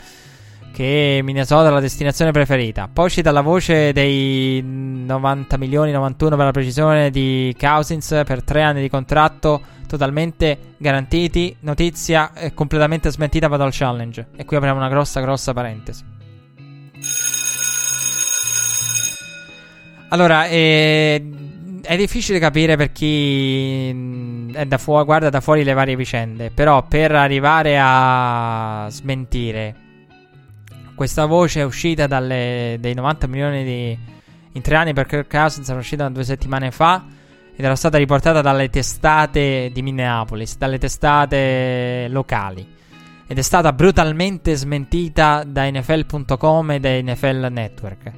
che 0.72 1.20
Minnesota 1.22 1.68
è 1.68 1.70
la 1.70 1.80
destinazione 1.80 2.32
preferita. 2.32 2.88
Poi 2.92 3.06
uscita 3.06 3.30
la 3.30 3.42
voce 3.42 3.92
dei 3.92 4.60
90 4.62 5.56
milioni, 5.58 5.92
91 5.92 6.36
per 6.36 6.44
la 6.46 6.50
precisione 6.50 7.10
di 7.10 7.54
Cousins 7.58 8.22
per 8.24 8.42
tre 8.42 8.62
anni 8.62 8.80
di 8.80 8.88
contratto 8.88 9.60
totalmente 9.86 10.74
garantiti. 10.78 11.54
Notizia 11.60 12.32
è 12.32 12.52
completamente 12.54 13.10
smentita 13.10 13.46
vado 13.46 13.64
al 13.64 13.72
challenge. 13.72 14.28
E 14.36 14.44
qui 14.44 14.56
apriamo 14.56 14.78
una 14.78 14.88
grossa, 14.88 15.20
grossa 15.20 15.52
parentesi. 15.52 16.02
Allora, 20.08 20.46
eh, 20.46 21.24
è 21.82 21.96
difficile 21.96 22.38
capire 22.38 22.76
per 22.76 22.92
chi 22.92 24.50
è 24.52 24.64
da 24.66 24.78
fu- 24.78 25.04
guarda 25.04 25.30
da 25.30 25.40
fuori 25.40 25.64
le 25.64 25.72
varie 25.72 25.96
vicende. 25.96 26.50
Però 26.50 26.84
per 26.86 27.12
arrivare 27.12 27.78
a 27.80 28.86
smentire 28.90 29.81
questa 31.02 31.26
voce 31.26 31.58
è 31.58 31.64
uscita 31.64 32.06
dalle, 32.06 32.76
dai 32.78 32.94
90 32.94 33.26
milioni 33.26 33.64
di, 33.64 33.98
in 34.52 34.62
tre 34.62 34.76
anni 34.76 34.92
per 34.92 35.06
Kirk 35.06 35.28
Cousins, 35.28 35.68
era 35.68 35.80
uscita 35.80 36.08
due 36.08 36.22
settimane 36.22 36.70
fa 36.70 37.04
ed 37.56 37.64
era 37.64 37.74
stata 37.74 37.98
riportata 37.98 38.40
dalle 38.40 38.70
testate 38.70 39.70
di 39.72 39.82
Minneapolis, 39.82 40.56
dalle 40.56 40.78
testate 40.78 42.06
locali. 42.08 42.64
Ed 43.26 43.36
è 43.36 43.42
stata 43.42 43.72
brutalmente 43.72 44.54
smentita 44.54 45.42
da 45.44 45.68
NFL.com 45.68 46.70
e 46.70 46.78
da 46.78 46.90
NFL 46.90 47.48
Network. 47.50 48.12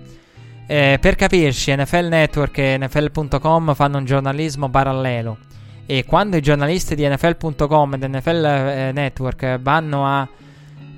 Eh, 0.67 0.99
per 1.01 1.15
capirci, 1.15 1.75
NFL 1.75 2.09
Network 2.09 2.59
e 2.59 2.77
NFL.com 2.77 3.75
fanno 3.75 3.97
un 3.97 4.05
giornalismo 4.05 4.69
parallelo. 4.69 5.39
E 5.87 6.05
quando 6.05 6.37
i 6.37 6.43
giornalisti 6.43 6.95
di 6.95 7.09
NFL.com 7.09 7.95
e 7.95 8.09
NFL 8.09 8.45
eh, 8.45 8.93
Network 8.93 9.59
vanno 9.59 10.07
a 10.07 10.29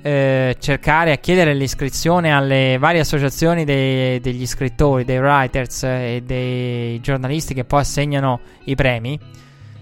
eh, 0.07 0.57
cercare 0.61 1.11
a 1.11 1.17
chiedere 1.17 1.53
l'iscrizione 1.53 2.31
alle 2.31 2.77
varie 2.79 3.01
associazioni 3.01 3.65
dei, 3.65 4.21
degli 4.21 4.47
scrittori, 4.47 5.05
dei 5.05 5.19
writers 5.19 5.83
e 5.83 6.23
dei 6.25 7.01
giornalisti 7.01 7.55
che 7.55 7.65
poi 7.65 7.81
assegnano 7.81 8.39
i 8.67 8.77
premi, 8.77 9.19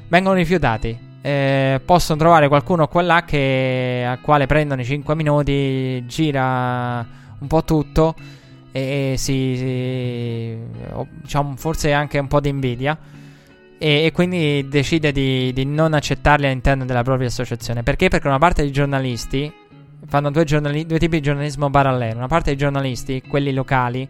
vengono 0.09 0.37
rifiutati. 0.37 0.99
Eh, 1.21 1.79
possono 1.85 2.19
trovare 2.19 2.49
qualcuno 2.49 2.89
qua 2.89 3.03
là 3.03 3.25
che, 3.25 4.03
al 4.07 4.23
quale 4.23 4.47
prendono 4.47 4.81
i 4.81 4.87
5 4.87 5.15
minuti, 5.15 6.07
gira 6.07 7.07
un 7.39 7.47
po' 7.47 7.63
tutto 7.63 8.15
e, 8.73 9.13
e 9.13 9.15
si, 9.19 9.57
si 9.59 10.59
diciamo, 11.21 11.55
forse 11.57 11.93
anche 11.93 12.19
un 12.19 12.29
po' 12.29 12.41
di 12.41 12.49
invidia. 12.49 12.97
E, 13.77 14.05
e, 14.05 14.13
quindi 14.13 14.67
decide 14.71 15.13
di, 15.13 15.53
di, 15.53 15.67
non 15.67 15.93
accettarli 15.93 16.47
all'interno 16.47 16.87
della 16.87 17.03
propria 17.03 17.27
associazione. 17.27 17.83
Perché? 17.83 18.09
Perché 18.09 18.27
una 18.27 18.39
parte 18.39 18.63
dei 18.63 18.73
giornalisti 18.73 19.53
fanno 20.07 20.31
due, 20.31 20.45
giornali- 20.45 20.87
due, 20.87 20.99
tipi 20.99 21.17
di 21.17 21.23
giornalismo 21.23 21.71
parallelo. 21.71 22.17
Una 22.17 22.27
parte 22.27 22.51
dei 22.51 22.59
giornalisti, 22.59 23.23
quelli 23.29 23.53
locali, 23.53 24.09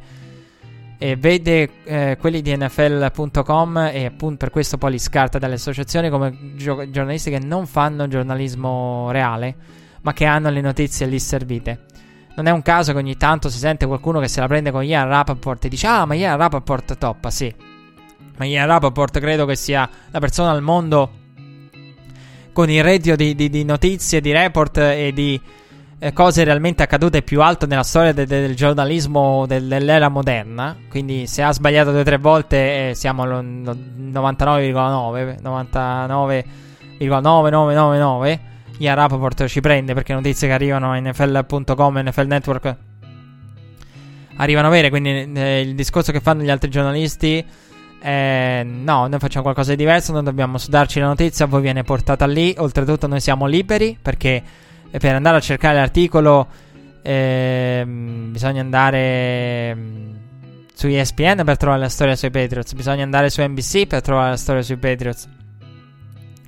e 0.99 1.17
vede 1.17 1.69
eh, 1.85 2.17
quelli 2.19 2.41
di 2.41 2.57
NFL.com 2.57 3.91
e 3.93 4.07
appunto 4.07 4.37
per 4.37 4.51
questo 4.51 4.79
poi 4.79 4.93
li 4.93 4.99
scarta 4.99 5.39
dalle 5.39 5.55
associazioni 5.55 6.09
come 6.09 6.55
gio- 6.55 6.89
giornalisti 6.89 7.31
che 7.31 7.41
non 7.41 7.67
fanno 7.67 8.09
giornalismo 8.09 9.11
reale, 9.11 9.55
ma 10.03 10.13
che 10.13 10.25
hanno 10.25 10.51
le 10.51 10.61
notizie 10.61 11.07
lì 11.07 11.19
servite. 11.19 11.87
Non 12.37 12.47
è 12.47 12.51
un 12.51 12.63
caso 12.63 12.93
che 12.93 12.99
ogni 12.99 13.17
tanto 13.17 13.49
si 13.49 13.59
sente 13.59 13.87
qualcuno 13.87 14.19
che 14.19 14.29
se 14.29 14.41
la 14.41 14.47
prende 14.47 14.71
con 14.71 14.85
Ian 14.85 15.07
Rappaport 15.07 15.65
e 15.65 15.69
dice 15.69 15.87
Ah, 15.87 16.05
ma 16.05 16.15
Ian 16.15 16.37
Rappaport 16.37 16.99
toppa, 16.99 17.31
sì. 17.31 17.55
Ma 18.37 18.45
Ian 18.45 18.67
Rappaport 18.67 19.21
credo 19.21 19.47
che 19.47 19.55
sia 19.55 19.89
la 20.11 20.19
persona 20.19 20.51
al 20.51 20.63
mondo 20.63 21.23
con 22.53 22.71
il 22.71 22.83
reddito 22.83 23.17
di, 23.17 23.35
di, 23.35 23.51
di 23.51 23.65
notizie, 23.65 24.21
di 24.21 24.33
report 24.33 24.79
e 24.79 25.13
di 25.13 25.41
cose 26.13 26.45
realmente 26.45 26.83
accadute 26.83 27.23
più 27.23 27.41
alto 27.41 27.67
nella 27.67 27.83
storia 27.83 28.13
de- 28.13 28.27
de- 28.27 28.41
del 28.41 28.55
giornalismo 28.55 29.47
del- 29.47 29.67
dell'era 29.67 30.09
moderna. 30.09 30.77
Quindi 30.89 31.27
se 31.27 31.43
ha 31.43 31.53
sbagliato 31.53 31.91
due 31.93 32.01
o 32.01 32.05
tre 32.05 32.19
volte 32.19 32.91
eh, 32.91 32.95
siamo 32.95 33.23
al 33.23 33.45
99,9, 33.45 35.41
99,9999. 36.99 38.39
Ian 38.79 38.95
Rapoport 38.97 39.47
ci 39.47 39.61
prende 39.61 39.95
perché 39.95 40.13
notizie 40.15 40.49
che 40.49 40.55
arrivano 40.55 40.91
a 40.91 40.99
NFL.com 40.99 41.99
NFL 41.99 42.27
Network 42.27 42.77
arrivano 44.37 44.69
vere. 44.69 44.91
Quindi 44.91 45.31
eh, 45.35 45.61
il 45.61 45.75
discorso 45.75 46.13
che 46.13 46.21
fanno 46.21 46.43
gli 46.43 46.51
altri 46.51 46.71
giornalisti 46.71 47.45
eh, 48.03 48.63
no, 48.67 49.07
noi 49.07 49.19
facciamo 49.19 49.45
qualcosa 49.45 49.71
di 49.71 49.77
diverso, 49.77 50.13
non 50.13 50.25
dobbiamo 50.25 50.59
sudarci 50.59 51.01
la 51.01 51.07
notizia, 51.07 51.47
voi 51.47 51.63
viene 51.63 51.85
portata 51.85 52.27
lì, 52.27 52.55
oltretutto 52.59 53.07
noi 53.07 53.21
siamo 53.21 53.47
liberi 53.47 53.97
perché 54.01 54.43
e 54.95 54.99
per 55.01 55.13
andare 55.13 55.39
a 55.39 55.41
cercare 55.41 55.75
l'articolo 55.75 56.47
ehm, 57.03 58.31
bisogna 58.31 58.61
andare 58.61 59.75
mh, 59.75 60.19
su 60.73 60.87
ESPN 60.87 61.43
per 61.45 61.57
trovare 61.57 61.81
la 61.81 61.89
storia 61.89 62.15
sui 62.15 62.31
Patriots. 62.31 62.75
Bisogna 62.75 63.03
andare 63.03 63.29
su 63.29 63.43
NBC 63.43 63.89
per 63.89 64.03
trovare 64.03 64.31
la 64.31 64.37
storia 64.37 64.63
sui 64.63 64.77
Patriots. 64.77 65.29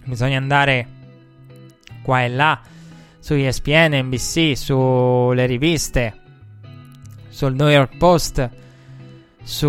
Bisogna 0.05 0.37
andare 0.37 0.87
qua 2.03 2.23
e 2.23 2.29
là 2.29 2.61
su 3.19 3.35
ESPN, 3.35 3.99
NBC, 4.05 4.57
sulle 4.57 5.47
riviste, 5.47 6.15
sul 7.29 7.53
New 7.53 7.69
York 7.69 7.97
Post, 7.97 8.49
su 9.43 9.67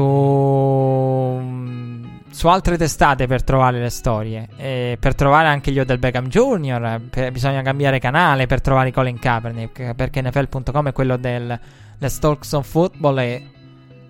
su 2.37 2.47
altre 2.49 2.77
testate 2.77 3.25
per 3.25 3.41
trovare 3.41 3.79
le 3.79 3.89
storie. 3.89 4.47
E 4.57 4.97
per 4.99 5.15
trovare 5.15 5.47
anche 5.47 5.71
gli 5.71 5.79
Odell 5.79 5.97
Beckham 5.97 6.27
Jr. 6.27 7.01
Per, 7.09 7.31
bisogna 7.31 7.63
cambiare 7.63 7.97
canale 7.97 8.45
per 8.45 8.61
trovare 8.61 8.91
Colin 8.91 9.17
Kaepernick. 9.17 9.95
Perché 9.95 10.21
NFL.com 10.21 10.89
è 10.89 10.91
quello 10.91 11.17
del 11.17 11.59
Let's 11.97 12.19
Talk 12.19 12.45
Some 12.45 12.63
Football. 12.63 13.17
E 13.17 13.49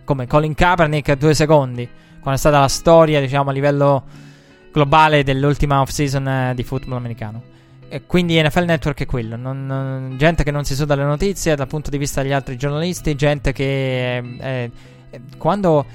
come 0.04 0.28
Colin 0.28 0.54
Kaepernick, 0.54 1.14
due 1.14 1.34
secondi. 1.34 1.88
Quando 2.20 2.34
è 2.34 2.38
stata 2.38 2.60
la 2.60 2.68
storia, 2.68 3.22
diciamo, 3.22 3.50
a 3.50 3.54
livello 3.54 4.04
globale 4.74 5.24
dell'ultima 5.24 5.80
off-season 5.80 6.28
eh, 6.28 6.54
di 6.54 6.64
football 6.64 6.98
americano. 6.98 7.42
E 7.88 8.06
quindi 8.06 8.42
NFL 8.42 8.66
Network 8.66 9.00
è 9.00 9.06
quello. 9.06 9.38
Non, 9.38 9.66
non, 9.66 10.16
gente 10.18 10.44
che 10.44 10.52
non 10.52 10.66
si 10.66 10.76
suda 10.76 10.96
le 10.96 11.06
notizie 11.06 11.56
dal 11.56 11.68
punto 11.68 11.90
di 11.90 11.98
vista 11.98 12.22
degli 12.22 12.34
altri 12.34 12.58
giornalisti. 12.58 13.16
Gente 13.16 13.54
che. 13.54 14.18
Eh, 14.18 14.72
eh, 15.12 15.22
quando 15.38 15.86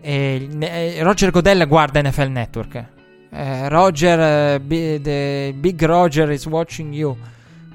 e, 0.00 0.98
Roger 1.02 1.30
Godell 1.30 1.66
guarda 1.66 2.00
NFL 2.02 2.28
Network. 2.28 2.84
Eh, 3.32 3.68
Roger, 3.68 4.58
uh, 4.58 4.60
Big 4.60 5.84
Roger 5.84 6.30
is 6.30 6.46
watching 6.46 6.92
you. 6.92 7.16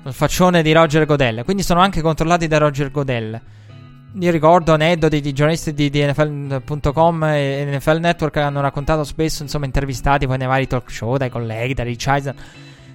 Il 0.03 0.13
faccione 0.13 0.61
di 0.61 0.71
Roger 0.71 1.05
Godell. 1.05 1.43
Quindi 1.43 1.63
sono 1.63 1.79
anche 1.79 2.01
controllati 2.01 2.47
da 2.47 2.57
Roger 2.57 2.91
Godell. 2.91 3.39
Io 4.19 4.31
ricordo 4.31 4.73
aneddoti 4.73 5.19
di 5.19 5.33
giornalisti 5.33 5.73
di, 5.73 5.89
di 5.89 6.05
NFL.com 6.05 7.23
e 7.25 7.75
NFL 7.75 7.97
Network 7.99 8.37
hanno 8.37 8.61
raccontato 8.61 9.03
spesso, 9.03 9.43
insomma, 9.43 9.65
intervistati 9.65 10.25
poi 10.25 10.37
nei 10.37 10.47
vari 10.47 10.67
talk 10.67 10.89
show 10.89 11.17
dai 11.17 11.29
colleghi, 11.29 11.73
da 11.73 11.83
Rich. 11.83 12.33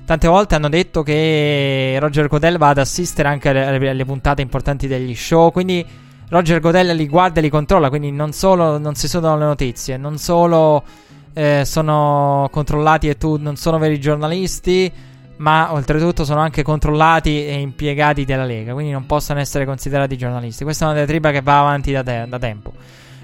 Tante 0.06 0.28
volte 0.28 0.54
hanno 0.54 0.68
detto 0.68 1.02
che 1.02 1.96
Roger 2.00 2.26
Godell 2.26 2.56
va 2.58 2.70
ad 2.70 2.78
assistere 2.78 3.28
anche 3.28 3.48
alle, 3.48 3.90
alle 3.90 4.04
puntate 4.04 4.40
importanti 4.40 4.86
degli 4.86 5.14
show. 5.14 5.50
Quindi 5.50 5.84
Roger 6.30 6.60
Godella 6.60 6.92
li 6.92 7.08
guarda 7.08 7.40
e 7.40 7.42
li 7.42 7.48
controlla, 7.48 7.88
quindi 7.88 8.12
non 8.12 8.32
solo 8.32 8.78
non 8.78 8.94
si 8.94 9.08
sudano 9.08 9.36
le 9.36 9.46
notizie, 9.46 9.96
non 9.96 10.16
solo 10.16 10.84
eh, 11.32 11.64
sono 11.64 12.48
controllati 12.52 13.08
e 13.08 13.16
tu 13.16 13.36
non 13.36 13.56
sono 13.56 13.78
veri 13.78 13.98
giornalisti, 13.98 14.92
ma 15.38 15.72
oltretutto 15.72 16.24
sono 16.24 16.38
anche 16.38 16.62
controllati 16.62 17.44
e 17.44 17.54
impiegati 17.54 18.24
della 18.24 18.44
Lega, 18.44 18.72
quindi 18.74 18.92
non 18.92 19.06
possono 19.06 19.40
essere 19.40 19.64
considerati 19.64 20.16
giornalisti. 20.16 20.62
Questa 20.62 20.84
è 20.84 20.88
una 20.88 20.98
diatriba 20.98 21.32
che 21.32 21.42
va 21.42 21.58
avanti 21.58 21.90
da, 21.90 22.04
te- 22.04 22.26
da 22.28 22.38
tempo. 22.38 22.74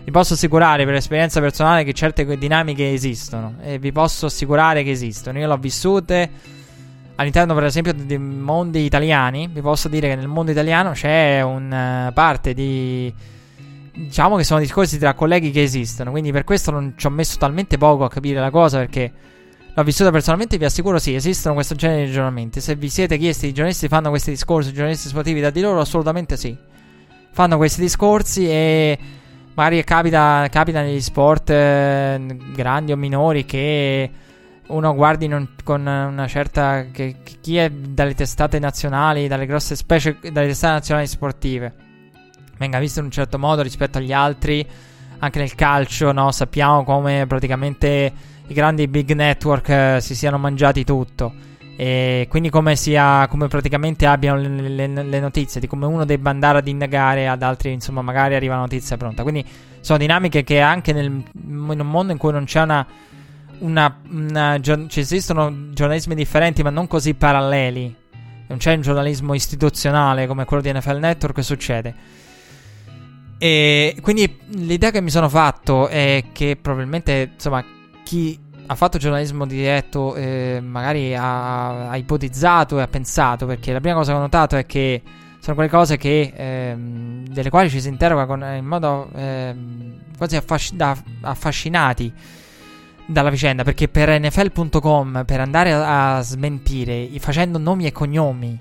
vi 0.02 0.10
posso 0.10 0.34
assicurare 0.34 0.84
per 0.84 0.94
esperienza 0.94 1.38
personale 1.40 1.84
che 1.84 1.92
certe 1.92 2.36
dinamiche 2.36 2.92
esistono 2.92 3.54
e 3.62 3.78
vi 3.78 3.92
posso 3.92 4.26
assicurare 4.26 4.82
che 4.82 4.90
esistono. 4.90 5.38
Io 5.38 5.46
l'ho 5.46 5.58
vissute 5.58 6.28
all'interno, 7.16 7.54
per 7.54 7.64
esempio, 7.64 7.92
dei 7.92 8.18
mondi 8.18 8.84
italiani. 8.84 9.48
Vi 9.52 9.60
posso 9.60 9.88
dire 9.88 10.08
che 10.08 10.16
nel 10.16 10.28
mondo 10.28 10.50
italiano 10.50 10.92
c'è 10.92 11.42
una 11.42 12.10
parte 12.14 12.54
di. 12.54 13.12
Diciamo 13.92 14.36
che 14.36 14.44
sono 14.44 14.60
discorsi 14.60 14.98
tra 14.98 15.14
colleghi 15.14 15.50
che 15.50 15.62
esistono. 15.62 16.10
Quindi 16.10 16.30
per 16.30 16.44
questo 16.44 16.70
non 16.70 16.94
ci 16.96 17.06
ho 17.06 17.10
messo 17.10 17.38
talmente 17.38 17.78
poco 17.78 18.04
a 18.04 18.08
capire 18.08 18.40
la 18.40 18.50
cosa 18.50 18.78
perché. 18.78 19.12
L'ho 19.74 19.82
vissuta 19.82 20.10
personalmente, 20.10 20.56
vi 20.56 20.64
assicuro 20.64 20.98
sì, 20.98 21.14
esistono 21.14 21.54
questo 21.54 21.74
genere 21.74 22.00
di 22.00 22.06
ragionamenti. 22.06 22.62
Se 22.62 22.74
vi 22.76 22.88
siete 22.88 23.18
chiesti, 23.18 23.46
i 23.48 23.52
giornalisti 23.52 23.88
fanno 23.88 24.08
questi 24.08 24.30
discorsi, 24.30 24.70
i 24.70 24.72
giornalisti 24.72 25.08
sportivi 25.08 25.40
da 25.40 25.50
di 25.50 25.60
loro, 25.60 25.80
assolutamente 25.80 26.38
sì. 26.38 26.56
Fanno 27.32 27.58
questi 27.58 27.82
discorsi 27.82 28.48
e 28.48 28.98
magari 29.52 29.84
capita, 29.84 30.46
capita 30.50 30.80
negli 30.80 31.00
sport 31.00 31.50
eh, 31.50 32.38
grandi 32.54 32.92
o 32.92 32.96
minori 32.96 33.44
che 33.44 34.10
uno 34.68 34.94
guardi 34.94 35.28
non, 35.28 35.48
con 35.62 35.80
una 35.80 36.26
certa. 36.26 36.86
Che, 36.90 37.16
chi 37.40 37.56
è 37.56 37.70
dalle 37.70 38.14
testate 38.14 38.58
nazionali, 38.58 39.28
dalle 39.28 39.46
grosse 39.46 39.76
specie, 39.76 40.18
dalle 40.32 40.48
testate 40.48 40.74
nazionali 40.74 41.06
sportive, 41.06 41.74
venga 42.58 42.78
visto 42.78 42.98
in 42.98 43.06
un 43.06 43.10
certo 43.10 43.38
modo 43.38 43.62
rispetto 43.62 43.98
agli 43.98 44.12
altri. 44.12 44.66
Anche 45.18 45.38
nel 45.38 45.54
calcio, 45.54 46.12
no? 46.12 46.30
Sappiamo 46.30 46.84
come 46.84 47.26
praticamente 47.26 48.12
i 48.46 48.54
grandi 48.54 48.86
big 48.86 49.12
network 49.12 49.68
eh, 49.68 49.98
si 50.00 50.14
siano 50.14 50.38
mangiati 50.38 50.84
tutto. 50.84 51.32
E 51.78 52.26
quindi 52.30 52.48
come 52.48 52.74
sia 52.74 53.26
come 53.28 53.48
praticamente 53.48 54.06
abbiano 54.06 54.40
le, 54.40 54.48
le, 54.48 54.86
le, 54.86 55.20
notizie 55.20 55.60
di 55.60 55.66
come 55.66 55.84
uno 55.84 56.06
debba 56.06 56.30
andare 56.30 56.58
ad 56.58 56.68
indagare 56.68 57.28
ad 57.28 57.42
altri 57.42 57.70
insomma 57.70 58.00
magari 58.00 58.34
arriva 58.34 58.54
la 58.54 58.60
notizia 58.60 58.96
pronta 58.96 59.22
quindi 59.22 59.44
sono 59.80 59.98
dinamiche 59.98 60.42
che 60.42 60.60
anche 60.60 60.94
nel, 60.94 61.04
in 61.04 61.22
un 61.78 61.90
mondo 61.90 62.12
in 62.12 62.18
cui 62.18 62.32
non 62.32 62.44
c'è 62.44 62.62
una, 62.62 62.86
una, 63.60 64.00
una 64.10 64.58
ci 64.60 65.00
esistono 65.00 65.70
giornalismi 65.72 66.14
differenti 66.14 66.62
ma 66.62 66.70
non 66.70 66.86
così 66.86 67.14
paralleli. 67.14 67.94
Non 68.48 68.58
c'è 68.58 68.74
un 68.74 68.80
giornalismo 68.80 69.34
istituzionale 69.34 70.26
come 70.26 70.44
quello 70.44 70.62
di 70.62 70.72
NFL 70.72 70.98
Network 70.98 71.42
succede. 71.42 71.94
E 73.38 73.96
quindi 74.00 74.38
l'idea 74.50 74.90
che 74.90 75.00
mi 75.00 75.10
sono 75.10 75.28
fatto 75.28 75.88
è 75.88 76.24
che 76.32 76.56
probabilmente 76.60 77.32
insomma 77.34 77.64
chi 78.02 78.38
ha 78.66 78.74
fatto 78.74 78.98
giornalismo 78.98 79.46
diretto, 79.46 80.14
eh, 80.14 80.60
magari 80.62 81.14
ha, 81.14 81.90
ha, 81.90 81.96
ipotizzato 81.96 82.78
e 82.78 82.82
ha 82.82 82.88
pensato, 82.88 83.46
perché 83.46 83.72
la 83.72 83.80
prima 83.80 83.94
cosa 83.96 84.12
che 84.12 84.18
ho 84.18 84.20
notato 84.20 84.56
è 84.56 84.66
che 84.66 85.02
sono 85.38 85.54
quelle 85.54 85.70
cose 85.70 85.96
che, 85.96 86.32
ehm, 86.34 87.26
delle 87.28 87.50
quali 87.50 87.70
ci 87.70 87.80
si 87.80 87.88
interroga 87.88 88.26
con, 88.26 88.42
in 88.42 88.64
modo 88.64 89.08
ehm, 89.14 89.94
quasi 90.16 90.36
affasc- 90.36 90.74
da, 90.74 90.96
affascinati 91.20 92.12
dalla 93.06 93.30
vicenda, 93.30 93.62
perché 93.62 93.88
per 93.88 94.20
NFL.com, 94.20 95.24
per 95.24 95.40
andare 95.40 95.72
a, 95.72 96.16
a 96.16 96.20
smentire 96.20 97.08
facendo 97.18 97.58
nomi 97.58 97.86
e 97.86 97.92
cognomi, 97.92 98.58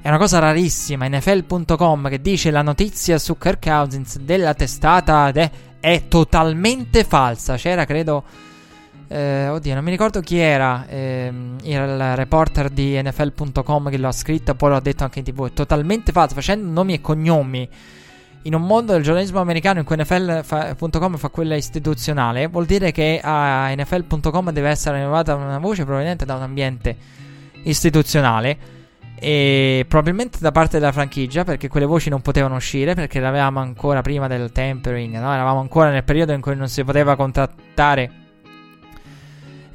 è 0.00 0.08
una 0.08 0.18
cosa 0.18 0.38
rarissima. 0.38 1.08
NFL.com 1.08 2.08
che 2.08 2.20
dice 2.20 2.50
la 2.50 2.62
notizia 2.62 3.18
su 3.18 3.36
Kirk 3.36 3.64
Cousins 3.64 4.18
della 4.18 4.54
testata 4.54 5.30
de- 5.30 5.50
è 5.80 6.04
totalmente 6.08 7.04
falsa. 7.04 7.56
C'era, 7.56 7.84
credo 7.84 8.24
eh, 9.08 9.48
oddio, 9.48 9.74
non 9.74 9.84
mi 9.84 9.90
ricordo 9.90 10.20
chi 10.20 10.38
era. 10.38 10.86
Ehm, 10.88 11.58
era 11.62 11.84
il 11.84 12.16
reporter 12.16 12.68
di 12.70 13.00
NFL.com 13.00 13.90
che 13.90 13.98
lo 13.98 14.08
ha 14.08 14.12
scritto, 14.12 14.54
poi 14.54 14.70
l'ha 14.70 14.80
detto 14.80 15.04
anche 15.04 15.20
in 15.20 15.24
tv. 15.24 15.46
È 15.46 15.52
totalmente 15.52 16.12
falso, 16.12 16.34
facendo 16.34 16.68
nomi 16.68 16.94
e 16.94 17.00
cognomi. 17.00 17.68
In 18.46 18.54
un 18.54 18.62
mondo 18.62 18.92
del 18.92 19.02
giornalismo 19.02 19.40
americano 19.40 19.78
in 19.78 19.86
cui 19.86 19.96
NFL.com 19.96 21.16
fa 21.16 21.28
quella 21.30 21.54
istituzionale, 21.54 22.46
vuol 22.46 22.66
dire 22.66 22.92
che 22.92 23.18
a 23.22 23.74
NFL.com 23.74 24.50
deve 24.50 24.68
essere 24.68 24.98
elevata 24.98 25.34
una 25.34 25.58
voce 25.58 25.86
proveniente 25.86 26.26
da 26.26 26.34
un 26.34 26.42
ambiente 26.42 26.94
istituzionale. 27.62 28.72
E 29.16 29.86
probabilmente 29.88 30.38
da 30.40 30.52
parte 30.52 30.78
della 30.78 30.92
franchigia, 30.92 31.44
perché 31.44 31.68
quelle 31.68 31.86
voci 31.86 32.10
non 32.10 32.20
potevano 32.20 32.56
uscire, 32.56 32.94
perché 32.94 33.18
l'avevamo 33.18 33.60
ancora 33.60 34.02
prima 34.02 34.26
del 34.26 34.52
tempering, 34.52 35.18
no? 35.18 35.32
Eravamo 35.32 35.60
ancora 35.60 35.88
nel 35.88 36.04
periodo 36.04 36.32
in 36.32 36.42
cui 36.42 36.54
non 36.54 36.68
si 36.68 36.84
poteva 36.84 37.16
contrattare 37.16 38.23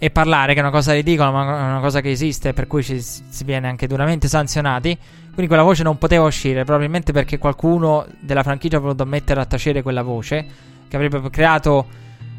e 0.02 0.10
parlare, 0.12 0.54
che 0.54 0.60
è 0.60 0.62
una 0.62 0.72
cosa 0.72 0.94
ridicola, 0.94 1.30
ma 1.30 1.44
è 1.44 1.70
una 1.72 1.82
cosa 1.82 2.00
che 2.00 2.10
esiste, 2.10 2.54
per 2.54 2.68
cui 2.68 2.82
ci, 2.82 3.02
si 3.02 3.44
viene 3.44 3.68
anche 3.68 3.86
duramente 3.86 4.30
sanzionati. 4.30 4.98
Quindi 5.26 5.48
quella 5.48 5.62
voce 5.62 5.84
non 5.84 5.98
poteva 5.98 6.26
uscire, 6.26 6.64
probabilmente 6.64 7.12
perché 7.12 7.38
qualcuno 7.38 8.06
della 8.22 8.42
franchigia 8.42 8.78
ha 8.78 8.80
voluto 8.80 9.06
mettere 9.06 9.42
a 9.42 9.46
tacere 9.46 9.82
quella 9.82 10.02
voce, 10.02 10.46
che 10.88 10.96
avrebbe 10.96 11.30
creato 11.30 11.86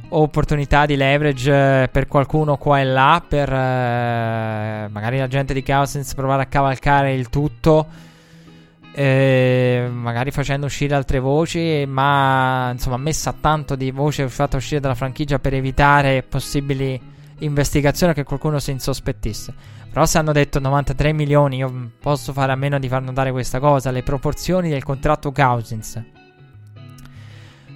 opportunità 0.09 0.87
di 0.87 0.97
leverage 0.97 1.83
eh, 1.83 1.89
per 1.89 2.09
qualcuno 2.09 2.57
qua 2.57 2.81
e 2.81 2.85
là, 2.85 3.23
per 3.27 3.53
eh, 3.53 4.89
magari 4.91 5.19
la 5.19 5.29
gente 5.29 5.53
di 5.53 5.63
Cousins 5.63 6.15
provare 6.15 6.43
a 6.43 6.47
cavalcare 6.47 7.13
il 7.13 7.29
tutto. 7.29 8.09
Eh, 8.93 9.89
magari 9.93 10.31
facendo 10.31 10.67
uscire 10.67 10.95
altre 10.95 11.21
voci, 11.21 11.85
ma 11.87 12.71
insomma, 12.73 12.97
messa 12.97 13.35
tanto 13.39 13.77
di 13.77 13.91
voci 13.91 14.27
fatta 14.29 14.57
uscire 14.57 14.81
dalla 14.81 14.95
franchigia 14.95 15.39
per 15.39 15.55
evitare 15.55 16.23
possibili 16.23 17.19
investigazione 17.41 18.15
che 18.15 18.25
qualcuno 18.25 18.59
si 18.59 18.71
insospettisse. 18.71 19.53
Però 19.91 20.07
se 20.07 20.19
hanno 20.19 20.33
detto 20.33 20.61
93 20.61 21.13
milioni, 21.13 21.57
io 21.57 21.91
posso 22.01 22.33
fare 22.33 22.53
a 22.53 22.57
meno 22.57 22.79
di 22.79 22.89
far 22.89 23.03
notare 23.03 23.33
questa 23.33 23.59
cosa, 23.59 23.91
le 23.91 24.03
proporzioni 24.03 24.71
del 24.71 24.85
contratto 24.85 25.33
Cousins. 25.33 26.03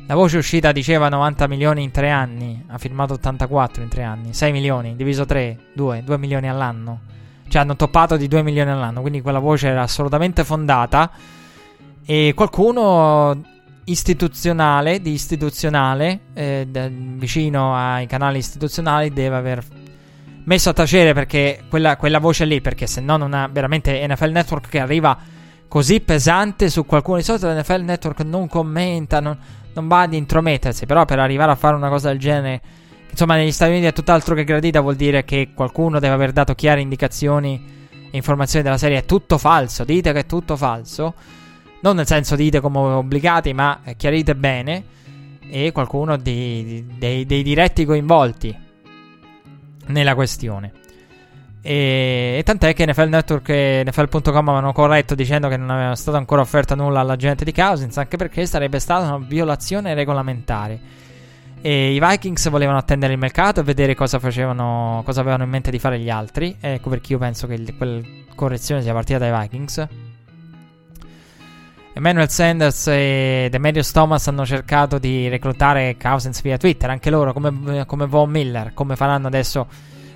La 0.07 0.15
voce 0.15 0.37
uscita 0.37 0.71
diceva 0.71 1.09
90 1.09 1.47
milioni 1.49 1.83
in 1.83 1.91
3 1.91 2.11
anni, 2.11 2.63
ha 2.69 2.79
firmato 2.79 3.15
84 3.15 3.83
in 3.83 3.89
3 3.89 4.03
anni, 4.03 4.35
6 4.35 4.53
milioni, 4.53 4.97
diviso 4.97 5.25
3, 5.25 5.59
2, 5.73 6.03
2 6.05 6.19
milioni 6.19 6.49
all'anno. 6.49 7.01
Cioè 7.49 7.63
hanno 7.63 7.75
toppato 7.75 8.17
di 8.17 8.29
2 8.29 8.43
milioni 8.43 8.71
all'anno, 8.71 9.01
quindi 9.01 9.23
quella 9.23 9.39
voce 9.39 9.69
era 9.69 9.83
assolutamente 9.83 10.45
fondata. 10.45 11.11
E 12.05 12.33
qualcuno 12.35 13.43
istituzionale, 13.85 15.01
di 15.01 15.13
istituzionale, 15.13 16.21
eh, 16.35 16.67
de, 16.69 16.91
vicino 16.91 17.75
ai 17.75 18.07
canali 18.07 18.39
istituzionali, 18.39 19.13
deve 19.13 19.37
aver 19.37 19.65
messo 20.45 20.71
a 20.71 20.73
tacere 20.73 21.13
perché 21.13 21.65
quella, 21.69 21.97
quella 21.97 22.19
voce 22.19 22.45
lì, 22.45 22.61
perché 22.61 22.87
se 22.87 23.01
no 23.01 23.17
non 23.17 23.35
ha 23.35 23.49
veramente 23.49 24.07
NFL 24.07 24.31
Network 24.31 24.69
che 24.69 24.81
arriva 24.81 25.17
così 25.69 26.01
pesante 26.01 26.71
su 26.71 26.87
qualcuno. 26.87 27.19
Di 27.19 27.25
solito 27.25 27.53
NFL 27.53 27.83
Network 27.83 28.21
non 28.21 28.49
commenta, 28.49 29.21
non, 29.21 29.37
non 29.75 29.89
va 29.89 30.03
ad 30.03 30.15
intromettersi, 30.15 30.87
però 30.87 31.05
per 31.05 31.19
arrivare 31.19 31.53
a 31.53 31.57
fare 31.57 31.77
una 31.77 31.89
cosa 31.89 32.09
del 32.09 32.19
genere, 32.19 32.61
insomma 33.11 33.37
negli 33.37 33.53
Stati 33.53 33.73
Uniti 33.73 33.87
è 33.87 33.93
tutt'altro 33.93 34.35
che 34.35 34.45
gradita, 34.45 34.81
vuol 34.81 34.97
dire 34.97 35.25
che 35.25 35.51
qualcuno 35.55 35.99
deve 35.99 36.15
aver 36.15 36.33
dato 36.33 36.55
chiare 36.55 36.81
indicazioni 36.81 37.73
e 37.91 38.17
informazioni 38.17 38.65
della 38.65 38.79
serie 38.79 38.99
è 38.99 39.05
tutto 39.05 39.39
falso, 39.39 39.85
dite 39.85 40.13
che 40.13 40.21
è 40.21 40.27
tutto 40.27 40.57
falso 40.57 41.15
non 41.85 41.97
nel 41.97 42.07
senso 42.07 42.35
dite 42.35 42.61
come 42.61 42.79
obbligati, 42.79 43.53
ma 43.53 43.79
chiarite 43.97 44.35
bene, 44.35 44.85
e 45.47 45.71
qualcuno 45.71 46.17
di, 46.17 46.87
dei, 46.97 47.27
dei, 47.27 47.43
diretti 47.43 47.85
coinvolti 47.85 48.57
nella 49.89 50.15
questione. 50.15 50.73
E, 51.61 52.37
e, 52.39 52.43
tant'è 52.43 52.73
che 52.73 52.87
NFL 52.87 53.09
Network 53.09 53.49
e 53.51 53.85
NFL.com 53.87 54.49
avevano 54.49 54.73
corretto 54.73 55.15
dicendo 55.15 55.49
che 55.49 55.59
non 55.59 55.69
aveva 55.69 55.95
stato 55.95 56.17
ancora 56.17 56.41
offerta 56.41 56.75
nulla 56.75 57.01
alla 57.01 57.17
gente 57.17 57.45
di 57.45 57.53
Cousins, 57.53 57.99
anche 57.99 58.17
perché 58.17 58.47
sarebbe 58.47 58.79
stata 58.79 59.07
una 59.15 59.27
violazione 59.27 59.93
regolamentare. 59.93 61.03
E 61.61 61.93
i 61.93 62.01
Vikings 62.01 62.49
volevano 62.49 62.79
attendere 62.79 63.13
il 63.13 63.19
mercato 63.19 63.61
e 63.61 63.63
vedere 63.63 63.95
cosa 63.95 64.19
facevano, 64.19 65.03
cosa 65.05 65.21
avevano 65.21 65.45
in 65.45 65.51
mente 65.51 65.71
di 65.71 65.79
fare 65.79 65.99
gli 65.99 66.09
altri. 66.09 66.57
Ecco 66.59 66.89
perché 66.89 67.13
io 67.13 67.19
penso 67.19 67.47
che 67.47 67.63
quella 67.77 68.01
correzione 68.35 68.81
sia 68.81 68.95
partita 68.95 69.19
dai 69.19 69.39
Vikings. 69.39 70.14
Emmanuel 71.97 72.29
Sanders 72.29 72.89
e 72.89 73.47
Demarius 73.49 73.93
Thomas 73.93 74.27
hanno 74.27 74.45
cercato 74.45 74.99
di 74.99 75.29
reclutare 75.29 75.97
Cousins 75.97 76.43
via 76.43 76.57
Twitter, 76.57 76.91
anche 76.91 77.09
loro 77.09 77.33
come, 77.33 77.85
come 77.87 78.07
Von 78.07 78.31
Miller, 78.31 78.75
come 78.75 78.97
faranno 78.97 79.29
adesso, 79.29 79.69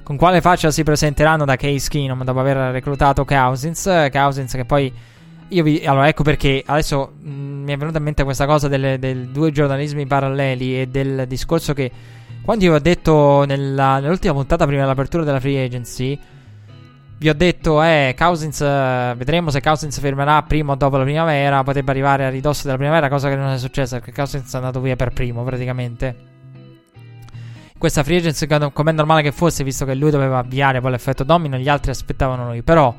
con 0.02 0.16
quale 0.16 0.40
faccia 0.40 0.72
si 0.72 0.82
presenteranno 0.82 1.44
da 1.44 1.54
Case 1.54 1.88
Keenum 1.88 2.24
dopo 2.24 2.40
aver 2.40 2.56
reclutato 2.72 3.24
Cousins, 3.24 4.08
Cousins 4.10 4.52
che 4.54 4.64
poi 4.64 4.92
io 5.50 5.62
vi, 5.62 5.86
allora 5.86 6.08
ecco 6.08 6.24
perché 6.24 6.64
adesso 6.66 7.12
mh, 7.20 7.30
mm, 7.30 7.62
mi 7.62 7.72
è 7.72 7.76
venuta 7.76 7.98
in 7.98 8.04
mente 8.04 8.24
questa 8.24 8.44
cosa 8.44 8.66
delle, 8.66 8.98
del 8.98 9.28
due 9.28 9.52
giornalismi 9.52 10.04
paralleli 10.04 10.80
e 10.80 10.88
del 10.88 11.26
discorso 11.28 11.74
che 11.74 11.90
quando 12.42 12.64
io 12.64 12.74
ho 12.74 12.80
detto 12.80 13.44
nella, 13.46 14.00
nell'ultima 14.00 14.34
puntata 14.34 14.66
prima 14.66 14.82
dell'apertura 14.82 15.22
della 15.22 15.38
free 15.38 15.64
agency 15.64 16.18
vi 17.18 17.28
ho 17.28 17.34
detto, 17.34 17.82
eh, 17.82 18.14
Cousins, 18.16 18.60
eh, 18.60 19.14
vedremo 19.16 19.50
se 19.50 19.60
Cousins 19.60 19.98
fermerà 19.98 20.40
prima 20.44 20.72
o 20.72 20.76
dopo 20.76 20.96
la 20.96 21.02
primavera. 21.02 21.64
Potrebbe 21.64 21.90
arrivare 21.90 22.24
a 22.24 22.28
ridosso 22.28 22.62
della 22.64 22.76
primavera, 22.76 23.08
cosa 23.08 23.28
che 23.28 23.34
non 23.34 23.50
è 23.50 23.58
successa 23.58 23.96
perché 23.96 24.12
Cousins 24.12 24.52
è 24.52 24.56
andato 24.56 24.80
via 24.80 24.94
per 24.94 25.12
primo, 25.12 25.42
praticamente. 25.42 26.16
Questa 27.76 28.02
free 28.02 28.18
agency, 28.18 28.46
come 28.72 28.90
è 28.90 28.94
normale 28.94 29.22
che 29.22 29.32
fosse, 29.32 29.64
visto 29.64 29.84
che 29.84 29.94
lui 29.94 30.10
doveva 30.10 30.38
avviare 30.38 30.80
poi 30.80 30.92
l'effetto 30.92 31.24
domino, 31.24 31.56
gli 31.56 31.68
altri 31.68 31.90
aspettavano 31.90 32.46
lui. 32.46 32.62
Però, 32.62 32.94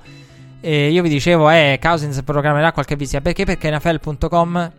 eh, 0.60 0.90
io 0.90 1.02
vi 1.02 1.10
dicevo, 1.10 1.50
eh, 1.50 1.80
Cousins 1.82 2.22
programmerà 2.24 2.72
qualche 2.74 2.96
visita. 2.98 3.22
Perché? 3.22 3.46
Perché 3.46 3.72
NFL.com, 3.72 4.72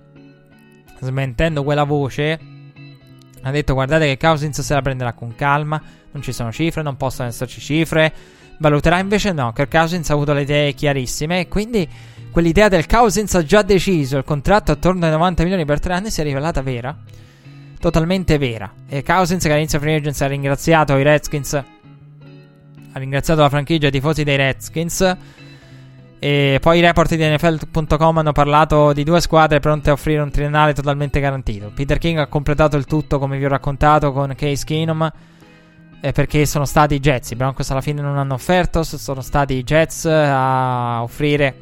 smentendo 1.01 1.65
quella 1.65 1.85
voce, 1.85 2.39
Ha 3.43 3.51
detto 3.51 3.73
guardate 3.73 4.05
che 4.05 4.19
Cousins 4.19 4.61
se 4.61 4.75
la 4.75 4.83
prenderà 4.83 5.15
con 5.15 5.35
calma, 5.35 5.81
non 6.11 6.23
ci 6.23 6.31
sono 6.31 6.53
cifre, 6.53 6.83
non 6.83 6.99
possono 6.99 7.29
esserci 7.29 7.59
cifre. 7.59 8.13
Valuterà 8.61 8.99
invece 8.99 9.33
no, 9.33 9.53
Kirk 9.55 9.71
Cousins 9.71 10.11
ha 10.11 10.13
avuto 10.13 10.35
le 10.35 10.43
idee 10.43 10.75
chiarissime 10.75 11.41
e 11.41 11.49
quindi 11.49 11.89
quell'idea 12.31 12.69
del 12.69 12.87
Cousins 12.87 13.35
ha 13.35 13.43
già 13.43 13.63
deciso, 13.63 14.19
il 14.19 14.25
contratto 14.25 14.71
attorno 14.71 15.07
ai 15.07 15.11
90 15.13 15.45
milioni 15.45 15.65
per 15.65 15.81
tre 15.81 15.95
anni 15.95 16.11
si 16.11 16.21
è 16.21 16.25
rivelata 16.25 16.61
vera. 16.61 16.95
Totalmente 17.81 18.37
vera. 18.37 18.71
E 18.87 19.03
Cousins 19.03 19.43
che 19.43 19.51
all'inizio 19.51 19.79
free 19.79 19.97
agency 19.97 20.25
ha 20.25 20.27
ringraziato 20.29 20.95
i 20.99 21.03
Redskins, 21.03 21.55
ha 21.55 22.99
ringraziato 22.99 23.41
la 23.41 23.49
franchigia 23.49 23.87
e 23.87 23.89
i 23.89 23.93
tifosi 23.93 24.25
dei 24.25 24.37
Redskins 24.37 25.17
e 26.19 26.59
poi 26.61 26.77
i 26.77 26.81
report 26.83 27.15
di 27.15 27.27
NFL.com 27.27 28.19
hanno 28.19 28.33
parlato 28.33 28.93
di 28.93 29.05
due 29.05 29.23
squadre 29.23 29.59
pronte 29.59 29.89
a 29.89 29.95
offrire 29.95 30.21
un 30.21 30.31
triennale 30.31 30.75
totalmente 30.75 31.19
garantito. 31.19 31.73
Peter 31.75 31.97
King 31.97 32.19
ha 32.19 32.27
completato 32.27 32.77
il 32.77 32.85
tutto, 32.85 33.19
come 33.19 33.39
vi 33.39 33.47
ho 33.47 33.49
raccontato, 33.49 34.13
con 34.13 34.35
Case 34.37 34.67
Keenum. 34.67 35.11
Eh, 36.01 36.13
perché 36.13 36.47
sono 36.47 36.65
stati 36.65 36.95
i 36.95 37.01
Jets. 37.01 37.31
I 37.31 37.37
Broncos 37.37 37.71
alla 37.71 37.81
fine 37.81 38.01
non 38.01 38.17
hanno 38.17 38.35
offerto. 38.35 38.83
Sono 38.83 39.21
stati 39.21 39.55
i 39.55 39.65
Jets 39.65 40.07
a 40.07 41.03
offrire 41.03 41.55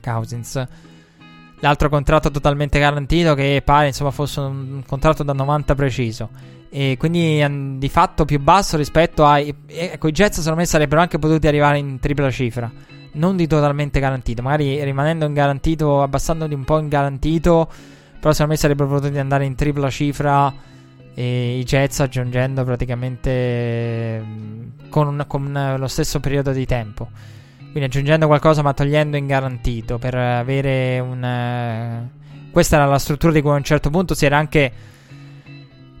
Cousins. 0.00 0.64
L'altro 1.60 1.88
contratto 1.88 2.30
totalmente 2.30 2.78
garantito 2.78 3.34
che 3.34 3.62
pare 3.64 3.88
insomma 3.88 4.10
fosse 4.10 4.40
un 4.40 4.82
contratto 4.86 5.22
da 5.22 5.32
90 5.32 5.74
preciso. 5.74 6.30
E 6.70 6.96
quindi 6.98 7.78
di 7.78 7.88
fatto 7.88 8.24
più 8.24 8.40
basso 8.40 8.76
rispetto 8.76 9.26
ai. 9.26 9.54
Ecco, 9.66 10.08
i 10.08 10.12
Jets 10.12 10.38
secondo 10.38 10.60
me 10.60 10.66
sarebbero 10.66 11.00
anche 11.00 11.18
potuti 11.18 11.46
arrivare 11.46 11.78
in 11.78 11.98
tripla 11.98 12.30
cifra 12.30 12.70
non 13.14 13.36
di 13.36 13.46
totalmente 13.46 14.00
garantito, 14.00 14.42
magari 14.42 14.82
rimanendo 14.82 15.26
in 15.26 15.34
garantito, 15.34 16.02
abbassandoli 16.02 16.54
un 16.54 16.64
po' 16.64 16.78
in 16.78 16.88
garantito, 16.88 17.70
però 18.18 18.32
secondo 18.32 18.52
me 18.52 18.58
sarebbero 18.58 18.88
potuti 18.88 19.18
andare 19.18 19.44
in 19.44 19.54
tripla 19.54 19.90
cifra 19.90 20.52
e 21.14 21.58
i 21.58 21.64
Jets 21.64 22.00
aggiungendo 22.00 22.64
praticamente 22.64 24.20
mm, 24.20 24.68
con, 24.88 25.24
con, 25.26 25.74
lo 25.78 25.88
stesso 25.88 26.20
periodo 26.20 26.52
di 26.52 26.66
tempo. 26.66 27.10
Quindi 27.58 27.84
aggiungendo 27.84 28.26
qualcosa 28.26 28.62
ma 28.62 28.72
togliendo 28.74 29.16
in 29.16 29.26
garantito 29.26 29.98
per 29.98 30.14
avere 30.14 30.98
un... 31.00 32.08
Questa 32.50 32.76
era 32.76 32.84
la 32.84 32.98
struttura 32.98 33.32
di 33.32 33.40
cui 33.40 33.50
a 33.50 33.54
un 33.54 33.64
certo 33.64 33.88
punto 33.88 34.14
si 34.14 34.26
era 34.26 34.36
anche 34.36 34.70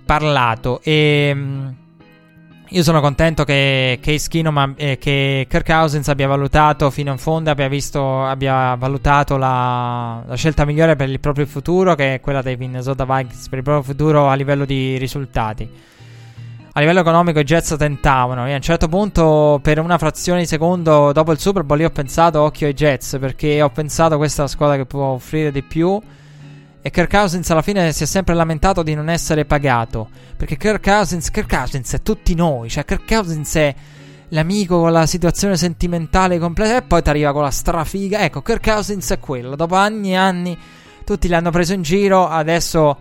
parlato 0.04 0.80
e... 0.82 1.80
Io 2.72 2.82
sono 2.82 3.02
contento 3.02 3.44
che 3.44 3.98
Case 4.00 4.28
Keenum 4.30 4.72
eh, 4.78 4.96
che 4.96 5.46
Kirk 5.46 5.66
Cousins 5.66 6.08
abbia 6.08 6.26
valutato 6.26 6.88
fino 6.88 7.12
in 7.12 7.18
fondo, 7.18 7.50
abbia, 7.50 7.68
visto, 7.68 8.24
abbia 8.24 8.74
valutato 8.76 9.36
la, 9.36 10.22
la, 10.26 10.34
scelta 10.36 10.64
migliore 10.64 10.96
per 10.96 11.10
il 11.10 11.20
proprio 11.20 11.44
futuro, 11.44 11.94
che 11.94 12.14
è 12.14 12.20
quella 12.20 12.40
dei 12.40 12.56
Minnesota 12.56 13.04
Vikings 13.04 13.50
per 13.50 13.58
il 13.58 13.64
proprio 13.64 13.84
futuro 13.84 14.28
a 14.30 14.34
livello 14.34 14.64
di 14.64 14.96
risultati. 14.96 15.68
A 16.72 16.80
livello 16.80 17.00
economico 17.00 17.40
i 17.40 17.44
Jets 17.44 17.76
tentavano 17.76 18.46
e 18.46 18.52
a 18.52 18.56
un 18.56 18.62
certo 18.62 18.88
punto 18.88 19.60
per 19.62 19.78
una 19.78 19.98
frazione 19.98 20.40
di 20.40 20.46
secondo 20.46 21.12
dopo 21.12 21.30
il 21.32 21.38
Super 21.38 21.64
Bowl 21.64 21.80
io 21.80 21.88
ho 21.88 21.90
pensato 21.90 22.40
occhio 22.40 22.68
ai 22.68 22.72
Jets 22.72 23.18
perché 23.20 23.60
ho 23.60 23.68
pensato 23.68 24.16
questa 24.16 24.40
è 24.40 24.44
la 24.46 24.50
squadra 24.50 24.76
che 24.76 24.86
può 24.86 25.08
offrire 25.08 25.52
di 25.52 25.62
più 25.62 26.00
e 26.84 26.90
Kirk 26.90 27.08
Cousins 27.08 27.48
alla 27.48 27.62
fine 27.62 27.92
si 27.92 28.02
è 28.02 28.06
sempre 28.06 28.34
lamentato 28.34 28.82
di 28.82 28.94
non 28.94 29.08
essere 29.08 29.44
pagato. 29.44 30.08
Perché 30.36 30.56
Kirk 30.56 30.82
Cousins, 30.82 31.30
Kirk 31.30 31.48
Cousins 31.48 31.92
è 31.94 32.02
tutti 32.02 32.34
noi. 32.34 32.68
Cioè, 32.68 32.84
Kirk 32.84 33.06
Cousins 33.06 33.54
è 33.54 33.72
l'amico 34.30 34.80
con 34.80 34.90
la 34.90 35.06
situazione 35.06 35.56
sentimentale 35.56 36.40
completa. 36.40 36.78
E 36.78 36.82
poi 36.82 37.00
ti 37.00 37.08
arriva 37.08 37.32
con 37.32 37.42
la 37.42 37.52
strafiga. 37.52 38.24
Ecco, 38.24 38.42
Kirk 38.42 38.68
Cousins 38.68 39.08
è 39.12 39.20
quello. 39.20 39.54
Dopo 39.54 39.76
anni 39.76 40.10
e 40.10 40.16
anni, 40.16 40.58
tutti 41.04 41.28
l'hanno 41.28 41.50
preso 41.50 41.72
in 41.72 41.82
giro. 41.82 42.26
Adesso 42.26 42.98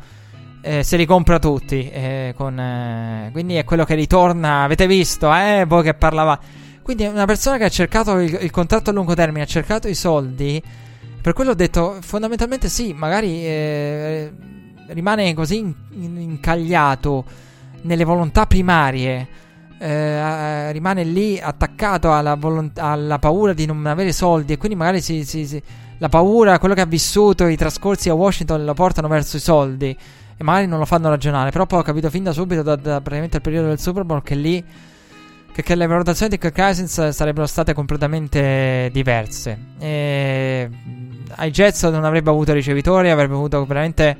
eh, 0.62 0.84
se 0.84 0.96
li 0.96 1.08
compra 1.08 1.40
tutti. 1.40 1.90
Eh, 1.90 2.36
con, 2.38 2.60
eh, 2.60 3.30
quindi 3.32 3.56
è 3.56 3.64
quello 3.64 3.84
che 3.84 3.96
ritorna. 3.96 4.62
Avete 4.62 4.86
visto, 4.86 5.34
eh? 5.34 5.66
Voi 5.68 5.82
che 5.82 5.96
parlava. 5.96 6.40
Quindi 6.84 7.02
è 7.02 7.08
una 7.08 7.26
persona 7.26 7.58
che 7.58 7.64
ha 7.64 7.70
cercato 7.70 8.20
il, 8.20 8.38
il 8.42 8.52
contratto 8.52 8.92
a 8.92 8.94
lungo 8.94 9.16
termine, 9.16 9.44
ha 9.44 9.48
cercato 9.48 9.88
i 9.88 9.96
soldi 9.96 10.62
per 11.22 11.34
quello 11.34 11.52
ho 11.52 11.56
detto, 11.56 11.98
fondamentalmente 12.02 12.68
sì, 12.68 12.94
magari 12.94 13.46
eh, 13.46 14.32
rimane 14.88 15.34
così 15.34 15.60
in, 15.60 15.74
in, 15.92 16.20
incagliato 16.20 17.24
nelle 17.84 18.04
volontà 18.04 18.46
primarie, 18.46 19.28
eh, 19.80 20.72
rimane 20.72 21.04
lì 21.04 21.40
attaccato 21.40 22.14
alla, 22.14 22.36
volontà, 22.36 22.86
alla, 22.86 23.20
paura 23.20 23.54
di 23.54 23.66
non 23.66 23.86
avere 23.86 24.12
soldi 24.12 24.54
e 24.54 24.58
quindi 24.58 24.78
magari 24.78 25.02
si, 25.02 25.24
si, 25.24 25.46
si, 25.46 25.62
la 25.98 26.10
paura, 26.10 26.60
quello 26.60 26.74
che 26.74 26.82
ha 26.82 26.86
vissuto, 26.86 27.48
i 27.48 27.56
trascorsi 27.56 28.10
a 28.10 28.14
Washington 28.14 28.66
lo 28.66 28.74
portano 28.74 29.08
verso 29.08 29.38
i 29.38 29.40
soldi 29.40 29.96
e 30.38 30.44
magari 30.44 30.66
non 30.66 30.80
lo 30.80 30.86
fanno 30.86 31.10
ragionare, 31.10 31.52
però 31.52 31.66
poi 31.66 31.80
ho 31.80 31.84
capito 31.84 32.10
fin 32.10 32.24
da 32.24 32.32
subito, 32.32 32.64
da, 32.64 32.76
da 32.76 33.00
praticamente 33.00 33.38
il 33.38 33.44
periodo 33.44 33.68
del 33.68 33.80
Super 33.80 34.04
Bowl, 34.04 34.24
che 34.24 34.36
lì 34.36 34.64
che, 35.54 35.76
le 35.76 35.88
valutazioni 35.88 36.32
di 36.32 36.38
Kirk 36.38 36.56
Cousins 36.56 37.10
sarebbero 37.10 37.46
state 37.46 37.74
completamente 37.74 38.90
diverse. 38.92 39.58
E 39.80 40.70
ai 41.36 41.52
Jets 41.52 41.84
non 41.84 42.04
avrebbe 42.04 42.30
avuto 42.30 42.54
ricevitori, 42.54 43.10
avrebbe 43.10 43.34
avuto 43.34 43.66
veramente 43.66 44.18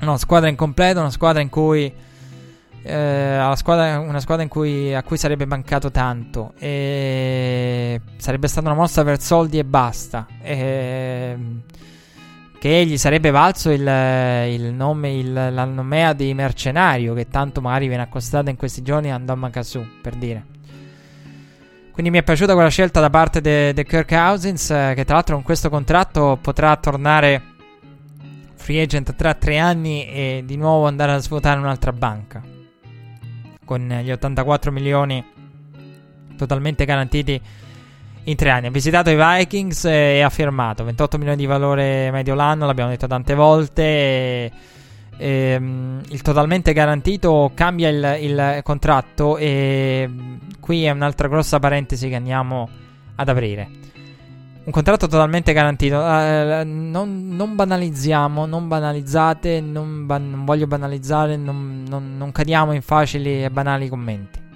una 0.00 0.18
squadra 0.18 0.48
incompleta, 0.48 1.00
una 1.00 1.10
squadra 1.10 1.42
in 1.42 1.48
cui 1.48 1.92
eh, 2.82 3.52
squadra, 3.56 3.98
una 3.98 4.20
squadra 4.20 4.46
cui, 4.48 4.94
a 4.94 5.02
cui 5.02 5.16
sarebbe 5.16 5.44
mancato 5.44 5.90
tanto 5.90 6.54
e 6.58 8.00
sarebbe 8.16 8.48
stata 8.48 8.68
una 8.68 8.76
mossa 8.76 9.04
per 9.04 9.20
soldi 9.20 9.58
e 9.58 9.64
basta 9.64 10.26
e, 10.40 11.36
che 12.60 12.84
gli 12.86 12.98
sarebbe 12.98 13.30
valso 13.30 13.70
il, 13.70 13.80
il 13.80 14.72
nome 14.74 15.14
il, 15.14 15.32
la 15.32 15.64
nomea 15.64 16.12
di 16.12 16.32
mercenario 16.34 17.14
che 17.14 17.26
tanto 17.26 17.60
magari 17.60 17.88
viene 17.88 18.02
accostata 18.02 18.50
in 18.50 18.56
questi 18.56 18.82
giorni 18.82 19.10
a 19.10 19.16
Ndamma 19.16 19.50
Kasu 19.50 19.84
per 20.02 20.14
dire 20.14 20.44
quindi 22.00 22.16
mi 22.16 22.22
è 22.22 22.24
piaciuta 22.24 22.54
quella 22.54 22.70
scelta 22.70 23.00
da 23.00 23.10
parte 23.10 23.74
di 23.74 23.84
Kirk 23.84 24.08
Cousins, 24.08 24.70
eh, 24.70 24.92
che 24.94 25.04
tra 25.04 25.16
l'altro 25.16 25.34
con 25.34 25.44
questo 25.44 25.68
contratto 25.68 26.38
potrà 26.40 26.74
tornare 26.76 27.42
free 28.54 28.80
agent 28.80 29.14
tra 29.16 29.34
tre 29.34 29.58
anni 29.58 30.06
e 30.06 30.42
di 30.46 30.56
nuovo 30.56 30.86
andare 30.86 31.12
a 31.12 31.18
svuotare 31.18 31.60
un'altra 31.60 31.92
banca. 31.92 32.42
Con 33.62 33.86
gli 34.02 34.10
84 34.10 34.72
milioni 34.72 35.22
totalmente 36.38 36.86
garantiti 36.86 37.38
in 38.30 38.36
tre 38.36 38.50
anni. 38.50 38.66
Ha 38.66 38.70
visitato 38.70 39.10
i 39.10 39.16
Vikings 39.16 39.84
e 39.84 40.20
ha 40.22 40.30
firmato 40.30 40.84
28 40.84 41.18
milioni 41.18 41.38
di 41.38 41.46
valore 41.46 42.10
medio 42.10 42.34
l'anno, 42.34 42.66
l'abbiamo 42.66 42.90
detto 42.90 43.06
tante 43.06 43.34
volte. 43.34 43.82
E 43.82 44.52
ehm, 45.20 46.02
il 46.08 46.22
totalmente 46.22 46.72
garantito 46.72 47.50
cambia 47.54 47.88
il, 47.88 48.18
il, 48.22 48.60
contratto 48.62 49.36
e 49.36 50.08
qui 50.58 50.84
è 50.84 50.90
un'altra 50.90 51.28
grossa 51.28 51.58
parentesi 51.58 52.08
che 52.08 52.14
andiamo 52.14 52.68
ad 53.16 53.28
aprire. 53.28 53.68
Un 54.62 54.72
contratto 54.72 55.06
totalmente 55.08 55.52
garantito. 55.52 55.96
Uh, 55.96 56.62
non, 56.64 57.28
non, 57.30 57.54
banalizziamo, 57.54 58.46
non 58.46 58.68
banalizzate, 58.68 59.60
non, 59.60 60.06
ban- 60.06 60.30
non 60.30 60.44
voglio 60.44 60.66
banalizzare, 60.66 61.36
non, 61.36 61.84
non, 61.88 62.30
cadiamo 62.30 62.72
in 62.72 62.82
facili 62.82 63.42
e 63.44 63.50
banali 63.50 63.88
commenti. 63.88 64.49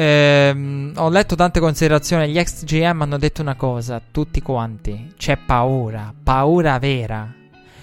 Eh, 0.00 0.92
ho 0.96 1.10
letto 1.10 1.34
tante 1.34 1.60
considerazioni. 1.60 2.30
Gli 2.30 2.38
ex 2.38 2.64
GM 2.64 3.02
hanno 3.02 3.18
detto 3.18 3.42
una 3.42 3.54
cosa, 3.54 4.00
tutti 4.10 4.40
quanti. 4.40 5.12
C'è 5.14 5.36
paura, 5.36 6.14
paura 6.22 6.78
vera. 6.78 7.30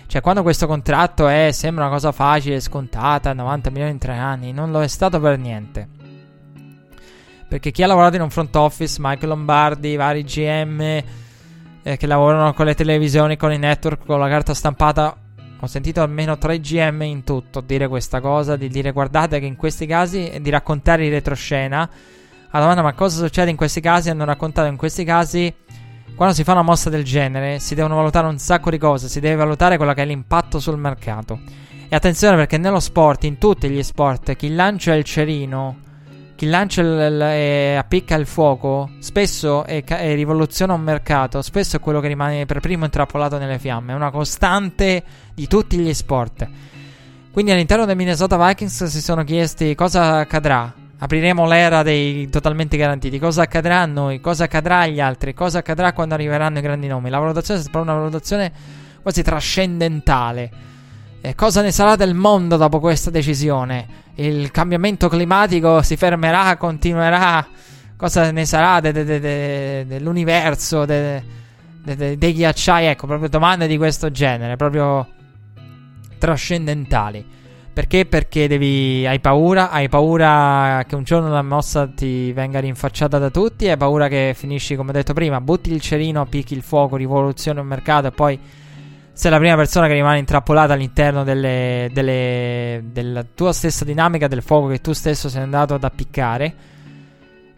Cioè, 0.07 0.21
quando 0.21 0.41
questo 0.41 0.65
contratto 0.65 1.27
è, 1.27 1.51
sembra 1.51 1.83
una 1.83 1.93
cosa 1.93 2.11
facile, 2.11 2.59
scontata, 2.59 3.33
90 3.33 3.69
milioni 3.69 3.91
in 3.91 3.97
tre 3.99 4.15
anni, 4.15 4.51
non 4.51 4.71
lo 4.71 4.81
è 4.81 4.87
stato 4.87 5.19
per 5.19 5.37
niente. 5.37 5.87
Perché 7.47 7.69
chi 7.69 7.83
ha 7.83 7.87
lavorato 7.87 8.15
in 8.15 8.23
un 8.23 8.31
front 8.31 8.55
office, 8.55 8.97
Michael 8.99 9.27
Lombardi, 9.27 9.95
vari 9.95 10.23
GM 10.23 10.81
eh, 10.81 11.03
che 11.97 12.07
lavorano 12.07 12.51
con 12.53 12.65
le 12.65 12.73
televisioni, 12.73 13.37
con 13.37 13.53
i 13.53 13.59
network, 13.59 14.07
con 14.07 14.17
la 14.17 14.27
carta 14.27 14.55
stampata, 14.55 15.15
ho 15.59 15.67
sentito 15.67 16.01
almeno 16.01 16.37
3 16.37 16.59
GM 16.59 17.01
in 17.03 17.23
tutto 17.23 17.61
dire 17.61 17.87
questa 17.87 18.21
cosa, 18.21 18.55
di 18.55 18.67
dire 18.69 18.91
guardate 18.91 19.39
che 19.39 19.45
in 19.45 19.55
questi 19.55 19.85
casi, 19.85 20.37
di 20.41 20.49
raccontare 20.49 21.05
in 21.05 21.11
retroscena. 21.11 21.89
La 22.51 22.59
domanda 22.59 22.81
ma 22.81 22.93
cosa 22.93 23.23
succede 23.23 23.49
in 23.49 23.57
questi 23.57 23.81
casi? 23.81 24.09
Hanno 24.09 24.25
raccontato 24.25 24.67
in 24.67 24.77
questi 24.77 25.03
casi 25.03 25.53
quando 26.17 26.33
si 26.33 26.43
fa 26.43 26.53
una 26.53 26.63
mossa 26.63 26.89
del 26.89 27.03
genere 27.03 27.59
si 27.59 27.75
devono 27.75 27.95
valutare 27.95 28.25
un 28.25 28.39
sacco 28.39 28.71
di 28.71 28.79
cose, 28.79 29.07
si 29.07 29.19
deve 29.19 29.35
valutare 29.35 29.77
quello 29.77 29.93
che 29.93 30.01
è 30.01 30.05
l'impatto 30.05 30.59
sul 30.59 30.75
mercato. 30.75 31.39
E 31.87 31.95
attenzione 31.95 32.35
perché 32.35 32.57
nello 32.57 32.79
sport, 32.79 33.25
in 33.25 33.37
tutti 33.37 33.69
gli 33.69 33.83
sport, 33.83 34.35
chi 34.35 34.55
lancia 34.55 34.95
il 34.95 35.03
cerino, 35.03 35.77
chi 36.37 36.45
lancia 36.45 36.81
il, 36.81 37.21
e 37.21 37.75
appicca 37.75 38.15
il 38.15 38.25
fuoco, 38.25 38.91
spesso 38.99 39.65
è, 39.65 39.83
è 39.83 40.15
rivoluziona 40.15 40.73
un 40.73 40.81
mercato, 40.81 41.41
spesso 41.41 41.75
è 41.75 41.79
quello 41.81 41.99
che 41.99 42.07
rimane 42.07 42.45
per 42.45 42.61
primo 42.61 42.85
intrappolato 42.85 43.37
nelle 43.37 43.59
fiamme. 43.59 43.91
È 43.91 43.95
una 43.95 44.11
costante 44.11 45.03
di 45.33 45.47
tutti 45.47 45.77
gli 45.77 45.93
sport. 45.93 46.47
Quindi 47.31 47.51
all'interno 47.51 47.85
dei 47.85 47.95
Minnesota 47.95 48.37
Vikings 48.37 48.85
si 48.85 49.01
sono 49.01 49.23
chiesti 49.23 49.75
cosa 49.75 50.17
accadrà 50.19 50.85
Apriremo 50.99 51.45
l'era 51.45 51.83
dei 51.83 52.27
totalmente 52.29 52.75
garantiti. 52.75 53.19
Cosa 53.19 53.43
accadrà 53.43 53.81
a 53.81 53.85
noi? 53.85 54.19
Cosa 54.19 54.45
accadrà 54.45 54.79
agli 54.79 54.99
altri? 54.99 55.35
Cosa 55.35 55.59
accadrà 55.59 55.93
quando 55.93 56.15
arriveranno 56.15 56.57
i 56.57 56.61
grandi 56.61 56.87
nomi? 56.87 57.11
La 57.11 57.19
valutazione 57.19 57.59
è 57.59 57.63
stata 57.63 57.79
una 57.79 57.93
valutazione 57.93 58.51
quasi 59.03 59.21
trascendentale. 59.21 60.51
Eh, 61.21 61.35
cosa 61.35 61.61
ne 61.61 61.71
sarà 61.71 61.95
del 61.95 62.15
mondo 62.15 62.57
dopo 62.57 62.79
questa 62.79 63.11
decisione? 63.11 64.05
Il 64.19 64.49
cambiamento 64.49 65.09
climatico 65.09 65.83
si 65.83 65.95
fermerà, 65.95 66.57
continuerà? 66.57 67.45
Cosa 67.95 68.31
ne 68.31 68.45
sarà 68.45 68.79
de, 68.79 68.91
de, 68.91 69.19
de, 69.19 69.85
dell'universo, 69.85 70.85
dei 70.85 71.23
ghiacciai? 72.17 72.87
Ecco, 72.87 73.05
proprio 73.05 73.29
domande 73.29 73.67
di 73.67 73.77
questo 73.77 74.09
genere, 74.09 74.55
proprio 74.55 75.07
trascendentali. 76.17 77.23
Perché? 77.71 78.07
Perché 78.07 78.47
devi, 78.47 79.05
hai 79.05 79.19
paura, 79.19 79.69
hai 79.69 79.87
paura 79.87 80.83
che 80.87 80.95
un 80.95 81.03
giorno 81.03 81.29
la 81.29 81.43
mossa 81.43 81.87
ti 81.87 82.31
venga 82.31 82.59
rinfacciata 82.59 83.19
da 83.19 83.29
tutti, 83.29 83.69
hai 83.69 83.77
paura 83.77 84.07
che 84.07 84.33
finisci, 84.35 84.75
come 84.75 84.93
detto 84.93 85.13
prima, 85.13 85.39
butti 85.41 85.71
il 85.71 85.79
cerino, 85.79 86.25
picchi 86.25 86.55
il 86.55 86.63
fuoco, 86.63 86.95
rivoluzioni 86.95 87.59
un 87.59 87.67
mercato 87.67 88.07
e 88.07 88.11
poi 88.11 88.39
sei 89.17 89.31
la 89.31 89.39
prima 89.39 89.55
persona 89.55 89.87
che 89.87 89.93
rimane 89.93 90.19
intrappolata 90.19 90.73
all'interno 90.73 91.23
delle, 91.23 91.89
delle, 91.91 92.83
della 92.91 93.25
tua 93.33 93.51
stessa 93.51 93.83
dinamica 93.83 94.27
del 94.27 94.43
fuoco 94.43 94.67
che 94.67 94.79
tu 94.79 94.93
stesso 94.93 95.27
sei 95.27 95.41
andato 95.41 95.73
ad 95.73 95.83
appiccare. 95.83 96.53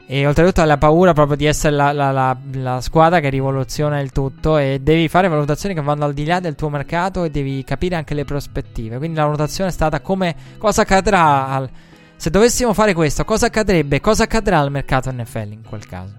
E 0.08 0.26
oltretutto 0.26 0.62
hai 0.62 0.68
la 0.68 0.78
paura 0.78 1.12
proprio 1.12 1.36
di 1.36 1.44
essere 1.44 1.76
la, 1.76 1.92
la, 1.92 2.12
la, 2.12 2.38
la, 2.54 2.80
squadra 2.80 3.20
che 3.20 3.28
rivoluziona 3.30 4.00
il 4.00 4.14
tutto 4.14 4.58
e 4.58 4.80
devi 4.82 5.10
fare 5.10 5.28
valutazioni 5.28 5.76
che 5.76 5.82
vanno 5.82 6.06
al 6.06 6.14
di 6.14 6.24
là 6.24 6.40
del 6.40 6.56
tuo 6.56 6.70
mercato 6.70 7.26
e 7.26 7.30
devi 7.30 7.62
capire 7.66 7.98
anche 7.98 8.14
le 8.14 8.24
prospettive. 8.24 8.98
Quindi 8.98 9.18
la 9.18 9.26
valutazione 9.26 9.70
è 9.70 9.74
stata 9.74 10.00
come 10.00 10.36
cosa 10.58 10.84
accadrà 10.84 11.50
al, 11.50 11.70
se 12.16 12.30
dovessimo 12.30 12.74
fare 12.74 12.94
questo, 12.94 13.26
cosa 13.26 13.48
accadrebbe, 13.48 14.00
cosa 14.00 14.24
accadrà 14.24 14.60
al 14.60 14.72
mercato 14.72 15.12
NFL 15.12 15.52
in 15.52 15.64
quel 15.68 15.86
caso 15.86 16.19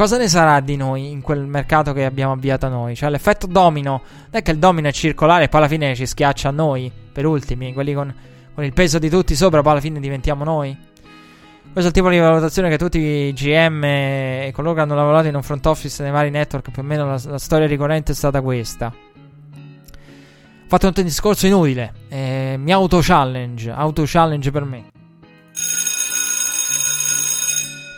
cosa 0.00 0.16
ne 0.16 0.28
sarà 0.28 0.60
di 0.60 0.76
noi 0.76 1.10
in 1.10 1.20
quel 1.20 1.44
mercato 1.44 1.92
che 1.92 2.06
abbiamo 2.06 2.32
avviato 2.32 2.68
noi? 2.68 2.96
Cioè, 2.96 3.10
l'effetto 3.10 3.46
domino, 3.46 4.00
non 4.14 4.28
è 4.30 4.40
che 4.40 4.52
il 4.52 4.56
domino 4.56 4.88
è 4.88 4.92
circolare 4.92 5.44
e 5.44 5.48
poi 5.50 5.60
alla 5.60 5.68
fine 5.68 5.94
ci 5.94 6.06
schiaccia 6.06 6.48
a 6.48 6.52
noi, 6.52 6.90
per 7.12 7.26
ultimi, 7.26 7.74
quelli 7.74 7.92
con, 7.92 8.10
con 8.54 8.64
il 8.64 8.72
peso 8.72 8.98
di 8.98 9.10
tutti 9.10 9.34
sopra, 9.34 9.60
poi 9.60 9.72
alla 9.72 9.80
fine 9.82 10.00
diventiamo 10.00 10.42
noi? 10.42 10.74
Questo 10.74 11.80
è 11.80 11.84
il 11.84 11.92
tipo 11.92 12.08
di 12.08 12.16
valutazione 12.16 12.70
che 12.70 12.78
tutti 12.78 12.98
i 12.98 13.34
GM 13.34 13.84
e 13.84 14.50
coloro 14.54 14.76
che 14.76 14.80
hanno 14.80 14.94
lavorato 14.94 15.28
in 15.28 15.34
un 15.34 15.42
front 15.42 15.66
office 15.66 16.02
nei 16.02 16.12
vari 16.12 16.30
network, 16.30 16.70
più 16.70 16.80
o 16.80 16.84
meno 16.86 17.04
la, 17.04 17.20
la 17.22 17.38
storia 17.38 17.66
ricorrente 17.66 18.12
è 18.12 18.14
stata 18.14 18.40
questa. 18.40 18.86
Ho 18.86 20.66
fatto 20.66 20.86
un 20.86 20.92
discorso 20.94 21.46
inutile. 21.46 21.92
Eh, 22.08 22.54
mi 22.58 22.72
auto-challenge. 22.72 23.70
Auto-challenge 23.70 24.50
per 24.50 24.64
me. 24.64 24.84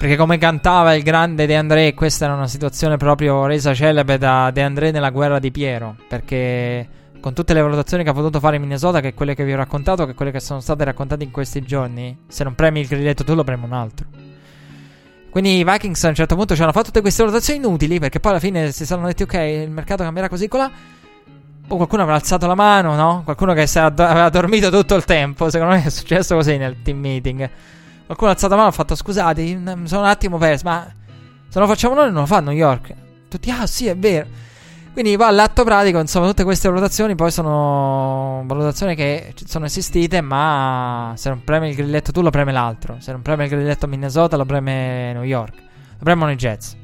Perché 0.02 0.16
come 0.16 0.36
cantava 0.36 0.94
il 0.94 1.04
grande 1.04 1.46
De 1.46 1.54
André, 1.54 1.94
questa 1.94 2.24
era 2.24 2.34
una 2.34 2.48
situazione 2.48 2.96
proprio 2.96 3.46
resa 3.46 3.72
celebre 3.72 4.18
da 4.18 4.50
De 4.50 4.60
André 4.60 4.90
nella 4.90 5.10
guerra 5.10 5.38
di 5.38 5.52
Piero. 5.52 5.94
Perché 6.08 6.88
con 7.20 7.34
tutte 7.34 7.54
le 7.54 7.60
valutazioni 7.60 8.02
che 8.02 8.10
ha 8.10 8.12
potuto 8.12 8.40
fare 8.40 8.56
in 8.56 8.62
Minnesota, 8.62 8.98
che 8.98 9.14
quelle 9.14 9.36
che 9.36 9.44
vi 9.44 9.52
ho 9.52 9.56
raccontato, 9.56 10.04
che 10.04 10.14
quelle 10.14 10.32
che 10.32 10.40
sono 10.40 10.58
state 10.58 10.82
raccontate 10.82 11.22
in 11.22 11.30
questi 11.30 11.62
giorni, 11.62 12.18
se 12.26 12.42
non 12.42 12.56
premi 12.56 12.80
il 12.80 12.88
grilletto 12.88 13.22
tu 13.22 13.36
lo 13.36 13.44
premi 13.44 13.62
un 13.62 13.74
altro. 13.74 14.06
Quindi 15.30 15.58
i 15.58 15.64
Vikings 15.64 16.02
a 16.02 16.08
un 16.08 16.14
certo 16.16 16.34
punto 16.34 16.56
ci 16.56 16.62
hanno 16.62 16.72
fatto 16.72 16.86
tutte 16.86 17.00
queste 17.00 17.22
valutazioni 17.22 17.60
inutili, 17.60 18.00
perché 18.00 18.18
poi 18.18 18.32
alla 18.32 18.40
fine 18.40 18.72
si 18.72 18.84
sono 18.84 19.06
detti 19.06 19.22
ok, 19.22 19.34
il 19.34 19.70
mercato 19.70 20.02
cambierà 20.02 20.28
così 20.28 20.48
colà. 20.48 20.68
Poi 20.68 21.76
qualcuno 21.76 22.02
avrà 22.02 22.16
alzato 22.16 22.48
la 22.48 22.56
mano, 22.56 22.96
no? 22.96 23.20
Qualcuno 23.22 23.54
che 23.54 23.68
aveva 23.72 24.28
dormito 24.30 24.68
tutto 24.68 24.96
il 24.96 25.04
tempo. 25.04 25.48
Secondo 25.48 25.74
me 25.74 25.84
è 25.84 25.90
successo 25.90 26.34
così 26.34 26.56
nel 26.56 26.82
team 26.82 26.98
meeting. 26.98 27.48
Qualcuno 28.12 28.30
ha 28.30 28.34
alzato 28.34 28.54
la 28.54 28.60
mano 28.60 28.68
e 28.68 28.72
ha 28.72 28.76
fatto 28.76 28.94
scusate, 28.94 29.42
mi 29.42 29.88
sono 29.88 30.02
un 30.02 30.06
attimo 30.06 30.36
perso, 30.36 30.64
ma 30.66 30.86
se 31.48 31.58
lo 31.58 31.66
facciamo 31.66 31.94
noi 31.94 32.12
non 32.12 32.20
lo 32.20 32.26
fa 32.26 32.36
a 32.36 32.40
New 32.40 32.52
York. 32.52 32.94
Tutti, 33.26 33.50
ah 33.50 33.66
sì, 33.66 33.86
è 33.86 33.96
vero. 33.96 34.26
Quindi 34.92 35.16
va 35.16 35.28
all'atto 35.28 35.64
pratico, 35.64 35.98
insomma, 35.98 36.26
tutte 36.26 36.44
queste 36.44 36.68
valutazioni 36.68 37.14
poi 37.14 37.30
sono 37.30 38.42
valutazioni 38.44 38.94
che 38.94 39.32
sono 39.46 39.64
esistite, 39.64 40.20
ma 40.20 41.14
se 41.16 41.30
non 41.30 41.42
preme 41.42 41.70
il 41.70 41.74
grilletto 41.74 42.12
tu 42.12 42.20
lo 42.20 42.28
preme 42.28 42.52
l'altro. 42.52 42.96
Se 42.98 43.12
non 43.12 43.22
preme 43.22 43.44
il 43.44 43.50
grilletto 43.50 43.86
Minnesota 43.86 44.36
lo 44.36 44.44
preme 44.44 45.14
New 45.14 45.22
York. 45.22 45.54
Lo 45.56 46.04
premono 46.04 46.32
i 46.32 46.36
Jets. 46.36 46.76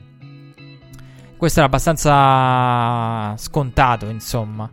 Questo 1.36 1.58
era 1.58 1.68
abbastanza 1.68 3.36
scontato, 3.36 4.06
insomma. 4.06 4.70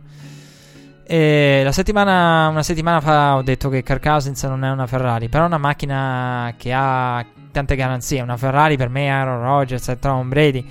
E 1.08 1.60
la 1.62 1.70
settimana, 1.70 2.48
una 2.48 2.64
settimana 2.64 3.00
fa 3.00 3.36
ho 3.36 3.42
detto 3.42 3.68
che 3.68 3.84
Car 3.84 4.00
Cousins 4.00 4.42
non 4.42 4.64
è 4.64 4.70
una 4.70 4.88
Ferrari, 4.88 5.28
però 5.28 5.44
è 5.44 5.46
una 5.46 5.56
macchina 5.56 6.52
che 6.56 6.72
ha 6.72 7.24
tante 7.52 7.76
garanzie. 7.76 8.22
Una 8.22 8.36
Ferrari 8.36 8.76
per 8.76 8.88
me 8.88 9.04
è 9.06 9.08
Aaron 9.08 9.40
Rodgers 9.40 9.88
e 9.88 9.98
Tom 10.00 10.28
Brady. 10.28 10.66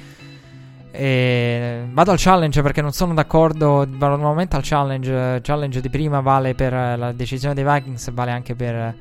E 0.92 1.86
vado 1.90 2.12
al 2.12 2.18
challenge 2.20 2.62
perché 2.62 2.82
non 2.82 2.92
sono 2.92 3.14
d'accordo. 3.14 3.86
Vado 3.88 4.18
nuovamente 4.18 4.58
al 4.58 4.62
challenge. 4.66 5.40
Challenge 5.42 5.80
di 5.80 5.90
prima 5.90 6.20
vale 6.20 6.54
per 6.54 6.74
la 6.74 7.14
decisione 7.14 7.54
dei 7.54 7.64
Vikings, 7.64 8.12
vale 8.12 8.32
anche 8.32 8.56
per 8.56 8.94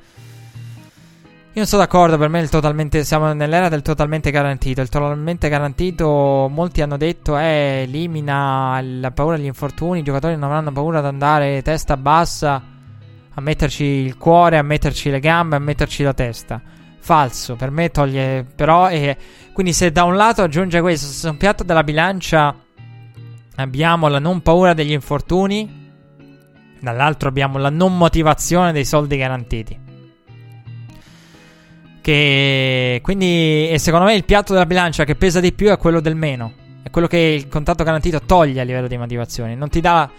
io 1.55 1.61
non 1.61 1.69
sono 1.69 1.83
d'accordo, 1.83 2.19
per 2.19 2.29
me 2.29 2.41
il 2.41 2.49
totalmente, 2.49 3.05
siamo 3.05 3.33
nell'era 3.33 3.69
del 3.69 3.81
totalmente 3.81 4.33
garantito. 4.33 4.81
Il 4.81 4.89
totalmente 4.89 5.49
garantito, 5.49 6.49
molti 6.51 6.83
hanno 6.83 6.97
detto, 6.97 7.39
eh, 7.39 7.85
elimina 7.87 8.81
la 8.83 9.13
paura 9.13 9.37
degli 9.37 9.47
infortuni, 9.47 10.01
i 10.01 10.03
giocatori 10.03 10.35
non 10.35 10.43
avranno 10.43 10.73
paura 10.73 10.99
ad 10.99 11.07
andare 11.07 11.63
testa 11.63 11.97
bassa, 11.97 12.61
a 13.33 13.41
metterci 13.41 13.85
il 13.85 14.17
cuore, 14.17 14.59
a 14.59 14.63
metterci 14.63 15.11
le 15.11 15.21
gambe, 15.21 15.55
a 15.55 15.61
metterci 15.61 16.03
la 16.03 16.13
testa. 16.13 16.61
Falso, 16.99 17.55
per 17.55 17.71
me 17.71 17.89
toglie, 17.91 18.45
però, 18.53 18.91
eh, 18.91 19.17
quindi 19.53 19.73
se 19.73 19.93
da 19.93 20.03
un 20.03 20.17
lato 20.17 20.43
aggiunge 20.43 20.81
questo, 20.81 21.07
se 21.07 21.29
sul 21.29 21.37
piatto 21.37 21.63
della 21.63 21.85
bilancia 21.85 22.53
abbiamo 23.55 24.09
la 24.09 24.19
non 24.19 24.41
paura 24.41 24.75
degli 24.75 24.91
infortuni, 24.91 25.93
dall'altro 26.81 27.29
abbiamo 27.29 27.59
la 27.59 27.71
non 27.71 27.97
motivazione 27.97 28.73
dei 28.73 28.85
soldi 28.85 29.17
garantiti. 29.17 29.84
Che 32.05 33.01
quindi, 33.03 33.67
e 33.71 33.79
secondo 33.79 34.05
me, 34.05 34.13
il 34.13 34.25
piatto 34.25 34.53
della 34.53 34.67
bilancia 34.67 35.05
che 35.05 35.15
pesa 35.15 35.41
di 35.41 35.55
più 35.55 35.71
è 35.71 35.79
quello 35.79 36.01
del 36.01 36.15
meno. 36.15 36.53
È 36.83 36.91
quello 36.91 37.07
che 37.07 37.17
il 37.17 37.49
contatto 37.49 37.83
garantito 37.83 38.21
toglie 38.21 38.61
a 38.61 38.65
livello 38.65 38.89
di 38.89 38.99
motivazione. 38.99 39.55
Non 39.55 39.71
ti 39.71 39.81
dà 39.81 40.11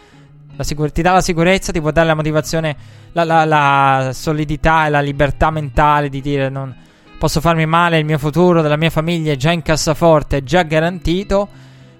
la, 0.56 0.64
sicur- 0.64 0.92
ti 0.92 1.04
dà 1.04 1.12
la 1.12 1.22
sicurezza, 1.22 1.72
ti 1.72 1.80
può 1.80 1.92
dare 1.92 2.08
la 2.08 2.16
motivazione, 2.16 2.76
la, 3.12 3.24
la, 3.24 3.46
la, 3.46 4.10
solidità 4.14 4.88
e 4.88 4.90
la 4.90 5.00
libertà 5.00 5.52
mentale 5.52 6.10
di 6.10 6.22
dire 6.22 6.50
non 6.50 6.76
posso 7.20 7.40
farmi 7.40 7.68
male, 7.68 8.00
il 8.00 8.06
mio 8.06 8.18
futuro 8.18 8.64
della 8.64 8.78
mia 8.78 8.90
famiglia 8.90 9.34
è 9.34 9.36
già 9.36 9.52
in 9.52 9.62
cassaforte, 9.62 10.38
è 10.38 10.44
già 10.44 10.64
garantito. 10.64 11.48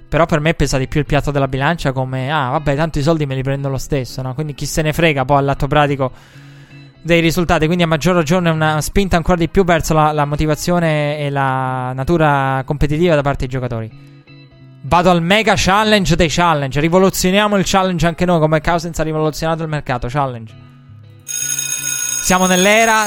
Però 0.10 0.26
per 0.26 0.40
me 0.40 0.56
pesa 0.56 0.80
di 0.80 0.88
più 0.88 1.00
il 1.00 1.06
piatto 1.06 1.30
della 1.30 1.48
bilancia 1.48 1.92
come, 1.92 2.32
ah 2.32 2.50
vabbè, 2.50 2.76
tanto 2.76 2.98
i 2.98 3.04
soldi 3.04 3.28
me 3.28 3.36
li 3.36 3.44
prendo 3.44 3.70
lo 3.70 3.78
stesso, 3.78 4.24
no? 4.24 4.34
Quindi 4.34 4.56
chi 4.56 4.66
se 4.66 4.82
ne 4.82 4.94
frega 4.94 5.26
poi 5.26 5.38
all'atto 5.38 5.68
pratico 5.68 6.12
dei 7.06 7.22
risultati. 7.22 7.68
Quindi 7.68 7.84
a 7.84 7.88
maggior 7.88 8.16
ragione 8.16 8.50
una 8.50 8.82
spinta 8.82 9.16
ancora 9.16 9.38
di 9.38 9.48
più 9.48 9.64
verso 9.64 9.94
la, 9.94 10.12
la 10.12 10.26
motivazione 10.26 11.20
e 11.20 11.30
la 11.30 11.94
natura 11.94 12.64
competitiva 12.66 13.14
da 13.14 13.22
parte 13.22 13.46
dei 13.46 13.48
giocatori. 13.48 14.24
Vado 14.82 15.10
al 15.12 15.22
mega 15.22 15.54
challenge 15.56 16.16
dei 16.16 16.30
challenge. 16.30 16.80
Rivoluzioniamo 16.80 17.58
il 17.58 17.64
challenge 17.66 18.08
anche 18.08 18.26
noi, 18.26 18.40
come 18.40 18.60
Cousins 18.60 18.98
ha 18.98 19.04
rivoluzionato 19.04 19.62
il 19.62 19.70
mercato. 19.70 20.08
Challenge. 20.08 20.52
Siamo 22.24 22.48
nell'era. 22.48 23.04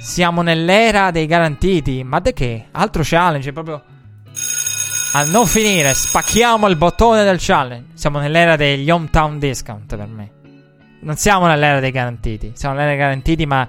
Siamo 0.00 0.40
nell'era 0.40 1.10
dei 1.10 1.26
garantiti. 1.26 2.02
Ma 2.04 2.20
de 2.20 2.32
che? 2.32 2.64
Altro 2.72 3.02
challenge, 3.04 3.52
proprio. 3.52 3.82
A 5.12 5.24
non 5.24 5.46
finire, 5.46 5.92
spacchiamo 5.92 6.66
il 6.66 6.76
bottone 6.76 7.24
del 7.24 7.36
challenge. 7.38 7.88
Siamo 7.92 8.20
nell'era 8.20 8.56
degli 8.56 8.90
hometown 8.90 9.38
discount 9.38 9.96
per 9.96 10.06
me 10.06 10.36
non 11.00 11.16
siamo 11.16 11.46
nell'era 11.46 11.80
dei 11.80 11.90
garantiti. 11.90 12.52
Siamo 12.54 12.74
nell'era 12.74 12.92
dei 12.92 13.00
garantiti, 13.00 13.46
ma 13.46 13.66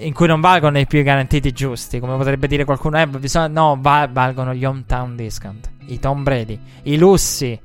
in 0.00 0.12
cui 0.12 0.26
non 0.26 0.40
valgono 0.40 0.78
i 0.78 0.86
più 0.86 1.02
garantiti 1.02 1.52
giusti. 1.52 2.00
Come 2.00 2.16
potrebbe 2.16 2.46
dire 2.46 2.64
qualcuno, 2.64 3.00
eh, 3.00 3.06
bisogna, 3.06 3.48
no, 3.48 3.78
val- 3.80 4.10
valgono 4.10 4.54
gli 4.54 4.64
hometown 4.64 5.16
discount. 5.16 5.70
I 5.86 5.98
Tom 5.98 6.22
Brady, 6.22 6.58
i 6.84 6.96
Lussi. 6.96 7.58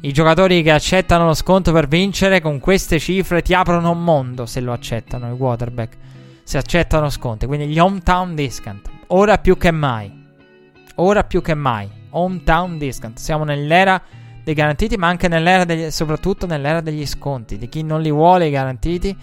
I 0.00 0.12
giocatori 0.12 0.62
che 0.62 0.70
accettano 0.70 1.26
lo 1.26 1.34
sconto 1.34 1.72
per 1.72 1.88
vincere 1.88 2.40
con 2.40 2.60
queste 2.60 3.00
cifre 3.00 3.42
ti 3.42 3.52
aprono 3.52 3.90
un 3.90 4.04
mondo 4.04 4.46
se 4.46 4.60
lo 4.60 4.72
accettano 4.72 5.32
i 5.32 5.36
quarterback. 5.36 5.96
Se 6.44 6.56
accettano 6.56 7.10
sconti. 7.10 7.46
Quindi 7.46 7.66
gli 7.66 7.78
hometown 7.78 8.34
discount. 8.34 8.88
Ora 9.08 9.38
più 9.38 9.56
che 9.56 9.70
mai. 9.70 10.26
Ora 10.96 11.24
più 11.24 11.42
che 11.42 11.54
mai. 11.54 11.88
Hometown 12.10 12.78
discount. 12.78 13.18
Siamo 13.18 13.44
nell'era 13.44 14.00
dei 14.48 14.56
garantiti, 14.56 14.96
ma 14.96 15.08
anche 15.08 15.28
nell'era 15.28 15.64
degli, 15.64 15.90
soprattutto 15.90 16.46
nell'era 16.46 16.80
degli 16.80 17.04
sconti, 17.04 17.58
di 17.58 17.68
chi 17.68 17.82
non 17.82 18.00
li 18.00 18.10
vuole 18.10 18.46
i 18.46 18.50
garantiti, 18.50 19.14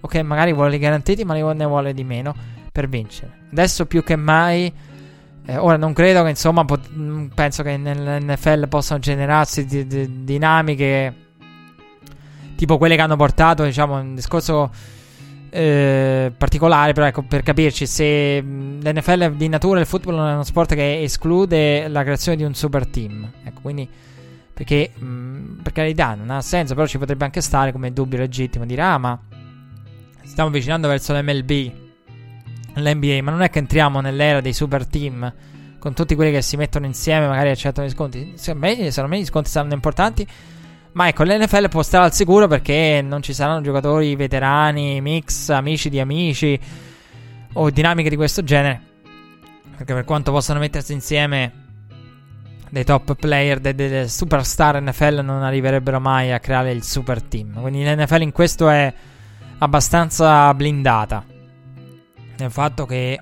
o 0.00 0.08
che 0.08 0.22
magari 0.24 0.52
vuole 0.52 0.74
i 0.74 0.78
garantiti, 0.80 1.24
ma 1.24 1.34
ne 1.34 1.64
vuole 1.64 1.94
di 1.94 2.02
meno 2.02 2.34
per 2.72 2.88
vincere. 2.88 3.42
Adesso 3.52 3.86
più 3.86 4.02
che 4.02 4.16
mai, 4.16 4.72
eh, 5.46 5.56
ora 5.56 5.76
non 5.76 5.92
credo 5.92 6.24
che 6.24 6.30
insomma, 6.30 6.64
pot- 6.64 6.90
mm, 6.92 7.26
penso 7.28 7.62
che 7.62 7.76
nell'NFL 7.76 8.66
possano 8.66 8.98
generarsi 8.98 9.66
di- 9.66 9.86
di- 9.86 10.24
dinamiche 10.24 11.14
tipo 12.56 12.76
quelle 12.76 12.96
che 12.96 13.02
hanno 13.02 13.14
portato, 13.14 13.62
diciamo, 13.62 14.00
un 14.00 14.16
discorso 14.16 14.68
eh, 15.50 16.32
particolare, 16.36 16.92
però 16.92 17.06
ecco, 17.06 17.22
per 17.22 17.44
capirci, 17.44 17.86
se 17.86 18.42
mm, 18.42 18.80
l'NFL 18.80 19.36
di 19.36 19.48
natura 19.48 19.78
il 19.78 19.86
football 19.86 20.16
è 20.16 20.32
uno 20.32 20.42
sport 20.42 20.74
che 20.74 21.02
esclude 21.02 21.86
la 21.86 22.02
creazione 22.02 22.36
di 22.36 22.42
un 22.42 22.54
super 22.54 22.84
team. 22.88 23.30
Ecco, 23.44 23.60
quindi 23.60 23.88
Perché, 24.62 24.92
mh, 24.96 25.60
per 25.60 25.72
carità, 25.72 26.14
non 26.14 26.30
ha 26.30 26.40
senso, 26.40 26.74
però 26.74 26.86
ci 26.86 26.96
potrebbe 26.96 27.24
anche 27.24 27.40
stare 27.40 27.72
come 27.72 27.92
dubbio 27.92 28.18
legittimo 28.18 28.64
dire, 28.64 28.80
ah, 28.82 28.96
ma 28.96 29.18
stiamo 30.22 30.50
avvicinando 30.50 30.86
verso 30.86 31.12
l'MLB, 31.12 31.50
l'NBA, 32.74 33.22
ma 33.24 33.32
non 33.32 33.42
è 33.42 33.50
che 33.50 33.58
entriamo 33.58 34.00
nell'era 34.00 34.40
dei 34.40 34.52
super 34.52 34.86
team 34.86 35.34
con 35.80 35.94
tutti 35.94 36.14
quelli 36.14 36.30
che 36.30 36.42
si 36.42 36.56
mettono 36.56 36.86
insieme, 36.86 37.26
magari 37.26 37.50
accettano 37.50 37.88
gli 37.88 37.90
sconti. 37.90 38.34
Secondo 38.36 38.68
me 39.08 39.18
gli 39.20 39.24
sconti 39.24 39.50
saranno 39.50 39.74
importanti. 39.74 40.24
Ma 40.92 41.08
ecco, 41.08 41.24
l'NFL 41.24 41.68
può 41.68 41.82
stare 41.82 42.04
al 42.04 42.12
sicuro 42.12 42.46
perché 42.46 43.02
non 43.02 43.20
ci 43.20 43.32
saranno 43.32 43.62
giocatori 43.62 44.14
veterani, 44.14 45.00
mix, 45.00 45.48
amici 45.48 45.88
di 45.88 45.98
amici 45.98 46.56
o 47.54 47.68
dinamiche 47.68 48.10
di 48.10 48.16
questo 48.16 48.44
genere. 48.44 48.80
Perché 49.76 49.92
per 49.92 50.04
quanto 50.04 50.30
possano 50.30 50.60
mettersi 50.60 50.92
insieme 50.92 51.61
dei 52.72 52.84
top 52.84 53.16
player, 53.16 53.60
dei, 53.60 53.74
dei 53.74 54.08
superstar 54.08 54.80
NFL, 54.80 55.20
non 55.22 55.42
arriverebbero 55.42 56.00
mai 56.00 56.32
a 56.32 56.40
creare 56.40 56.72
il 56.72 56.82
super 56.82 57.20
team. 57.22 57.60
Quindi 57.60 57.84
l'NFL 57.84 58.22
in 58.22 58.32
questo 58.32 58.70
è 58.70 58.90
abbastanza 59.58 60.54
blindata. 60.54 61.22
Nel 62.38 62.50
fatto 62.50 62.86
che 62.86 63.20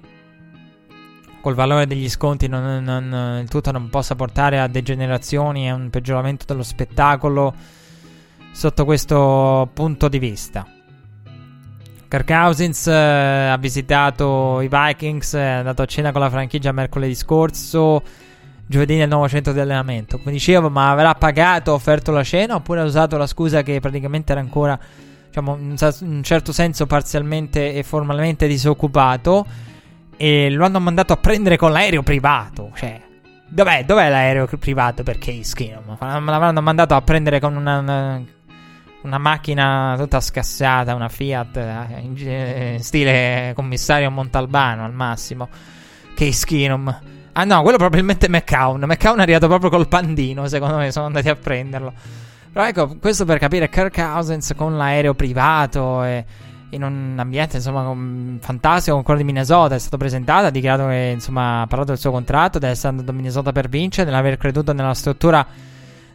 col 1.40 1.54
valore 1.54 1.88
degli 1.88 2.08
sconti 2.08 2.46
non, 2.46 2.84
non, 2.84 3.40
il 3.42 3.48
tutto 3.48 3.72
non 3.72 3.88
possa 3.88 4.14
portare 4.14 4.60
a 4.60 4.68
degenerazioni 4.68 5.66
e 5.66 5.72
un 5.72 5.90
peggioramento 5.90 6.44
dello 6.46 6.62
spettacolo 6.62 7.52
sotto 8.52 8.84
questo 8.84 9.68
punto 9.74 10.06
di 10.06 10.20
vista. 10.20 10.64
Kirk 12.06 12.24
Cousins 12.24 12.86
eh, 12.86 12.92
ha 12.92 13.56
visitato 13.56 14.60
i 14.60 14.68
Vikings, 14.70 15.34
è 15.34 15.42
andato 15.42 15.82
a 15.82 15.86
cena 15.86 16.12
con 16.12 16.20
la 16.20 16.30
franchigia 16.30 16.70
mercoledì 16.70 17.16
scorso, 17.16 18.00
giovedì 18.70 18.96
nel 18.96 19.08
nuovo 19.08 19.28
centro 19.28 19.52
di 19.52 19.58
allenamento. 19.58 20.18
Come 20.18 20.30
dicevo, 20.30 20.70
ma 20.70 20.90
avrà 20.90 21.14
pagato, 21.14 21.72
offerto 21.72 22.12
la 22.12 22.22
cena 22.22 22.54
oppure 22.54 22.80
ha 22.80 22.84
usato 22.84 23.16
la 23.16 23.26
scusa 23.26 23.62
che 23.62 23.80
praticamente 23.80 24.30
era 24.30 24.40
ancora, 24.40 24.78
diciamo, 25.26 25.56
in 25.56 25.76
un 26.00 26.22
certo 26.22 26.52
senso 26.52 26.86
parzialmente 26.86 27.74
e 27.74 27.82
formalmente 27.82 28.46
disoccupato? 28.46 29.44
e 30.22 30.50
lo 30.50 30.66
hanno 30.66 30.80
mandato 30.80 31.14
a 31.14 31.16
prendere 31.16 31.56
con 31.56 31.72
l'aereo 31.72 32.02
privato. 32.02 32.72
Cioè, 32.74 33.00
dov'è, 33.48 33.86
dov'è 33.86 34.10
l'aereo 34.10 34.46
privato 34.58 35.02
per 35.02 35.16
Case 35.16 35.54
Keenum? 35.54 35.96
L'avranno 35.98 36.60
mandato 36.60 36.94
a 36.94 37.00
prendere 37.00 37.40
con 37.40 37.56
una, 37.56 37.78
una, 37.78 38.22
una 39.00 39.16
macchina 39.16 39.94
tutta 39.96 40.20
scassata, 40.20 40.94
una 40.94 41.08
Fiat 41.08 41.56
eh, 41.56 42.00
in, 42.02 42.18
in, 42.18 42.82
stile 42.82 43.52
commissario 43.54 44.10
Montalbano 44.10 44.84
al 44.84 44.92
massimo. 44.92 45.48
Case 46.14 46.44
Keenum. 46.44 47.00
Ah 47.32 47.44
no, 47.44 47.62
quello 47.62 47.78
probabilmente 47.78 48.28
McCown. 48.28 48.84
McCown 48.86 49.18
è 49.18 49.22
arrivato 49.22 49.46
proprio 49.46 49.70
col 49.70 49.88
pandino, 49.88 50.48
secondo 50.48 50.76
me, 50.76 50.90
sono 50.90 51.06
andati 51.06 51.28
a 51.28 51.36
prenderlo. 51.36 51.92
Però 52.52 52.66
ecco, 52.66 52.96
questo 52.98 53.24
per 53.24 53.38
capire 53.38 53.68
Kirk 53.68 53.94
Cousins 53.94 54.52
con 54.56 54.76
l'aereo 54.76 55.14
privato 55.14 56.02
e 56.02 56.24
in 56.70 56.82
un 56.82 57.16
ambiente 57.18 57.56
insomma 57.56 57.82
fantastico 58.38 58.94
con 58.94 59.04
quello 59.04 59.20
di 59.20 59.26
Minnesota 59.26 59.74
è 59.74 59.78
stato 59.78 59.96
presentato 59.96 60.46
ha 60.46 60.50
dichiarato 60.50 60.88
che 60.88 61.10
insomma 61.14 61.62
ha 61.62 61.66
parlato 61.66 61.90
del 61.90 62.00
suo 62.00 62.12
contratto 62.12 62.58
di 62.58 62.66
essere 62.66 62.88
andato 62.88 63.10
a 63.10 63.14
Minnesota 63.14 63.50
per 63.50 63.68
vincere 63.68 64.08
nell'aver 64.08 64.36
creduto 64.36 64.72
nella 64.72 64.94
struttura 64.94 65.44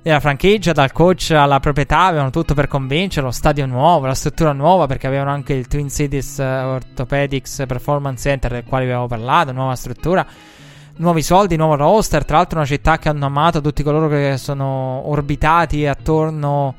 della 0.01 0.19
franchigia 0.19 0.71
dal 0.71 0.93
coach 0.93 1.31
alla 1.31 1.59
proprietà 1.59 2.05
avevano 2.05 2.29
tutto 2.29 2.53
per 2.53 2.67
convincere 2.67 3.25
lo 3.25 3.31
stadio 3.31 3.65
nuovo 3.65 4.05
la 4.05 4.13
struttura 4.13 4.53
nuova 4.53 4.85
perché 4.85 5.07
avevano 5.07 5.31
anche 5.31 5.53
il 5.53 5.67
Twin 5.67 5.89
Cities 5.89 6.39
Orthopedics 6.39 7.63
Performance 7.67 8.29
Center 8.29 8.51
del 8.51 8.63
quale 8.63 8.85
avevamo 8.85 9.07
parlato 9.07 9.51
nuova 9.51 9.75
struttura 9.75 10.25
nuovi 10.97 11.21
soldi, 11.21 11.55
nuovo 11.55 11.75
roster 11.75 12.23
tra 12.25 12.37
l'altro 12.37 12.57
una 12.59 12.67
città 12.67 12.97
che 12.97 13.09
hanno 13.09 13.25
amato 13.25 13.61
tutti 13.61 13.83
coloro 13.83 14.07
che 14.07 14.35
sono 14.37 15.01
orbitati 15.09 15.85
attorno 15.85 16.75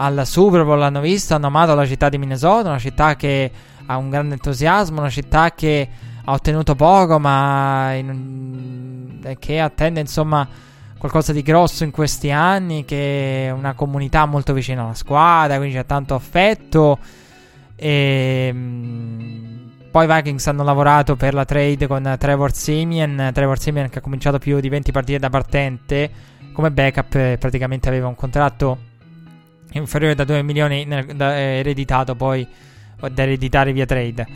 al 0.00 0.26
Super 0.26 0.64
Bowl 0.64 0.78
l'hanno 0.78 1.00
visto, 1.00 1.34
hanno 1.34 1.46
amato 1.46 1.74
la 1.74 1.86
città 1.86 2.08
di 2.08 2.18
Minnesota, 2.18 2.68
una 2.68 2.78
città 2.78 3.16
che 3.16 3.50
ha 3.86 3.96
un 3.96 4.10
grande 4.10 4.34
entusiasmo, 4.34 5.00
una 5.00 5.10
città 5.10 5.52
che 5.52 5.88
ha 6.24 6.32
ottenuto 6.32 6.74
poco, 6.74 7.18
ma 7.18 7.94
in, 7.94 9.36
che 9.38 9.60
attende 9.60 10.00
insomma 10.00 10.46
qualcosa 10.98 11.32
di 11.32 11.42
grosso 11.42 11.84
in 11.84 11.90
questi 11.90 12.30
anni, 12.30 12.84
che 12.84 13.46
è 13.46 13.50
una 13.50 13.72
comunità 13.72 14.26
molto 14.26 14.52
vicina 14.52 14.82
alla 14.84 14.94
squadra, 14.94 15.56
quindi 15.56 15.74
c'è 15.74 15.86
tanto 15.86 16.14
affetto. 16.14 16.98
E 17.74 18.50
mm, 18.52 19.57
poi 19.90 20.04
i 20.04 20.06
Vikings 20.06 20.46
hanno 20.46 20.64
lavorato 20.64 21.16
per 21.16 21.34
la 21.34 21.44
trade 21.44 21.86
con 21.86 22.16
Trevor 22.18 22.54
Simeon, 22.54 23.30
Trevor 23.32 23.58
Simeon 23.58 23.88
che 23.88 23.98
ha 23.98 24.02
cominciato 24.02 24.38
più 24.38 24.60
di 24.60 24.68
20 24.68 24.92
partite 24.92 25.18
da 25.18 25.30
partente 25.30 26.10
come 26.52 26.70
backup, 26.70 27.36
praticamente 27.36 27.88
aveva 27.88 28.08
un 28.08 28.14
contratto 28.14 28.78
inferiore 29.72 30.14
da 30.14 30.24
2 30.24 30.42
milioni 30.42 30.86
da, 30.86 31.36
eh, 31.36 31.58
ereditato 31.58 32.14
poi 32.14 32.46
da 32.98 33.22
ereditare 33.22 33.72
via 33.72 33.86
trade. 33.86 34.26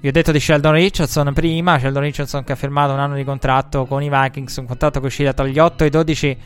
Vi 0.00 0.08
ho 0.08 0.12
detto 0.12 0.32
di 0.32 0.40
Sheldon 0.40 0.72
Richardson 0.72 1.32
prima, 1.32 1.78
Sheldon 1.78 2.02
Richardson 2.02 2.44
che 2.44 2.52
ha 2.52 2.56
firmato 2.56 2.92
un 2.92 3.00
anno 3.00 3.14
di 3.14 3.24
contratto 3.24 3.86
con 3.86 4.02
i 4.02 4.08
Vikings, 4.10 4.56
un 4.56 4.66
contratto 4.66 5.00
che 5.00 5.06
uscirà 5.06 5.32
tra 5.32 5.46
gli 5.46 5.58
8 5.58 5.84
e 5.84 5.86
i 5.86 5.90
12 5.90 6.38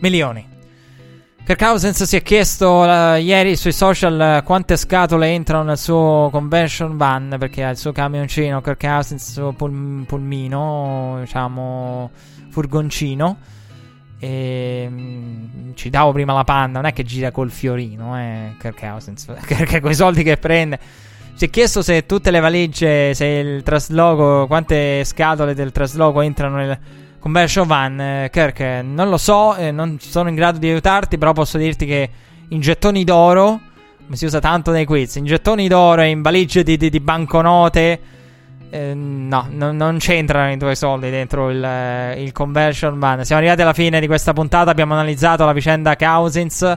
milioni. 0.00 0.58
Kirk 1.44 1.94
si 2.06 2.16
è 2.16 2.22
chiesto 2.22 2.82
uh, 2.82 3.16
ieri 3.16 3.56
sui 3.56 3.72
social 3.72 4.38
uh, 4.40 4.44
quante 4.44 4.76
scatole 4.76 5.28
entrano 5.28 5.64
nel 5.64 5.78
suo 5.78 6.28
convention 6.30 6.96
van 6.96 7.34
perché 7.38 7.64
ha 7.64 7.70
il 7.70 7.76
suo 7.76 7.90
camioncino 7.90 8.60
Kirk 8.60 8.80
Cousins, 8.80 9.26
il 9.26 9.32
suo 9.32 9.52
pul- 9.52 10.04
pulmino, 10.06 11.16
diciamo 11.20 12.10
furgoncino 12.50 13.36
e, 14.20 14.86
mm, 14.88 15.72
ci 15.74 15.88
davo 15.88 16.12
prima 16.12 16.34
la 16.34 16.44
panna, 16.44 16.80
non 16.80 16.84
è 16.84 16.92
che 16.92 17.04
gira 17.04 17.30
col 17.30 17.50
fiorino, 17.50 18.16
eh, 18.18 18.54
Kirk 18.58 18.78
Cousins, 18.78 19.24
perché 19.48 19.80
con 19.80 19.90
i 19.90 19.94
soldi 19.94 20.22
che 20.22 20.36
prende. 20.36 20.78
Si 21.34 21.46
è 21.46 21.50
chiesto 21.50 21.80
se 21.80 22.04
tutte 22.04 22.30
le 22.30 22.38
valigie, 22.38 23.14
se 23.14 23.24
il 23.24 23.62
trasloco, 23.62 24.46
quante 24.46 25.02
scatole 25.04 25.54
del 25.54 25.72
trasloco 25.72 26.20
entrano 26.20 26.56
nel 26.56 26.78
conversion 27.20 27.66
van. 27.66 28.00
Eh, 28.00 28.30
Kirk, 28.32 28.82
non 28.82 29.08
lo 29.08 29.16
so, 29.18 29.54
eh, 29.54 29.70
non 29.70 29.98
sono 30.00 30.28
in 30.28 30.34
grado 30.34 30.58
di 30.58 30.68
aiutarti, 30.68 31.18
però 31.18 31.32
posso 31.32 31.58
dirti 31.58 31.86
che 31.86 32.10
in 32.48 32.60
gettoni 32.60 33.04
d'oro, 33.04 33.60
come 34.02 34.16
si 34.16 34.24
usa 34.24 34.40
tanto 34.40 34.72
nei 34.72 34.84
quiz, 34.84 35.14
in 35.16 35.24
gettoni 35.24 35.68
d'oro 35.68 36.00
e 36.00 36.08
in 36.08 36.22
valigie 36.22 36.62
di, 36.62 36.76
di, 36.76 36.90
di 36.90 37.00
banconote 37.00 38.00
eh, 38.70 38.94
no, 38.94 39.48
no, 39.50 39.72
non 39.72 39.98
c'entrano 39.98 40.52
i 40.52 40.56
tuoi 40.56 40.76
soldi 40.76 41.10
dentro 41.10 41.50
il, 41.50 41.62
eh, 41.62 42.22
il, 42.22 42.32
conversion 42.32 42.98
ban. 42.98 43.24
Siamo 43.24 43.40
arrivati 43.40 43.62
alla 43.62 43.72
fine 43.72 44.00
di 44.00 44.06
questa 44.06 44.32
puntata. 44.32 44.70
Abbiamo 44.70 44.94
analizzato 44.94 45.44
la 45.44 45.52
vicenda 45.52 45.96
Cousins. 45.96 46.76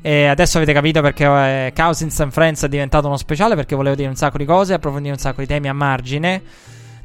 E 0.00 0.26
adesso 0.26 0.56
avete 0.56 0.72
capito 0.72 1.02
perché 1.02 1.24
eh, 1.24 1.72
Cousins 1.74 2.18
and 2.20 2.32
Friends 2.32 2.64
è 2.64 2.68
diventato 2.68 3.06
uno 3.06 3.18
speciale. 3.18 3.54
Perché 3.54 3.76
volevo 3.76 3.94
dire 3.94 4.08
un 4.08 4.16
sacco 4.16 4.38
di 4.38 4.46
cose, 4.46 4.72
approfondire 4.72 5.12
un 5.12 5.20
sacco 5.20 5.40
di 5.42 5.46
temi 5.46 5.68
a 5.68 5.74
margine 5.74 6.42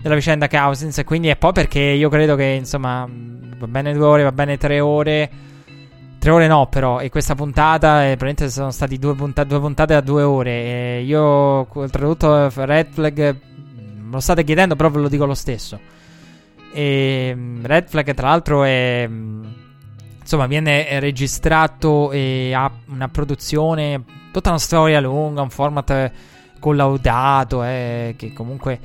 della 0.03 0.15
vicenda 0.15 0.47
Cousins. 0.47 1.01
Quindi 1.05 1.29
è 1.29 1.37
poi 1.37 1.53
perché 1.53 1.79
io 1.79 2.09
credo 2.09 2.35
che 2.35 2.43
insomma 2.43 3.09
va 3.57 3.67
bene 3.67 3.93
due 3.93 4.05
ore, 4.05 4.23
va 4.23 4.31
bene 4.31 4.57
tre 4.57 4.79
ore. 4.79 5.29
Tre 6.19 6.31
ore 6.31 6.47
no, 6.47 6.67
però. 6.67 6.99
E 6.99 7.09
questa 7.09 7.35
puntata, 7.35 8.03
eh, 8.03 8.17
praticamente 8.17 8.49
sono 8.49 8.71
stati 8.71 8.99
due, 8.99 9.15
punta- 9.15 9.43
due 9.45 9.59
puntate 9.59 9.93
da 9.93 10.01
due 10.01 10.21
ore. 10.23 10.51
E 10.51 11.03
io, 11.03 11.21
oltretutto, 11.21 12.49
Red 12.53 12.91
Flag 12.91 13.19
me 13.19 14.11
lo 14.11 14.19
state 14.19 14.43
chiedendo, 14.43 14.75
però 14.75 14.89
ve 14.89 14.99
lo 14.99 15.07
dico 15.09 15.25
lo 15.25 15.33
stesso. 15.33 15.79
E 16.71 17.33
mm, 17.35 17.65
Red 17.65 17.87
Flag, 17.87 18.13
tra 18.13 18.27
l'altro, 18.29 18.63
è. 18.63 19.05
Mm, 19.07 19.43
insomma, 20.21 20.47
viene 20.47 20.99
registrato 20.99 22.11
e 22.11 22.53
ha 22.53 22.71
una 22.87 23.07
produzione. 23.07 24.03
Tutta 24.31 24.49
una 24.49 24.59
storia 24.59 24.99
lunga, 24.99 25.41
un 25.41 25.49
format 25.49 26.11
collaudato, 26.59 27.63
eh, 27.63 28.15
che 28.17 28.31
comunque 28.33 28.79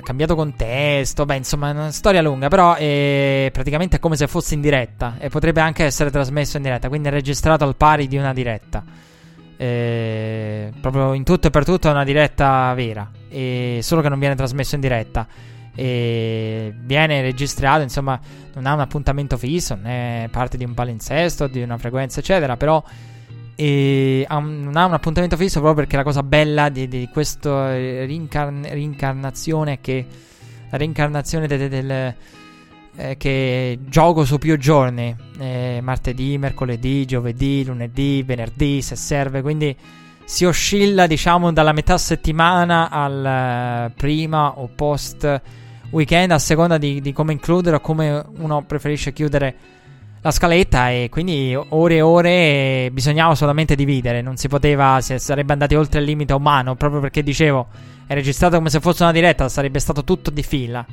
cambiato 0.00 0.34
contesto. 0.34 1.24
Beh, 1.24 1.36
insomma, 1.36 1.68
è 1.68 1.72
una 1.72 1.90
storia 1.90 2.22
lunga, 2.22 2.48
però 2.48 2.74
è 2.74 3.50
praticamente 3.52 3.98
come 3.98 4.16
se 4.16 4.26
fosse 4.26 4.54
in 4.54 4.60
diretta. 4.60 5.16
E 5.18 5.28
potrebbe 5.28 5.60
anche 5.60 5.84
essere 5.84 6.10
trasmesso 6.10 6.56
in 6.56 6.62
diretta, 6.62 6.88
quindi 6.88 7.08
è 7.08 7.10
registrato 7.10 7.64
al 7.64 7.76
pari 7.76 8.06
di 8.06 8.16
una 8.16 8.32
diretta. 8.32 8.84
Eh, 9.56 10.72
proprio 10.80 11.12
in 11.12 11.22
tutto 11.22 11.46
e 11.46 11.50
per 11.50 11.64
tutto 11.64 11.88
è 11.88 11.90
una 11.92 12.02
diretta 12.02 12.72
vera, 12.74 13.08
e 13.28 13.78
solo 13.80 14.00
che 14.00 14.08
non 14.08 14.18
viene 14.18 14.34
trasmesso 14.34 14.74
in 14.74 14.80
diretta. 14.80 15.26
E 15.74 16.74
viene 16.76 17.22
registrato, 17.22 17.82
insomma, 17.82 18.18
non 18.54 18.66
ha 18.66 18.74
un 18.74 18.80
appuntamento 18.80 19.36
fisso, 19.36 19.74
non 19.74 19.86
è 19.86 20.28
parte 20.30 20.56
di 20.56 20.64
un 20.64 20.74
palinsesto, 20.74 21.46
di 21.46 21.62
una 21.62 21.78
frequenza, 21.78 22.20
eccetera. 22.20 22.56
Però 22.56 22.82
e 23.54 24.24
ha 24.26 24.36
un, 24.36 24.62
non 24.62 24.76
ha 24.76 24.86
un 24.86 24.94
appuntamento 24.94 25.36
fisso 25.36 25.60
proprio 25.60 25.82
perché 25.84 25.96
la 25.96 26.02
cosa 26.02 26.22
bella 26.22 26.68
di, 26.68 26.88
di 26.88 27.08
questa 27.12 27.74
rincarn- 27.74 28.68
rincarnazione 28.70 29.74
è 29.74 29.80
che 29.80 30.06
la 30.70 30.78
reincarnazione 30.78 31.46
del, 31.46 31.68
del 31.68 32.14
eh, 32.96 33.16
che 33.16 33.78
gioco 33.86 34.24
su 34.24 34.38
più 34.38 34.56
giorni, 34.58 35.14
eh, 35.38 35.80
martedì, 35.82 36.38
mercoledì, 36.38 37.04
giovedì, 37.04 37.64
lunedì, 37.64 38.22
venerdì, 38.22 38.82
se 38.82 38.96
serve, 38.96 39.42
quindi 39.42 39.76
si 40.24 40.44
oscilla 40.44 41.06
diciamo 41.06 41.52
dalla 41.52 41.72
metà 41.72 41.98
settimana 41.98 42.88
al 42.90 43.90
uh, 43.90 43.94
prima 43.96 44.58
o 44.58 44.70
post 44.74 45.40
weekend 45.90 46.30
a 46.30 46.38
seconda 46.38 46.78
di, 46.78 47.00
di 47.00 47.12
come 47.12 47.32
includere 47.32 47.76
o 47.76 47.80
come 47.80 48.24
uno 48.38 48.62
preferisce 48.62 49.12
chiudere 49.12 49.54
la 50.24 50.30
scaletta 50.30 50.90
e 50.90 51.08
quindi 51.10 51.56
ore 51.56 51.96
e 51.96 52.00
ore 52.00 52.90
bisognava 52.92 53.34
solamente 53.34 53.74
dividere, 53.74 54.22
non 54.22 54.36
si 54.36 54.46
poteva, 54.46 55.00
si 55.00 55.18
sarebbe 55.18 55.52
andati 55.52 55.74
oltre 55.74 55.98
il 55.98 56.06
limite 56.06 56.32
umano, 56.32 56.76
proprio 56.76 57.00
perché 57.00 57.24
dicevo, 57.24 57.66
è 58.06 58.14
registrato 58.14 58.56
come 58.56 58.70
se 58.70 58.78
fosse 58.78 59.02
una 59.02 59.12
diretta, 59.12 59.48
sarebbe 59.48 59.80
stato 59.80 60.04
tutto 60.04 60.30
di 60.30 60.44
fila 60.44 60.86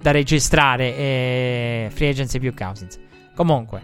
da 0.00 0.10
registrare 0.10 0.96
e 0.96 1.90
free 1.92 2.08
agency 2.08 2.38
più 2.38 2.54
Cousins. 2.54 2.98
Comunque, 3.34 3.82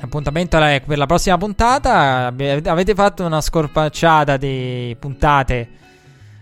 appuntamento 0.00 0.58
per 0.58 0.96
la 0.96 1.06
prossima 1.06 1.36
puntata, 1.36 2.26
avete 2.26 2.94
fatto 2.94 3.24
una 3.26 3.42
scorpacciata 3.42 4.38
di 4.38 4.96
puntate 4.98 5.68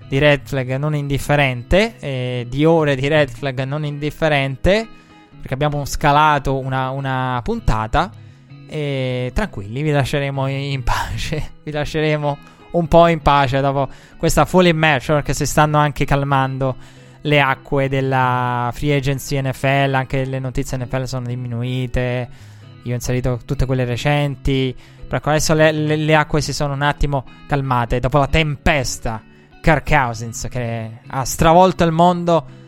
di 0.06 0.18
Red 0.18 0.42
Flag 0.44 0.76
non 0.76 0.94
indifferente, 0.94 1.94
eh, 1.98 2.46
di 2.48 2.64
ore 2.64 2.94
di 2.94 3.08
Red 3.08 3.30
Flag 3.30 3.62
non 3.64 3.84
indifferente 3.84 4.86
perché 5.42 5.54
abbiamo 5.54 5.84
scalato 5.84 6.56
una, 6.58 6.90
una 6.90 7.40
puntata. 7.42 8.10
E 8.68 9.32
tranquilli, 9.34 9.82
vi 9.82 9.90
lasceremo 9.90 10.46
in 10.46 10.84
pace. 10.84 11.50
vi 11.64 11.72
lasceremo 11.72 12.38
un 12.70 12.86
po' 12.86 13.08
in 13.08 13.20
pace 13.20 13.60
dopo 13.60 13.88
questa 14.16 14.44
full 14.44 14.66
immersion 14.66 15.16
perché 15.16 15.34
si 15.34 15.44
stanno 15.44 15.76
anche 15.78 16.04
calmando 16.04 16.76
le 17.22 17.40
acque 17.40 17.88
della 17.88 18.70
free 18.72 18.94
agency 18.94 19.42
NFL. 19.42 19.94
Anche 19.94 20.24
le 20.24 20.38
notizie 20.38 20.78
NFL 20.78 21.02
sono 21.02 21.26
diminuite. 21.26 22.28
Io 22.84 22.92
ho 22.92 22.94
inserito 22.94 23.40
tutte 23.44 23.66
quelle 23.66 23.84
recenti. 23.84 24.74
Per 25.08 25.20
adesso 25.24 25.54
le, 25.54 25.72
le, 25.72 25.96
le 25.96 26.14
acque 26.14 26.40
si 26.40 26.52
sono 26.52 26.72
un 26.72 26.82
attimo 26.82 27.24
calmate 27.48 27.98
dopo 27.98 28.18
la 28.18 28.28
tempesta. 28.28 29.20
Kirk 29.60 29.88
Cousins 29.88 30.46
che 30.48 31.00
ha 31.04 31.24
stravolto 31.24 31.82
il 31.82 31.92
mondo 31.92 32.60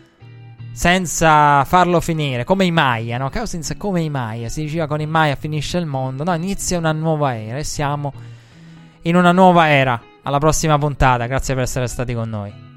senza 0.74 1.64
farlo 1.64 2.00
finire, 2.00 2.42
come 2.42 2.64
i 2.64 2.72
Maya, 2.72 3.16
no? 3.16 3.30
È 3.30 3.76
come 3.76 4.02
i 4.02 4.10
Maya, 4.10 4.48
si 4.48 4.62
diceva 4.62 4.88
con 4.88 5.00
i 5.00 5.06
Maya 5.06 5.36
finisce 5.36 5.78
il 5.78 5.86
mondo, 5.86 6.24
no? 6.24 6.34
Inizia 6.34 6.78
una 6.78 6.90
nuova 6.90 7.36
era 7.36 7.58
e 7.58 7.64
siamo 7.64 8.12
in 9.02 9.14
una 9.14 9.30
nuova 9.30 9.68
era. 9.68 10.00
Alla 10.24 10.38
prossima 10.38 10.76
puntata, 10.76 11.26
grazie 11.26 11.54
per 11.54 11.62
essere 11.62 11.86
stati 11.86 12.12
con 12.12 12.28
noi. 12.28 12.73